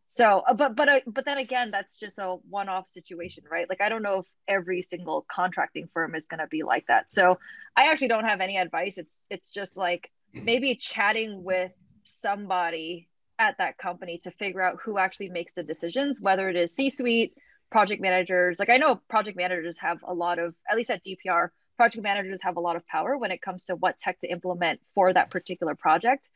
So, 0.07 0.43
uh, 0.47 0.53
but 0.53 0.75
but 0.75 1.03
but 1.07 1.25
then 1.25 1.37
again, 1.37 1.71
that's 1.71 1.97
just 1.97 2.19
a 2.19 2.35
one-off 2.49 2.87
situation, 2.87 3.43
right? 3.49 3.67
Like 3.67 3.81
I 3.81 3.89
don't 3.89 4.03
know 4.03 4.19
if 4.19 4.25
every 4.47 4.81
single 4.81 5.25
contracting 5.29 5.89
firm 5.93 6.15
is 6.15 6.25
going 6.25 6.39
to 6.39 6.47
be 6.47 6.63
like 6.63 6.85
that. 6.87 7.11
So, 7.11 7.39
I 7.75 7.91
actually 7.91 8.09
don't 8.09 8.25
have 8.25 8.41
any 8.41 8.57
advice. 8.57 8.97
It's 8.97 9.25
it's 9.29 9.49
just 9.49 9.77
like 9.77 10.11
maybe 10.33 10.75
chatting 10.75 11.43
with 11.43 11.71
somebody 12.03 13.09
at 13.39 13.57
that 13.57 13.77
company 13.77 14.19
to 14.19 14.31
figure 14.31 14.61
out 14.61 14.79
who 14.83 14.97
actually 14.97 15.29
makes 15.29 15.53
the 15.53 15.63
decisions, 15.63 16.21
whether 16.21 16.49
it 16.49 16.55
is 16.55 16.73
C 16.73 16.89
suite, 16.89 17.33
project 17.71 18.01
managers. 18.01 18.59
Like 18.59 18.69
I 18.69 18.77
know 18.77 19.01
project 19.09 19.37
managers 19.37 19.77
have 19.79 20.03
a 20.03 20.13
lot 20.13 20.37
of, 20.39 20.53
at 20.69 20.77
least 20.77 20.91
at 20.91 21.03
DPR, 21.03 21.49
project 21.77 22.03
managers 22.03 22.41
have 22.43 22.57
a 22.57 22.59
lot 22.59 22.75
of 22.75 22.85
power 22.85 23.17
when 23.17 23.31
it 23.31 23.41
comes 23.41 23.65
to 23.65 23.75
what 23.75 23.97
tech 23.97 24.19
to 24.19 24.27
implement 24.27 24.79
for 24.93 25.11
that 25.11 25.31
particular 25.31 25.73
project. 25.73 26.29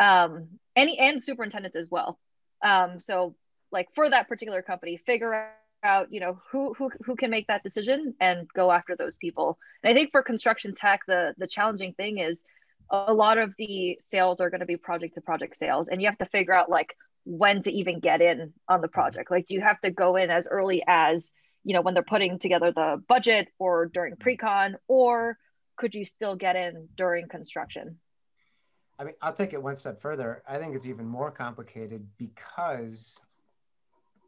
Um, 0.00 0.48
any 0.74 0.98
and 0.98 1.22
superintendents 1.22 1.76
as 1.76 1.88
well. 1.90 2.18
Um, 2.62 3.00
so 3.00 3.34
like 3.70 3.88
for 3.94 4.08
that 4.08 4.28
particular 4.28 4.62
company, 4.62 4.96
figure 4.96 5.50
out 5.82 6.12
you 6.12 6.20
know 6.20 6.40
who 6.50 6.74
who 6.74 6.90
who 7.04 7.16
can 7.16 7.30
make 7.30 7.46
that 7.48 7.62
decision 7.62 8.14
and 8.20 8.48
go 8.54 8.70
after 8.72 8.96
those 8.96 9.16
people. 9.16 9.58
And 9.82 9.90
I 9.90 9.94
think 9.94 10.10
for 10.12 10.22
construction 10.22 10.74
tech, 10.74 11.00
the 11.06 11.34
the 11.36 11.46
challenging 11.46 11.92
thing 11.92 12.18
is 12.18 12.42
a 12.90 13.12
lot 13.12 13.38
of 13.38 13.52
the 13.58 13.98
sales 14.00 14.40
are 14.40 14.50
going 14.50 14.60
to 14.60 14.66
be 14.66 14.76
project 14.76 15.14
to 15.14 15.20
project 15.20 15.56
sales, 15.56 15.88
and 15.88 16.00
you 16.00 16.08
have 16.08 16.18
to 16.18 16.26
figure 16.26 16.54
out 16.54 16.70
like 16.70 16.96
when 17.24 17.62
to 17.62 17.72
even 17.72 18.00
get 18.00 18.20
in 18.20 18.52
on 18.68 18.80
the 18.80 18.86
mm-hmm. 18.86 18.94
project. 18.94 19.30
Like, 19.30 19.46
do 19.46 19.54
you 19.54 19.60
have 19.60 19.80
to 19.80 19.90
go 19.90 20.16
in 20.16 20.30
as 20.30 20.46
early 20.48 20.82
as 20.86 21.30
you 21.64 21.74
know 21.74 21.80
when 21.82 21.94
they're 21.94 22.02
putting 22.02 22.38
together 22.38 22.72
the 22.72 23.02
budget 23.08 23.48
or 23.58 23.86
during 23.86 24.14
mm-hmm. 24.14 24.22
pre-con, 24.22 24.76
or 24.88 25.36
could 25.76 25.94
you 25.94 26.04
still 26.04 26.36
get 26.36 26.56
in 26.56 26.88
during 26.96 27.28
construction? 27.28 27.98
I 28.98 29.04
mean, 29.04 29.14
I'll 29.20 29.34
take 29.34 29.52
it 29.52 29.62
one 29.62 29.76
step 29.76 30.00
further. 30.00 30.42
I 30.48 30.58
think 30.58 30.74
it's 30.74 30.86
even 30.86 31.06
more 31.06 31.30
complicated 31.30 32.06
because 32.16 33.20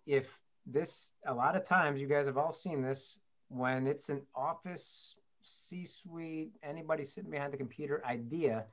if 0.06 0.28
this, 0.66 1.10
a 1.26 1.32
lot 1.32 1.56
of 1.56 1.64
times, 1.64 2.00
you 2.00 2.06
guys 2.06 2.26
have 2.26 2.36
all 2.36 2.52
seen 2.52 2.82
this, 2.82 3.18
when 3.48 3.86
it's 3.86 4.10
an 4.10 4.22
office, 4.34 5.14
C 5.48 5.86
suite, 5.86 6.52
anybody 6.62 7.04
sitting 7.04 7.30
behind 7.30 7.52
the 7.52 7.56
computer 7.56 8.02
idea, 8.06 8.64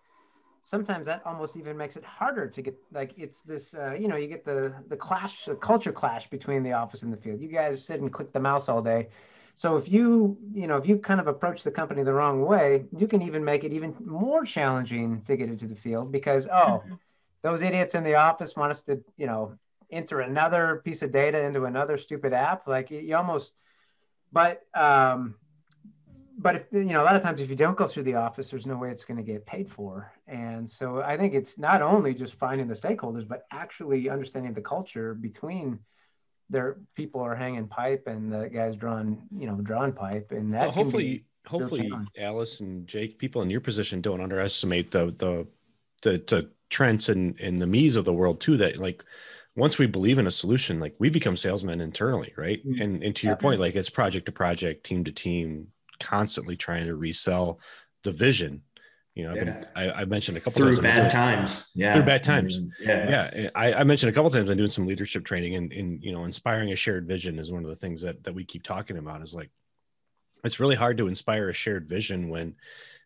sometimes 0.63 1.05
that 1.05 1.21
almost 1.25 1.57
even 1.57 1.77
makes 1.77 1.95
it 1.95 2.03
harder 2.03 2.47
to 2.47 2.61
get 2.61 2.75
like 2.91 3.13
it's 3.17 3.41
this 3.41 3.73
uh, 3.73 3.95
you 3.99 4.07
know 4.07 4.15
you 4.15 4.27
get 4.27 4.43
the 4.43 4.73
the 4.87 4.97
clash 4.97 5.45
the 5.45 5.55
culture 5.55 5.91
clash 5.91 6.29
between 6.29 6.63
the 6.63 6.73
office 6.73 7.03
and 7.03 7.13
the 7.13 7.17
field 7.17 7.39
you 7.39 7.47
guys 7.47 7.85
sit 7.85 8.01
and 8.01 8.11
click 8.11 8.33
the 8.33 8.39
mouse 8.39 8.67
all 8.67 8.81
day 8.81 9.07
so 9.55 9.77
if 9.77 9.89
you, 9.89 10.37
you 10.53 10.67
know, 10.67 10.75
if 10.75 10.85
you 10.85 10.97
kind 10.97 11.19
of 11.19 11.27
approach 11.27 11.63
the 11.63 11.71
company 11.71 12.03
the 12.03 12.13
wrong 12.13 12.45
way, 12.45 12.85
you 12.95 13.07
can 13.07 13.21
even 13.21 13.43
make 13.43 13.63
it 13.63 13.71
even 13.71 13.95
more 14.03 14.43
challenging 14.43 15.21
to 15.23 15.37
get 15.37 15.47
into 15.47 15.65
the 15.65 15.75
field 15.75 16.11
because 16.11 16.47
oh, 16.47 16.83
mm-hmm. 16.83 16.95
those 17.41 17.61
idiots 17.61 17.95
in 17.95 18.03
the 18.03 18.15
office 18.15 18.55
want 18.55 18.71
us 18.71 18.81
to, 18.83 19.01
you 19.17 19.27
know, 19.27 19.57
enter 19.89 20.19
another 20.19 20.81
piece 20.83 21.01
of 21.03 21.11
data 21.13 21.41
into 21.41 21.65
another 21.65 21.97
stupid 21.97 22.33
app. 22.33 22.67
Like 22.67 22.91
you 22.91 23.15
almost, 23.15 23.53
but 24.33 24.63
um, 24.73 25.35
but 26.37 26.55
if, 26.55 26.63
you 26.71 26.85
know, 26.85 27.01
a 27.01 27.05
lot 27.05 27.15
of 27.15 27.21
times 27.21 27.41
if 27.41 27.49
you 27.49 27.55
don't 27.55 27.77
go 27.77 27.87
through 27.87 28.03
the 28.03 28.15
office, 28.15 28.49
there's 28.49 28.65
no 28.65 28.77
way 28.77 28.91
it's 28.91 29.05
going 29.05 29.17
to 29.17 29.23
get 29.23 29.45
paid 29.45 29.69
for. 29.69 30.11
And 30.27 30.69
so 30.69 31.01
I 31.01 31.17
think 31.17 31.33
it's 31.33 31.57
not 31.57 31.81
only 31.81 32.13
just 32.13 32.35
finding 32.35 32.67
the 32.67 32.73
stakeholders, 32.73 33.27
but 33.27 33.45
actually 33.51 34.09
understanding 34.09 34.53
the 34.53 34.61
culture 34.61 35.13
between 35.13 35.79
their 36.49 36.77
people 36.95 37.21
are 37.21 37.35
hanging 37.35 37.67
pipe 37.67 38.03
and 38.07 38.31
the 38.31 38.49
guys 38.49 38.75
drawing 38.75 39.21
you 39.35 39.47
know 39.47 39.55
drawing 39.55 39.91
pipe 39.91 40.31
and 40.31 40.53
that 40.53 40.61
well, 40.61 40.71
hopefully 40.71 41.25
hopefully 41.47 41.91
alice 42.19 42.59
and 42.59 42.87
jake 42.87 43.17
people 43.17 43.41
in 43.41 43.49
your 43.49 43.61
position 43.61 44.01
don't 44.01 44.21
underestimate 44.21 44.91
the 44.91 45.07
the 45.17 45.47
the, 46.03 46.23
the 46.27 46.49
trends 46.69 47.09
and 47.09 47.39
and 47.39 47.61
the 47.61 47.67
me's 47.67 47.95
of 47.95 48.05
the 48.05 48.13
world 48.13 48.39
too 48.39 48.57
that 48.57 48.77
like 48.77 49.03
once 49.55 49.77
we 49.77 49.87
believe 49.87 50.19
in 50.19 50.27
a 50.27 50.31
solution 50.31 50.79
like 50.79 50.95
we 50.99 51.09
become 51.09 51.37
salesmen 51.37 51.81
internally 51.81 52.33
right 52.37 52.65
mm-hmm. 52.65 52.81
and 52.81 53.03
and 53.03 53.15
to 53.15 53.27
your 53.27 53.35
point 53.35 53.59
like 53.59 53.75
it's 53.75 53.89
project 53.89 54.25
to 54.25 54.31
project 54.31 54.85
team 54.85 55.03
to 55.03 55.11
team 55.11 55.67
constantly 55.99 56.55
trying 56.55 56.85
to 56.85 56.95
resell 56.95 57.59
the 58.03 58.11
vision 58.11 58.61
you 59.15 59.23
know, 59.23 59.33
yeah. 59.33 59.43
been, 59.45 59.67
I, 59.77 59.91
I, 59.91 60.05
mentioned 60.05 60.35
a 60.35 60.41
couple 60.41 60.57
through 60.57 60.81
bad 60.81 61.09
times. 61.09 61.71
Yeah. 61.73 61.93
Through 61.93 62.03
bad 62.03 62.21
times. 62.21 62.59
Mm-hmm. 62.59 62.89
yeah. 62.89 63.31
Yeah. 63.33 63.49
I, 63.55 63.73
I, 63.73 63.83
mentioned 63.85 64.09
a 64.09 64.13
couple 64.13 64.29
times 64.29 64.49
I'm 64.49 64.57
doing 64.57 64.69
some 64.69 64.85
leadership 64.85 65.23
training 65.23 65.55
and, 65.55 65.71
and, 65.71 66.03
you 66.03 66.11
know, 66.11 66.25
inspiring 66.25 66.73
a 66.73 66.75
shared 66.75 67.07
vision 67.07 67.39
is 67.39 67.49
one 67.49 67.63
of 67.63 67.69
the 67.69 67.77
things 67.77 68.01
that, 68.01 68.25
that 68.25 68.35
we 68.35 68.43
keep 68.43 68.63
talking 68.63 68.97
about 68.97 69.21
is 69.21 69.33
like, 69.33 69.49
it's 70.43 70.59
really 70.59 70.75
hard 70.75 70.97
to 70.97 71.07
inspire 71.07 71.49
a 71.49 71.53
shared 71.53 71.87
vision 71.87 72.27
when, 72.27 72.55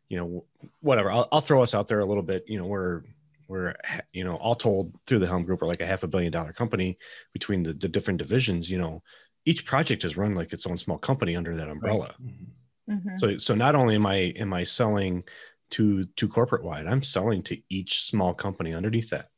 you 0.09 0.17
know, 0.17 0.45
whatever, 0.81 1.11
I'll, 1.11 1.27
I'll 1.31 1.41
throw 1.41 1.61
us 1.61 1.75
out 1.75 1.87
there 1.87 1.99
a 1.99 2.05
little 2.05 2.23
bit, 2.23 2.43
you 2.47 2.57
know, 2.57 2.65
we're, 2.65 3.03
we're, 3.47 3.75
you 4.11 4.23
know, 4.23 4.35
all 4.35 4.55
told 4.55 4.91
through 5.05 5.19
the 5.19 5.27
Helm 5.27 5.43
group, 5.43 5.61
we're 5.61 5.67
like 5.67 5.81
a 5.81 5.87
half 5.87 6.01
a 6.01 6.07
billion 6.07 6.31
dollar 6.31 6.53
company 6.53 6.97
between 7.33 7.61
the, 7.61 7.73
the 7.73 7.87
different 7.87 8.17
divisions, 8.17 8.67
you 8.67 8.79
know, 8.79 9.03
each 9.45 9.63
project 9.63 10.03
is 10.03 10.17
run 10.17 10.33
like 10.33 10.53
its 10.53 10.65
own 10.65 10.79
small 10.79 10.97
company 10.97 11.35
under 11.35 11.55
that 11.55 11.69
umbrella. 11.69 12.15
Right. 12.19 12.31
Mm-hmm. 12.31 12.45
Mm-hmm. 12.89 13.17
So, 13.17 13.37
so 13.37 13.55
not 13.55 13.75
only 13.75 13.95
am 13.95 14.05
I, 14.05 14.15
am 14.15 14.53
I 14.53 14.63
selling, 14.63 15.23
to 15.71 16.03
to 16.03 16.27
corporate 16.27 16.63
wide. 16.63 16.87
I'm 16.87 17.03
selling 17.03 17.43
to 17.43 17.57
each 17.69 18.05
small 18.05 18.33
company 18.33 18.73
underneath 18.73 19.09
that. 19.11 19.29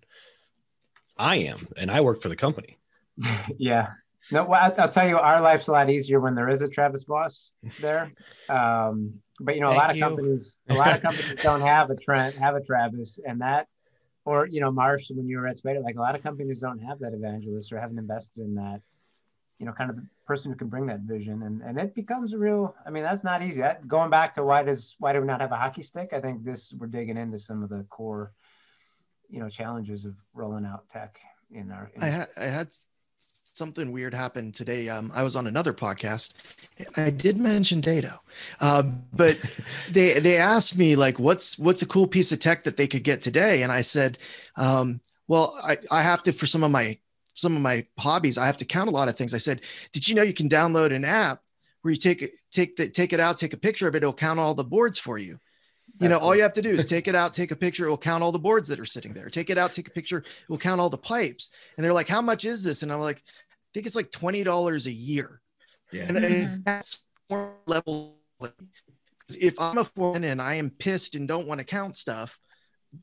I 1.18 1.38
am, 1.38 1.68
and 1.78 1.92
I 1.92 2.02
work 2.02 2.22
for 2.22 2.30
the 2.30 2.36
company. 2.36 2.78
yeah. 3.58 3.90
No, 4.32 4.46
well, 4.46 4.74
I'll 4.78 4.90
tell 4.90 5.08
you, 5.08 5.18
our 5.18 5.42
life's 5.42 5.68
a 5.68 5.72
lot 5.72 5.90
easier 5.90 6.20
when 6.20 6.36
there 6.36 6.50
is 6.50 6.62
a 6.62 6.70
Travis 6.70 7.04
Boss 7.04 7.54
there. 7.82 8.12
Um, 8.48 9.16
but 9.40 9.56
you 9.56 9.62
know, 9.62 9.72
a 9.72 9.76
lot 9.76 9.90
of 9.90 9.98
you. 9.98 10.04
companies, 10.04 10.60
a 10.70 10.76
lot 10.76 10.96
of 10.96 11.02
companies 11.02 11.36
don't 11.44 11.62
have 11.62 11.90
a 11.90 11.96
Trent, 11.96 12.36
have 12.36 12.56
a 12.56 12.62
Travis, 12.62 13.20
and 13.26 13.42
that, 13.42 13.68
or 14.24 14.48
you 14.48 14.62
know, 14.62 14.72
Marsh, 14.72 15.10
when 15.10 15.28
you 15.28 15.40
were 15.40 15.48
at 15.48 15.58
Spader, 15.58 15.84
like 15.84 15.96
a 15.96 16.00
lot 16.00 16.16
of 16.16 16.24
companies 16.24 16.60
don't 16.60 16.80
have 16.80 17.00
that 17.00 17.14
evangelist 17.14 17.74
or 17.74 17.80
haven't 17.80 17.98
invested 17.98 18.42
in 18.42 18.56
that 18.56 18.82
you 19.62 19.68
know, 19.68 19.74
kind 19.74 19.92
of 19.92 19.96
the 19.96 20.08
person 20.26 20.52
who 20.52 20.58
can 20.58 20.70
bring 20.70 20.88
that 20.88 21.02
vision. 21.02 21.44
And 21.44 21.62
and 21.62 21.80
it 21.80 21.94
becomes 21.94 22.34
a 22.34 22.38
real, 22.40 22.76
I 22.84 22.90
mean, 22.90 23.04
that's 23.04 23.24
not 23.24 23.44
easy. 23.44 23.62
That, 23.62 23.88
going 23.88 24.10
back 24.10 24.34
to 24.34 24.44
why 24.44 24.64
does 24.64 24.96
why 24.98 25.14
do 25.14 25.22
we 25.22 25.28
not 25.28 25.40
have 25.40 25.52
a 25.52 25.56
hockey 25.56 25.84
stick? 25.84 26.14
I 26.14 26.20
think 26.20 26.44
this 26.44 26.74
we're 26.80 26.88
digging 26.88 27.16
into 27.16 27.38
some 27.38 27.62
of 27.62 27.70
the 27.70 27.86
core, 27.92 28.32
you 29.30 29.40
know, 29.40 29.50
challenges 29.50 30.04
of 30.04 30.16
rolling 30.34 30.66
out 30.66 30.90
tech 30.90 31.20
in 31.52 31.72
our. 31.72 31.92
In 31.94 32.02
I, 32.02 32.08
had 32.08 32.28
I 32.38 32.46
had 32.46 32.70
something 33.20 33.92
weird 33.92 34.16
happen 34.16 34.52
today. 34.52 34.90
Um, 34.90 35.12
I 35.14 35.22
was 35.22 35.36
on 35.36 35.46
another 35.46 35.74
podcast. 35.74 36.30
I 36.98 37.12
did 37.12 37.38
mention 37.38 37.82
Dado, 37.82 38.20
um, 38.62 39.04
but 39.14 39.38
they 39.92 40.20
they 40.20 40.38
asked 40.38 40.76
me 40.76 40.96
like, 40.96 41.20
what's 41.20 41.60
what's 41.60 41.84
a 41.84 41.88
cool 41.88 42.08
piece 42.08 42.32
of 42.32 42.40
tech 42.40 42.64
that 42.64 42.78
they 42.78 42.88
could 42.88 43.04
get 43.04 43.22
today, 43.22 43.62
and 43.62 43.72
I 43.72 43.82
said, 43.82 44.18
um, 44.56 45.02
well, 45.28 45.54
I, 45.64 45.78
I 45.92 46.02
have 46.02 46.24
to 46.24 46.34
for 46.34 46.48
some 46.48 46.64
of 46.64 46.72
my 46.72 46.98
some 47.42 47.56
of 47.56 47.62
my 47.62 47.86
hobbies, 48.00 48.38
I 48.38 48.46
have 48.46 48.58
to 48.58 48.66
count 48.66 48.90
a 48.90 48.94
lot 48.94 49.10
of 49.10 49.18
things. 49.18 49.34
I 49.34 49.40
said, 49.40 49.62
did 49.92 50.08
you 50.08 50.16
know 50.16 50.22
you 50.22 50.34
can 50.34 50.48
download 50.48 50.96
an 50.96 51.04
app 51.04 51.42
where 51.82 51.92
you 51.92 51.98
take 51.98 52.22
it, 52.22 52.32
take 52.52 52.76
the, 52.76 52.88
take 52.88 53.12
it 53.12 53.20
out, 53.20 53.38
take 53.38 53.54
a 53.54 53.58
picture 53.58 53.88
of 53.88 53.96
it. 53.96 54.04
It'll 54.04 54.14
count 54.14 54.40
all 54.40 54.54
the 54.54 54.64
boards 54.64 55.00
for 55.00 55.18
you. 55.18 55.40
You 56.00 56.10
know, 56.10 56.18
all 56.18 56.36
you 56.36 56.42
have 56.42 56.54
to 56.54 56.62
do 56.62 56.70
is 56.70 56.86
take 56.86 57.08
it 57.08 57.16
out, 57.16 57.34
take 57.34 57.52
a 57.52 57.56
picture. 57.56 57.86
It 57.86 57.90
will 57.90 57.98
count 57.98 58.24
all 58.24 58.32
the 58.32 58.40
boards 58.40 58.68
that 58.70 58.80
are 58.80 58.86
sitting 58.86 59.14
there. 59.14 59.30
Take 59.30 59.50
it 59.50 59.58
out, 59.58 59.74
take 59.74 59.88
a 59.88 59.92
picture. 59.92 60.20
It 60.20 60.50
will 60.50 60.58
count 60.58 60.82
all 60.82 60.90
the 60.90 60.98
pipes. 60.98 61.52
And 61.78 61.84
they're 61.84 61.94
like, 61.94 62.08
how 62.08 62.22
much 62.22 62.46
is 62.46 62.64
this? 62.64 62.82
And 62.82 62.92
I'm 62.92 63.00
like, 63.00 63.18
I 63.18 63.70
think 63.74 63.86
it's 63.86 63.96
like 63.96 64.10
$20 64.10 64.86
a 64.86 64.92
year. 64.92 65.42
Yeah. 65.92 66.06
And, 66.08 66.18
and 66.18 66.26
mm-hmm. 66.26 66.62
that's 66.66 67.04
more 67.30 67.54
level. 67.68 68.18
If 69.30 69.60
I'm 69.60 69.78
a 69.78 69.86
foreman 69.86 70.24
and 70.24 70.42
I 70.42 70.56
am 70.56 70.72
pissed 70.72 71.16
and 71.16 71.28
don't 71.28 71.48
want 71.48 71.60
to 71.60 71.66
count 71.66 71.98
stuff, 71.98 72.40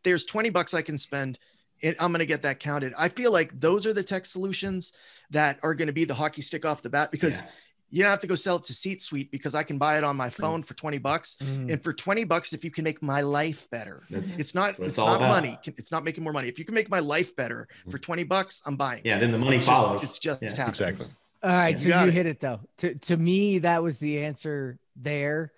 there's 0.03 0.25
20 0.25 0.51
bucks 0.51 0.75
I 0.75 0.83
can 0.83 0.99
spend 0.99 1.39
it, 1.81 1.97
I'm 2.01 2.11
going 2.11 2.21
to 2.21 2.27
get 2.27 2.43
that 2.43 2.61
counted. 2.61 2.93
I 2.99 3.09
feel 3.09 3.33
like 3.33 3.59
those 3.59 3.87
are 3.87 3.93
the 3.93 4.03
tech 4.03 4.27
solutions 4.27 4.93
that 5.31 5.59
are 5.63 5.75
going 5.75 5.87
to 5.87 5.93
be 5.93 6.05
the 6.05 6.15
hockey 6.15 6.43
stick 6.43 6.65
off 6.65 6.83
the 6.83 6.91
bat 6.91 7.11
because 7.11 7.43
yeah. 7.43 7.49
you 7.91 8.03
don't 8.03 8.11
have 8.11 8.21
to 8.21 8.27
go 8.27 8.35
sell 8.35 8.57
it 8.57 8.65
to 8.65 8.75
C 8.75 8.99
suite 8.99 9.31
because 9.31 9.55
I 9.55 9.63
can 9.63 9.79
buy 9.79 9.99
it 9.99 10.05
on 10.05 10.17
my 10.17 10.31
phone 10.31 10.63
for 10.63 10.75
20 10.75 10.99
bucks. 10.99 11.37
Mm. 11.43 11.73
And 11.73 11.85
for 11.85 11.93
20 11.93 12.25
bucks, 12.25 12.53
if 12.53 12.65
you 12.65 12.71
can 12.71 12.85
make 12.85 13.03
my 13.03 13.21
life 13.21 13.71
better, 13.71 14.03
that's, 14.11 14.39
it's 14.39 14.55
not, 14.55 14.79
it's 14.79 14.97
not 14.97 15.17
about. 15.17 15.29
money. 15.29 15.59
It's 15.65 15.93
not 15.93 16.05
making 16.05 16.25
more 16.25 16.33
money. 16.33 16.49
If 16.49 16.59
you 16.59 16.65
can 16.65 16.75
make 16.75 16.91
my 16.91 17.01
life 17.01 17.35
better 17.37 17.69
mm. 17.87 17.91
for 17.91 17.99
20 17.99 18.25
bucks, 18.25 18.63
I'm 18.67 18.77
buying. 18.77 19.03
Yeah. 19.05 19.19
Then 19.19 19.33
the 19.33 19.39
money 19.39 19.57
it's 19.57 19.67
follows. 19.67 20.01
Just, 20.01 20.05
it's 20.05 20.19
just 20.19 20.43
yeah, 20.43 20.49
happening. 20.49 20.89
Exactly. 20.91 21.07
All 21.43 21.51
right. 21.51 21.71
Yeah. 21.71 21.79
So 21.79 22.01
you, 22.01 22.07
you 22.07 22.11
hit 22.13 22.27
it 22.27 22.41
though. 22.41 22.61
To, 22.79 22.95
to 22.95 23.17
me, 23.17 23.59
that 23.59 23.83
was 23.83 23.99
the 23.99 24.25
answer 24.25 24.79
there. 24.97 25.53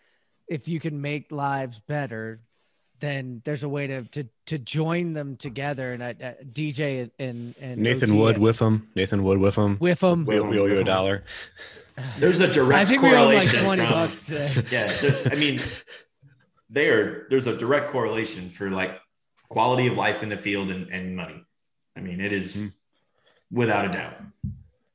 If 0.46 0.66
you 0.66 0.80
can 0.80 1.00
make 1.00 1.30
lives 1.30 1.80
better, 1.80 2.40
then 3.00 3.42
there's 3.44 3.62
a 3.62 3.68
way 3.68 3.86
to 3.86 4.02
to 4.02 4.24
to 4.46 4.58
join 4.58 5.12
them 5.14 5.36
together. 5.36 5.92
And 5.92 6.04
I, 6.04 6.10
uh, 6.10 6.32
DJ 6.44 7.10
and 7.18 7.54
and 7.60 7.78
Nathan 7.78 8.10
OT 8.10 8.18
Wood 8.18 8.38
with 8.38 8.58
them. 8.58 8.88
Nathan 8.94 9.24
Wood 9.24 9.38
with 9.38 9.56
them. 9.56 9.78
With 9.80 10.00
them. 10.00 10.24
We 10.24 10.38
owe 10.38 10.66
you 10.66 10.78
a 10.78 10.84
dollar. 10.84 11.24
There's 12.18 12.40
a 12.40 12.52
direct. 12.52 12.80
I 12.80 12.84
think 12.84 13.02
we 13.02 13.14
owe 13.14 13.26
like 13.26 13.48
twenty 13.48 13.82
from, 13.82 13.92
bucks 13.92 14.22
today. 14.22 14.54
Yeah, 14.70 14.92
I 15.30 15.34
mean, 15.34 15.60
there 16.68 17.26
there's 17.28 17.46
a 17.46 17.56
direct 17.56 17.90
correlation 17.90 18.48
for 18.48 18.70
like 18.70 18.98
quality 19.48 19.86
of 19.86 19.96
life 19.96 20.22
in 20.22 20.28
the 20.28 20.38
field 20.38 20.70
and, 20.70 20.88
and 20.90 21.16
money. 21.16 21.44
I 21.96 22.00
mean, 22.00 22.20
it 22.20 22.32
is, 22.32 22.56
mm-hmm. 22.56 22.68
without 23.50 23.86
a 23.86 23.88
doubt. 23.88 24.14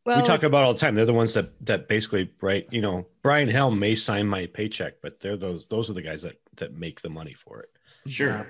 Well, 0.06 0.22
we 0.22 0.28
talk 0.28 0.44
about 0.44 0.64
all 0.64 0.74
the 0.74 0.80
time. 0.80 0.96
They're 0.96 1.06
the 1.06 1.14
ones 1.14 1.34
that 1.34 1.52
that 1.66 1.88
basically, 1.88 2.32
right? 2.42 2.68
You 2.72 2.82
know, 2.82 3.08
Brian 3.24 3.50
Helm 3.50 3.80
may 3.80 3.96
sign 3.96 4.28
my 4.28 4.46
paycheck, 4.46 5.02
but 5.02 5.20
they're 5.20 5.38
those 5.38 5.66
those 5.66 5.90
are 5.90 5.94
the 5.94 6.02
guys 6.02 6.22
that 6.22 6.40
that 6.58 6.74
make 6.74 7.02
the 7.02 7.10
money 7.10 7.34
for 7.34 7.60
it. 7.60 7.75
Sure. 8.08 8.48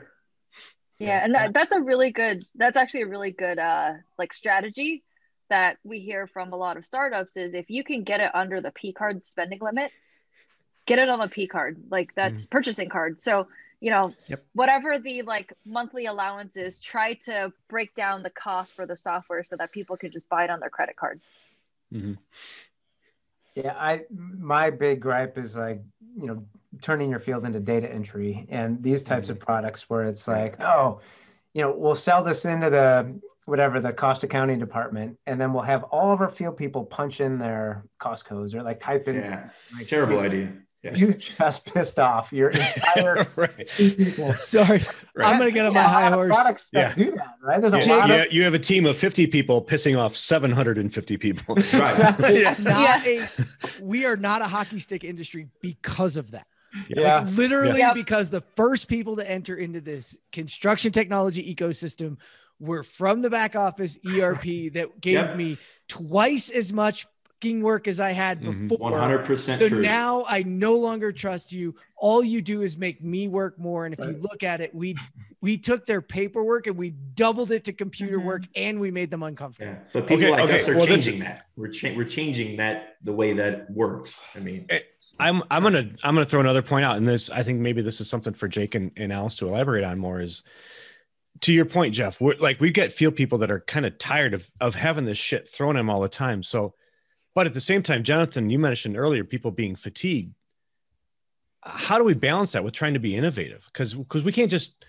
Yeah, 1.00 1.24
and 1.24 1.36
that, 1.36 1.54
that's 1.54 1.74
a 1.74 1.82
really 1.82 2.12
good. 2.12 2.44
That's 2.56 2.78
actually 2.78 3.04
a 3.04 3.08
really 3.08 3.32
good 3.32 3.60
uh 3.60 3.94
like 4.18 4.32
strategy 4.32 5.04
that 5.50 5.78
we 5.84 6.00
hear 6.00 6.28
from 6.28 6.54
a 6.54 6.56
lot 6.56 6.78
of 6.78 6.86
startups 6.86 7.38
is 7.38 7.54
if 7.54 7.70
you 7.70 7.84
can 7.84 8.04
get 8.04 8.20
it 8.20 8.32
under 8.34 8.62
the 8.62 8.72
P 8.72 8.94
card 8.94 9.26
spending 9.26 9.60
limit, 9.62 9.92
get 10.86 11.00
it 11.00 11.10
on 11.10 11.22
a 11.22 11.28
P 11.28 11.48
card, 11.48 11.78
like 11.92 12.16
that's 12.16 12.46
mm. 12.46 12.50
purchasing 12.50 12.90
card. 12.90 13.22
So 13.22 13.48
you 13.82 13.92
know 13.92 14.14
yep. 14.28 14.46
whatever 14.54 14.98
the 15.00 15.24
like 15.24 15.54
monthly 15.66 16.06
allowance 16.06 16.56
is, 16.56 16.80
try 16.80 17.16
to 17.26 17.52
break 17.70 17.94
down 17.94 18.24
the 18.24 18.30
cost 18.30 18.74
for 18.74 18.86
the 18.86 18.96
software 18.96 19.44
so 19.44 19.58
that 19.58 19.74
people 19.74 19.98
can 19.98 20.12
just 20.12 20.30
buy 20.30 20.46
it 20.46 20.50
on 20.50 20.62
their 20.62 20.70
credit 20.70 20.96
cards. 20.96 21.28
Mm-hmm. 21.94 22.14
Yeah, 23.56 23.74
I 23.78 24.04
my 24.12 24.70
big 24.70 25.00
gripe 25.00 25.38
is 25.38 25.56
like 25.56 25.82
you 26.20 26.28
know 26.28 26.46
turning 26.82 27.10
your 27.10 27.20
field 27.20 27.46
into 27.46 27.60
data 27.60 27.92
entry 27.92 28.46
and 28.50 28.84
these 28.84 29.02
types 29.04 29.30
of 29.30 29.38
Mhm. 29.40 29.46
products 29.46 29.90
where 29.90 30.04
it's 30.04 30.28
like, 30.28 30.62
oh, 30.62 31.00
you 31.54 31.62
know, 31.62 31.72
we'll 31.74 31.96
sell 31.96 32.22
this 32.22 32.44
into 32.44 32.70
the 32.70 33.18
whatever 33.46 33.80
the 33.80 33.94
cost 33.94 34.24
accounting 34.24 34.60
department, 34.60 35.18
and 35.26 35.40
then 35.40 35.54
we'll 35.54 35.64
have 35.64 35.84
all 35.86 36.12
of 36.12 36.20
our 36.20 36.28
field 36.28 36.58
people 36.58 36.84
punch 36.84 37.22
in 37.22 37.38
their 37.40 37.86
cost 37.98 38.26
codes 38.26 38.54
or 38.54 38.62
like 38.62 38.80
type 38.80 39.08
in. 39.08 39.16
Yeah. 39.16 39.50
like, 39.74 39.88
Terrible 39.88 40.20
idea. 40.20 40.52
Yeah. 40.86 40.96
You 40.96 41.14
just 41.14 41.66
pissed 41.66 41.98
off 42.00 42.32
your 42.32 42.50
entire 42.52 43.26
right. 43.36 43.68
people. 43.68 44.34
Sorry, 44.40 44.84
Right. 45.16 45.28
I'm 45.34 45.40
gonna 45.40 45.50
get 45.52 45.66
on 45.66 45.74
my 45.74 45.82
high 45.82 46.12
horse. 46.12 46.30
Products 46.30 46.70
that 46.74 46.96
do 46.96 47.10
that, 47.12 47.36
right? 47.42 47.60
There's 47.60 47.74
a 47.74 47.80
Yeah, 47.80 47.96
lot 47.96 48.10
you, 48.10 48.16
of 48.24 48.34
you 48.34 48.44
have 48.44 48.54
a 48.54 48.60
team 48.60 48.86
of 48.86 48.96
50 48.96 49.28
people 49.28 49.64
pissing 49.64 49.98
off 49.98 50.16
750 50.16 51.18
people. 51.18 51.56
Right. 51.74 52.16
yeah. 52.32 52.56
Not 52.60 53.06
a, 53.08 53.26
we 53.82 54.06
are 54.06 54.16
not 54.18 54.42
a 54.42 54.46
hockey 54.46 54.80
stick 54.80 55.04
industry 55.04 55.48
because 55.62 56.18
of 56.18 56.32
that. 56.32 56.46
yeah. 56.88 57.20
Like, 57.22 57.36
literally 57.36 57.80
Yep. 57.80 57.96
because 57.96 58.30
the 58.30 58.42
first 58.56 58.88
people 58.88 59.16
to 59.16 59.28
enter 59.30 59.56
into 59.56 59.82
this 59.82 60.18
construction 60.32 60.92
technology 60.92 61.56
ecosystem 61.56 62.18
were 62.60 62.84
from 62.84 63.22
the 63.22 63.30
back 63.30 63.56
office 63.56 63.98
ERP 64.06 64.70
that 64.74 65.02
gave 65.02 65.16
Yep. 65.16 65.36
me 65.38 65.58
twice 65.88 66.50
as 66.50 66.72
much 66.72 67.08
fucking 67.46 67.62
work 67.62 67.88
as 67.88 68.00
I 68.00 68.12
had 68.12 68.42
Mhm. 68.42 68.68
before. 68.70 68.92
100% 68.92 69.62
So 69.62 69.70
true. 69.70 69.82
now 69.82 70.26
I 70.28 70.44
no 70.44 70.76
longer 70.76 71.12
trust 71.12 71.54
you. 71.54 71.76
All 71.96 72.24
you 72.24 72.42
do 72.42 72.62
is 72.62 72.78
make 72.78 73.04
me 73.04 73.28
work 73.28 73.58
more. 73.60 73.86
And 73.86 73.94
if 73.94 74.00
you 74.00 74.14
look 74.20 74.44
at 74.44 74.62
it, 74.62 74.74
we 74.74 74.96
we 75.42 75.58
took 75.60 75.86
their 75.86 76.02
paperwork 76.02 76.66
and 76.66 76.76
we 76.76 76.90
doubled 77.14 77.52
it 77.52 77.66
to 77.66 77.74
computer 77.74 78.18
Mhm. 78.18 78.24
work 78.24 78.44
and 78.56 78.80
we 78.80 78.90
made 78.90 79.12
them 79.12 79.22
uncomfortable. 79.22 79.74
yeah. 79.74 79.80
But 79.94 80.08
people 80.08 80.24
Okay, 80.24 80.32
like 80.32 80.42
okay, 80.46 80.56
us 80.56 80.68
are 80.68 80.76
well, 80.76 80.88
changing 80.88 81.20
that. 81.20 81.46
We're, 81.56 81.68
cha- 81.68 81.94
we're 81.96 82.06
changing 82.06 82.56
that 82.58 82.96
the 83.04 83.14
way 83.14 83.34
that 83.34 83.70
works. 83.70 84.20
I 84.34 84.40
mean, 84.40 84.66
I'm 85.20 85.44
I'm 85.52 85.62
gonna 85.62 85.92
I'm 86.04 86.16
gonna 86.16 86.26
throw 86.26 86.40
another 86.40 86.64
point 86.64 86.84
out, 86.84 86.98
and 86.98 87.08
this 87.08 87.30
I 87.30 87.44
think 87.44 87.60
maybe 87.60 87.84
this 87.84 88.02
is 88.02 88.10
something 88.10 88.34
for 88.34 88.48
Jake 88.48 88.74
and, 88.74 88.92
and 88.98 89.14
Alice 89.14 89.36
to 89.38 89.48
elaborate 89.48 89.84
on 89.84 90.00
more. 90.00 90.20
Is 90.20 90.42
to 91.42 91.54
your 91.54 91.66
point, 91.66 91.94
Jeff. 91.94 92.20
We're 92.20 92.36
like 92.40 92.60
we 92.60 92.72
get 92.72 92.92
field 92.92 93.16
people 93.16 93.38
that 93.40 93.52
are 93.52 93.60
kind 93.62 93.86
of 93.86 93.98
tired 94.00 94.34
of 94.34 94.50
of 94.60 94.74
having 94.74 95.06
this 95.06 95.18
shit 95.20 95.48
thrown 95.48 95.76
at 95.76 95.80
them 95.82 95.92
all 95.92 96.02
the 96.02 96.10
time. 96.10 96.42
So, 96.42 96.74
but 97.36 97.46
at 97.46 97.54
the 97.54 97.62
same 97.62 97.84
time, 97.84 98.04
Jonathan, 98.04 98.50
you 98.50 98.58
mentioned 98.58 98.98
earlier 98.98 99.24
people 99.24 99.52
being 99.52 99.76
fatigued. 99.76 100.34
How 101.62 101.98
do 101.98 102.04
we 102.04 102.14
balance 102.14 102.54
that 102.54 102.64
with 102.64 102.74
trying 102.74 102.94
to 102.94 103.00
be 103.00 103.16
innovative? 103.16 103.64
Because 103.72 103.94
because 103.94 104.24
we 104.24 104.32
can't 104.32 104.50
just 104.50 104.84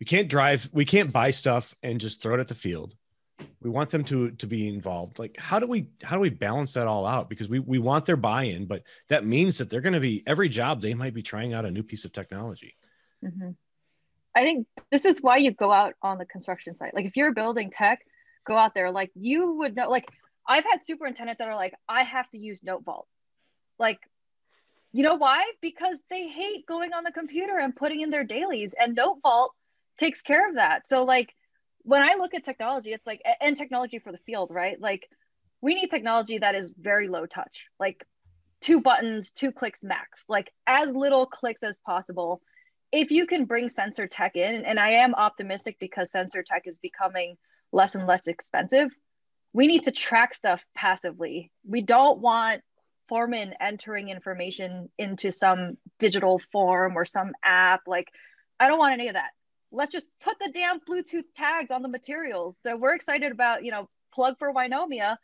we 0.00 0.06
can't 0.06 0.28
drive 0.28 0.68
we 0.72 0.84
can't 0.84 1.12
buy 1.12 1.30
stuff 1.30 1.74
and 1.82 2.00
just 2.00 2.22
throw 2.22 2.34
it 2.34 2.40
at 2.40 2.48
the 2.48 2.54
field 2.54 2.94
we 3.60 3.68
want 3.68 3.90
them 3.90 4.02
to 4.04 4.30
to 4.32 4.46
be 4.46 4.68
involved 4.68 5.18
like 5.18 5.34
how 5.38 5.58
do 5.58 5.66
we 5.66 5.88
how 6.02 6.16
do 6.16 6.20
we 6.20 6.30
balance 6.30 6.72
that 6.72 6.86
all 6.86 7.04
out 7.06 7.28
because 7.28 7.48
we 7.48 7.58
we 7.58 7.78
want 7.78 8.06
their 8.06 8.16
buy-in 8.16 8.64
but 8.66 8.82
that 9.08 9.26
means 9.26 9.58
that 9.58 9.68
they're 9.68 9.82
going 9.82 9.92
to 9.92 10.00
be 10.00 10.22
every 10.26 10.48
job 10.48 10.80
they 10.80 10.94
might 10.94 11.12
be 11.12 11.22
trying 11.22 11.52
out 11.52 11.66
a 11.66 11.70
new 11.70 11.82
piece 11.82 12.04
of 12.04 12.12
technology 12.12 12.74
Mhm. 13.24 13.56
I 14.34 14.42
think 14.42 14.66
this 14.92 15.06
is 15.06 15.22
why 15.22 15.38
you 15.38 15.50
go 15.50 15.72
out 15.72 15.94
on 16.02 16.18
the 16.18 16.26
construction 16.26 16.74
site. 16.74 16.94
Like 16.94 17.06
if 17.06 17.16
you're 17.16 17.32
building 17.32 17.70
tech, 17.70 18.06
go 18.46 18.56
out 18.56 18.74
there. 18.74 18.90
Like 18.90 19.10
you 19.14 19.52
would 19.52 19.74
know. 19.74 19.88
Like 19.88 20.06
I've 20.48 20.64
had 20.64 20.84
superintendents 20.84 21.38
that 21.38 21.48
are 21.48 21.56
like, 21.56 21.74
I 21.88 22.02
have 22.02 22.28
to 22.30 22.38
use 22.38 22.60
NoteVault. 22.60 23.04
Like, 23.78 23.98
you 24.92 25.02
know 25.02 25.16
why? 25.16 25.44
Because 25.60 26.00
they 26.08 26.28
hate 26.28 26.66
going 26.66 26.92
on 26.92 27.04
the 27.04 27.12
computer 27.12 27.58
and 27.58 27.74
putting 27.74 28.00
in 28.00 28.10
their 28.10 28.24
dailies, 28.24 28.74
and 28.78 28.96
NoteVault 28.96 29.48
takes 29.98 30.22
care 30.22 30.48
of 30.48 30.56
that. 30.56 30.86
So 30.86 31.04
like 31.04 31.34
when 31.82 32.02
I 32.02 32.14
look 32.14 32.34
at 32.34 32.44
technology, 32.44 32.92
it's 32.92 33.06
like 33.06 33.22
and 33.40 33.56
technology 33.56 33.98
for 33.98 34.12
the 34.12 34.18
field, 34.18 34.50
right? 34.50 34.80
Like 34.80 35.08
we 35.60 35.74
need 35.74 35.90
technology 35.90 36.38
that 36.38 36.54
is 36.54 36.72
very 36.78 37.08
low 37.08 37.26
touch, 37.26 37.66
like 37.78 38.04
two 38.60 38.80
buttons, 38.80 39.30
two 39.30 39.52
clicks 39.52 39.82
max, 39.82 40.24
like 40.28 40.50
as 40.66 40.94
little 40.94 41.26
clicks 41.26 41.62
as 41.62 41.78
possible 41.84 42.40
if 42.92 43.10
you 43.10 43.26
can 43.26 43.44
bring 43.44 43.68
sensor 43.68 44.06
tech 44.06 44.36
in, 44.36 44.64
and 44.64 44.78
I 44.78 44.90
am 44.90 45.14
optimistic 45.14 45.76
because 45.80 46.10
sensor 46.10 46.42
tech 46.42 46.62
is 46.66 46.78
becoming 46.78 47.36
less 47.72 47.94
and 47.94 48.06
less 48.06 48.26
expensive, 48.26 48.90
we 49.56 49.68
need 49.68 49.84
to 49.84 49.90
track 49.90 50.34
stuff 50.34 50.62
passively. 50.74 51.50
We 51.66 51.80
don't 51.80 52.18
want 52.18 52.60
foremen 53.08 53.54
entering 53.58 54.10
information 54.10 54.90
into 54.98 55.32
some 55.32 55.78
digital 55.98 56.38
form 56.52 56.94
or 56.94 57.06
some 57.06 57.32
app. 57.42 57.80
Like, 57.86 58.08
I 58.60 58.68
don't 58.68 58.78
want 58.78 58.92
any 58.92 59.08
of 59.08 59.14
that. 59.14 59.30
Let's 59.72 59.92
just 59.92 60.08
put 60.22 60.38
the 60.38 60.50
damn 60.52 60.80
Bluetooth 60.80 61.24
tags 61.34 61.70
on 61.70 61.80
the 61.80 61.88
materials. 61.88 62.58
So 62.60 62.76
we're 62.76 62.94
excited 62.94 63.32
about, 63.32 63.64
you 63.64 63.70
know, 63.70 63.88
plug 64.12 64.34
for 64.38 64.52
Wynomia. 64.52 65.16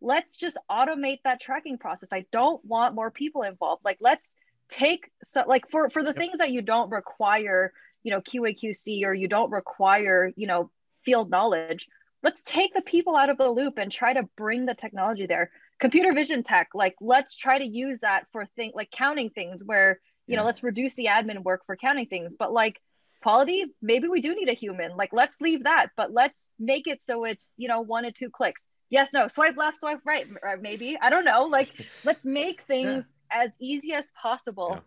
Let's 0.00 0.36
just 0.36 0.56
automate 0.70 1.18
that 1.24 1.40
tracking 1.40 1.76
process. 1.76 2.10
I 2.12 2.26
don't 2.30 2.64
want 2.64 2.94
more 2.94 3.10
people 3.10 3.42
involved. 3.42 3.84
Like, 3.84 3.98
let's 4.00 4.32
take 4.68 5.10
so 5.24 5.42
like 5.48 5.68
for 5.68 5.90
for 5.90 6.04
the 6.04 6.12
things 6.12 6.38
that 6.38 6.52
you 6.52 6.62
don't 6.62 6.90
require 6.90 7.72
you 8.04 8.12
know 8.12 8.20
qaqc 8.20 9.04
or 9.04 9.12
you 9.12 9.26
don't 9.26 9.50
require 9.50 10.30
you 10.36 10.46
know 10.46 10.70
field 11.04 11.28
knowledge 11.28 11.88
let's 12.22 12.42
take 12.42 12.74
the 12.74 12.82
people 12.82 13.16
out 13.16 13.30
of 13.30 13.38
the 13.38 13.48
loop 13.48 13.78
and 13.78 13.90
try 13.90 14.12
to 14.12 14.22
bring 14.36 14.66
the 14.66 14.74
technology 14.74 15.26
there. 15.26 15.50
Computer 15.80 16.12
vision 16.12 16.42
tech 16.42 16.68
like 16.74 16.94
let's 17.00 17.34
try 17.34 17.58
to 17.58 17.64
use 17.64 18.00
that 18.00 18.26
for 18.32 18.44
thing 18.56 18.72
like 18.74 18.90
counting 18.90 19.30
things 19.30 19.64
where 19.64 19.98
you 20.26 20.36
know 20.36 20.44
let's 20.44 20.62
reduce 20.62 20.94
the 20.94 21.06
admin 21.06 21.42
work 21.42 21.62
for 21.66 21.76
counting 21.76 22.06
things. 22.06 22.32
But 22.38 22.52
like 22.52 22.80
quality 23.22 23.64
maybe 23.82 24.08
we 24.08 24.20
do 24.20 24.34
need 24.34 24.48
a 24.48 24.52
human. 24.54 24.96
Like 24.96 25.10
let's 25.12 25.40
leave 25.40 25.64
that 25.64 25.88
but 25.96 26.12
let's 26.12 26.52
make 26.58 26.86
it 26.86 27.00
so 27.00 27.24
it's 27.24 27.54
you 27.56 27.68
know 27.68 27.80
one 27.80 28.04
or 28.04 28.10
two 28.10 28.30
clicks. 28.30 28.68
Yes 28.90 29.12
no 29.12 29.26
swipe 29.28 29.56
left 29.56 29.78
swipe 29.80 30.00
right 30.04 30.26
uh, 30.46 30.56
maybe. 30.60 30.98
I 31.00 31.08
don't 31.10 31.24
know. 31.24 31.44
Like 31.44 31.70
let's 32.04 32.24
make 32.24 32.62
things 32.66 33.04
as 33.30 33.56
easy 33.60 33.92
as 33.94 34.10
possible 34.20 34.72
Yeah. 34.74 34.80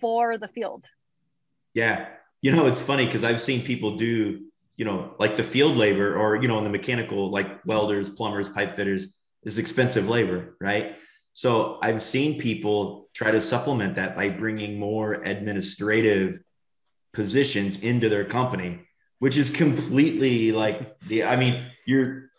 for 0.00 0.38
the 0.38 0.48
field. 0.48 0.84
Yeah. 1.74 2.08
You 2.40 2.50
know, 2.52 2.66
it's 2.66 2.80
funny 2.82 3.06
because 3.06 3.22
I've 3.22 3.40
seen 3.40 3.62
people 3.62 3.96
do, 3.96 4.46
you 4.82 4.88
know, 4.88 5.14
like 5.20 5.36
the 5.36 5.44
field 5.44 5.76
labor 5.76 6.16
or, 6.16 6.34
you 6.34 6.48
know, 6.48 6.58
in 6.58 6.64
the 6.64 6.70
mechanical, 6.70 7.30
like 7.30 7.64
welders, 7.64 8.08
plumbers, 8.08 8.48
pipe 8.48 8.74
fitters 8.74 9.16
is 9.44 9.56
expensive 9.56 10.08
labor, 10.08 10.56
right? 10.60 10.96
So 11.34 11.78
I've 11.80 12.02
seen 12.02 12.40
people 12.40 13.08
try 13.14 13.30
to 13.30 13.40
supplement 13.40 13.94
that 13.94 14.16
by 14.16 14.28
bringing 14.28 14.80
more 14.80 15.12
administrative 15.12 16.40
positions 17.12 17.78
into 17.78 18.08
their 18.08 18.24
company, 18.24 18.80
which 19.20 19.38
is 19.38 19.52
completely 19.52 20.50
like 20.50 20.98
the, 21.02 21.22
I 21.22 21.36
mean, 21.36 21.64
you're, 21.86 22.30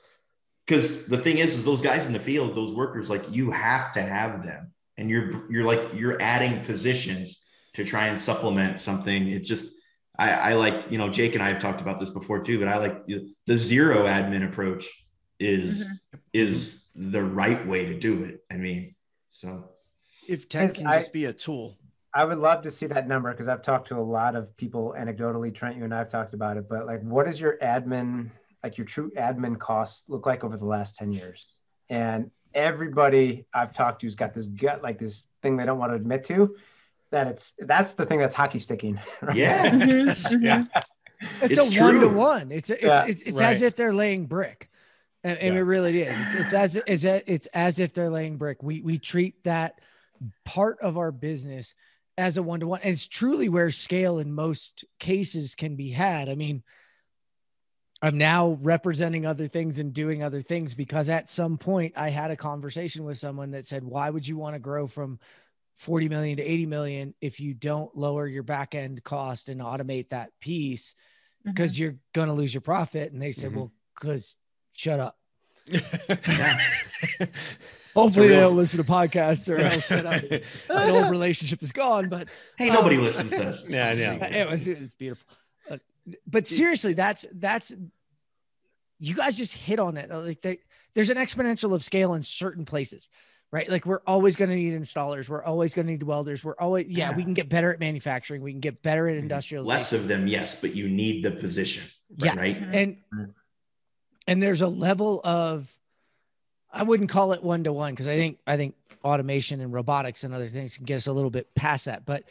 because 0.67 1.07
the 1.07 1.17
thing 1.17 1.37
is, 1.37 1.55
is 1.55 1.63
those 1.63 1.81
guys 1.81 2.07
in 2.07 2.11
the 2.11 2.19
field, 2.19 2.57
those 2.57 2.73
workers, 2.73 3.09
like 3.09 3.23
you 3.31 3.51
have 3.51 3.93
to 3.93 4.01
have 4.01 4.43
them, 4.43 4.73
and 4.97 5.09
you're 5.09 5.49
you're 5.49 5.63
like 5.63 5.93
you're 5.93 6.21
adding 6.21 6.61
positions 6.65 7.45
to 7.75 7.85
try 7.85 8.07
and 8.07 8.19
supplement 8.19 8.81
something. 8.81 9.29
It 9.29 9.43
just 9.43 9.73
I, 10.17 10.31
I 10.31 10.53
like 10.53 10.85
you 10.89 10.97
know 10.97 11.09
Jake 11.09 11.33
and 11.33 11.43
I 11.43 11.49
have 11.49 11.59
talked 11.59 11.81
about 11.81 11.99
this 11.99 12.09
before 12.09 12.43
too, 12.43 12.59
but 12.59 12.67
I 12.67 12.77
like 12.77 13.05
the, 13.07 13.33
the 13.47 13.57
zero 13.57 14.05
admin 14.05 14.47
approach 14.47 14.87
is 15.39 15.85
mm-hmm. 15.85 16.17
is 16.33 16.85
the 16.95 17.23
right 17.23 17.65
way 17.67 17.85
to 17.85 17.97
do 17.97 18.23
it. 18.23 18.43
I 18.51 18.57
mean, 18.57 18.95
so 19.27 19.69
If 20.27 20.47
tech 20.47 20.75
can 20.75 20.87
I- 20.87 20.97
just 20.97 21.13
be 21.13 21.25
a 21.25 21.33
tool. 21.33 21.77
I 22.15 22.25
would 22.25 22.37
love 22.37 22.61
to 22.61 22.69
see 22.69 22.85
that 22.85 23.07
number 23.07 23.31
because 23.31 23.47
I've 23.47 23.63
talked 23.63 23.87
to 23.87 23.97
a 23.97 24.01
lot 24.01 24.35
of 24.35 24.55
people 24.55 24.93
anecdotally. 24.95 25.53
Trent, 25.53 25.77
you 25.77 25.83
and 25.83 25.91
I 25.91 25.97
have 25.97 26.09
talked 26.09 26.35
about 26.35 26.57
it, 26.57 26.69
but 26.69 26.85
like, 26.85 27.01
what 27.01 27.27
is 27.27 27.39
your 27.39 27.57
admin, 27.57 28.29
like 28.63 28.77
your 28.77 28.85
true 28.85 29.11
admin 29.17 29.57
costs 29.57 30.07
look 30.07 30.27
like 30.27 30.43
over 30.43 30.55
the 30.55 30.65
last 30.65 30.95
10 30.95 31.11
years? 31.11 31.47
And 31.89 32.29
everybody 32.53 33.47
I've 33.51 33.73
talked 33.73 34.01
to's 34.01 34.13
got 34.13 34.31
this 34.31 34.45
gut, 34.45 34.83
like 34.83 34.99
this 34.99 35.25
thing 35.41 35.57
they 35.57 35.65
don't 35.65 35.79
want 35.79 35.91
to 35.91 35.95
admit 35.95 36.23
to 36.25 36.55
that 37.13 37.27
it's, 37.27 37.53
that's 37.59 37.93
the 37.93 38.05
thing 38.05 38.19
that's 38.19 38.35
hockey 38.35 38.59
sticking. 38.59 38.99
Right? 39.21 39.35
yeah, 39.37 39.69
Mhm, 39.71 40.07
Yes, 40.07 40.33
mhm. 40.35 40.43
yeah. 40.43 40.65
It's, 41.41 41.57
It's 41.57 41.77
a 41.77 41.81
one 41.81 41.99
to 42.01 42.09
one. 42.09 42.51
It's 42.51 42.69
it's 42.69 42.83
Yeah, 42.83 43.05
it's, 43.05 43.21
it's 43.21 43.39
right. 43.39 43.51
as 43.55 43.61
if 43.61 43.75
they're 43.77 43.93
laying 43.93 44.25
brick, 44.25 44.69
and, 45.23 45.37
and 45.37 45.53
Yeah. 45.53 45.61
it 45.61 45.63
really 45.63 46.01
is. 46.01 46.17
It's, 46.19 46.35
it's 46.35 46.53
as 46.53 46.75
it's, 46.75 47.05
a- 47.05 47.31
it's 47.31 47.47
as 47.53 47.79
if 47.79 47.93
they're 47.93 48.09
laying 48.09 48.37
brick. 48.37 48.61
We 48.61 48.81
we 48.81 48.97
treat 48.99 49.41
that 49.45 49.79
part 50.43 50.79
of 50.81 50.97
our 50.97 51.11
business 51.11 51.75
as 52.17 52.37
a 52.37 52.43
one 52.43 52.59
to 52.59 52.67
one, 52.67 52.81
and 52.83 52.91
it's 52.91 53.07
truly 53.07 53.47
where 53.47 53.71
scale 53.71 54.19
in 54.19 54.33
most 54.33 54.83
cases 54.99 55.55
can 55.55 55.75
be 55.77 55.91
had. 55.91 56.27
I 56.29 56.35
mean. 56.35 56.63
I'm 58.01 58.17
now 58.17 58.57
representing 58.61 59.25
other 59.25 59.47
things 59.47 59.79
and 59.79 59.93
doing 59.93 60.23
other 60.23 60.41
things 60.41 60.73
because 60.73 61.07
at 61.07 61.29
some 61.29 61.57
point 61.57 61.93
I 61.95 62.09
had 62.09 62.31
a 62.31 62.35
conversation 62.35 63.05
with 63.05 63.17
someone 63.17 63.51
that 63.51 63.65
said, 63.65 63.81
Why 63.81 64.09
would 64.09 64.27
you 64.27 64.35
want 64.35 64.55
to 64.55 64.59
grow 64.59 64.87
from 64.87 65.19
40 65.77 66.09
million 66.09 66.37
to 66.37 66.43
80 66.43 66.65
million 66.67 67.13
if 67.21 67.39
you 67.39 67.53
don't 67.53 67.95
lower 67.97 68.27
your 68.27 68.43
back 68.43 68.75
end 68.75 69.03
cost 69.03 69.49
and 69.49 69.61
automate 69.61 70.09
that 70.09 70.31
piece? 70.39 70.95
because 71.45 71.77
you're 71.77 71.95
going 72.13 72.29
to 72.29 72.33
lose 72.33 72.53
your 72.53 72.61
profit. 72.61 73.11
And 73.11 73.21
they 73.21 73.33
said, 73.33 73.51
Mhm. 73.51 73.55
well, 73.55 73.71
because 73.99 74.37
shut 74.71 74.97
up. 74.97 75.17
Hopefully 77.93 78.27
they 78.27 78.33
real- 78.37 78.49
don't 78.49 78.55
listen 78.57 78.77
to 78.83 78.89
podcasts 78.89 79.47
or 79.49 79.57
else 79.57 79.85
shut 79.87 80.05
up. 80.05 80.21
That 80.69 80.89
old 80.89 81.11
relationship 81.11 81.61
is 81.61 81.71
gone. 81.71 82.09
But 82.09 82.29
hey, 82.57 82.69
nobody 82.69 82.97
listens 82.97 83.29
to 83.31 83.43
us. 83.45 83.65
Yeah, 83.69 83.91
yeah. 83.93 84.13
it 84.25 84.49
was, 84.49 84.67
it's 84.67 84.95
beautiful. 84.95 85.27
Uh, 85.69 85.77
but 86.25 86.47
seriously, 86.47 86.93
that's, 86.93 87.25
that's, 87.33 87.73
you 88.99 89.13
guys 89.15 89.37
just 89.37 89.53
hit 89.53 89.79
on 89.79 89.97
it. 89.97 90.09
Like 90.09 90.41
they, 90.41 90.59
there's 90.95 91.09
an 91.09 91.17
exponential 91.17 91.73
of 91.75 91.83
scale 91.83 92.13
in 92.13 92.23
certain 92.23 92.65
places, 92.65 93.09
right? 93.53 93.69
Like 93.69 93.85
we're 93.85 94.01
always 94.07 94.35
going 94.35 94.49
to 94.49 94.55
need 94.55 94.73
installers. 94.73 95.29
We're 95.29 95.43
always 95.43 95.75
going 95.75 95.85
to 95.85 95.91
need 95.91 96.01
welders. 96.01 96.43
We're 96.43 96.55
always, 96.57 96.87
yeah, 96.89 97.15
we 97.15 97.21
can 97.23 97.35
get 97.35 97.49
better 97.49 97.71
at 97.71 97.79
manufacturing. 97.79 98.41
We 98.41 98.51
can 98.51 98.59
get 98.59 98.81
better 98.81 99.07
at 99.07 99.11
mm-hmm. 99.13 99.19
industrial. 99.19 99.63
Less 99.63 99.93
of 99.93 100.07
them, 100.07 100.25
yes, 100.25 100.59
but 100.59 100.75
you 100.75 100.89
need 100.89 101.23
the 101.23 101.29
position. 101.29 101.83
yes. 102.17 102.35
right? 102.35 102.59
And, 102.59 102.97
and 104.27 104.41
there's 104.41 104.63
a 104.63 104.67
level 104.67 105.21
of, 105.23 105.71
I 106.71 106.81
wouldn't 106.81 107.11
call 107.11 107.33
it 107.33 107.43
one 107.43 107.63
to 107.65 107.71
one 107.71 107.93
because 107.93 108.07
I 108.07 108.15
think, 108.15 108.39
I 108.47 108.57
think 108.57 108.73
automation 109.03 109.61
and 109.61 109.71
robotics 109.71 110.23
and 110.23 110.33
other 110.33 110.49
things 110.49 110.77
can 110.77 110.85
get 110.85 110.95
us 110.95 111.05
a 111.05 111.13
little 111.13 111.29
bit 111.29 111.53
past 111.53 111.85
that. 111.85 112.05
But, 112.07 112.23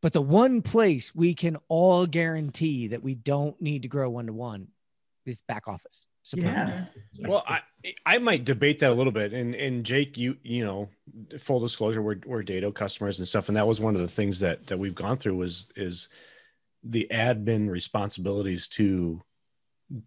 but 0.00 0.14
the 0.14 0.22
one 0.22 0.62
place 0.62 1.14
we 1.14 1.34
can 1.34 1.58
all 1.68 2.06
guarantee 2.06 2.88
that 2.88 3.02
we 3.02 3.14
don't 3.14 3.60
need 3.60 3.82
to 3.82 3.88
grow 3.88 4.08
one 4.08 4.28
to 4.28 4.32
one 4.32 4.68
is 5.26 5.42
back 5.42 5.68
office. 5.68 6.06
Support. 6.22 6.52
Yeah. 6.52 6.84
Well, 7.20 7.44
I 7.46 7.60
I 8.06 8.18
might 8.18 8.44
debate 8.44 8.80
that 8.80 8.90
a 8.90 8.94
little 8.94 9.12
bit. 9.12 9.32
And 9.32 9.54
and 9.54 9.84
Jake, 9.84 10.16
you 10.16 10.36
you 10.42 10.64
know, 10.64 10.88
full 11.38 11.60
disclosure, 11.60 12.02
we're 12.02 12.20
we're 12.26 12.42
Dado 12.42 12.70
customers 12.72 13.18
and 13.18 13.28
stuff, 13.28 13.48
and 13.48 13.56
that 13.56 13.66
was 13.66 13.80
one 13.80 13.94
of 13.94 14.00
the 14.00 14.08
things 14.08 14.40
that 14.40 14.66
that 14.66 14.78
we've 14.78 14.94
gone 14.94 15.18
through 15.18 15.36
was 15.36 15.70
is 15.76 16.08
the 16.82 17.06
admin 17.10 17.68
responsibilities 17.68 18.68
to 18.68 19.20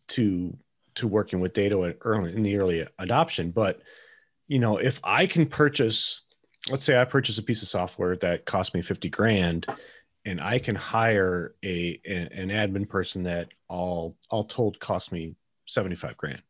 to 0.10 0.57
to 0.95 1.07
working 1.07 1.40
with 1.40 1.53
Dado 1.53 1.84
at 1.85 1.98
early 2.02 2.35
in 2.35 2.44
the 2.44 2.57
early 2.57 2.88
adoption. 2.99 3.52
But 3.52 3.81
you 4.48 4.60
know, 4.60 4.77
if 4.77 4.99
I 5.03 5.26
can 5.26 5.45
purchase, 5.45 6.22
let's 6.69 6.84
say 6.84 6.99
I 6.99 7.06
purchase 7.06 7.38
a 7.38 7.44
piece 7.44 7.61
of 7.61 7.68
software 7.68 8.15
that 8.18 8.45
cost 8.45 8.73
me 8.73 8.81
fifty 8.81 9.10
grand. 9.10 9.68
And 10.26 10.40
I 10.40 10.57
can 10.57 10.76
hire 10.76 11.53
a, 11.65 11.99
a- 12.06 12.30
an 12.31 12.48
admin 12.48 12.88
person 12.88 13.23
that 13.23 13.49
all 13.68 14.15
all 14.30 14.45
told 14.45 14.80
cost 14.80 15.11
me 15.11 15.35
75 15.73 16.18
grand 16.18 16.41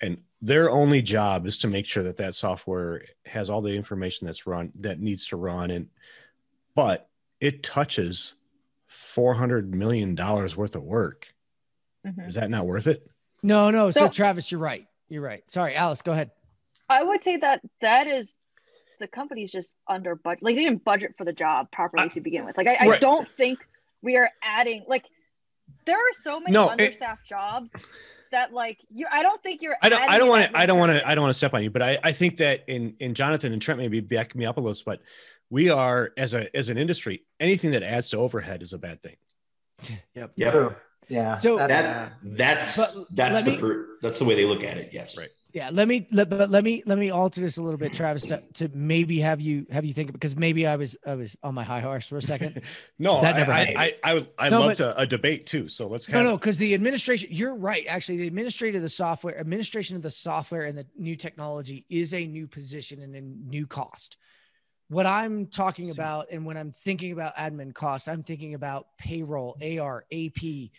and 0.00 0.18
their 0.40 0.70
only 0.70 1.02
job 1.02 1.46
is 1.46 1.58
to 1.58 1.66
make 1.66 1.86
sure 1.86 2.04
that 2.04 2.16
that 2.18 2.34
software 2.34 3.02
has 3.26 3.50
all 3.50 3.60
the 3.60 3.74
information 3.74 4.26
that's 4.26 4.46
run 4.46 4.72
that 4.80 5.00
needs 5.00 5.26
to 5.28 5.36
run 5.36 5.70
and 5.70 5.88
but 6.74 7.08
it 7.40 7.62
touches 7.62 8.34
400 8.86 9.74
million 9.74 10.14
dollars 10.14 10.56
worth 10.56 10.76
of 10.76 10.82
work 10.82 11.34
Mhm. 12.06 12.26
is 12.28 12.34
that 12.34 12.50
not 12.50 12.66
worth 12.66 12.86
it 12.86 13.06
No, 13.42 13.70
no. 13.70 13.90
So, 13.92 14.00
So- 14.00 14.08
Travis, 14.08 14.50
you're 14.50 14.60
right. 14.60 14.86
You're 15.08 15.22
right. 15.22 15.48
Sorry, 15.50 15.74
Alice, 15.76 16.02
go 16.02 16.10
ahead. 16.12 16.32
I 16.88 17.02
would 17.04 17.22
say 17.22 17.36
that 17.36 17.60
that 17.80 18.06
is 18.08 18.36
the 18.98 19.06
company's 19.06 19.50
just 19.52 19.74
under 19.86 20.16
budget. 20.16 20.42
Like 20.42 20.56
they 20.56 20.64
didn't 20.64 20.84
budget 20.84 21.14
for 21.16 21.24
the 21.24 21.32
job 21.32 21.70
properly 21.70 22.04
I- 22.04 22.08
to 22.08 22.20
begin 22.20 22.44
with. 22.44 22.56
Like 22.56 22.66
I, 22.66 22.76
I 22.94 22.98
don't 22.98 23.28
think 23.36 23.58
we 24.02 24.16
are 24.16 24.28
adding 24.42 24.84
like 24.88 25.04
there 25.86 25.96
are 25.96 26.12
so 26.12 26.40
many 26.40 26.52
No, 26.52 26.64
it- 26.64 26.70
understaffed 26.80 27.26
jobs 27.28 27.70
that 28.32 28.52
like 28.52 28.78
you. 28.88 29.06
I 29.10 29.22
don't 29.22 29.42
think 29.42 29.62
you're. 29.62 29.76
i 29.82 29.88
don't 29.88 30.02
i 30.02 30.18
don't 30.18 30.28
want 30.28 30.50
to 30.50 30.58
i 30.58 30.66
don't 30.66 30.78
want 30.78 30.92
to 30.92 31.06
i 31.08 31.14
don't 31.14 31.22
want 31.22 31.30
to 31.34 31.38
step 31.38 31.54
on 31.54 31.62
you 31.62 31.70
but 31.70 31.82
i 31.82 31.98
i 32.02 32.12
think 32.12 32.38
that 32.38 32.64
in 32.68 32.94
in 33.00 33.14
jonathan 33.14 33.52
and 33.52 33.60
trent 33.62 33.78
maybe 33.78 34.00
back 34.00 34.34
me 34.34 34.44
up 34.46 34.56
a 34.56 34.60
little 34.60 34.80
but 34.84 35.00
we 35.50 35.70
are 35.70 36.12
as 36.16 36.34
a 36.34 36.54
as 36.56 36.68
an 36.68 36.78
industry 36.78 37.24
anything 37.40 37.70
that 37.72 37.82
adds 37.82 38.08
to 38.10 38.16
overhead 38.18 38.62
is 38.62 38.72
a 38.72 38.78
bad 38.78 39.02
thing 39.02 39.16
Yep. 40.14 40.32
Yep. 40.36 40.52
True. 40.52 40.74
Yeah. 41.08 41.34
So- 41.36 41.56
that- 41.58 41.68
That 41.68 41.84
uh, 41.84 42.10
that's 42.22 42.76
that's 43.14 43.42
the 43.42 43.50
me- 43.52 43.58
per, 43.58 43.86
that's 44.02 44.18
the 44.18 44.24
way 44.24 44.34
they 44.34 44.44
look 44.44 44.64
at 44.64 44.76
it. 44.76 44.90
Yes. 44.92 45.16
Right. 45.16 45.28
Yeah, 45.54 45.70
let 45.72 45.88
me 45.88 46.06
let, 46.12 46.28
but 46.28 46.50
let 46.50 46.62
me 46.62 46.82
let 46.84 46.98
me 46.98 47.08
alter 47.10 47.40
this 47.40 47.56
a 47.56 47.62
little 47.62 47.78
bit, 47.78 47.94
Travis, 47.94 48.24
to, 48.24 48.42
to 48.54 48.68
maybe 48.74 49.18
have 49.20 49.40
you 49.40 49.66
have 49.70 49.86
you 49.86 49.94
think 49.94 50.12
because 50.12 50.36
maybe 50.36 50.66
I 50.66 50.76
was 50.76 50.94
I 51.06 51.14
was 51.14 51.36
on 51.42 51.54
my 51.54 51.64
high 51.64 51.80
horse 51.80 52.06
for 52.06 52.18
a 52.18 52.22
second. 52.22 52.60
no 52.98 53.22
That 53.22 53.36
never 53.36 53.52
I, 53.52 53.58
happens. 53.64 53.76
I 53.78 53.94
i 54.04 54.14
would 54.14 54.28
i 54.38 54.48
No, 54.50 54.60
love 54.60 54.68
but- 54.70 54.76
to 54.76 55.00
a 55.00 55.06
debate 55.06 55.46
too 55.46 55.68
so 55.68 55.86
let's 55.86 56.06
No, 56.06 56.12
kind 56.14 56.26
no, 56.26 56.36
because 56.36 56.58
the 56.58 56.74
administration, 56.74 57.30
you're 57.32 57.54
right. 57.54 57.86
Actually, 57.88 58.18
the 58.18 58.26
administrator 58.26 58.76
of 58.76 58.82
the 58.82 58.90
software, 58.90 59.38
administration 59.40 59.96
of 59.96 60.02
the 60.02 60.10
software 60.10 60.64
and 60.64 60.76
the 60.76 60.86
new 60.98 61.14
technology 61.14 61.86
is 61.88 62.12
a 62.12 62.26
new 62.26 62.46
position 62.46 63.00
and 63.00 63.16
a 63.16 63.20
new 63.22 63.66
cost. 63.66 64.18
What 64.90 65.06
I'm 65.06 65.46
talking 65.46 65.90
about, 65.90 66.26
and 66.30 66.44
when 66.44 66.56
I'm 66.58 66.72
thinking 66.72 67.12
about 67.12 67.36
admin 67.36 67.74
cost, 67.74 68.06
I'm 68.08 68.22
thinking 68.22 68.52
about 68.54 68.86
payroll, 68.98 69.56
AR, 69.62 70.04
AP, 70.12 70.70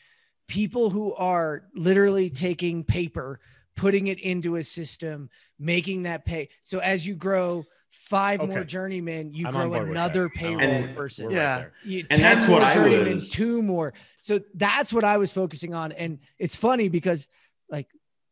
people 0.48 0.90
who 0.90 1.14
are 1.16 1.64
literally 1.76 2.30
taking 2.32 2.84
paper, 2.84 3.40
putting 3.80 4.08
it 4.08 4.20
into 4.20 4.58
a 4.58 4.64
system, 4.64 5.30
making 5.58 6.04
that 6.04 6.26
pay. 6.26 6.50
So 6.64 6.80
as 6.80 7.08
you 7.08 7.16
grow 7.16 7.64
five 7.92 8.46
more 8.46 8.64
journeymen, 8.66 9.34
you 9.34 9.48
I'm 9.48 9.54
grow 9.54 9.74
another 9.74 10.24
that. 10.24 10.34
Payroll 10.34 10.82
board. 10.84 10.96
person 10.96 11.26
we're 11.26 11.32
right 11.32 11.36
Yeah. 11.36 11.66
you, 11.86 12.00
And 12.10 12.22
10 12.22 12.22
that's 12.22 12.48
what 12.48 12.62
I 12.62 12.78
was- 13.14 13.30
two 13.32 13.64
more. 13.64 13.94
So 14.20 14.42
that's 14.54 14.92
what 14.92 15.04
I 15.06 15.18
was 15.18 15.32
focusing 15.32 15.74
on. 15.74 15.94
And 15.94 16.20
it's 16.38 16.56
funny 16.58 16.90
because, 16.90 17.28
like, 17.70 17.88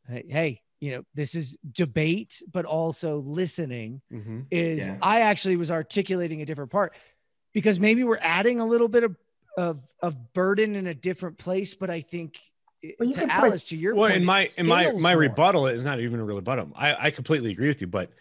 hey, 0.07 0.25
hey, 0.27 0.61
you 0.81 0.91
know, 0.91 1.03
this 1.15 1.33
is 1.33 1.57
debate, 1.71 2.41
but 2.51 2.65
also 2.65 3.19
listening 3.19 4.01
Mhm. 4.11 4.45
is 4.51 4.85
Yeah. 4.87 4.97
I 5.01 5.21
actually 5.21 5.55
was 5.55 5.71
articulating 5.71 6.41
a 6.41 6.45
different 6.45 6.71
part 6.71 6.93
because 7.53 7.79
maybe 7.79 8.03
we're 8.03 8.19
adding 8.21 8.59
a 8.59 8.65
little 8.65 8.89
bit 8.89 9.03
of, 9.05 9.15
of, 9.57 9.81
of 10.03 10.33
burden 10.33 10.75
in 10.75 10.85
a 10.87 10.93
different 10.93 11.37
place. 11.39 11.73
But 11.73 11.89
I 11.89 12.01
think 12.01 12.37
Well, 12.99 13.09
to 13.09 13.19
can 13.19 13.29
put- 13.29 13.47
Alice, 13.47 13.63
to 13.65 13.77
your 13.77 13.95
well 13.95 14.05
point, 14.09 14.17
in 14.17 14.23
it 14.23 14.25
my 14.25 14.49
in 14.57 14.65
my 14.67 14.83
scales 14.85 15.01
my 15.01 15.11
more. 15.13 15.21
rebuttal 15.21 15.67
is 15.67 15.83
not 15.83 15.99
even 15.99 16.19
a 16.19 16.23
real 16.23 16.37
rebuttal 16.37 16.71
I, 16.75 17.07
I 17.07 17.11
completely 17.11 17.51
agree 17.51 17.67
with 17.67 17.81
you 17.81 17.87
but 17.87 18.11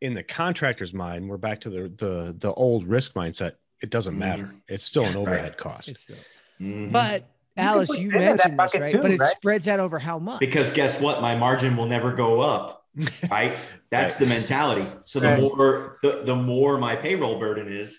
in 0.00 0.14
the 0.14 0.22
contractor's 0.22 0.92
mind 0.94 1.28
we're 1.28 1.36
back 1.36 1.60
to 1.62 1.70
the 1.70 1.88
the 1.96 2.34
the 2.38 2.52
old 2.52 2.86
risk 2.86 3.14
mindset 3.14 3.52
it 3.80 3.90
doesn't 3.90 4.14
Mhm. 4.14 4.18
matter 4.18 4.54
it's 4.68 4.84
still 4.84 5.04
an 5.04 5.16
overhead 5.22 5.56
cost 5.56 5.88
It's 5.90 6.02
still, 6.02 6.16
Mhm. 6.60 6.92
but 6.92 7.24
can 7.56 7.66
Alice, 7.66 7.90
put 7.90 7.98
you 7.98 8.10
Vim 8.12 8.20
in 8.20 8.36
that 8.36 8.56
mentioned 8.56 8.58
this, 8.60 8.80
right? 8.80 8.92
too, 8.92 9.02
but 9.02 9.10
it 9.10 9.18
right? 9.20 9.30
spreads 9.30 9.66
out 9.66 9.80
over 9.80 9.98
how 9.98 10.18
much? 10.20 10.38
because 10.38 10.70
guess 10.70 11.00
what? 11.00 11.20
My 11.20 11.34
margin 11.36 11.76
will 11.76 11.86
never 11.86 12.12
go 12.12 12.40
up. 12.40 12.84
Right. 13.30 13.52
That's 13.90 14.14
the 14.16 14.26
mentality. 14.26 14.86
So 15.04 15.18
the 15.20 15.28
Right. 15.28 15.40
more 15.40 15.98
the, 16.02 16.22
the 16.24 16.36
more 16.36 16.78
my 16.78 16.94
payroll 16.96 17.38
burden 17.40 17.66
is, 17.72 17.98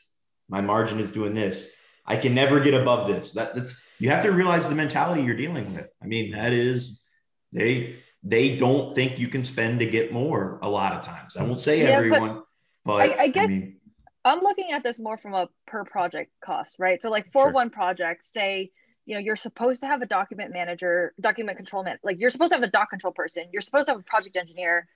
my 0.49 0.61
margin 0.61 0.99
is 0.99 1.11
doing 1.11 1.34
this. 1.34 1.69
I 2.06 2.15
can 2.18 2.34
never 2.34 2.60
get 2.61 2.73
above 2.73 3.07
this. 3.07 3.31
That, 3.31 3.53
that's 3.53 3.81
you 3.99 4.09
have 4.09 4.23
to 4.23 4.31
realize 4.31 4.67
the 4.67 4.76
mentality 4.76 5.21
you're 5.21 5.35
dealing 5.35 5.73
with. 5.76 5.88
I 6.01 6.07
mean, 6.07 6.31
that 6.31 6.53
is 6.53 7.03
they 7.51 7.97
they 8.23 8.57
don't 8.57 8.95
think 8.95 9.19
you 9.19 9.27
can 9.27 9.43
spend 9.43 9.80
to 9.80 9.85
get 9.85 10.11
more 10.11 10.59
a 10.61 10.69
lot 10.69 10.93
of 10.93 11.01
times. 11.03 11.38
I 11.38 11.43
won't 11.43 11.61
say 11.61 11.80
Yeah, 11.84 11.89
everyone, 11.89 12.43
but, 12.84 12.99
I- 12.99 13.23
I 13.23 13.27
guess- 13.30 13.47
mean, 13.47 13.80
I'm 14.26 14.39
looking 14.41 14.71
at 14.73 14.84
this 14.84 14.99
more 14.99 15.17
from 15.17 15.34
a 15.34 15.47
per 15.67 15.85
project 15.85 16.31
cost, 16.43 16.76
right? 16.80 17.01
So 17.01 17.09
like 17.09 17.31
for 17.31 17.45
Sure. 17.45 17.51
one 17.53 17.69
project, 17.69 18.23
say, 18.26 18.71
you 19.05 19.13
know, 19.15 19.19
you're 19.21 19.38
supposed 19.38 19.81
to 19.81 19.88
have 19.88 20.01
a 20.01 20.05
document 20.05 20.51
manager, 20.51 21.13
document 21.19 21.57
control 21.57 21.84
man, 21.84 21.97
like 22.03 22.19
you're 22.19 22.30
supposed 22.30 22.51
to 22.51 22.57
have 22.57 22.63
a 22.63 22.67
doc 22.69 22.89
control 22.89 23.13
person, 23.13 23.45
you're 23.53 23.61
supposed 23.61 23.85
to 23.88 23.93
have 23.93 24.01
a 24.01 24.03
project 24.03 24.35
engineer, 24.35 24.88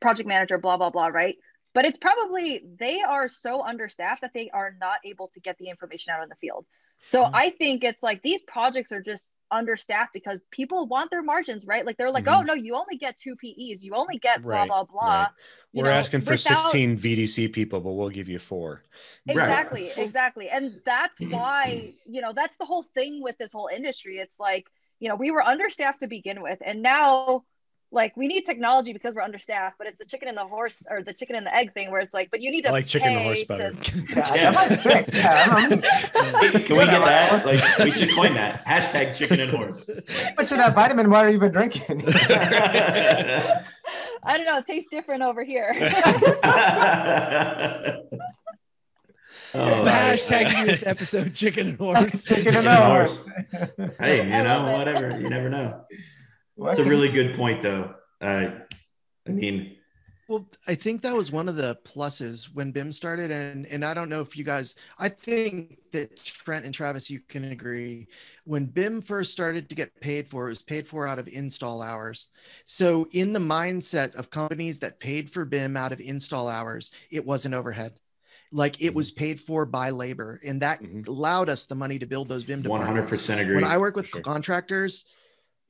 project 0.00 0.28
manager, 0.28 0.58
blah, 0.58 0.76
blah, 0.76 0.90
blah, 0.90 1.06
right? 1.06 1.36
But 1.72 1.86
it's 1.86 1.96
probably 1.96 2.62
they 2.78 3.00
are 3.00 3.26
so 3.28 3.62
understaffed 3.64 4.20
that 4.20 4.34
they 4.34 4.50
are 4.50 4.76
not 4.78 4.98
able 5.04 5.28
to 5.28 5.40
get 5.40 5.56
the 5.58 5.68
information 5.70 6.12
out 6.12 6.22
in 6.22 6.28
the 6.28 6.34
field. 6.36 6.66
So 7.06 7.24
Mhm. 7.24 7.30
I 7.34 7.50
think 7.50 7.82
it's 7.84 8.02
like 8.02 8.22
these 8.22 8.42
projects 8.42 8.92
are 8.92 9.00
just 9.02 9.32
understaffed 9.52 10.12
because 10.12 10.38
people 10.52 10.86
want 10.86 11.10
their 11.10 11.22
margins, 11.22 11.66
right? 11.66 11.84
Like 11.84 11.96
they're 11.96 12.10
like, 12.12 12.26
Mhm. 12.26 12.38
oh 12.38 12.42
no, 12.42 12.54
you 12.54 12.76
only 12.76 12.96
get 12.96 13.18
two 13.18 13.34
PEs, 13.34 13.84
you 13.84 13.94
only 13.94 14.18
get 14.18 14.42
blah 14.42 14.58
Right, 14.58 14.68
blah 14.68 14.84
blah. 14.84 15.18
right. 15.22 15.28
we're 15.72 15.84
know, 15.84 15.90
asking 15.90 16.20
for 16.20 16.32
without- 16.32 16.60
16 16.60 16.96
vdc 16.98 17.52
people 17.52 17.80
but 17.80 17.92
we'll 17.92 18.08
give 18.10 18.28
you 18.28 18.38
four 18.40 18.82
Right. 19.26 19.36
exactly 19.36 19.90
exactly 19.96 20.50
and 20.50 20.80
that's 20.84 21.18
why 21.20 21.92
you 22.06 22.20
know 22.20 22.32
that's 22.32 22.56
the 22.56 22.64
whole 22.64 22.82
thing 22.82 23.22
with 23.22 23.38
this 23.38 23.52
whole 23.52 23.68
industry 23.72 24.18
it's 24.18 24.38
like 24.40 24.66
you 24.98 25.08
know 25.08 25.14
we 25.14 25.30
were 25.30 25.42
understaffed 25.42 26.00
to 26.00 26.08
begin 26.08 26.42
with 26.42 26.58
and 26.64 26.82
now 26.82 27.44
like 27.92 28.16
we 28.16 28.28
need 28.28 28.44
technology 28.46 28.92
because 28.92 29.14
we're 29.16 29.22
understaffed 29.22 29.76
but 29.78 29.86
it's 29.86 29.98
the 29.98 30.04
chicken 30.04 30.28
and 30.28 30.36
the 30.36 30.44
horse 30.44 30.76
or 30.88 31.02
the 31.02 31.12
chicken 31.12 31.34
and 31.34 31.44
the 31.44 31.52
egg 31.54 31.72
thing 31.74 31.90
where 31.90 32.00
it's 32.00 32.14
like 32.14 32.30
but 32.30 32.40
you 32.40 32.48
need 32.50 32.62
to 32.62 32.68
i 32.68 32.72
like 32.72 32.86
chicken 32.86 33.08
and 33.08 33.20
horse 33.22 33.38
pay 33.38 33.44
better 33.44 33.72
to- 33.72 33.98
Yeah, 34.14 34.34
Yeah. 34.34 34.48
I'm 34.48 34.54
not 34.54 34.68
sick. 34.80 35.08
Yeah, 35.12 35.44
I'm, 35.48 35.72
I'm, 35.72 35.82
Hey, 35.82 36.62
can 36.62 36.76
we 36.76 36.84
get 36.84 37.04
that? 37.04 37.44
Like 37.44 37.78
we 37.78 37.90
should 37.90 38.14
coin 38.14 38.34
that 38.34 38.64
hashtag 38.64 39.16
chicken 39.16 39.40
and 39.40 39.50
horse. 39.50 39.88
how 39.88 40.34
much 40.38 40.52
of 40.52 40.58
that 40.58 40.74
vitamin 40.74 41.10
water 41.10 41.30
you 41.30 41.38
been 41.40 41.52
drinking? 41.52 42.02
i 44.22 44.36
don't 44.36 44.44
know 44.44 44.58
it 44.58 44.66
tastes 44.66 44.90
different 44.90 45.22
over 45.22 45.42
here 45.42 45.72
Oh, 49.52 49.82
the 49.84 49.90
hashtag 49.90 50.46
I- 50.46 50.60
of 50.60 50.66
this 50.68 50.86
episode, 50.86 51.34
chicken 51.34 51.70
and 51.70 51.76
horse. 51.78 52.22
Chicken 52.22 52.54
and 52.54 52.66
horse. 52.68 53.24
Hey, 53.98 54.18
you 54.22 54.44
know, 54.44 54.70
whatever. 54.70 55.18
You 55.18 55.28
never 55.28 55.48
know. 55.48 55.86
What 56.60 56.72
It's 56.72 56.80
a 56.80 56.84
really 56.84 57.08
good 57.10 57.36
point, 57.36 57.62
though. 57.62 57.94
Uh, 58.20 58.50
I 59.26 59.30
mean, 59.30 59.76
Well, 60.28 60.46
I 60.68 60.74
think 60.74 61.00
that 61.00 61.16
was 61.16 61.32
one 61.32 61.48
of 61.48 61.56
the 61.56 61.78
pluses 61.86 62.52
when 62.54 62.70
BIM 62.70 62.92
started, 62.92 63.30
and 63.30 63.66
and 63.66 63.82
I 63.82 63.94
don't 63.94 64.10
know 64.10 64.20
if 64.20 64.36
you 64.36 64.44
guys. 64.44 64.76
I 64.98 65.08
think 65.08 65.78
that 65.92 66.22
Trent 66.22 66.66
and 66.66 66.74
Travis, 66.74 67.08
you 67.08 67.20
can 67.20 67.44
agree. 67.50 68.08
When 68.44 68.66
BIM 68.66 69.00
first 69.00 69.32
started 69.32 69.70
to 69.70 69.74
get 69.74 69.98
paid 70.02 70.28
for, 70.28 70.46
it 70.46 70.50
was 70.50 70.62
paid 70.62 70.86
for 70.86 71.08
out 71.08 71.18
of 71.18 71.28
install 71.28 71.80
hours. 71.80 72.28
So 72.66 73.08
in 73.12 73.32
the 73.32 73.40
mindset 73.40 74.14
of 74.16 74.28
companies 74.28 74.78
that 74.80 75.00
paid 75.00 75.30
for 75.30 75.46
BIM 75.46 75.78
out 75.78 75.92
of 75.92 76.00
install 76.00 76.46
hours, 76.46 76.90
it 77.10 77.24
wasn't 77.24 77.54
overhead. 77.54 77.98
Like 78.52 78.82
it 78.82 78.94
was 78.94 79.10
paid 79.10 79.40
for 79.40 79.64
by 79.64 79.90
labor, 79.90 80.38
and 80.44 80.60
that 80.60 80.82
Mhm. 80.82 81.06
allowed 81.08 81.48
us 81.48 81.64
the 81.64 81.74
money 81.74 81.98
to 81.98 82.06
build 82.06 82.28
those 82.28 82.44
BIM 82.44 82.62
One 82.64 82.82
hundred 82.82 83.08
percent 83.08 83.40
agree. 83.40 83.54
when 83.62 83.64
I 83.64 83.78
work 83.78 83.96
with 83.96 84.08
Sure. 84.08 84.20
contractors, 84.20 85.06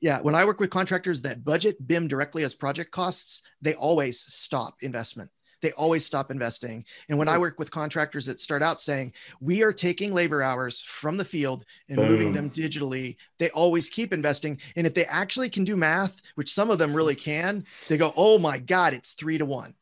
yeah, 0.01 0.19
when 0.21 0.35
I 0.35 0.45
work 0.45 0.59
with 0.59 0.69
contractors 0.71 1.21
that 1.21 1.43
budget 1.43 1.87
BIM 1.87 2.07
directly 2.07 2.43
as 2.43 2.55
project 2.55 2.91
costs, 2.91 3.41
they 3.61 3.73
always 3.75 4.19
stop 4.21 4.75
investment. 4.81 5.29
they 5.61 5.71
always 5.73 6.03
stop 6.03 6.31
investing. 6.31 6.83
And 7.07 7.19
when 7.19 7.27
I 7.27 7.37
work 7.37 7.59
with 7.59 7.69
contractors 7.69 8.25
that 8.25 8.39
start 8.39 8.63
out 8.63 8.81
saying, 8.81 9.13
we 9.39 9.61
are 9.61 9.71
taking 9.71 10.11
labor 10.11 10.41
hours 10.41 10.81
from 10.81 11.17
the 11.17 11.23
field 11.25 11.65
and 11.87 11.97
moving 11.97 12.33
them 12.33 12.49
digitally, 12.49 13.15
they 13.37 13.51
always 13.51 13.87
keep 13.87 14.11
investing. 14.11 14.59
And 14.75 14.87
if 14.87 14.95
they 14.95 15.05
actually 15.05 15.51
can 15.51 15.63
do 15.63 15.75
math, 15.77 16.19
which 16.33 16.51
some 16.51 16.71
of 16.71 16.79
them 16.79 16.95
really 16.95 17.13
can, 17.15 17.63
they 17.87 17.97
go, 17.97 18.11
oh 18.17 18.39
my 18.39 18.57
God, 18.57 18.95
it's 18.95 19.13
three 19.13 19.37
to 19.37 19.45
one. 19.45 19.75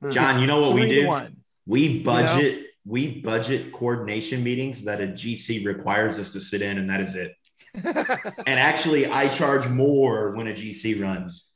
Hmm. 0.00 0.08
John, 0.08 0.30
It's 0.30 0.38
you 0.40 0.46
know 0.46 0.60
what 0.62 0.72
we 0.72 0.88
do? 0.88 1.06
one. 1.06 1.36
We 1.66 2.02
budget 2.02 2.68
we 2.86 3.20
budget 3.20 3.72
coordination 3.72 4.42
meetings 4.42 4.84
that 4.84 5.00
a 5.02 5.08
GC 5.08 5.66
requires 5.66 6.18
us 6.18 6.30
to 6.30 6.40
sit 6.40 6.62
in, 6.62 6.78
and 6.78 6.88
that 6.88 7.00
is 7.02 7.14
it. 7.14 7.32
And 8.46 8.60
actually, 8.60 9.06
I 9.06 9.28
charge 9.28 9.68
more 9.68 10.32
when 10.36 10.48
a 10.48 10.52
GC 10.52 11.02
runs 11.02 11.52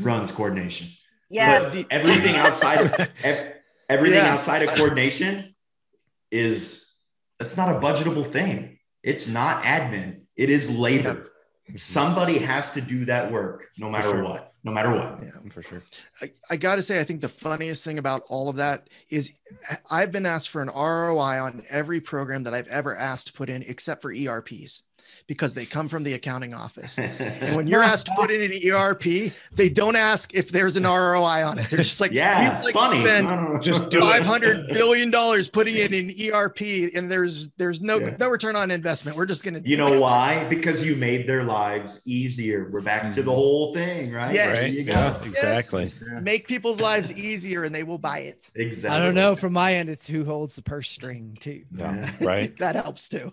runs 0.00 0.30
coordination. 0.30 0.88
Yes. 1.30 1.74
But 1.74 1.86
everything 1.90 2.36
outside 2.36 2.80
of 2.82 3.08
everything 3.88 4.18
Yeah. 4.18 4.32
outside 4.32 4.62
of 4.62 4.70
coordination 4.72 5.54
is 6.30 6.94
that's 7.38 7.56
not 7.56 7.74
a 7.76 7.80
budgetable 7.80 8.26
thing. 8.26 8.78
It's 9.02 9.28
not 9.28 9.62
admin. 9.62 10.22
It 10.36 10.50
is 10.50 10.70
labor. 10.70 11.26
Somebody 11.74 12.38
has 12.38 12.70
to 12.72 12.80
do 12.80 13.04
that 13.06 13.30
work, 13.32 13.66
no 13.76 13.90
matter 13.90 14.10
sure. 14.10 14.22
what. 14.24 14.52
No 14.62 14.72
matter 14.72 14.90
what. 14.90 15.20
Yeah. 15.22 15.30
for 15.50 15.62
sure. 15.62 15.82
I, 16.20 16.32
I 16.50 16.56
got 16.56 16.76
to 16.76 16.82
say, 16.82 17.00
I 17.00 17.04
think 17.04 17.20
the 17.20 17.28
funniest 17.28 17.84
thing 17.84 17.98
about 17.98 18.22
all 18.28 18.48
of 18.48 18.56
that 18.56 18.88
is 19.10 19.38
I've 19.90 20.10
been 20.10 20.26
asked 20.26 20.48
for 20.48 20.60
an 20.60 20.68
ROI 20.68 21.40
on 21.40 21.62
every 21.70 22.00
program 22.00 22.42
that 22.44 22.54
I've 22.54 22.66
ever 22.68 22.96
asked 22.96 23.28
to 23.28 23.32
put 23.32 23.48
in, 23.48 23.62
except 23.62 24.02
for 24.02 24.12
ERPs, 24.12 24.82
because 25.26 25.54
they 25.54 25.66
come 25.66 25.88
from 25.88 26.02
the 26.02 26.14
accounting 26.14 26.54
office. 26.54 26.98
And 27.26 27.56
when 27.56 27.66
you're 27.66 27.82
asked 27.82 28.06
to 28.06 28.12
put 28.16 28.30
in 28.30 28.40
an 28.40 28.72
ERP, 28.72 29.32
they 29.54 29.68
don't 29.68 29.96
ask 29.96 30.34
if 30.34 30.50
there's 30.50 30.76
an 30.76 30.84
ROI 30.84 31.44
on 31.44 31.58
it. 31.58 31.68
They're 31.70 31.78
just 31.78 32.00
like, 32.00 32.12
yeah, 32.12 32.58
"We'd 32.58 32.64
like 32.66 32.74
funny. 32.74 33.00
spend 33.02 33.62
Just 33.62 33.90
do 33.90 34.00
five 34.12 34.24
hundred 34.24 34.68
billion 34.68 35.10
dollars 35.10 35.48
putting 35.48 35.76
in 35.76 35.92
an 35.94 36.14
ERP, 36.32 36.60
and 36.94 37.10
there's 37.10 37.48
there's 37.56 37.80
no 37.80 37.98
Yeah. 37.98 38.16
no 38.18 38.28
return 38.28 38.56
on 38.56 38.70
investment. 38.70 39.16
We're 39.16 39.26
just 39.26 39.44
gonna. 39.44 39.58
You 39.58 39.76
do 39.76 39.78
know 39.78 39.94
it." 39.94 40.00
why? 40.00 40.44
Because 40.48 40.84
you 40.84 40.96
made 40.96 41.26
their 41.28 41.44
lives 41.44 42.00
easier. 42.06 42.68
We're 42.70 42.80
back 42.80 43.12
to 43.14 43.22
the 43.22 43.30
hmm. 43.30 43.36
whole 43.36 43.74
thing, 43.74 44.12
right? 44.12 44.32
Yes. 44.32 44.60
There 44.60 44.66
Right? 44.66 44.78
you 44.78 44.84
go. 44.86 44.92
Yeah, 44.92 45.28
exactly. 45.28 45.92
Make 46.22 46.46
people's 46.48 46.80
lives 46.80 47.12
easier, 47.12 47.64
and 47.64 47.74
they 47.74 47.82
will 47.82 47.98
buy 47.98 48.20
it. 48.20 48.50
Exactly. 48.54 48.98
I 48.98 49.04
don't 49.04 49.14
know. 49.14 49.36
From 49.36 49.52
my 49.52 49.74
end, 49.74 49.88
it's 49.88 50.06
who 50.06 50.24
holds 50.24 50.56
the 50.56 50.62
purse 50.62 50.90
string 50.90 51.36
too. 51.40 51.64
Yeah, 51.74 52.10
right. 52.20 52.54
That 52.66 52.74
helps 52.76 53.08
too. 53.08 53.30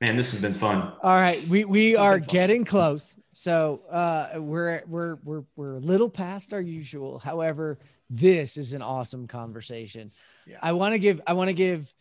Man, 0.00 0.16
this 0.16 0.30
has 0.30 0.40
been 0.40 0.54
fun. 0.54 0.92
All 1.02 1.20
right, 1.20 1.42
we 1.48 1.64
we 1.64 1.90
This 1.90 1.98
are 1.98 2.20
getting 2.20 2.64
close. 2.64 3.14
So 3.32 3.82
uh, 3.90 4.30
we're 4.36 4.82
we're 4.86 5.16
we're 5.24 5.44
we're 5.56 5.76
a 5.76 5.80
little 5.80 6.08
past 6.08 6.52
our 6.52 6.60
usual. 6.60 7.18
However, 7.18 7.78
this 8.10 8.56
is 8.56 8.72
an 8.72 8.82
awesome 8.82 9.26
conversation. 9.26 10.12
Yeah. 10.46 10.58
I 10.62 10.72
want 10.72 10.94
to 10.94 10.98
give 10.98 11.20
I 11.26 11.32
want 11.32 11.48
to 11.48 11.54
give 11.54 11.92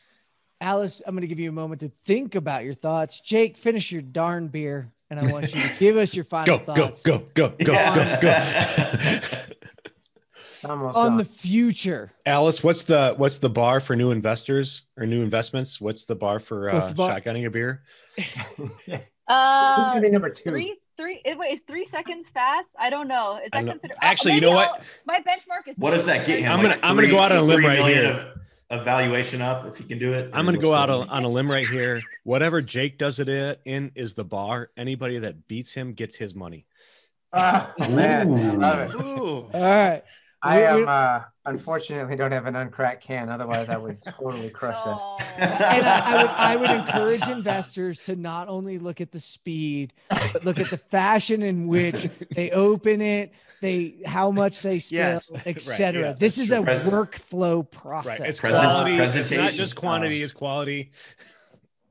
Alice. 0.61 1.01
I'm 1.05 1.15
going 1.15 1.21
to 1.21 1.27
give 1.27 1.39
you 1.39 1.49
a 1.49 1.53
moment 1.53 1.81
to 1.81 1.91
think 2.05 2.35
about 2.35 2.63
your 2.63 2.75
thoughts. 2.75 3.19
Jake, 3.19 3.57
finish 3.57 3.91
your 3.91 4.01
darn 4.01 4.47
beer, 4.47 4.91
and 5.09 5.19
I 5.19 5.31
want 5.31 5.53
you 5.55 5.61
to 5.61 5.71
give 5.79 5.97
us 5.97 6.15
your 6.15 6.25
final 6.25 6.59
Go, 6.59 6.65
go, 6.65 6.75
thoughts 6.75 7.01
go, 7.01 7.23
go, 7.33 7.49
go, 7.49 7.73
go, 7.73 8.19
go. 8.21 9.21
Almost 10.63 10.97
on 10.97 11.05
done. 11.11 11.17
the 11.17 11.25
future. 11.25 12.11
Alice, 12.25 12.63
what's 12.63 12.83
the 12.83 13.13
what's 13.17 13.37
the 13.37 13.49
bar 13.49 13.79
for 13.79 13.95
new 13.95 14.11
investors 14.11 14.83
or 14.97 15.05
new 15.05 15.21
investments? 15.21 15.79
What's 15.79 16.05
the 16.05 16.15
bar 16.15 16.39
for 16.39 16.69
uh, 16.69 16.87
the 16.87 16.95
bar? 16.95 17.11
shotgunning 17.19 17.45
a 17.45 17.49
beer? 17.49 17.83
Who's 18.57 18.69
Uh, 19.27 19.87
gonna 19.87 19.99
be 20.01 20.09
number 20.09 20.29
two? 20.29 20.49
three, 20.49 20.77
three. 20.95 21.21
it- 21.25 21.37
Wait, 21.37 21.51
is 21.51 21.61
three 21.67 21.85
seconds 21.85 22.29
fast? 22.29 22.69
I 22.79 22.89
don't 22.89 23.09
know. 23.09 23.37
Is 23.43 23.49
that 23.51 23.65
considered? 23.65 23.97
Actually, 24.01 24.31
oh, 24.31 24.35
you 24.35 24.41
know 24.41 24.51
what? 24.51 24.69
I'll- 24.69 24.79
My 25.05 25.19
benchmark 25.19 25.67
is. 25.67 25.77
What 25.77 25.93
does 25.93 26.05
that 26.05 26.25
get 26.25 26.39
him? 26.39 26.51
I'm 26.51 26.61
gonna- 26.61 26.75
Like 26.75 26.79
I'm 26.83 26.95
gonna 26.95 27.09
go 27.09 27.19
out 27.19 27.31
on 27.33 27.39
a 27.39 27.43
limb 27.43 27.65
right 27.65 27.85
here. 27.85 28.09
Of, 28.69 28.79
of 28.79 28.85
valuation 28.85 29.41
up 29.41 29.65
if 29.65 29.79
you 29.79 29.85
can 29.85 29.99
do 29.99 30.13
it. 30.13 30.29
I'm 30.33 30.45
gonna 30.45 30.57
go 30.57 30.73
out 30.73 30.89
on, 30.89 31.07
on 31.09 31.23
a 31.23 31.27
limb 31.29 31.49
right 31.51 31.67
here. 31.67 31.99
Whatever 32.23 32.61
Jake 32.61 32.97
does 32.97 33.19
it 33.19 33.27
in 33.65 33.91
is 33.95 34.13
the 34.13 34.23
bar. 34.23 34.71
Anybody 34.77 35.19
that 35.19 35.47
beats 35.47 35.73
him 35.73 35.93
gets 35.93 36.15
his 36.15 36.33
money. 36.33 36.65
Ah, 37.33 37.73
man, 37.89 38.33
I 38.33 38.51
love 38.53 38.79
it. 38.79 38.95
All 38.95 39.49
right. 39.61 40.03
I 40.43 40.61
am 40.61 40.87
uh, 40.87 41.21
unfortunately 41.45 42.15
don't 42.15 42.31
have 42.31 42.45
an 42.45 42.55
uncracked 42.55 43.03
can. 43.03 43.29
Otherwise, 43.29 43.69
I 43.69 43.77
would 43.77 44.01
totally 44.03 44.49
crush 44.51 44.75
that. 44.83 44.97
Oh. 44.99 45.17
and 45.37 45.85
I, 45.85 45.99
I 45.99 46.21
would 46.21 46.31
I 46.31 46.55
would 46.55 46.69
encourage 46.69 47.27
investors 47.27 48.01
to 48.05 48.15
not 48.15 48.47
only 48.47 48.77
look 48.77 49.01
at 49.01 49.11
the 49.11 49.19
speed, 49.19 49.93
but 50.09 50.45
look 50.45 50.59
at 50.59 50.69
the 50.69 50.77
fashion 50.77 51.41
in 51.41 51.67
which 51.67 52.07
they 52.35 52.51
open 52.51 53.01
it, 53.01 53.31
they 53.61 53.95
how 54.05 54.29
much 54.29 54.61
they 54.61 54.77
spill, 54.77 54.99
Yes. 54.99 55.31
etc. 55.45 56.01
yeah, 56.01 56.13
this 56.13 56.37
is 56.37 56.51
a 56.51 56.57
true. 56.63 56.73
workflow 56.91 57.69
process. 57.69 58.19
Right. 58.19 58.29
It's 58.29 58.39
Present- 58.39 58.63
quality. 58.63 58.95
It's 58.97 59.31
not 59.31 59.51
just 59.53 59.75
quantity, 59.75 60.21
it's 60.21 60.31
quality. 60.33 60.91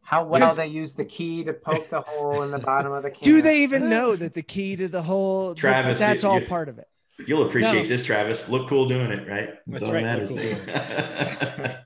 How 0.02 0.22
well 0.24 0.38
Yes. 0.40 0.54
they 0.56 0.68
use 0.68 0.94
the 0.94 1.04
key 1.04 1.42
to 1.42 1.52
poke 1.52 1.90
the 1.90 2.00
hole 2.02 2.42
in 2.44 2.52
the 2.52 2.60
bottom 2.60 2.92
of 2.92 3.02
the 3.02 3.10
can. 3.10 3.24
Do 3.24 3.42
they 3.42 3.64
even 3.64 3.88
know 3.90 4.14
that 4.14 4.34
the 4.34 4.42
key 4.42 4.76
to 4.76 4.86
the 4.86 5.02
whole 5.02 5.48
that- 5.48 5.56
Travis, 5.56 5.98
that's 5.98 6.22
you- 6.22 6.28
all 6.28 6.40
you- 6.40 6.46
part 6.46 6.68
of 6.68 6.78
it? 6.78 6.86
You'll 7.24 7.46
appreciate 7.46 7.82
No. 7.82 7.88
this, 7.88 8.04
Travis. 8.04 8.48
Look 8.48 8.68
cool 8.68 8.88
doing 8.88 9.10
it, 9.10 9.26
right? 9.28 9.54
That's 9.66 9.82
all 9.82 9.92
right, 9.92 10.04
that 10.04 10.30
matters. 10.30 11.76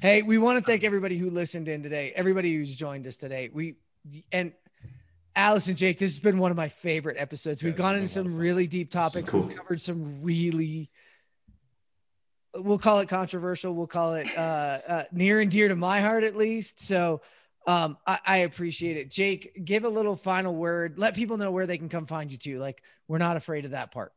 Hey, 0.00 0.22
we 0.22 0.38
want 0.38 0.58
to 0.58 0.64
thank 0.64 0.84
everybody 0.84 1.16
who 1.16 1.30
listened 1.30 1.68
in 1.68 1.82
today, 1.82 2.12
everybody 2.14 2.54
who's 2.54 2.74
joined 2.74 3.06
us 3.06 3.16
today. 3.16 3.50
We 3.52 3.76
and 4.32 4.52
Alice 5.34 5.68
and 5.68 5.76
Jake, 5.76 5.98
this 5.98 6.12
has 6.12 6.20
been 6.20 6.38
one 6.38 6.50
of 6.50 6.56
my 6.56 6.68
favorite 6.68 7.16
episodes. 7.18 7.62
We've 7.62 7.72
Yeah, 7.74 7.78
gone 7.78 7.96
into 7.96 8.14
been 8.14 8.26
a 8.26 8.28
lot 8.28 8.32
some 8.32 8.38
really 8.40 8.66
deep 8.66 8.90
topics. 8.90 9.30
cool. 9.30 9.46
We've 9.46 9.56
covered 9.56 9.80
some 9.80 10.22
really 10.22 10.90
we'll 12.54 12.78
call 12.78 13.00
it 13.00 13.08
controversial. 13.08 13.74
We'll 13.74 13.86
call 13.86 14.14
it 14.14 14.26
uh, 14.36 14.78
uh, 14.86 15.04
near 15.12 15.40
and 15.40 15.50
dear 15.50 15.68
to 15.68 15.76
my 15.76 16.00
heart, 16.00 16.24
at 16.24 16.34
least. 16.34 16.80
So 16.80 17.20
um, 17.66 17.98
I, 18.06 18.18
I 18.26 18.36
appreciate 18.38 18.96
it. 18.96 19.10
Jake, 19.10 19.64
give 19.64 19.84
a 19.84 19.88
little 19.88 20.16
final 20.16 20.54
word. 20.54 20.98
Let 20.98 21.14
people 21.14 21.36
know 21.36 21.50
where 21.50 21.66
they 21.66 21.78
can 21.78 21.88
come 21.88 22.06
find 22.06 22.32
you 22.32 22.38
too. 22.38 22.58
Like 22.58 22.82
we're 23.06 23.18
not 23.18 23.36
afraid 23.36 23.64
of 23.64 23.72
that 23.72 23.92
part. 23.92 24.12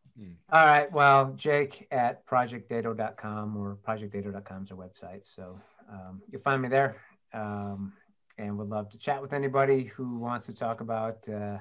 All 0.52 0.66
right. 0.66 0.92
Well, 0.92 1.34
Jake 1.36 1.88
at 1.92 2.26
projectdado.com 2.26 3.58
or 3.58 3.78
projectdado.com 3.88 4.64
is 4.64 4.72
our 4.72 4.78
website. 4.78 5.22
So 5.24 5.60
um, 5.92 6.22
you'll 6.30 6.42
find 6.42 6.62
me 6.62 6.70
there. 6.70 6.98
Um, 7.34 7.94
and 8.38 8.58
would 8.58 8.70
love 8.70 8.90
to 8.90 8.98
chat 8.98 9.22
with 9.22 9.34
anybody 9.34 9.86
who 9.86 10.18
wants 10.18 10.46
to 10.48 10.54
talk 10.54 10.82
about 10.82 11.28
uh, 11.30 11.58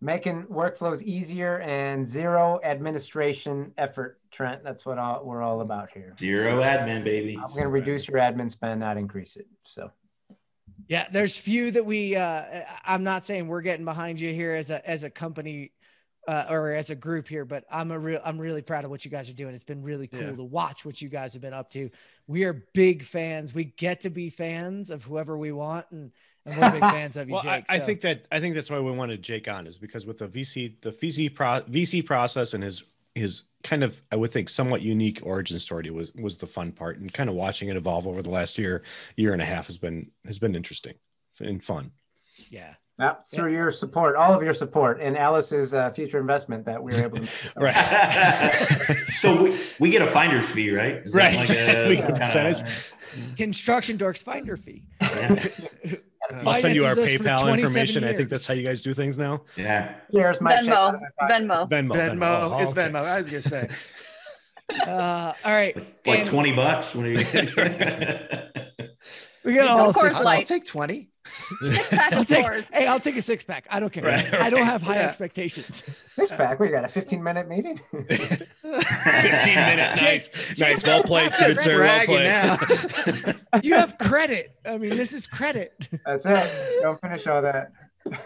making 0.00 0.44
workflows 0.44 1.02
easier 1.02 1.60
and 1.60 2.06
zero 2.08 2.60
administration 2.64 3.72
effort. 3.78 4.18
Trent, 4.30 4.62
that's 4.64 4.84
what 4.84 4.98
all, 4.98 5.24
we're 5.24 5.42
all 5.42 5.60
about 5.60 5.90
here. 5.90 6.14
Zero 6.18 6.60
admin, 6.60 7.04
baby. 7.04 7.36
I'm 7.36 7.48
going 7.50 7.62
to 7.62 7.68
reduce 7.68 8.08
your 8.08 8.18
admin 8.18 8.50
spend, 8.50 8.80
not 8.80 8.96
increase 8.96 9.36
it. 9.36 9.46
So 9.60 9.90
Yeah, 10.88 11.06
there's 11.12 11.36
few 11.36 11.70
that 11.72 11.84
we. 11.84 12.16
Uh, 12.16 12.62
I'm 12.84 13.04
not 13.04 13.24
saying 13.24 13.48
we're 13.48 13.62
getting 13.62 13.84
behind 13.84 14.20
you 14.20 14.32
here 14.32 14.54
as 14.54 14.70
a 14.70 14.86
as 14.88 15.02
a 15.02 15.10
company 15.10 15.72
uh, 16.28 16.44
or 16.50 16.72
as 16.72 16.90
a 16.90 16.94
group 16.94 17.26
here, 17.26 17.44
but 17.44 17.64
I'm 17.70 17.90
a 17.90 17.98
real. 17.98 18.20
I'm 18.24 18.38
really 18.38 18.62
proud 18.62 18.84
of 18.84 18.90
what 18.90 19.04
you 19.04 19.10
guys 19.10 19.28
are 19.30 19.32
doing. 19.34 19.54
It's 19.54 19.64
been 19.64 19.82
really 19.82 20.06
cool 20.06 20.20
Yeah. 20.20 20.36
to 20.36 20.44
watch 20.44 20.84
what 20.84 21.00
you 21.02 21.08
guys 21.08 21.32
have 21.32 21.40
been 21.42 21.54
up 21.54 21.70
to. 21.70 21.90
We 22.26 22.44
are 22.44 22.64
big 22.74 23.02
fans. 23.02 23.54
We 23.54 23.64
get 23.64 24.02
to 24.02 24.10
be 24.10 24.28
fans 24.30 24.90
of 24.90 25.02
whoever 25.02 25.38
we 25.38 25.52
want, 25.52 25.86
and, 25.90 26.12
and 26.44 26.56
we're 26.60 26.70
big 26.72 26.80
fans 26.98 27.16
of 27.16 27.28
you, 27.28 27.34
Well, 27.34 27.48
I, 27.48 27.56
Jake. 27.60 27.64
I 27.70 27.78
so- 27.78 27.86
think 27.86 28.00
that 28.02 28.28
I 28.30 28.40
think 28.40 28.54
that's 28.54 28.68
why 28.70 28.78
we 28.78 28.90
wanted 28.92 29.22
Jake 29.22 29.48
on 29.48 29.66
is 29.66 29.78
because 29.78 30.04
with 30.06 30.18
the 30.18 30.28
VC 30.28 30.80
the 30.82 30.92
VC 30.92 31.34
pro, 31.34 31.62
VC 31.62 32.04
process 32.04 32.52
and 32.54 32.62
his 32.62 32.82
his 33.14 33.42
kind 33.64 33.82
of 33.82 34.00
I 34.12 34.16
would 34.16 34.30
think 34.30 34.48
somewhat 34.50 34.82
unique 34.82 35.20
origin 35.24 35.58
story 35.58 35.88
was 35.90 36.12
was 36.14 36.36
the 36.36 36.46
fun 36.46 36.72
part 36.72 36.98
and 36.98 37.12
kind 37.12 37.28
of 37.30 37.34
watching 37.36 37.68
it 37.70 37.76
evolve 37.76 38.06
over 38.06 38.22
the 38.22 38.30
last 38.30 38.58
year 38.58 38.82
year 39.16 39.32
and 39.32 39.40
a 39.42 39.46
half 39.46 39.66
has 39.68 39.78
been 39.78 40.10
has 40.26 40.38
been 40.38 40.54
interesting 40.54 40.94
and 41.40 41.64
fun. 41.64 41.90
yeah. 42.50 42.74
That's 42.98 43.32
through 43.34 43.52
your 43.52 43.70
support, 43.70 44.16
all 44.16 44.34
of 44.34 44.42
your 44.42 44.52
support, 44.54 45.00
and 45.00 45.16
Alice's 45.16 45.72
uh, 45.72 45.90
future 45.92 46.18
investment 46.18 46.64
that 46.66 46.82
we 46.82 46.92
were 46.92 47.04
able 47.04 47.18
to. 47.18 47.28
Right. 47.56 47.74
so 49.06 49.44
we, 49.44 49.58
we 49.78 49.90
get 49.90 50.02
a 50.02 50.06
finder's 50.06 50.50
fee, 50.50 50.74
right? 50.74 50.96
Is 50.96 51.14
Right. 51.14 51.36
Like 51.36 51.50
a, 51.50 51.88
We 51.88 51.96
some 51.96 52.08
get 52.08 52.16
a 52.16 52.18
kinda- 52.18 52.26
percentage. 52.26 52.92
Construction 53.36 53.96
Dorks 53.98 54.22
finder 54.22 54.56
fee. 54.56 54.82
yeah. 55.00 55.44
I'll 56.44 56.54
send 56.56 56.74
you 56.74 56.84
our 56.84 56.94
Finances 56.94 57.20
us 57.20 57.22
for 57.22 57.28
PayPal 57.28 57.40
27 57.40 57.58
information. 57.64 58.04
I 58.04 58.12
think 58.12 58.28
that's 58.28 58.46
how 58.46 58.52
you 58.52 58.62
guys 58.62 58.82
do 58.82 58.92
things 58.92 59.16
now. 59.16 59.44
yeah. 59.56 59.94
Here's 60.12 60.40
my 60.42 60.56
check 60.60 60.68
out 60.68 60.94
Venmo, 60.94 60.94
of 60.94 61.00
my 61.00 61.08
pocket. 61.28 61.42
Venmo. 61.42 61.70
Venmo. 61.70 61.92
Venmo. 61.94 62.52
Oh, 62.52 62.58
it's 62.62 62.72
okay. 62.72 62.82
Venmo. 62.90 63.02
I 63.04 63.18
was 63.18 63.30
gonna 63.30 63.40
say. 63.40 63.68
Uh, 64.86 65.32
all 65.44 65.52
right. 65.52 65.74
Like 66.06 66.18
And 66.18 66.26
20 66.28 66.52
bucks. 66.52 66.94
When 66.94 67.06
you... 67.06 67.16
We 69.44 69.54
got 69.54 69.68
all 69.68 69.88
Of 69.88 69.94
course. 69.96 70.14
I'll, 70.14 70.28
I'll 70.28 70.44
take 70.44 70.66
twenty. 70.66 71.07
Six 71.60 71.88
pack 71.90 72.12
of 72.12 72.26
take, 72.26 72.44
fours. 72.46 72.68
hey, 72.72 72.86
I'll 72.86 73.00
take 73.00 73.16
a 73.16 73.22
six 73.22 73.44
pack. 73.44 73.66
I 73.70 73.80
don't 73.80 73.92
care. 73.92 74.04
Right, 74.04 74.34
I 74.34 74.50
don't 74.50 74.64
have 74.66 74.82
high 74.82 74.96
Yeah. 74.96 75.08
expectations. 75.08 75.82
Six 76.10 76.30
pack. 76.32 76.60
We 76.60 76.68
got 76.68 76.84
a 76.84 76.88
15 76.88 77.22
minute 77.22 77.48
meeting. 77.48 77.80
15 77.92 79.54
minute. 79.54 80.00
Nice. 80.00 80.30
Nice. 80.58 80.82
Well 80.84 81.02
played, 81.02 81.32
Jake, 81.38 81.60
sir. 81.60 81.80
Well 81.80 82.04
played. 82.06 82.24
now. 82.26 82.56
You 83.62 83.74
have 83.74 83.96
credit. 83.98 84.54
I 84.66 84.76
mean, 84.78 84.90
this 84.90 85.12
is 85.14 85.26
credit. 85.26 85.88
That's 86.04 86.26
it. 86.26 86.80
Don't 86.82 87.00
finish 87.00 87.26
all 87.26 87.40
that. 87.42 87.72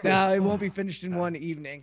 No, 0.03 0.33
it 0.33 0.39
won't 0.39 0.59
be 0.59 0.69
finished 0.69 1.03
in 1.03 1.17
one 1.17 1.35
evening. 1.35 1.81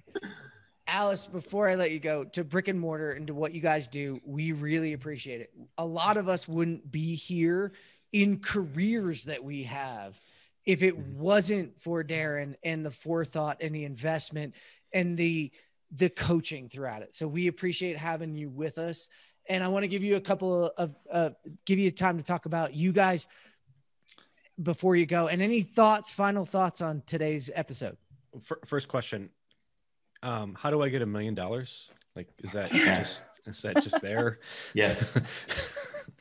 Alice, 0.86 1.26
before 1.26 1.68
I 1.68 1.74
let 1.76 1.90
you 1.90 2.00
go 2.00 2.24
to 2.24 2.44
brick 2.44 2.68
and 2.68 2.78
mortar 2.78 3.12
and 3.12 3.26
to 3.28 3.34
what 3.34 3.52
you 3.54 3.60
guys 3.60 3.88
do, 3.88 4.20
we 4.26 4.52
really 4.52 4.92
appreciate 4.92 5.40
it. 5.40 5.50
A 5.78 5.86
lot 5.86 6.16
of 6.16 6.28
us 6.28 6.46
wouldn't 6.46 6.90
be 6.90 7.14
here 7.14 7.72
in 8.12 8.40
careers 8.40 9.24
that 9.24 9.42
we 9.42 9.62
have 9.64 10.20
if 10.66 10.82
it 10.82 10.96
wasn't 10.96 11.80
for 11.80 12.04
Darren 12.04 12.54
and 12.62 12.84
the 12.84 12.90
forethought 12.90 13.58
and 13.62 13.74
the 13.74 13.84
investment 13.84 14.54
and 14.92 15.16
the 15.16 15.52
the 15.90 16.08
coaching 16.08 16.68
throughout 16.68 17.02
it. 17.02 17.14
So 17.14 17.26
we 17.26 17.48
appreciate 17.48 17.96
having 17.96 18.34
you 18.36 18.48
with 18.48 18.78
us. 18.78 19.08
And 19.48 19.64
I 19.64 19.68
want 19.68 19.82
to 19.82 19.88
give 19.88 20.04
you 20.04 20.16
a 20.16 20.20
couple 20.20 20.66
of 20.76 20.94
uh, 21.10 21.30
give 21.66 21.78
you 21.78 21.90
time 21.90 22.18
to 22.18 22.22
talk 22.22 22.46
about 22.46 22.74
you 22.74 22.92
guys 22.92 23.26
before 24.62 24.94
you 24.94 25.06
go. 25.06 25.28
And 25.28 25.42
any 25.42 25.62
thoughts, 25.62 26.12
final 26.12 26.44
thoughts 26.44 26.80
on 26.80 27.02
today's 27.06 27.50
episode? 27.54 27.96
First 28.66 28.86
question: 28.86 29.30
um, 30.22 30.54
How 30.54 30.70
do 30.70 30.82
I 30.82 30.88
get 30.88 31.02
a 31.02 31.06
million 31.06 31.34
dollars? 31.34 31.88
Like, 32.14 32.28
is 32.44 32.52
that 32.52 32.70
just 32.70 33.22
is 33.46 33.62
that 33.62 33.82
just 33.82 34.00
there? 34.00 34.38
yes. 34.74 35.18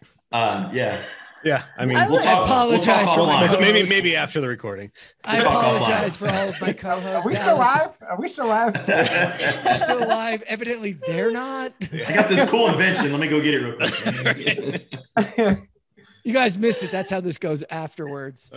uh, 0.32 0.70
yeah. 0.74 1.04
Yeah, 1.44 1.64
I 1.78 1.86
mean, 1.86 1.98
I 1.98 2.08
we'll 2.08 2.20
talk, 2.20 2.46
apologize 2.46 3.08
we'll 3.16 3.28
talk 3.28 3.52
for 3.52 3.60
maybe 3.60 3.88
maybe 3.88 4.16
after 4.16 4.42
the 4.42 4.48
recording. 4.48 4.92
I 5.24 5.38
apologize 5.38 6.18
for 6.18 6.28
all 6.28 6.50
of 6.50 6.62
my 6.62 6.74
co-hosts. 6.74 7.08
Are 7.08 7.26
we 7.26 7.36
still 7.36 7.58
live? 7.58 7.90
Are 8.02 8.20
we 8.20 8.28
still 8.28 8.48
live? 8.48 8.88
We're 9.66 9.76
still 9.76 10.08
live. 10.08 10.42
Evidently, 10.44 10.94
they're 11.08 11.32
not. 11.32 11.74
I 11.94 12.14
got 12.14 12.28
this 12.28 12.50
cool 12.50 12.68
invention. 12.68 13.12
Let 13.12 13.22
me 13.22 13.28
go 13.28 13.42
get 13.42 13.54
it 13.54 13.60
real 13.60 15.36
quick. 15.36 15.60
you 16.24 16.34
guys 16.34 16.58
missed 16.58 16.84
it. 16.84 16.92
That's 16.92 17.12
how 17.12 17.22
this 17.22 17.38
goes 17.38 17.64
afterwards. 17.70 18.52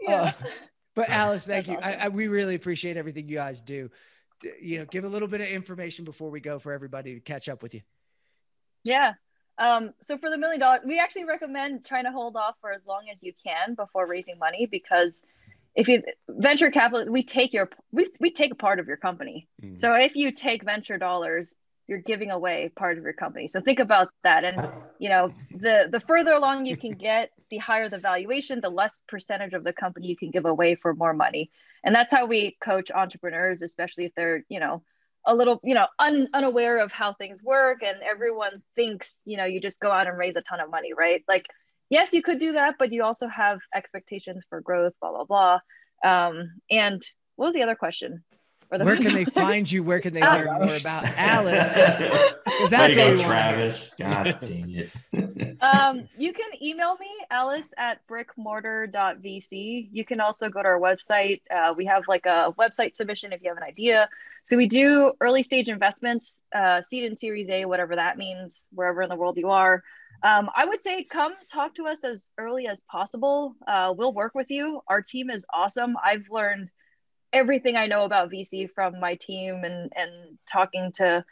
Yeah. 0.00 0.22
Uh, 0.22 0.32
but 0.94 1.10
Alice, 1.10 1.46
thank 1.46 1.66
That's 1.66 1.76
you. 1.76 1.82
Awesome. 1.82 2.00
I, 2.00 2.04
I, 2.06 2.08
we 2.08 2.28
really 2.28 2.54
appreciate 2.54 2.96
everything 2.96 3.28
you 3.28 3.36
guys 3.36 3.60
do. 3.60 3.90
You 4.60 4.80
know, 4.80 4.84
give 4.84 5.04
a 5.04 5.08
little 5.08 5.28
bit 5.28 5.40
of 5.40 5.48
information 5.48 6.04
before 6.04 6.30
we 6.30 6.40
go 6.40 6.58
for 6.58 6.72
everybody 6.72 7.14
to 7.14 7.20
catch 7.20 7.48
up 7.48 7.62
with 7.62 7.74
you. 7.74 7.80
Yeah, 8.84 9.14
um, 9.58 9.92
so 10.00 10.18
for 10.18 10.30
the 10.30 10.36
million 10.36 10.60
dollar, 10.60 10.80
we 10.84 10.98
actually 10.98 11.24
recommend 11.24 11.84
trying 11.84 12.04
to 12.04 12.12
hold 12.12 12.36
off 12.36 12.56
for 12.60 12.72
as 12.72 12.82
long 12.86 13.04
as 13.12 13.22
you 13.22 13.32
can 13.44 13.74
before 13.74 14.06
raising 14.06 14.38
money 14.38 14.66
because 14.66 15.22
if 15.74 15.88
you 15.88 16.02
venture 16.28 16.70
capital, 16.70 17.10
we 17.12 17.22
take 17.22 17.52
your 17.52 17.70
we 17.92 18.08
we 18.20 18.30
take 18.30 18.52
a 18.52 18.56
part 18.56 18.80
of 18.80 18.86
your 18.86 18.96
company. 18.96 19.48
Mm. 19.62 19.80
So 19.80 19.94
if 19.94 20.16
you 20.16 20.32
take 20.32 20.62
venture 20.64 20.98
dollars, 20.98 21.54
you're 21.86 21.98
giving 21.98 22.30
away 22.30 22.70
part 22.74 22.98
of 22.98 23.04
your 23.04 23.12
company. 23.12 23.48
So 23.48 23.60
think 23.60 23.78
about 23.78 24.10
that. 24.24 24.44
And 24.44 24.68
you 24.98 25.08
know, 25.08 25.32
the 25.50 25.88
the 25.90 26.00
further 26.00 26.32
along 26.32 26.66
you 26.66 26.76
can 26.76 26.92
get, 26.98 27.30
the 27.50 27.58
higher 27.58 27.88
the 27.88 27.98
valuation, 27.98 28.60
the 28.60 28.70
less 28.70 29.00
percentage 29.08 29.52
of 29.52 29.64
the 29.64 29.72
company 29.72 30.06
you 30.06 30.16
can 30.16 30.30
give 30.30 30.46
away 30.46 30.74
for 30.74 30.94
more 30.94 31.14
money. 31.14 31.50
And 31.84 31.94
that's 31.94 32.12
how 32.12 32.26
we 32.26 32.56
coach 32.60 32.90
entrepreneurs, 32.90 33.62
especially 33.62 34.06
if 34.06 34.14
they're, 34.16 34.44
you 34.48 34.60
know, 34.60 34.82
a 35.26 35.34
little 35.34 35.60
you 35.64 35.74
know 35.74 35.86
un, 35.98 36.28
unaware 36.32 36.78
of 36.78 36.92
how 36.92 37.12
things 37.12 37.42
work 37.42 37.82
and 37.82 37.98
everyone 38.02 38.62
thinks 38.74 39.22
you 39.26 39.36
know 39.36 39.44
you 39.44 39.60
just 39.60 39.80
go 39.80 39.90
out 39.90 40.06
and 40.06 40.16
raise 40.16 40.36
a 40.36 40.42
ton 40.42 40.60
of 40.60 40.70
money 40.70 40.92
right? 40.96 41.24
Like 41.28 41.46
yes 41.90 42.12
you 42.12 42.22
could 42.22 42.38
do 42.38 42.52
that 42.52 42.76
but 42.78 42.92
you 42.92 43.02
also 43.04 43.28
have 43.28 43.58
expectations 43.74 44.44
for 44.48 44.60
growth 44.60 44.92
blah 45.00 45.10
blah 45.10 45.24
blah. 45.24 45.60
Um, 46.04 46.60
and 46.70 47.02
what 47.36 47.46
was 47.46 47.54
the 47.54 47.62
other 47.62 47.74
question 47.74 48.24
where 48.68 48.96
can 48.96 49.14
they 49.14 49.24
find 49.24 49.70
you? 49.70 49.82
Where 49.82 50.00
can 50.00 50.14
they 50.14 50.22
learn 50.22 50.46
more 50.46 50.76
about 50.80 51.04
Alice? 51.16 51.72
Because 51.72 52.70
that's 52.70 52.96
what 52.96 53.18
Travis. 53.18 53.94
God 53.98 54.38
dang 54.44 54.70
it. 54.70 55.56
um, 55.60 56.08
you 56.18 56.32
can 56.32 56.50
email 56.62 56.96
me, 56.96 57.08
Alice 57.30 57.68
at 57.76 58.06
brickmortar.vc. 58.08 59.88
You 59.92 60.04
can 60.04 60.20
also 60.20 60.48
go 60.48 60.62
to 60.62 60.68
our 60.68 60.80
website. 60.80 61.40
Uh, 61.50 61.74
we 61.76 61.86
have 61.86 62.04
like 62.08 62.26
a 62.26 62.52
website 62.58 62.94
submission 62.94 63.32
if 63.32 63.42
you 63.42 63.50
have 63.50 63.56
an 63.58 63.64
idea. 63.64 64.08
So 64.46 64.56
we 64.56 64.68
do 64.68 65.12
early 65.20 65.42
stage 65.42 65.68
investments, 65.68 66.40
uh, 66.54 66.80
seed 66.80 67.04
and 67.04 67.18
series 67.18 67.48
A, 67.48 67.64
whatever 67.64 67.96
that 67.96 68.16
means, 68.16 68.64
wherever 68.72 69.02
in 69.02 69.08
the 69.08 69.16
world 69.16 69.36
you 69.36 69.50
are. 69.50 69.82
Um, 70.22 70.48
I 70.56 70.64
would 70.64 70.80
say 70.80 71.04
come 71.04 71.34
talk 71.52 71.74
to 71.74 71.86
us 71.86 72.04
as 72.04 72.28
early 72.38 72.66
as 72.66 72.80
possible. 72.80 73.54
Uh, 73.66 73.92
we'll 73.96 74.12
work 74.12 74.34
with 74.34 74.50
you. 74.50 74.80
Our 74.88 75.02
team 75.02 75.30
is 75.30 75.44
awesome. 75.52 75.96
I've 76.02 76.26
learned 76.30 76.70
everything 77.32 77.76
I 77.76 77.86
know 77.86 78.04
about 78.04 78.30
VC 78.30 78.70
from 78.70 79.00
my 79.00 79.14
team 79.16 79.64
and 79.64 79.92
and 79.94 80.38
talking 80.50 80.92
to 80.92 81.24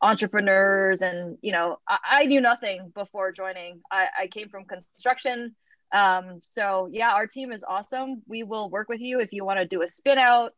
entrepreneurs 0.00 1.00
and 1.02 1.38
you 1.42 1.52
know 1.52 1.78
I, 1.88 1.98
I 2.10 2.24
knew 2.26 2.40
nothing 2.40 2.92
before 2.94 3.32
joining. 3.32 3.80
I, 3.90 4.06
I 4.22 4.26
came 4.26 4.48
from 4.48 4.64
construction. 4.64 5.54
Um, 5.92 6.40
so 6.44 6.88
yeah, 6.90 7.12
our 7.12 7.26
team 7.26 7.52
is 7.52 7.64
awesome. 7.64 8.22
We 8.26 8.42
will 8.42 8.70
work 8.70 8.88
with 8.88 9.00
you 9.00 9.20
if 9.20 9.32
you 9.32 9.44
want 9.44 9.60
to 9.60 9.66
do 9.66 9.82
a 9.82 9.88
spin 9.88 10.18
out, 10.18 10.52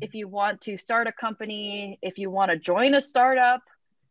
if 0.00 0.14
you 0.14 0.28
want 0.28 0.60
to 0.62 0.76
start 0.76 1.06
a 1.06 1.12
company, 1.12 1.98
if 2.02 2.18
you 2.18 2.30
want 2.30 2.50
to 2.50 2.58
join 2.58 2.94
a 2.94 3.00
startup, 3.00 3.62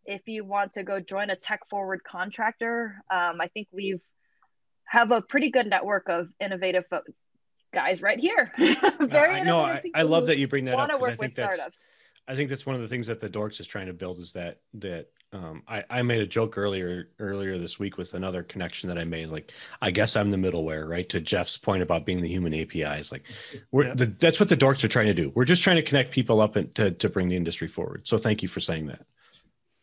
if 0.05 0.27
you 0.27 0.43
want 0.45 0.73
to 0.73 0.83
go 0.83 0.99
join 0.99 1.29
a 1.29 1.35
tech 1.35 1.67
forward 1.69 2.03
contractor. 2.03 3.03
Um, 3.11 3.41
I 3.41 3.47
think 3.53 3.67
we've 3.71 4.01
have 4.85 5.11
a 5.11 5.21
pretty 5.21 5.51
good 5.51 5.67
network 5.67 6.09
of 6.09 6.27
innovative 6.41 6.85
folks 6.89 7.11
guys 7.71 8.01
right 8.01 8.19
here. 8.19 8.51
Very 8.99 9.39
uh, 9.39 9.43
no, 9.43 9.61
I, 9.61 9.83
I 9.93 10.01
love 10.03 10.27
that 10.27 10.37
you 10.37 10.47
bring 10.47 10.65
that 10.65 10.75
up. 10.75 11.01
Work 11.01 11.11
I 11.11 11.15
think 11.15 11.35
that's, 11.35 11.55
startups. 11.55 11.87
I 12.27 12.35
think 12.35 12.49
that's 12.49 12.65
one 12.65 12.75
of 12.75 12.81
the 12.81 12.87
things 12.87 13.07
that 13.07 13.19
the 13.19 13.29
dorks 13.29 13.59
is 13.59 13.67
trying 13.67 13.87
to 13.87 13.93
build 13.93 14.19
is 14.19 14.33
that 14.33 14.59
that 14.75 15.07
um, 15.33 15.63
I, 15.67 15.83
I 15.89 16.01
made 16.01 16.21
a 16.21 16.27
joke 16.27 16.57
earlier 16.57 17.09
earlier 17.19 17.57
this 17.57 17.79
week 17.79 17.97
with 17.97 18.13
another 18.13 18.43
connection 18.43 18.89
that 18.89 18.97
I 18.97 19.05
made. 19.05 19.29
Like, 19.29 19.51
I 19.81 19.89
guess 19.89 20.15
I'm 20.15 20.29
the 20.29 20.37
middleware, 20.37 20.87
right? 20.87 21.07
To 21.09 21.21
Jeff's 21.21 21.57
point 21.57 21.81
about 21.81 22.05
being 22.05 22.21
the 22.21 22.27
human 22.27 22.53
APIs. 22.53 23.11
Like, 23.11 23.23
we're 23.71 23.85
yeah. 23.85 23.93
the, 23.95 24.05
that's 24.19 24.39
what 24.39 24.49
the 24.49 24.57
dorks 24.57 24.83
are 24.83 24.89
trying 24.89 25.07
to 25.07 25.13
do. 25.13 25.31
We're 25.33 25.45
just 25.45 25.61
trying 25.61 25.77
to 25.77 25.81
connect 25.81 26.11
people 26.11 26.41
up 26.41 26.57
and 26.57 26.73
to 26.75 26.91
to 26.91 27.09
bring 27.09 27.29
the 27.29 27.37
industry 27.37 27.67
forward. 27.67 28.07
So 28.07 28.17
thank 28.17 28.41
you 28.41 28.49
for 28.49 28.59
saying 28.59 28.87
that. 28.87 29.05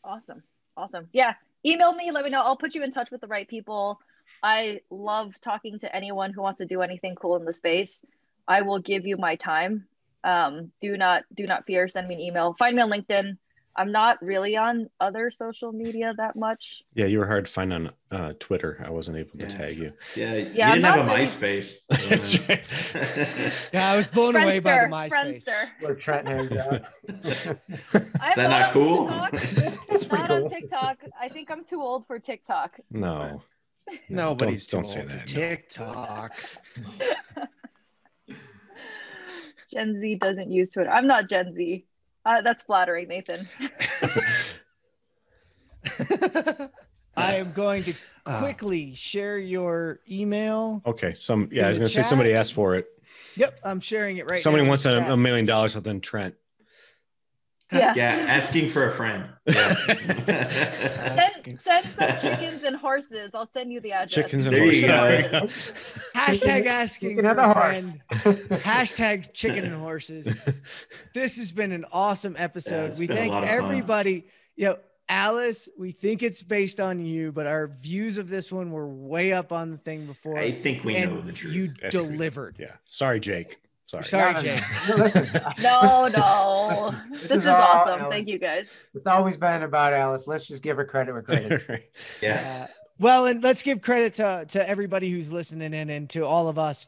Awesome, 0.05 0.43
awesome. 0.77 1.09
Yeah, 1.13 1.33
email 1.65 1.95
me. 1.95 2.11
Let 2.13 2.25
me 2.25 2.31
know. 2.31 2.43
I'll 2.43 2.57
put 2.57 2.75
you 2.75 2.83
in 2.83 2.91
touch 2.91 3.11
with 3.11 3.23
the 3.23 3.27
right 3.27 3.49
people. 3.49 4.01
I 4.43 4.81
love 4.91 5.33
talking 5.41 5.79
to 5.81 5.95
anyone 5.95 6.33
who 6.33 6.43
wants 6.43 6.59
to 6.59 6.67
do 6.67 6.83
anything 6.83 7.15
cool 7.15 7.37
in 7.37 7.45
the 7.45 7.53
space. 7.53 8.03
I 8.47 8.63
will 8.63 8.79
give 8.79 9.07
you 9.07 9.17
my 9.17 9.37
time. 9.37 9.87
Um, 10.25 10.73
do 10.81 10.97
not 10.97 11.25
do 11.35 11.47
not 11.47 11.67
fear. 11.67 11.89
Send 11.89 12.09
me 12.09 12.15
an 12.15 12.21
email. 12.21 12.55
Find 12.59 12.77
me 12.77 12.83
on 12.83 12.91
LinkedIn. 12.91 13.37
I'm 13.79 13.93
not 13.93 14.21
really 14.21 14.57
on 14.57 14.91
other 14.99 15.31
social 15.31 15.71
media 15.71 16.13
that 16.17 16.35
much. 16.35 16.83
Yeah, 16.95 17.07
you 17.07 17.21
were 17.21 17.27
hard 17.27 17.45
to 17.45 17.51
find 17.51 17.73
on 17.73 17.91
uh, 18.11 18.33
Twitter. 18.41 18.83
I 18.85 18.91
wasn't 18.91 19.19
able 19.19 19.39
to 19.39 19.45
yeah. 19.45 19.49
tag 19.49 19.79
you. 19.79 19.93
Yeah, 20.17 20.35
you 20.35 20.51
yeah, 20.53 20.75
didn't 20.75 20.85
have 20.85 21.07
a 21.07 21.09
really... 21.09 21.27
MySpace. 21.27 21.77
That's 22.09 22.41
right. 22.49 23.71
yeah, 23.73 23.93
I 23.93 23.97
was 23.97 24.09
blown 24.09 24.35
Friendster, 24.35 24.43
away 24.43 24.59
by 24.59 24.79
the 24.79 24.91
MySpace. 24.91 25.45
Friendster. 25.45 25.69
Where 25.81 25.95
Trent 25.95 26.27
hangs 26.27 26.53
out. 26.53 26.83
Is 27.25 28.35
that 28.35 28.51
not 28.51 28.73
cool? 28.73 29.09
it's 29.33 30.09
not 30.11 30.27
cool. 30.27 30.45
on 30.45 30.51
TikTok. 30.51 31.05
I 31.21 31.29
think 31.29 31.49
I'm 31.49 31.65
too 31.65 31.81
old 31.81 32.05
for 32.09 32.19
TikTok. 32.19 32.81
No. 32.91 33.41
Nobody's 34.09 34.67
don't, 34.67 34.83
don't 34.83 34.93
say 34.93 35.05
that. 35.05 35.27
TikTok. 35.27 36.37
Gen 39.73 40.01
Z 40.01 40.15
doesn't 40.17 40.51
use 40.51 40.71
Twitter. 40.71 40.91
I'm 40.91 41.07
not 41.07 41.29
Gen 41.29 41.55
Z. 41.55 41.85
Uh, 42.25 42.41
that's 42.43 42.63
flattering, 42.63 43.09
Nathan. 43.09 43.49
I 47.17 47.37
am 47.37 47.53
going 47.53 47.85
to 47.85 47.95
ah. 48.27 48.39
quickly 48.39 48.93
uh, 48.93 48.97
share 48.97 49.39
your 49.39 50.01
email. 50.11 50.83
Okay. 50.87 51.15
Some 51.15 51.49
yeah, 51.53 51.67
I 51.67 51.69
was 51.69 51.79
gonna 51.79 51.89
chat. 51.89 52.05
say 52.05 52.09
somebody 52.09 52.35
asked 52.35 52.55
for 52.55 52.77
it. 52.77 52.87
Yep, 53.37 53.61
I'm 53.63 53.81
sharing 53.81 54.19
it 54.19 54.27
right 54.27 54.37
now. 54.37 54.43
Somebody 54.43 54.67
wants 54.67 54.85
a, 54.85 54.99
a, 54.99 55.17
million 55.17 55.47
dollars 55.47 55.75
within 55.75 56.01
Trent. 56.01 56.35
Yeah. 57.71 57.95
yeah, 57.95 58.27
asking 58.29 58.71
for 58.71 58.87
a 58.87 58.91
friend. 58.91 59.29
Yeah. 59.47 59.75
send, 60.49 61.61
send 61.61 61.87
some 61.87 62.21
chickens 62.21 62.63
and 62.63 62.77
horses. 62.77 63.35
I'll 63.35 63.47
send 63.47 63.71
you 63.73 63.81
the 63.81 63.93
address. 63.93 64.15
Chickens 64.15 64.47
and 64.47 64.55
there 64.55 64.65
horses. 64.65 66.11
Hashtag 66.17 66.67
asking 66.67 67.21
for 67.21 67.29
a 67.29 67.55
friend. 67.55 68.01
Hashtag 68.11 69.35
chicken 69.35 69.65
and 69.65 69.75
horses. 69.75 70.27
This 71.15 71.37
has 71.37 71.53
been 71.53 71.73
an 71.73 71.85
awesome 71.93 72.37
episode. 72.39 72.93
Yeah, 72.93 72.99
we 72.99 73.07
thank 73.07 73.35
everybody. 73.35 74.27
You 74.57 74.67
know, 74.67 74.79
Alice, 75.09 75.69
we 75.79 75.93
think 75.93 76.23
it's 76.23 76.43
based 76.43 76.81
on 76.81 77.01
you, 77.01 77.33
but 77.33 77.47
our 77.47 77.67
views 77.67 78.19
of 78.19 78.29
this 78.29 78.53
one 78.53 78.71
were 78.71 78.87
way 78.87 79.33
up 79.33 79.53
on 79.53 79.71
the 79.71 79.79
thing 79.79 80.07
before. 80.07 80.39
I 80.39 80.51
think 80.51 80.85
we 80.85 81.01
know 81.01 81.21
the 81.21 81.33
truth. 81.33 81.55
You 81.55 81.69
delivered. 81.91 82.57
Yeah. 82.59 82.73
Sorry, 82.85 83.21
Jake. 83.21 83.59
Sorry. 83.89 84.05
Sorry, 84.05 84.35
Jay. 84.43 84.61
No, 84.89 84.97
listen. 84.97 85.27
no, 85.63 86.09
no. 86.09 86.95
This, 87.11 87.23
this 87.23 87.31
is, 87.31 87.39
is 87.39 87.47
awesome. 87.47 88.01
Alice. 88.01 88.11
Thank 88.11 88.29
you, 88.29 88.39
guys. 88.39 88.67
It's 88.95 89.07
always 89.07 89.39
been 89.39 89.63
about 89.63 89.95
Alice. 89.95 90.27
Let's 90.27 90.47
just 90.47 90.63
give 90.63 90.77
her 90.77 90.85
credit 90.85 91.13
where 91.13 91.23
credit's 91.23 91.65
yeah. 92.23 92.67
Uh, 92.69 92.73
well, 92.99 93.25
and 93.25 93.43
let's 93.43 93.63
give 93.63 93.81
credit 93.81 94.15
to 94.15 94.45
to 94.51 94.69
everybody 94.69 95.11
who's 95.11 95.33
listening 95.33 95.73
in 95.73 95.89
and 95.89 96.11
to 96.11 96.27
all 96.27 96.49
of 96.49 96.59
us 96.59 96.87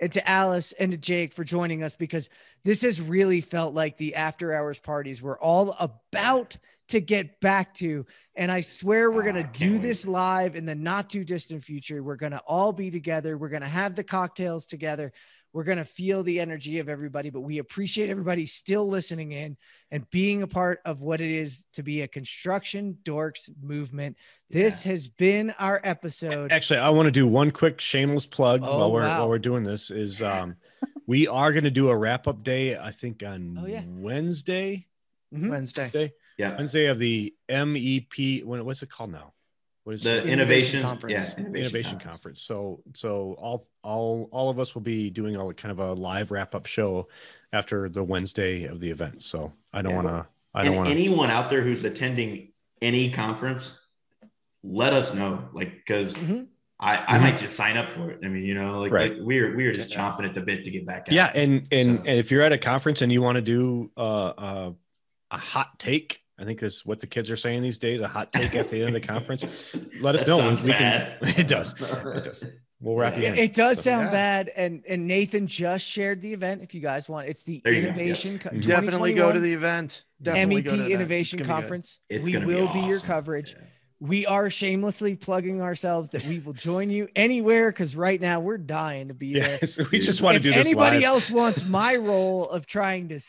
and 0.00 0.12
to 0.12 0.28
Alice 0.28 0.72
and 0.72 0.92
to 0.92 0.98
Jake 0.98 1.32
for 1.32 1.44
joining 1.44 1.82
us 1.82 1.96
because 1.96 2.28
this 2.62 2.82
has 2.82 3.00
really 3.00 3.40
felt 3.40 3.72
like 3.72 3.96
the 3.96 4.14
after 4.14 4.52
hours 4.52 4.78
parties 4.78 5.22
were 5.22 5.38
all 5.38 5.74
about 5.80 6.58
to 6.88 7.00
get 7.00 7.40
back 7.40 7.72
to. 7.74 8.04
And 8.34 8.52
I 8.52 8.60
swear 8.60 9.10
we're 9.10 9.20
Ah, 9.20 9.32
going 9.32 9.36
to 9.36 9.42
can't 9.44 9.54
do 9.54 9.78
this 9.78 10.06
live 10.06 10.56
in 10.56 10.66
the 10.66 10.74
not 10.74 11.08
too 11.08 11.24
distant 11.24 11.64
future. 11.64 12.02
We're 12.02 12.16
going 12.16 12.32
to 12.32 12.42
all 12.46 12.72
be 12.72 12.90
together. 12.90 13.38
We're 13.38 13.48
going 13.48 13.62
to 13.62 13.68
have 13.68 13.94
the 13.94 14.04
cocktails 14.04 14.66
together. 14.66 15.12
We're 15.54 15.62
going 15.62 15.78
to 15.78 15.84
feel 15.84 16.24
the 16.24 16.40
energy 16.40 16.80
of 16.80 16.88
everybody, 16.88 17.30
but 17.30 17.42
we 17.42 17.58
appreciate 17.58 18.10
everybody 18.10 18.44
still 18.44 18.88
listening 18.88 19.30
in 19.30 19.56
and 19.92 20.08
being 20.10 20.42
a 20.42 20.48
part 20.48 20.80
of 20.84 21.00
what 21.00 21.20
it 21.20 21.30
is 21.30 21.64
to 21.74 21.84
be 21.84 22.02
a 22.02 22.08
construction 22.08 22.98
dorks 23.04 23.48
movement. 23.62 24.16
This 24.50 24.82
has 24.82 25.06
been 25.06 25.54
our 25.60 25.80
episode. 25.84 26.50
Actually, 26.50 26.80
I 26.80 26.90
want 26.90 27.06
to 27.06 27.12
do 27.12 27.28
one 27.28 27.52
quick 27.52 27.80
shameless 27.80 28.26
plug 28.26 28.62
Oh, 28.64 28.78
while 28.78 28.92
we're 28.92 29.02
wow. 29.02 29.20
while 29.20 29.28
we're 29.28 29.38
doing 29.38 29.62
this. 29.62 29.92
Is 29.92 30.20
um, 30.34 30.56
we 31.06 31.28
are 31.28 31.52
going 31.52 31.62
to 31.64 31.70
do 31.70 31.88
a 31.88 31.96
wrap 31.96 32.26
up 32.26 32.42
day. 32.42 32.76
I 32.76 32.90
think 32.90 33.22
on 33.22 33.56
Oh, 33.62 33.66
yeah. 33.66 33.84
Wednesday. 33.86 34.88
Mhm. 35.32 35.50
Wednesday. 35.50 35.82
Wednesday. 35.82 36.12
Yeah. 36.36 36.56
Wednesday 36.56 36.86
of 36.86 36.98
the 36.98 37.32
MEP. 37.48 38.42
When 38.44 38.64
what's 38.64 38.82
it 38.82 38.90
called 38.90 39.12
now? 39.12 39.34
What 39.84 39.94
is 39.96 40.02
The 40.02 40.18
it? 40.18 40.26
innovation, 40.26 40.80
Innovation 40.80 40.82
Conference. 40.82 41.34
Yeah, 41.36 41.44
innovation 41.44 41.98
conference. 41.98 42.42
So 42.42 42.82
so 42.94 43.34
all 43.38 43.66
all 43.82 44.28
all 44.32 44.48
of 44.48 44.58
us 44.58 44.74
will 44.74 44.82
be 44.82 45.10
doing 45.10 45.36
a 45.36 45.52
kind 45.54 45.70
of 45.72 45.78
a 45.78 45.92
live 45.92 46.30
wrap 46.30 46.54
up 46.54 46.64
show 46.66 47.08
after 47.52 47.90
the 47.90 48.02
Wednesday 48.02 48.64
of 48.64 48.80
the 48.80 48.90
event. 48.90 49.22
So 49.22 49.52
I 49.74 49.82
don't 49.82 49.92
Yeah. 49.92 50.02
want 50.02 50.08
to. 50.08 50.26
I 50.54 50.64
don't 50.64 50.76
want 50.76 50.88
anyone 50.88 51.30
out 51.30 51.50
there 51.50 51.62
who's 51.62 51.84
attending 51.84 52.52
any 52.80 53.10
conference, 53.10 53.80
let 54.62 54.92
us 54.94 55.12
know. 55.12 55.48
Like, 55.52 55.72
because 55.76 56.14
Mhm. 56.14 56.46
I, 56.80 57.16
I 57.16 57.18
might 57.18 57.36
just 57.36 57.54
sign 57.56 57.76
up 57.76 57.90
for 57.90 58.10
it. 58.10 58.20
I 58.24 58.28
mean, 58.28 58.44
you 58.44 58.54
know, 58.54 58.78
like, 58.80 58.92
Right. 58.92 59.12
like 59.12 59.20
we're 59.22 59.54
we're 59.56 59.72
just 59.72 59.90
chomping 59.94 60.24
at 60.26 60.32
the 60.34 60.40
bit 60.40 60.64
to 60.64 60.70
get 60.70 60.86
back 60.86 61.02
out. 61.08 61.12
Yeah, 61.12 61.30
and 61.34 61.66
and, 61.70 61.98
So- 61.98 62.04
and 62.06 62.18
if 62.18 62.30
you're 62.30 62.42
at 62.42 62.52
a 62.52 62.58
conference 62.58 63.02
and 63.02 63.12
you 63.12 63.20
want 63.20 63.36
to 63.36 63.42
do 63.42 63.90
uh, 63.98 64.00
uh, 64.28 64.72
a 65.30 65.36
hot 65.36 65.78
take, 65.78 66.22
I 66.38 66.44
think 66.44 66.62
is 66.62 66.84
what 66.84 67.00
the 67.00 67.06
kids 67.06 67.30
are 67.30 67.36
saying 67.36 67.62
these 67.62 67.78
days. 67.78 68.00
A 68.00 68.08
hot 68.08 68.32
take 68.32 68.54
after 68.56 68.72
the 68.76 68.82
end 68.82 68.94
of 68.96 69.00
the 69.02 69.06
conference. 69.12 69.44
Let 70.00 70.14
us 70.14 70.22
That 70.24 70.28
know. 70.28 70.38
sounds 70.38 70.62
We 70.62 70.72
can- 70.72 71.12
it 71.22 71.46
does. 71.46 71.74
It 71.80 72.24
does. 72.24 72.44
We'll 72.80 72.96
wrap 72.96 73.16
you 73.16 73.22
Yeah. 73.22 73.28
in. 73.30 73.34
It, 73.38 73.40
it 73.44 73.54
does 73.54 73.76
So- 73.78 73.82
sound 73.82 74.06
Yeah. 74.06 74.10
bad, 74.10 74.52
and 74.56 74.82
and 74.88 75.06
Nathan 75.06 75.46
just 75.46 75.86
shared 75.86 76.20
the 76.20 76.32
event. 76.32 76.62
If 76.62 76.74
you 76.74 76.80
guys 76.80 77.08
want, 77.08 77.28
it's 77.28 77.42
the 77.44 77.60
There 77.64 77.72
go, 77.72 77.78
Innovation 77.78 78.38
Co- 78.38 78.50
Mhm. 78.50 78.66
Definitely 78.66 79.14
go 79.14 79.32
to 79.32 79.38
the 79.40 79.52
event. 79.52 80.04
Definitely 80.20 80.62
go 80.62 80.76
to 80.76 80.82
MEP. 80.82 80.90
Innovation 80.92 81.38
It's 81.38 81.46
gonna 81.46 81.56
be 81.56 81.62
good. 81.62 81.62
Conference. 81.62 81.98
It's 82.10 82.24
we 82.26 82.32
gonna 82.32 82.46
will 82.46 82.72
be, 82.72 82.80
your 82.80 83.00
coverage. 83.00 83.52
Yeah. 83.52 83.64
We 84.00 84.26
are 84.26 84.50
shamelessly 84.50 85.16
plugging 85.16 85.62
ourselves 85.62 86.10
that 86.10 86.24
we 86.26 86.38
will 86.40 86.52
join 86.52 86.90
you 86.90 87.08
anywhere 87.16 87.70
because 87.70 87.94
right 87.96 88.20
now 88.20 88.40
we're 88.40 88.58
dying 88.58 89.08
to 89.08 89.14
be 89.14 89.34
there. 89.40 89.58
We 89.90 90.00
just 90.00 90.20
want 90.20 90.36
to 90.36 90.42
do 90.42 90.50
this 90.52 90.66
anybody 90.66 90.96
live. 90.98 91.04
else 91.04 91.30
wants 91.30 91.64
my 91.66 91.96
role 91.96 92.48
of 92.50 92.66
trying 92.66 93.08
to 93.08 93.20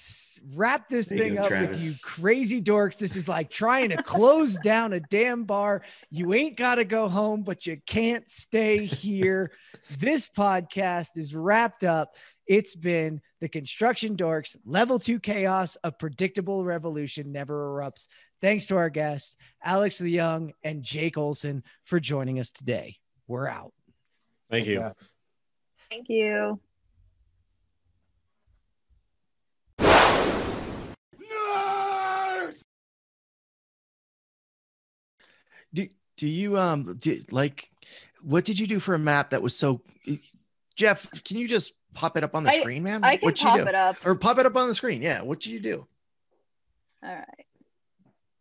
wrap 0.53 0.89
this 0.89 1.07
There 1.07 1.17
thing 1.17 1.35
go, 1.35 1.41
up 1.43 1.47
Travis. 1.47 1.75
with 1.77 1.83
you 1.85 1.93
crazy 2.01 2.61
dorks, 2.61 2.97
this 2.97 3.15
is 3.15 3.27
like 3.27 3.49
trying 3.49 3.89
to 3.89 4.01
close 4.03 4.55
down 4.57 4.93
a 4.93 4.99
damn 4.99 5.43
bar. 5.45 5.83
You 6.09 6.33
ain't 6.33 6.57
got 6.57 6.75
to 6.75 6.83
go 6.85 7.07
home, 7.07 7.43
but 7.43 7.65
you 7.65 7.77
can't 7.85 8.29
stay 8.29 8.85
here. 8.85 9.51
this 9.99 10.27
podcast 10.27 11.09
is 11.15 11.33
wrapped 11.35 11.83
up. 11.83 12.15
It's 12.47 12.75
been 12.75 13.21
the 13.41 13.49
Construction 13.49 14.15
Dorks, 14.15 14.55
level 14.65 14.99
two 14.99 15.19
chaos, 15.19 15.77
a 15.83 15.91
predictable 15.91 16.63
revolution 16.63 17.31
never 17.31 17.55
erupts. 17.71 18.07
Thanks 18.45 18.67
to 18.67 18.76
our 18.76 18.91
guests, 18.91 19.35
Alice 19.63 19.99
Leung 20.01 20.51
and 20.63 20.84
Jake 20.84 21.17
Olsen, 21.17 21.63
for 21.84 21.99
joining 21.99 22.39
us 22.39 22.51
today. 22.51 22.97
We're 23.27 23.47
out. 23.47 23.73
Thank 24.51 24.67
you. 24.67 24.91
Thank 25.89 26.09
you. 26.09 26.59
Do, 35.73 35.88
do 36.15 36.27
you 36.27 36.59
um 36.59 36.95
do, 36.97 37.22
like 37.31 37.72
what 38.22 38.45
did 38.45 38.59
you 38.59 38.67
do 38.67 38.80
for 38.80 38.93
a 38.93 38.99
map 38.99 39.31
that 39.31 39.41
was 39.41 39.57
so 39.57 39.81
Jeff, 40.76 41.09
can 41.23 41.39
you 41.39 41.47
just 41.47 41.73
pop 41.95 42.15
it 42.15 42.23
up 42.23 42.35
on 42.35 42.43
the 42.43 42.51
I- 42.51 42.59
screen, 42.59 42.84
man? 42.84 43.03
I 43.03 43.17
can 43.17 43.26
What'd 43.26 43.39
you 43.39 43.47
pop 43.47 43.57
do? 43.57 43.65
it 43.65 43.73
up. 43.73 44.05
Or 44.05 44.13
pop 44.13 44.38
it 44.38 44.45
up 44.45 44.55
on 44.55 44.67
the 44.67 44.76
screen. 44.76 45.01
Yeah. 45.01 45.23
What 45.23 45.39
did 45.39 45.49
you 45.49 45.59
do? 45.59 45.88
All 47.01 47.09
right. 47.09 47.45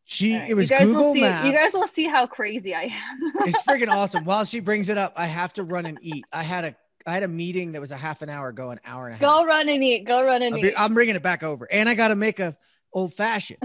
She 0.04 0.34
all 0.34 0.40
right. 0.40 0.50
it 0.50 0.54
was 0.54 0.70
you 0.70 0.76
guys 0.76 0.86
Google 0.86 1.02
will 1.02 1.14
see, 1.14 1.20
Maps. 1.22 1.46
You 1.46 1.52
guys 1.52 1.72
will 1.72 1.88
see 1.88 2.06
how 2.06 2.26
crazy 2.26 2.74
I 2.74 2.82
am. 2.82 2.92
it's 3.46 3.62
freaking 3.62 3.88
awesome. 3.88 4.24
While 4.24 4.44
she 4.44 4.60
brings 4.60 4.88
it 4.88 4.98
up, 4.98 5.14
I 5.16 5.26
have 5.26 5.54
to 5.54 5.64
run 5.64 5.86
and 5.86 5.98
eat. 6.02 6.24
I 6.32 6.42
had 6.42 6.64
a 6.64 6.76
I 7.06 7.12
had 7.12 7.22
a 7.22 7.28
meeting 7.28 7.72
that 7.72 7.80
was 7.80 7.90
a 7.90 7.96
half 7.96 8.22
an 8.22 8.28
hour 8.28 8.48
ago, 8.48 8.70
an 8.70 8.80
hour 8.84 9.06
and 9.06 9.14
a 9.14 9.16
half. 9.16 9.20
Go 9.20 9.44
run 9.44 9.68
and 9.68 9.82
eat. 9.82 10.06
Go 10.06 10.22
run 10.22 10.42
and 10.42 10.54
I'll 10.54 10.64
eat. 10.64 10.74
I'm 10.76 10.94
bringing 10.94 11.16
it 11.16 11.22
back 11.22 11.42
over, 11.42 11.66
and 11.70 11.88
I 11.88 11.94
got 11.94 12.08
to 12.08 12.16
make 12.16 12.38
a 12.38 12.56
old 12.92 13.14
fashioned. 13.14 13.60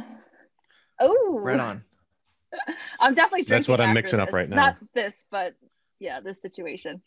oh, 1.00 1.40
Right 1.42 1.60
on. 1.60 1.84
I'm 3.00 3.14
definitely. 3.14 3.44
So 3.44 3.54
that's 3.54 3.68
what 3.68 3.80
I'm 3.80 3.90
after 3.90 3.94
mixing 3.94 4.20
up 4.20 4.32
right 4.32 4.50
now. 4.50 4.56
Not 4.56 4.78
this, 4.94 5.26
but 5.30 5.56
yeah, 6.00 6.20
this 6.20 6.42
situation. 6.42 7.02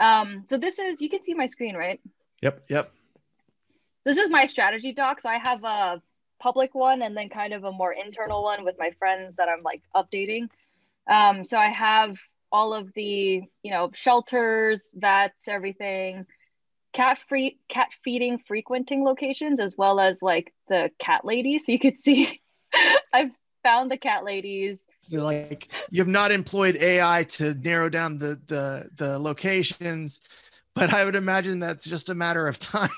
Um, 0.00 0.44
so 0.48 0.56
this 0.56 0.78
is 0.78 1.00
you 1.00 1.10
can 1.10 1.22
see 1.22 1.34
my 1.34 1.46
screen, 1.46 1.76
right? 1.76 2.00
Yep. 2.42 2.64
Yep. 2.68 2.92
This 4.04 4.16
is 4.16 4.30
my 4.30 4.46
strategy 4.46 4.92
doc. 4.92 5.20
So 5.20 5.28
I 5.28 5.38
have 5.38 5.64
a 5.64 6.02
public 6.40 6.74
one 6.74 7.02
and 7.02 7.16
then 7.16 7.28
kind 7.28 7.52
of 7.52 7.64
a 7.64 7.72
more 7.72 7.92
internal 7.92 8.42
one 8.42 8.64
with 8.64 8.76
my 8.78 8.90
friends 8.98 9.36
that 9.36 9.48
I'm 9.48 9.62
like 9.62 9.82
updating. 9.94 10.48
Um, 11.08 11.44
so 11.44 11.58
I 11.58 11.68
have 11.68 12.16
all 12.50 12.74
of 12.74 12.92
the, 12.94 13.42
you 13.62 13.70
know, 13.70 13.90
shelters, 13.94 14.88
vets, 14.94 15.48
everything, 15.48 16.26
cat 16.92 17.18
free 17.28 17.58
cat 17.68 17.88
feeding 18.04 18.38
frequenting 18.46 19.04
locations, 19.04 19.60
as 19.60 19.76
well 19.76 20.00
as 20.00 20.22
like 20.22 20.52
the 20.68 20.90
cat 20.98 21.24
ladies. 21.24 21.66
So 21.66 21.72
you 21.72 21.78
could 21.78 21.96
see 21.96 22.40
I've 23.12 23.30
found 23.62 23.90
the 23.90 23.96
cat 23.96 24.24
ladies. 24.24 24.84
They're 25.08 25.20
like 25.20 25.68
you 25.90 26.00
have 26.00 26.08
not 26.08 26.30
employed 26.30 26.76
AI 26.76 27.24
to 27.24 27.54
narrow 27.54 27.88
down 27.88 28.18
the 28.18 28.40
the 28.46 28.88
the 28.96 29.18
locations, 29.18 30.20
but 30.74 30.92
I 30.92 31.04
would 31.04 31.16
imagine 31.16 31.58
that's 31.58 31.84
just 31.84 32.08
a 32.08 32.14
matter 32.14 32.46
of 32.48 32.58
time. 32.58 32.90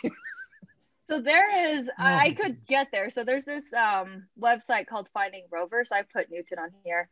So 1.11 1.21
there 1.21 1.75
is, 1.75 1.89
Oh 1.89 1.93
I 1.99 2.35
could 2.35 2.65
get 2.69 2.93
there. 2.93 3.11
So 3.11 3.25
there's 3.25 3.45
this 3.45 3.73
um, 3.73 4.27
website 4.41 4.87
called 4.87 5.09
Finding 5.13 5.43
Rover. 5.51 5.85
So 5.85 5.97
I 5.97 6.03
put 6.03 6.31
Newton 6.31 6.61
on 6.61 6.71
here. 6.85 7.09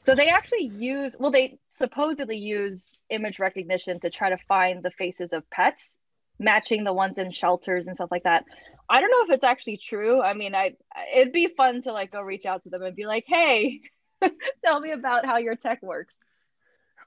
So 0.00 0.14
they 0.14 0.30
actually 0.30 0.72
use, 0.74 1.14
well, 1.18 1.30
they 1.30 1.58
supposedly 1.68 2.38
use 2.38 2.96
image 3.10 3.38
recognition 3.38 4.00
to 4.00 4.08
try 4.08 4.30
to 4.30 4.38
find 4.48 4.82
the 4.82 4.90
faces 4.90 5.34
of 5.34 5.48
pets, 5.50 5.96
matching 6.38 6.82
the 6.82 6.94
ones 6.94 7.18
in 7.18 7.30
shelters 7.30 7.86
and 7.86 7.94
stuff 7.94 8.10
like 8.10 8.22
that. 8.24 8.44
I 8.88 9.02
don't 9.02 9.10
know 9.10 9.24
if 9.24 9.30
it's 9.30 9.44
actually 9.44 9.76
true. 9.76 10.22
I 10.22 10.32
mean, 10.32 10.54
I 10.54 10.72
it'd 11.14 11.32
be 11.32 11.48
fun 11.54 11.82
to 11.82 11.92
like 11.92 12.10
go 12.10 12.22
reach 12.22 12.46
out 12.46 12.62
to 12.62 12.70
them 12.70 12.82
and 12.82 12.96
be 12.96 13.04
like, 13.04 13.24
hey, 13.26 13.80
tell 14.64 14.80
me 14.80 14.92
about 14.92 15.26
how 15.26 15.36
your 15.36 15.56
tech 15.56 15.82
works. 15.82 16.18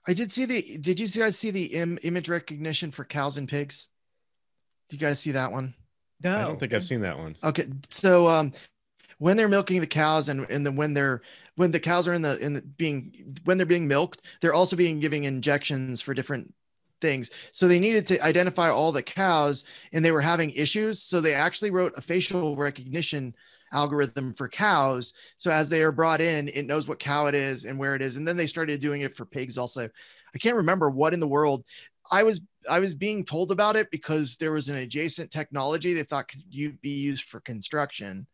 I 0.07 0.13
did 0.13 0.31
see 0.31 0.45
the. 0.45 0.77
Did 0.77 0.99
you 0.99 1.07
guys 1.07 1.37
see 1.37 1.51
the 1.51 1.65
Im- 1.73 1.99
image 2.03 2.29
recognition 2.29 2.91
for 2.91 3.03
cows 3.03 3.35
and 3.35 3.49
pigs? 3.49 3.87
Do 4.89 4.95
you 4.95 5.01
guys 5.01 5.19
see 5.19 5.31
that 5.31 5.51
one? 5.51 5.73
No, 6.23 6.37
I 6.37 6.41
don't 6.43 6.59
think 6.59 6.73
I've 6.73 6.85
seen 6.85 7.01
that 7.01 7.17
one. 7.17 7.35
Okay, 7.43 7.65
so 7.89 8.27
um, 8.27 8.51
when 9.17 9.37
they're 9.37 9.47
milking 9.47 9.81
the 9.81 9.87
cows 9.87 10.29
and 10.29 10.45
and 10.49 10.65
then 10.65 10.75
when 10.75 10.93
they're 10.93 11.21
when 11.55 11.71
the 11.71 11.79
cows 11.79 12.07
are 12.07 12.13
in 12.13 12.21
the 12.21 12.37
in 12.39 12.53
the 12.53 12.61
being 12.61 13.35
when 13.45 13.57
they're 13.57 13.65
being 13.65 13.87
milked, 13.87 14.21
they're 14.41 14.53
also 14.53 14.75
being 14.75 14.99
giving 14.99 15.23
injections 15.23 16.01
for 16.01 16.13
different 16.13 16.53
things. 17.01 17.29
So 17.51 17.67
they 17.67 17.79
needed 17.79 18.05
to 18.07 18.23
identify 18.23 18.69
all 18.69 18.91
the 18.91 19.03
cows 19.03 19.63
and 19.93 20.03
they 20.03 20.11
were 20.11 20.21
having 20.21 20.51
issues. 20.51 21.01
So 21.01 21.21
they 21.21 21.33
actually 21.33 21.71
wrote 21.71 21.93
a 21.97 22.01
facial 22.01 22.55
recognition 22.55 23.35
algorithm 23.73 24.33
for 24.33 24.47
cows. 24.47 25.13
So 25.37 25.51
as 25.51 25.69
they 25.69 25.83
are 25.83 25.91
brought 25.91 26.21
in, 26.21 26.47
it 26.49 26.65
knows 26.65 26.87
what 26.87 26.99
cow 26.99 27.27
it 27.27 27.35
is 27.35 27.65
and 27.65 27.77
where 27.77 27.95
it 27.95 28.01
is. 28.01 28.15
And 28.15 28.27
then 28.27 28.37
they 28.37 28.47
started 28.47 28.79
doing 28.79 29.01
it 29.01 29.13
for 29.13 29.25
pigs 29.25 29.57
also. 29.57 29.89
I 30.33 30.37
can't 30.37 30.55
remember 30.55 30.89
what 30.89 31.13
in 31.13 31.19
the 31.19 31.27
world 31.27 31.65
I 32.11 32.23
was 32.23 32.41
I 32.69 32.79
was 32.79 32.93
being 32.93 33.23
told 33.23 33.51
about 33.51 33.75
it 33.75 33.91
because 33.91 34.37
there 34.37 34.51
was 34.51 34.69
an 34.69 34.77
adjacent 34.77 35.31
technology 35.31 35.93
they 35.93 36.03
thought 36.03 36.27
could 36.27 36.43
you 36.49 36.73
be 36.81 36.89
used 36.89 37.29
for 37.29 37.39
construction. 37.39 38.27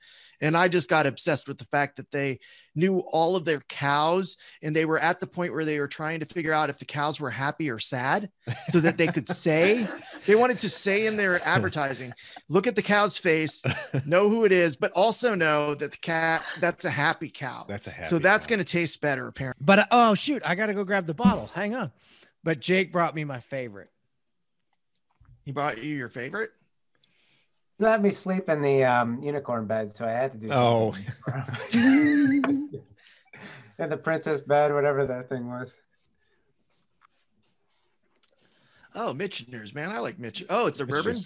And 0.43 0.57
I 0.57 0.68
just 0.69 0.89
got 0.89 1.06
obsessed 1.06 1.48
with 1.48 1.60
the 1.60 1.65
fact 1.65 1.98
that 1.98 2.10
they 2.10 2.39
knew 2.73 2.99
all 3.11 3.35
of 3.35 3.45
their 3.45 3.60
cows 3.69 4.38
and 4.64 4.76
they 4.76 4.85
were 4.85 4.98
at 4.98 5.19
the 5.19 5.27
point 5.27 5.53
where 5.53 5.65
they 5.65 5.80
were 5.80 5.88
trying 5.88 6.19
to 6.19 6.26
figure 6.26 6.52
out 6.52 6.72
if 6.72 6.80
the 6.80 6.85
cows 6.85 7.19
were 7.19 7.30
happy 7.30 7.69
or 7.69 7.77
sad 7.77 8.30
so 8.65 8.80
that 8.80 8.98
they 8.98 9.06
could 9.06 9.27
say 9.27 9.85
they 10.26 10.34
wanted 10.34 10.60
to 10.60 10.69
say 10.69 11.06
in 11.06 11.15
their 11.15 11.45
advertising, 11.48 12.11
look 12.49 12.65
at 12.65 12.76
the 12.76 12.81
cow's 12.81 13.19
face, 13.19 13.64
know 14.06 14.30
who 14.30 14.43
it 14.43 14.52
is, 14.52 14.76
but 14.76 14.91
also 14.93 15.35
know 15.35 15.76
that 15.76 15.91
the 15.91 15.98
cat 15.98 16.43
that's 16.60 16.85
a 16.85 16.89
happy 16.89 17.30
cow. 17.30 17.65
That's 17.68 17.85
a 17.85 17.91
happy. 17.91 18.07
so 18.07 18.18
that's 18.18 18.48
cow. 18.48 18.52
going 18.52 18.65
to 18.65 18.72
taste 18.72 18.99
better 18.99 19.27
apparently. 19.27 19.64
But 19.64 19.88
oh 19.91 20.15
shoot, 20.15 20.41
I 20.43 20.56
gotta 20.56 20.73
go 20.73 20.84
grab 20.84 21.06
the 21.06 21.14
bottle. 21.14 21.52
Hang 21.53 21.76
on. 21.76 21.91
But 22.44 22.60
Jake 22.60 22.92
brought 22.92 23.14
me 23.16 23.24
my 23.24 23.40
favorite. 23.40 23.90
He 25.44 25.52
brought 25.52 25.82
you 25.84 25.96
your 25.96 26.10
favorite? 26.10 26.52
Let 27.80 28.02
me 28.02 28.12
sleep 28.12 28.48
in 28.50 28.62
the 28.62 28.84
um, 28.84 29.22
unicorn 29.24 29.66
bed, 29.66 29.96
so 29.96 30.06
I 30.06 30.12
had 30.12 30.34
to 30.34 30.38
do. 30.38 30.52
Oh. 30.52 30.96
something. 31.30 32.70
in 33.80 33.90
the 33.90 33.98
princess 33.98 34.40
bed, 34.42 34.74
whatever 34.74 35.06
that 35.08 35.30
thing 35.30 35.48
was. 35.50 35.76
Oh, 38.94 39.14
Michter's, 39.14 39.74
man. 39.74 39.90
I 39.90 40.00
like 40.00 40.20
Mitch. 40.20 40.44
Oh, 40.50 40.68
it's 40.68 40.80
a 40.80 40.86
bourbon. 40.86 41.18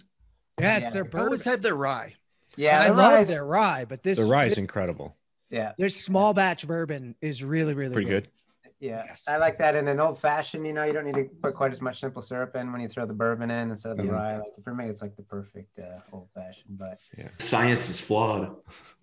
Yeah, 0.60 0.78
it's 0.78 0.84
Yeah. 0.86 0.90
their 0.92 1.04
bourbon. 1.04 1.20
I 1.20 1.24
always 1.26 1.44
had 1.46 1.64
their 1.64 1.76
rye. 1.76 2.14
Yeah, 2.56 2.84
and 2.86 2.94
I 2.94 2.96
love 2.96 3.14
rye's- 3.16 3.28
their 3.28 3.46
rye, 3.46 3.86
but 3.86 4.04
this 4.04 4.18
The 4.20 4.26
rye 4.26 4.46
is 4.46 4.58
incredible. 4.58 5.18
Yeah, 5.50 5.74
This 5.78 6.02
small 6.04 6.34
batch 6.34 6.66
bourbon 6.68 7.16
is 7.22 7.44
really, 7.44 7.74
really 7.74 7.94
Pretty 7.94 8.10
good. 8.10 8.30
Yeah. 8.80 9.04
Yes. 9.08 9.24
I 9.28 9.38
like 9.38 9.58
that 9.60 9.76
in 9.76 9.88
an 9.88 10.00
old 10.00 10.20
fashioned. 10.20 10.66
You 10.68 10.74
know, 10.74 10.84
you 10.84 10.94
don't 10.94 11.06
need 11.06 11.16
to 11.16 11.30
put 11.42 11.56
quite 11.56 11.72
as 11.72 11.82
much 11.82 12.00
simple 12.00 12.22
syrup 12.22 12.56
in 12.56 12.72
when 12.72 12.82
you 12.82 12.88
throw 12.88 13.06
the 13.06 13.14
bourbon 13.14 13.50
in 13.52 13.70
instead 13.72 13.92
of 13.92 13.98
the 13.98 14.04
Mhm. 14.04 14.12
rye. 14.12 14.38
Like 14.38 14.64
for 14.64 14.74
me, 14.74 14.88
it's 14.88 15.02
like 15.02 15.16
the 15.16 15.24
perfect 15.24 15.80
uh, 15.80 16.00
old 16.12 16.28
fashioned. 16.36 16.78
But 16.78 17.00
yeah. 17.18 17.30
Science 17.40 17.90
is 17.90 18.00
flawed. 18.02 18.56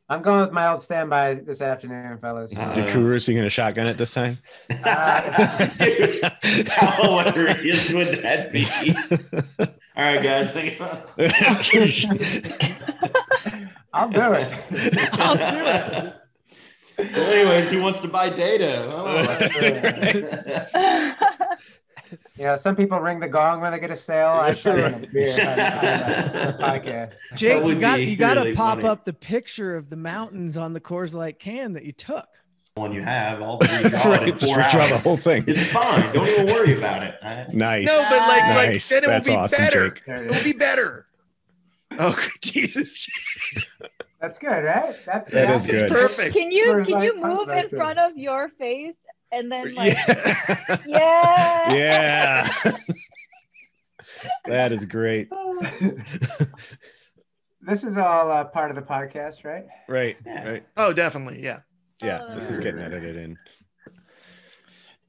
I'm 0.09 0.21
going 0.21 0.41
with 0.41 0.53
my 0.53 0.69
old 0.71 0.83
standby 0.83 1.35
this 1.37 1.63
afternoon, 1.63 2.19
fellas. 2.19 2.53
Uh, 2.55 2.75
The 2.75 2.83
Coors, 2.83 3.27
you 3.29 3.35
gonna 3.35 3.49
shotgun 3.49 3.87
it 3.87 3.97
this 3.97 4.13
time? 4.13 4.37
Uh, 4.85 5.69
Dude, 5.79 6.69
how 6.69 7.19
hilarious 7.31 7.89
would 7.91 8.09
that 8.23 8.53
be? 8.53 8.67
All 9.97 10.15
right, 10.15 10.23
guys. 10.23 10.53
I'll 13.95 14.11
do 14.11 14.33
it. 14.35 14.49
I'll 15.15 15.37
do 15.37 16.07
it. 16.07 16.15
So, 17.09 17.23
anyways, 17.23 17.71
he 17.71 17.79
wants 17.79 18.01
to 18.01 18.09
buy 18.09 18.29
data? 18.29 18.89
Oh. 18.91 19.19
You 22.37 22.45
know, 22.45 22.57
some 22.57 22.77
people 22.77 22.99
ring 22.99 23.21
the 23.21 23.29
gong 23.29 23.61
when 23.61 23.73
they 23.73 23.79
get 23.79 23.91
a 23.91 23.97
sale. 23.97 24.29
I 24.29 24.55
should 24.55 24.79
have 24.79 25.03
a 25.03 25.07
beer 25.07 25.33
on, 25.33 25.49
on 25.49 25.55
the 25.57 26.57
podcast. 26.61 27.13
Jake, 27.37 27.65
you 27.65 27.75
got 27.79 28.01
you 28.01 28.17
got 28.17 28.35
to 28.35 28.41
really 28.41 28.55
pop 28.55 28.79
funny. 28.79 28.89
up 28.89 29.05
the 29.05 29.13
picture 29.13 29.77
of 29.77 29.91
the 29.91 29.97
mountains 29.97 30.57
on 30.57 30.73
the 30.73 30.81
Coors 30.81 31.15
Light 31.15 31.39
can 31.39 31.75
that 31.75 31.85
you 31.85 31.93
took. 31.93 32.27
One 32.75 32.93
you 32.93 33.03
have, 33.03 33.43
I'll 33.43 33.59
redraw 33.59 33.85
it 33.85 33.93
in 33.95 34.11
Right, 34.11 34.27
just 34.29 34.47
four 34.47 34.57
redraw 34.57 34.89
the 34.89 34.99
whole 34.99 35.19
thing. 35.19 35.45
It's 35.47 35.67
fine. 35.71 36.11
Don't 36.15 36.27
even 36.27 36.47
worry 36.47 36.77
about 36.77 37.03
it. 37.03 37.17
I- 37.23 37.47
Nice. 37.53 37.87
No, 37.87 38.03
but 38.09 38.19
like, 38.21 38.57
like 38.57 38.83
then 38.87 39.05
it 39.05 39.09
will 39.09 39.21
be 39.21 39.37
awesome, 39.39 39.59
better. 39.59 39.91
Jake. 39.91 40.03
It 40.07 40.27
It 40.27 40.31
will 40.31 40.43
be 40.45 40.53
better. 40.59 41.07
Oh 41.99 42.19
Jesus, 42.41 43.07
That's 44.23 44.39
good, 44.39 44.65
right? 44.65 44.95
That's 45.05 45.29
That 45.31 45.49
yeah. 45.49 45.57
is 45.57 45.67
it's 45.67 45.93
perfect. 45.93 46.37
Can 46.37 46.53
you 46.53 46.67
Coors 46.67 46.87
can 46.87 47.03
you 47.03 47.21
move 47.21 47.49
in 47.49 47.69
front 47.69 47.99
of 47.99 48.17
your 48.17 48.49
face 48.51 48.95
and 49.33 49.51
then 49.51 49.75
like 49.75 49.97
Yeah. 50.07 50.79
yeah. 50.87 51.75
yeah. 51.75 52.49
that 54.45 54.71
is 54.71 54.85
great. 54.85 55.29
this 57.63 57.83
is 57.83 57.97
all 57.97 58.31
uh, 58.31 58.45
part 58.45 58.71
of 58.71 58.77
the 58.77 58.83
podcast, 58.83 59.45
right? 59.45 59.65
Right. 59.89 60.17
Yeah. 60.25 60.49
Right. 60.49 60.65
Oh, 60.77 60.93
definitely, 60.93 61.43
yeah. 61.43 61.63
Yeah. 62.01 62.33
This 62.37 62.49
is 62.49 62.59
getting 62.59 62.81
edited 62.81 63.17
in. 63.17 63.37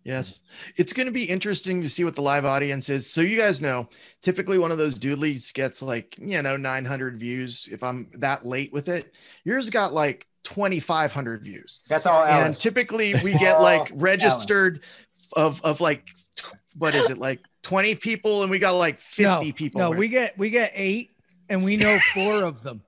Yes. 0.04 0.42
It's 0.76 0.92
going 0.92 1.06
to 1.06 1.14
be 1.14 1.24
interesting 1.24 1.82
to 1.82 1.90
see 1.90 2.04
what 2.04 2.16
the 2.16 2.22
live 2.22 2.46
audience 2.46 2.90
is. 2.90 3.10
So 3.10 3.22
you 3.22 3.38
guys 3.38 3.62
know, 3.62 3.88
typically 4.22 4.58
one 4.58 4.72
of 4.72 4.78
those 4.78 5.00
doodlies 5.00 5.54
gets 5.54 5.82
like, 5.82 6.18
you 6.18 6.42
know, 6.42 6.58
900 6.58 7.20
views 7.20 7.70
if 7.72 7.84
I'm 7.84 8.10
that 8.16 8.46
late 8.46 8.74
with 8.74 8.90
it. 8.90 9.14
Yours 9.46 9.70
got 9.70 9.94
like 9.94 10.28
2500 10.44 11.44
views. 11.44 11.82
That's 11.88 12.06
all. 12.06 12.26
And 12.26 12.54
typically 12.54 13.16
we 13.24 13.38
get 13.38 13.62
like 13.62 13.90
registered 13.94 14.82
of 15.36 15.64
of 15.64 15.82
like 15.82 16.10
what 16.78 16.96
is 16.96 17.10
it? 17.10 17.18
Like 17.18 17.40
20 17.64 17.96
people 17.96 18.42
and 18.42 18.52
we 18.52 18.60
got 18.60 18.72
like 18.72 19.00
50 19.00 19.24
no, 19.24 19.54
people. 19.54 19.80
No, 19.80 19.90
with- 19.92 20.00
we 20.00 20.08
get 20.10 20.38
we 20.38 20.50
get 20.50 20.72
eight, 20.76 21.12
and 21.49 21.64
we 21.64 21.78
know 21.78 21.99
four 22.14 22.44
of 22.44 22.64
them 22.64 22.82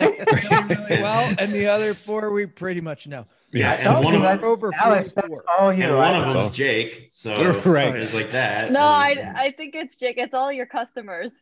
really, 0.00 0.18
really 0.68 1.02
well, 1.02 1.34
and 1.38 1.52
the 1.52 1.66
other 1.68 1.94
four 1.94 2.30
we 2.32 2.46
pretty 2.46 2.80
much 2.80 3.06
know. 3.06 3.26
Yeah. 3.52 3.72
I 3.72 3.74
and 3.76 4.04
one 4.04 4.14
you 4.14 4.20
of- 4.24 4.40
that, 4.40 4.44
Over 4.44 4.70
Alice. 4.80 5.12
That's 5.12 5.26
44. 5.26 5.44
all 5.58 5.72
you. 5.72 5.82
And 5.82 5.96
one 5.96 6.14
of 6.14 6.26
know. 6.28 6.42
them's 6.44 6.54
Jake. 6.56 7.08
So 7.12 7.34
Right. 7.64 7.92
it's 7.96 8.14
like 8.14 8.30
that. 8.30 8.70
No, 8.70 8.78
I 8.80 9.32
I 9.36 9.50
think 9.50 9.74
it's 9.74 9.96
Jake. 9.96 10.18
It's 10.18 10.34
all 10.34 10.52
your 10.52 10.66
customers. 10.66 11.32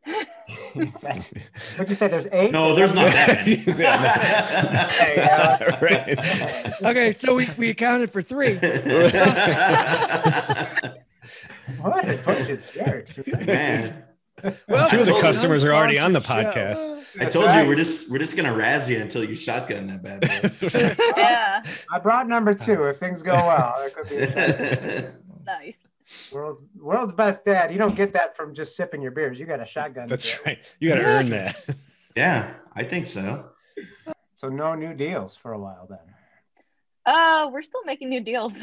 That's- 0.74 1.30
What'd 1.76 1.90
you 1.90 1.96
say? 1.96 2.08
There's 2.08 2.26
eight. 2.32 2.50
No, 2.50 2.74
there's 2.74 2.94
not 2.94 3.12
that. 3.12 3.40
Hey, 4.90 5.78
right. 5.82 6.18
Okay, 6.82 7.12
so 7.12 7.34
we, 7.34 7.46
we 7.58 7.68
accounted 7.70 8.10
for 8.10 8.22
three. 8.22 8.54
What 11.82 12.10
a 12.10 12.16
bunch 12.24 12.48
of 12.48 12.62
jerks. 12.72 13.18
Man, 13.44 14.04
Well, 14.68 14.88
Two 14.88 15.00
of 15.00 15.06
the 15.06 15.18
customers 15.20 15.64
are 15.64 15.72
already 15.74 15.98
on 15.98 16.12
the 16.12 16.20
Sponsored 16.20 16.54
show. 16.54 16.60
podcast. 16.60 17.04
I 17.20 17.24
told 17.26 17.52
you 17.52 17.66
we're 17.66 17.74
just 17.76 18.10
we're 18.10 18.18
just 18.18 18.36
gonna 18.36 18.54
razz 18.54 18.88
you 18.88 18.98
until 19.00 19.24
you 19.24 19.34
shotgun 19.34 19.86
that 19.88 20.02
bad 20.02 20.20
boy. 20.60 21.04
yeah, 21.16 21.62
I 21.92 21.98
brought 21.98 22.28
number 22.28 22.54
two. 22.54 22.84
If 22.84 22.98
things 22.98 23.22
go 23.22 23.32
well, 23.34 23.74
that 23.78 23.94
could 23.94 24.08
be 24.08 25.08
nice. 25.46 25.86
world's 26.32 26.62
world's 26.80 27.12
best 27.12 27.44
dad. 27.44 27.72
You 27.72 27.78
don't 27.78 27.96
get 27.96 28.12
that 28.12 28.36
from 28.36 28.54
just 28.54 28.76
sipping 28.76 29.02
your 29.02 29.10
beers. 29.10 29.38
You 29.38 29.46
got 29.46 29.60
a 29.60 29.66
shotgun. 29.66 30.06
That's 30.08 30.24
do 30.26 30.32
it. 30.32 30.46
right. 30.46 30.58
You 30.80 30.88
got 30.90 30.96
to 30.96 31.04
earn 31.04 31.30
that. 31.30 31.64
yeah, 32.16 32.54
I 32.74 32.84
think 32.84 33.06
so. 33.06 33.46
So 34.36 34.48
no 34.48 34.74
new 34.74 34.94
deals 34.94 35.36
for 35.36 35.52
a 35.52 35.58
while 35.58 35.86
then. 35.88 35.98
Uh, 37.06 37.48
we're 37.52 37.62
still 37.62 37.82
making 37.84 38.10
new 38.10 38.20
deals. 38.20 38.52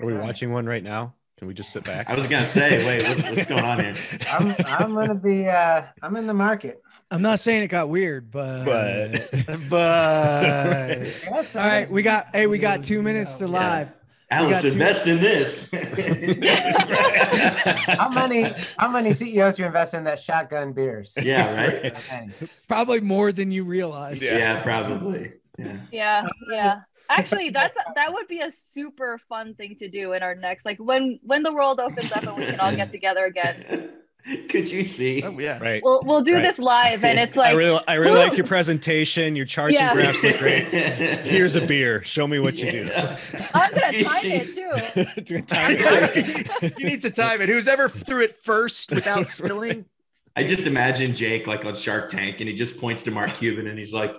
Are 0.00 0.04
we 0.06 0.12
watching 0.14 0.52
one 0.52 0.66
right 0.66 0.82
now? 0.82 1.14
Can 1.36 1.48
we 1.48 1.54
just 1.54 1.72
sit 1.72 1.82
back? 1.84 2.08
I 2.08 2.14
was 2.14 2.28
gonna 2.28 2.46
say, 2.46 2.86
wait, 2.86 3.02
what's, 3.08 3.28
what's 3.30 3.46
going 3.46 3.64
on 3.64 3.80
here? 3.80 3.94
I'm 4.30 4.54
I'm 4.66 4.94
gonna 4.94 5.14
be 5.16 5.48
uh 5.48 5.82
I'm 6.00 6.14
in 6.16 6.26
the 6.28 6.34
market. 6.34 6.80
I'm 7.10 7.22
not 7.22 7.40
saying 7.40 7.64
it 7.64 7.68
got 7.68 7.88
weird, 7.88 8.30
but 8.30 8.64
But 8.64 9.28
but 9.68 11.00
Yes, 11.00 11.56
all 11.56 11.66
right, 11.66 11.90
we 11.90 12.02
got 12.02 12.28
hey, 12.32 12.46
we 12.46 12.58
got 12.58 12.84
two 12.84 13.02
minutes 13.02 13.34
to 13.36 13.48
live. 13.48 13.92
Alice, 14.30 14.52
got 14.52 14.62
two- 14.62 14.68
invest 14.68 15.06
in 15.06 15.20
this. 15.20 15.70
how 17.98 18.08
many 18.08 18.54
how 18.78 18.88
many 18.88 19.12
CEOs 19.12 19.58
you 19.58 19.66
invest 19.66 19.92
in 19.94 20.04
that 20.04 20.20
shotgun 20.20 20.72
beers? 20.72 21.12
yeah, 21.20 21.56
right. 21.56 21.94
Probably 22.68 23.00
more 23.00 23.32
than 23.32 23.50
you 23.50 23.64
realize. 23.64 24.22
Yeah, 24.22 24.62
probably. 24.62 25.32
Yeah. 25.58 25.76
yeah, 25.92 26.26
yeah. 26.50 26.80
Actually, 27.08 27.50
that's 27.50 27.76
that 27.94 28.12
would 28.12 28.26
be 28.28 28.40
a 28.40 28.50
super 28.50 29.18
fun 29.28 29.54
thing 29.54 29.76
to 29.78 29.88
do 29.88 30.12
in 30.14 30.22
our 30.22 30.34
next 30.34 30.64
like 30.64 30.78
when 30.78 31.18
when 31.22 31.42
the 31.42 31.52
world 31.52 31.78
opens 31.80 32.10
up 32.12 32.22
and 32.24 32.36
we 32.36 32.46
can 32.46 32.58
all 32.60 32.74
get 32.74 32.90
together 32.92 33.24
again. 33.24 33.90
Could 34.48 34.70
you 34.70 34.84
see? 34.84 35.22
oh 35.22 35.38
yeah. 35.38 35.58
right. 35.62 35.82
We'll 35.84 36.00
we'll 36.02 36.22
do 36.22 36.36
Right. 36.36 36.42
this 36.44 36.58
live 36.58 37.04
and 37.04 37.18
it's 37.18 37.36
like 37.36 37.48
I 37.50 37.52
like 37.52 37.58
really, 37.58 37.80
I 37.88 37.94
really 37.96 38.18
like 38.26 38.38
your 38.38 38.46
presentation. 38.56 39.36
Your 39.36 39.44
charts 39.44 39.74
Yeah. 39.74 39.90
and 39.90 39.98
graphs 40.00 40.22
look 40.22 40.38
great. 40.38 40.64
Here's 40.68 41.56
a 41.56 41.60
beer. 41.66 42.02
Show 42.04 42.26
me 42.26 42.38
what 42.38 42.54
you 42.56 42.86
Yeah. 42.86 43.18
I'm 43.52 43.70
gonna 43.74 43.98
You 43.98 44.04
time 44.04 44.18
see- 44.20 44.32
it 44.32 44.54
too. 44.54 45.14
do. 45.14 45.20
Do 45.20 45.36
a 45.36 45.42
time 45.42 45.76
it. 45.78 46.78
you 46.78 46.86
need 46.86 47.02
to 47.02 47.10
time 47.10 47.42
it. 47.42 47.50
Who's 47.50 47.68
ever 47.68 47.90
threw 47.90 48.22
it 48.22 48.34
first 48.34 48.90
without 48.92 49.30
spilling? 49.30 49.84
I 50.36 50.42
just 50.44 50.66
imagine 50.66 51.14
Jake 51.14 51.46
like 51.46 51.66
on 51.66 51.74
Shark 51.74 52.08
Tank, 52.10 52.40
and 52.40 52.48
he 52.48 52.54
just 52.56 52.78
points 52.80 53.02
to 53.02 53.10
Mark 53.10 53.34
Cuban, 53.34 53.66
and 53.66 53.78
he's 53.78 53.92
like, 53.92 54.12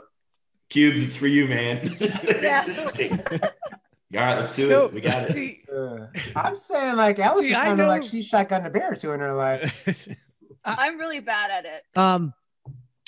"Cubes, 0.70 1.04
it's 1.06 1.16
for 1.16 1.28
you, 1.28 1.48
man." 1.48 1.96
Yeah. 2.42 4.22
All 4.22 4.22
right, 4.22 4.38
let's 4.40 4.56
do 4.56 4.70
No, 4.70 4.86
it. 4.86 4.94
We 4.94 5.02
got 5.02 5.24
it. 5.24 5.32
see, 5.34 5.64
Uh, 5.76 6.08
I'm 6.36 6.56
saying 6.56 6.96
like 6.96 7.20
Alice 7.20 7.42
See, 7.42 7.52
is 7.52 7.58
I 7.58 7.66
sounding 7.66 7.88
like 7.88 8.04
know- 8.04 8.08
she's 8.08 8.26
shotgun 8.26 8.66
a 8.66 8.70
beer 8.70 8.92
or 8.92 8.96
two 8.96 9.12
in 9.12 9.20
her 9.20 9.34
life. 9.34 10.08
I'm 10.66 10.98
really 10.98 11.20
bad 11.20 11.52
at 11.52 11.66
it. 11.66 11.84
um, 12.00 12.34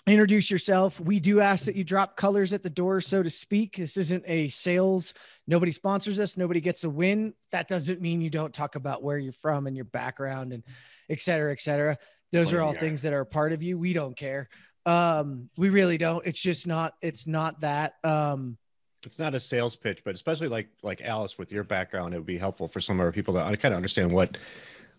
introduce 0.05 0.51
yourself. 0.51 0.99
We 0.99 1.19
do 1.19 1.39
ask 1.39 1.65
that 1.65 1.75
you 1.75 1.83
drop 1.83 2.17
colors 2.17 2.51
at 2.51 2.61
the 2.63 2.69
door, 2.69 2.99
so 3.01 3.23
to 3.23 3.29
speak. 3.29 3.77
This 3.77 3.95
isn't 3.95 4.23
a 4.27 4.49
sales. 4.49 5.13
Nobody 5.47 5.71
sponsors 5.71 6.19
us. 6.19 6.35
Nobody 6.35 6.59
gets 6.61 6.83
a 6.83 6.89
win. 6.89 7.33
That 7.51 7.67
doesn't 7.67 8.01
mean 8.01 8.19
you 8.21 8.29
don't 8.29 8.53
talk 8.53 8.75
about 8.75 9.01
where 9.01 9.17
you're 9.17 9.33
from 9.33 9.65
and 9.67 9.75
your 9.75 9.85
background 9.85 10.51
and 10.51 10.63
et 11.09 11.21
cetera, 11.21 11.51
et 11.51 11.61
cetera. 11.61 11.97
Those 12.33 12.51
are 12.53 12.59
all 12.59 12.73
you 12.73 12.79
things 12.79 13.03
that 13.03 13.13
are 13.13 13.23
part 13.23 13.53
of 13.53 13.63
you. 13.63 13.77
We 13.77 13.93
don't 13.93 14.17
care. 14.17 14.49
Um, 14.87 15.49
we 15.57 15.69
really 15.69 15.97
don't. 15.97 16.25
It's 16.25 16.41
just 16.41 16.65
not. 16.65 16.95
It's 17.01 17.27
not 17.27 17.59
that. 17.61 17.95
Um, 18.03 18.57
it's 19.05 19.19
not 19.19 19.35
a 19.35 19.39
sales 19.39 19.75
pitch, 19.75 20.01
but 20.03 20.15
especially 20.15 20.47
like 20.47 20.69
like 20.81 21.01
Alice 21.01 21.37
with 21.37 21.51
your 21.51 21.63
background, 21.63 22.13
it 22.13 22.17
would 22.17 22.25
be 22.25 22.37
helpful 22.37 22.67
for 22.67 22.79
some 22.81 22.99
of 22.99 23.05
our 23.05 23.11
people 23.11 23.33
to 23.33 23.39
kind 23.57 23.73
of 23.73 23.77
understand 23.77 24.11
what 24.11 24.37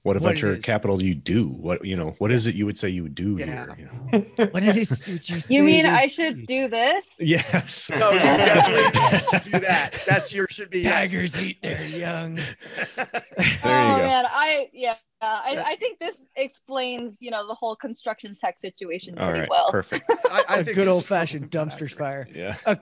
what 0.03 0.17
a 0.17 0.21
What 0.21 0.33
it 0.33 0.35
venture 0.35 0.53
is. 0.55 0.65
capital 0.65 1.03
you 1.03 1.15
do. 1.15 1.49
What 1.49 1.85
you 1.85 1.97
know, 1.97 2.15
what 2.19 2.31
is 2.33 2.47
it 2.47 2.55
you 2.55 2.67
would 2.67 2.79
say 2.79 2.89
you 2.89 3.03
would 3.03 3.15
do 3.15 3.37
Yeah. 3.39 3.67
here? 3.77 3.77
You 3.79 4.19
know? 4.19 4.47
what 4.53 4.63
it 4.63 4.77
is? 4.77 4.91
What 4.91 5.29
you 5.29 5.43
You 5.49 5.63
mean 5.65 5.87
I 5.87 6.05
is? 6.05 6.13
should 6.15 6.47
do 6.47 6.69
this? 6.69 7.17
Yes. 7.21 7.91
Oh, 7.95 7.99
no, 7.99 8.11
you 8.13 8.19
definitely 8.21 9.51
do 9.53 9.59
that. 9.61 10.05
That's 10.07 10.33
your 10.33 10.47
should 10.49 10.71
be 10.71 10.81
yes. 10.81 11.11
Tigers 11.13 11.43
eat 11.43 11.61
their 11.63 11.85
young. 11.87 12.37
There 12.97 13.07
oh 13.65 13.91
you 13.97 13.97
go. 13.97 14.03
man, 14.03 14.25
I 14.29 14.69
yeah, 14.73 14.95
I, 15.21 15.63
I 15.67 15.77
think 15.77 15.99
this 15.99 16.27
explains 16.37 17.21
you 17.21 17.31
know 17.31 17.47
the 17.47 17.55
whole 17.55 17.75
construction 17.77 18.37
tech 18.41 18.59
situation 18.59 19.19
All 19.19 19.27
pretty 19.27 19.41
right. 19.41 19.51
well. 19.51 19.71
Perfect. 19.71 20.05
I, 20.31 20.43
I 20.49 20.57
a 20.59 20.65
think 20.65 20.77
good 20.77 20.89
old 20.89 21.05
fashioned 21.05 21.51
dumpster 21.51 21.91
fire. 21.93 22.29
Yeah. 22.35 22.57
A 22.67 22.77